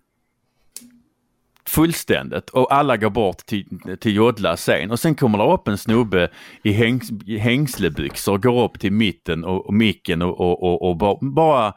Fullständigt 1.68 2.49
och 2.49 2.73
alla 2.73 2.97
går 2.97 3.09
bort 3.09 3.38
till, 3.38 3.65
till 3.99 4.15
Jodlas 4.15 4.61
scen 4.61 4.91
och 4.91 4.99
sen 4.99 5.15
kommer 5.15 5.38
det 5.38 5.53
upp 5.53 5.68
en 5.68 5.77
snubbe 5.77 6.30
i, 6.64 6.72
hängs, 6.72 7.11
i 7.26 7.38
hängslebyxor 7.38 8.34
och 8.34 8.43
går 8.43 8.64
upp 8.64 8.80
till 8.80 8.91
mitten 8.91 9.45
och, 9.45 9.65
och 9.65 9.73
micken 9.73 10.22
och, 10.22 10.39
och, 10.39 10.64
och, 10.64 10.89
och 10.89 10.97
bara, 10.97 11.18
bara 11.22 11.73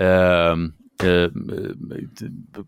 ehm, 0.00 0.72
eh, 1.04 1.30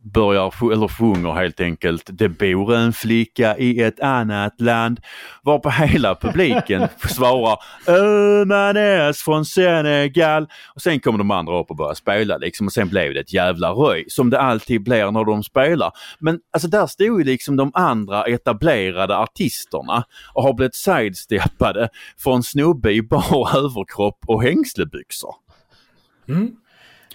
börjar, 0.02 0.73
eller 0.73 0.89
sjunger 0.89 1.32
helt 1.32 1.61
enkelt 1.61 2.11
Det 2.12 2.28
bor 2.28 2.74
en 2.74 2.93
flicka 2.93 3.59
i 3.59 3.82
ett 3.82 4.01
annat 4.01 4.61
land. 4.61 5.01
Varpå 5.43 5.70
hela 5.70 6.15
publiken 6.15 6.89
svarar 7.09 7.59
Ömanes 7.89 9.23
från 9.23 9.44
Senegal. 9.44 10.47
Och 10.74 10.82
sen 10.82 11.01
kommer 11.01 11.19
de 11.19 11.31
andra 11.31 11.61
upp 11.61 11.70
och 11.70 11.77
börjar 11.77 11.94
spela 11.94 12.36
liksom 12.36 12.66
och 12.66 12.73
sen 12.73 12.89
blev 12.89 13.15
det 13.15 13.20
ett 13.20 13.32
jävla 13.32 13.70
röj 13.70 14.05
som 14.09 14.31
det 14.31 14.40
alltid 14.40 14.82
blir 14.82 15.11
när 15.11 15.24
de 15.24 15.43
spelar. 15.43 15.93
Men 16.19 16.40
alltså 16.52 16.69
där 16.69 16.86
stod 16.86 17.19
ju 17.19 17.24
liksom 17.24 17.57
de 17.57 17.70
andra 17.74 18.24
etablerade 18.24 19.16
artisterna 19.16 20.05
och 20.35 20.43
har 20.43 20.52
blivit 20.52 20.74
sidesteppade 20.74 21.89
för 22.19 22.35
en 22.35 22.43
snubbe 22.43 22.93
i 22.93 23.02
bar 23.02 23.57
överkropp 23.65 24.19
och 24.27 24.43
hängslebyxor. 24.43 25.35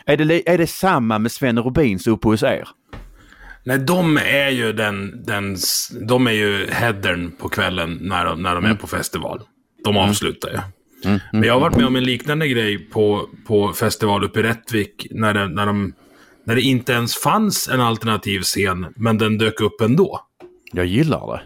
Är 0.06 0.18
det, 0.18 0.50
är 0.50 0.58
det 0.58 0.68
samma 0.68 1.20
med 1.20 1.32
Sven 1.32 1.60
Rubins 1.60 2.08
uppe 2.08 2.28
hos 2.28 2.44
er? 2.44 2.68
Nej, 3.64 3.80
de 3.80 4.18
är 4.18 4.50
ju 4.50 4.74
den, 4.74 5.24
den, 5.24 5.58
de 6.02 6.28
är 6.28 6.32
ju 6.32 6.68
headern 6.72 7.32
på 7.32 7.50
kvällen 7.50 7.98
när 8.02 8.26
de, 8.26 8.42
när 8.42 8.56
de 8.56 8.66
är 8.66 8.76
på 8.76 8.88
festival. 8.88 9.42
De 9.84 9.98
avslutar 9.98 10.50
ju. 10.50 10.60
Men 11.32 11.44
jag 11.44 11.54
har 11.54 11.60
varit 11.60 11.76
med 11.76 11.86
om 11.86 11.96
en 11.96 12.04
liknande 12.04 12.48
grej 12.48 12.78
på, 12.78 13.30
på 13.48 13.74
festival 13.74 14.24
uppe 14.24 14.40
i 14.40 14.44
Rättvik 14.44 15.08
när 15.12 15.34
det, 15.34 15.48
när, 15.48 15.66
de, 15.66 15.94
när 16.44 16.56
det 16.56 16.62
inte 16.62 16.94
ens 16.94 17.16
fanns 17.16 17.68
en 17.68 17.82
alternativ 17.82 18.42
scen, 18.42 18.94
men 18.96 19.18
den 19.18 19.38
dök 19.38 19.62
upp 19.62 19.82
ändå. 19.82 20.20
Jag 20.72 20.86
gillar 20.86 21.34
det. 21.34 21.42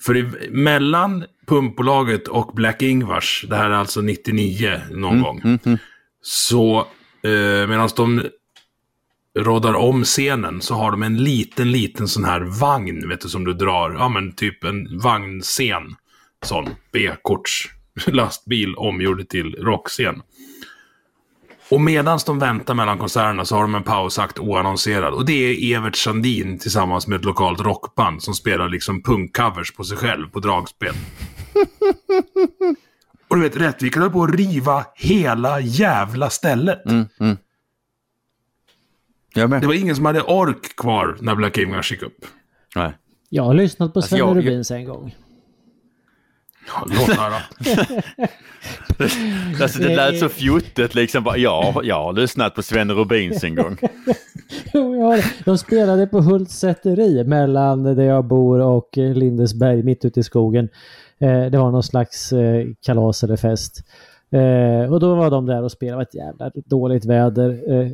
För 0.00 0.16
i, 0.16 0.50
mellan 0.50 1.24
Pumpbolaget 1.46 2.28
och 2.28 2.54
Black 2.54 2.82
Ingvars, 2.82 3.44
det 3.48 3.56
här 3.56 3.70
är 3.70 3.74
alltså 3.74 4.00
99 4.00 4.80
någon 4.90 5.22
gång, 5.22 5.58
så 6.22 6.86
eh, 7.22 7.68
medan 7.68 7.88
de 7.96 8.22
råddar 9.38 9.74
om 9.74 10.04
scenen 10.04 10.60
så 10.60 10.74
har 10.74 10.90
de 10.90 11.02
en 11.02 11.16
liten, 11.16 11.72
liten 11.72 12.08
sån 12.08 12.24
här 12.24 12.40
vagn, 12.40 13.08
vet 13.08 13.20
du, 13.20 13.28
som 13.28 13.44
du 13.44 13.54
drar, 13.54 13.90
ja 13.90 14.08
men 14.08 14.32
typ 14.32 14.64
en 14.64 14.98
vagnscen. 14.98 15.96
Sån 16.42 16.68
B-korts 16.92 17.68
lastbil 18.06 18.74
omgjord 18.74 19.28
till 19.28 19.54
rockscen. 19.54 20.22
Och 21.70 21.80
medan 21.80 22.18
de 22.26 22.38
väntar 22.38 22.74
mellan 22.74 22.98
konserterna 22.98 23.44
så 23.44 23.56
har 23.56 23.62
de 23.62 23.74
en 23.74 23.82
pausakt 23.82 24.38
oannonserad. 24.38 25.14
Och 25.14 25.26
det 25.26 25.32
är 25.32 25.76
Evert 25.76 25.96
Sandin 25.96 26.58
tillsammans 26.58 27.06
med 27.06 27.18
ett 27.18 27.24
lokalt 27.24 27.60
rockband 27.60 28.22
som 28.22 28.34
spelar 28.34 28.68
liksom 28.68 29.02
punkcovers 29.02 29.72
på 29.72 29.84
sig 29.84 29.96
själv 29.96 30.30
på 30.30 30.40
dragspel. 30.40 30.94
Och 33.28 33.36
du 33.36 33.42
vet, 33.42 33.56
Rättvik 33.56 33.96
höll 33.96 34.10
på 34.10 34.22
att 34.24 34.34
riva 34.34 34.86
hela 34.96 35.60
jävla 35.60 36.30
stället. 36.30 36.82
Jag 39.34 39.50
med. 39.50 39.60
Det 39.60 39.66
var 39.66 39.74
ingen 39.74 39.96
som 39.96 40.04
hade 40.06 40.22
ork 40.22 40.76
kvar 40.76 41.16
när 41.20 41.34
Black 41.34 41.58
Ingvars 41.58 41.92
gick 41.92 42.02
upp. 42.02 42.24
Nej. 42.76 42.92
Jag 43.28 43.42
har 43.44 43.54
lyssnat 43.54 43.92
på 43.92 43.98
Alltså, 43.98 44.08
Sven 44.16 44.18
jag- 44.18 44.36
Rubins 44.36 44.70
en 44.70 44.84
gång. 44.84 45.14
Ja, 46.66 46.86
låt 46.86 47.16
höra. 47.16 47.34
alltså, 49.62 49.78
det 49.78 49.96
lät 49.96 50.18
så 50.18 50.28
fjuttigt 50.28 50.94
liksom. 50.94 51.24
Bara, 51.24 51.36
ja, 51.36 51.80
jag 51.84 52.02
har 52.02 52.12
lyssnat 52.12 52.54
på 52.54 52.62
Sven 52.62 52.92
Rubins 52.94 53.44
en 53.44 53.54
gång. 53.54 53.76
Jag. 54.72 55.24
De 55.44 55.58
spelade 55.58 56.06
på 56.06 56.20
Hults 56.20 56.58
säteri 56.58 57.24
mellan 57.24 57.82
där 57.82 58.02
jag 58.04 58.24
bor 58.24 58.60
och 58.60 58.88
Lindesberg 58.96 59.82
mitt 59.82 60.04
ute 60.04 60.20
i 60.20 60.22
skogen. 60.22 60.68
Eh, 61.18 61.50
det 61.50 61.58
var 61.58 61.70
någon 61.70 61.82
slags 61.82 62.32
eh, 62.32 62.66
kalas 62.80 63.24
eller 63.24 63.36
fest. 63.36 63.84
Eh, 64.30 64.92
och 64.92 65.00
då 65.00 65.14
var 65.14 65.30
de 65.30 65.46
där 65.46 65.62
och 65.62 65.72
spelade. 65.72 65.92
Det 65.92 65.96
var 65.96 66.02
ett 66.02 66.14
jävla 66.14 66.50
dåligt 66.54 67.04
väder. 67.04 67.72
Eh, 67.72 67.92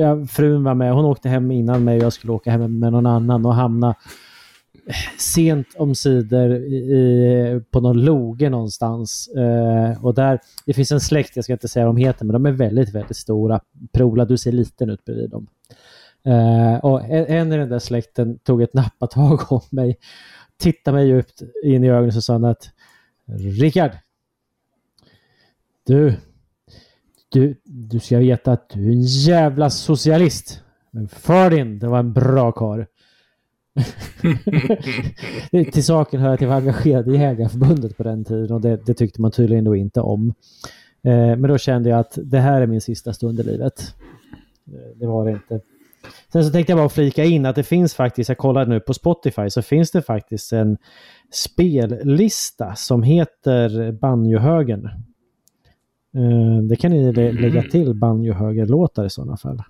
ja, 0.00 0.26
frun 0.26 0.64
var 0.64 0.74
med. 0.74 0.92
Hon 0.92 1.04
åkte 1.04 1.28
hem 1.28 1.50
innan 1.50 1.84
mig 1.84 1.96
och 1.96 2.04
jag 2.04 2.12
skulle 2.12 2.32
åka 2.32 2.50
hem 2.50 2.78
med 2.78 2.92
någon 2.92 3.06
annan 3.06 3.46
och 3.46 3.54
hamna 3.54 3.94
eh, 4.86 4.94
sent 5.18 5.66
omsider 5.76 6.50
i, 6.50 7.62
på 7.70 7.80
någon 7.80 8.04
loge 8.04 8.50
någonstans. 8.50 9.28
Eh, 9.28 10.04
och 10.04 10.14
där, 10.14 10.40
det 10.66 10.72
finns 10.72 10.92
en 10.92 11.00
släkt, 11.00 11.36
jag 11.36 11.44
ska 11.44 11.52
inte 11.52 11.68
säga 11.68 11.86
vad 11.86 11.94
de 11.94 12.00
heter, 12.00 12.24
men 12.24 12.32
de 12.32 12.46
är 12.46 12.52
väldigt, 12.52 12.94
väldigt 12.94 13.16
stora. 13.16 13.60
Prola, 13.92 14.24
du 14.24 14.38
ser 14.38 14.52
liten 14.52 14.90
ut 14.90 15.04
bredvid 15.04 15.30
dem. 15.30 15.46
Eh, 16.24 16.84
och 16.84 17.04
en, 17.04 17.26
en 17.26 17.52
i 17.52 17.56
den 17.56 17.68
där 17.68 17.78
släkten 17.78 18.38
tog 18.38 18.62
ett 18.62 18.74
nappatag 18.74 19.52
om 19.52 19.60
mig, 19.70 19.96
tittade 20.58 20.96
mig 20.96 21.08
djupt 21.08 21.42
in 21.64 21.84
i 21.84 21.88
ögonen 21.88 22.16
och 22.16 22.24
sa 22.24 22.36
att 22.50 22.70
Rickard, 23.60 23.90
du, 25.86 26.14
du, 27.28 27.60
du 27.64 28.00
ska 28.00 28.18
veta 28.18 28.52
att 28.52 28.68
du 28.68 28.88
är 28.88 28.92
en 28.92 29.02
jävla 29.02 29.70
socialist. 29.70 30.62
Men 30.90 31.08
för 31.08 31.50
din, 31.50 31.78
det 31.78 31.88
var 31.88 31.98
en 31.98 32.12
bra 32.12 32.52
karl. 32.52 32.84
till 35.72 35.84
saken 35.84 36.20
hör 36.20 36.34
att 36.34 36.40
jag 36.40 36.48
var 36.48 36.56
engagerad 36.56 37.08
i 37.08 37.12
Jägarförbundet 37.12 37.96
på 37.96 38.02
den 38.02 38.24
tiden 38.24 38.52
och 38.52 38.60
det, 38.60 38.86
det 38.86 38.94
tyckte 38.94 39.20
man 39.20 39.30
tydligen 39.30 39.64
då 39.64 39.76
inte 39.76 40.00
om. 40.00 40.34
Eh, 41.02 41.36
men 41.36 41.42
då 41.42 41.58
kände 41.58 41.88
jag 41.88 41.98
att 41.98 42.18
det 42.22 42.38
här 42.38 42.60
är 42.60 42.66
min 42.66 42.80
sista 42.80 43.12
stund 43.12 43.40
i 43.40 43.42
livet. 43.42 43.94
Eh, 44.66 44.96
det 44.96 45.06
var 45.06 45.24
det 45.24 45.30
inte. 45.30 45.60
Sen 46.32 46.44
så 46.44 46.50
tänkte 46.50 46.72
jag 46.72 46.78
bara 46.78 46.88
flika 46.88 47.24
in 47.24 47.46
att 47.46 47.56
det 47.56 47.62
finns 47.62 47.94
faktiskt, 47.94 48.28
jag 48.28 48.38
kollade 48.38 48.70
nu 48.70 48.80
på 48.80 48.94
Spotify, 48.94 49.50
så 49.50 49.62
finns 49.62 49.90
det 49.90 50.02
faktiskt 50.02 50.52
en 50.52 50.76
spellista 51.32 52.74
som 52.74 53.02
heter 53.02 53.92
Banjohögen. 53.92 54.84
Eh, 56.14 56.62
det 56.68 56.76
kan 56.76 56.90
ni 56.90 57.12
lä 57.12 57.32
lägga 57.32 57.62
till 57.62 57.94
banjohögerlåtar 57.94 59.04
i 59.04 59.10
sådana 59.10 59.36
fall. 59.36 59.62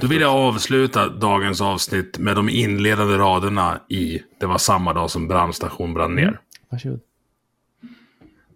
Då 0.00 0.06
vill 0.06 0.20
jag 0.20 0.34
avsluta 0.34 1.08
dagens 1.08 1.60
avsnitt 1.60 2.18
med 2.18 2.36
de 2.36 2.48
inledande 2.48 3.16
raderna 3.16 3.80
i 3.88 4.22
Det 4.40 4.46
var 4.46 4.58
samma 4.58 4.92
dag 4.92 5.10
som 5.10 5.28
brandstation 5.28 5.94
brann 5.94 6.14
ner. 6.14 6.22
Mm. 6.22 6.36
Varsågod. 6.68 7.00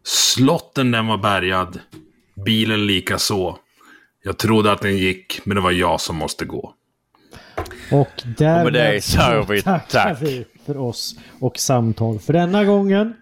Slotten 0.02 0.90
den 0.90 1.06
var 1.06 1.18
bärgad. 1.18 1.80
Bilen 2.44 2.86
lika 2.86 3.18
så. 3.18 3.58
Jag 4.24 4.38
trodde 4.38 4.72
att 4.72 4.80
den 4.80 4.96
gick, 4.96 5.40
men 5.44 5.54
det 5.54 5.60
var 5.60 5.70
jag 5.70 6.00
som 6.00 6.16
måste 6.16 6.44
gå. 6.44 6.74
Och 7.92 8.22
därmed 8.38 9.04
så 9.04 9.46
vi 9.48 9.62
tackar 9.62 10.18
vi 10.20 10.44
för 10.66 10.76
oss 10.76 11.16
och 11.40 11.58
samtal 11.58 12.18
för 12.18 12.32
denna 12.32 12.64
gången. 12.64 13.14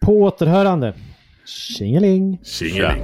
På 0.00 0.22
återhörande. 0.22 0.94
Tjingeling! 1.46 2.38
Tjingeling! 2.44 3.02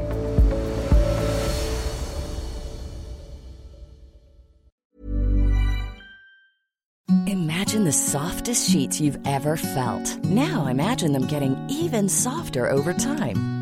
Imagine 7.26 7.84
the 7.84 7.92
softest 7.92 8.70
sheets 8.70 9.00
you've 9.00 9.20
ever 9.26 9.56
felt. 9.56 10.24
Now 10.24 10.68
imagine 10.70 11.12
them 11.12 11.26
getting 11.26 11.56
even 11.70 12.08
softer 12.08 12.70
over 12.70 12.92
time. 12.92 13.61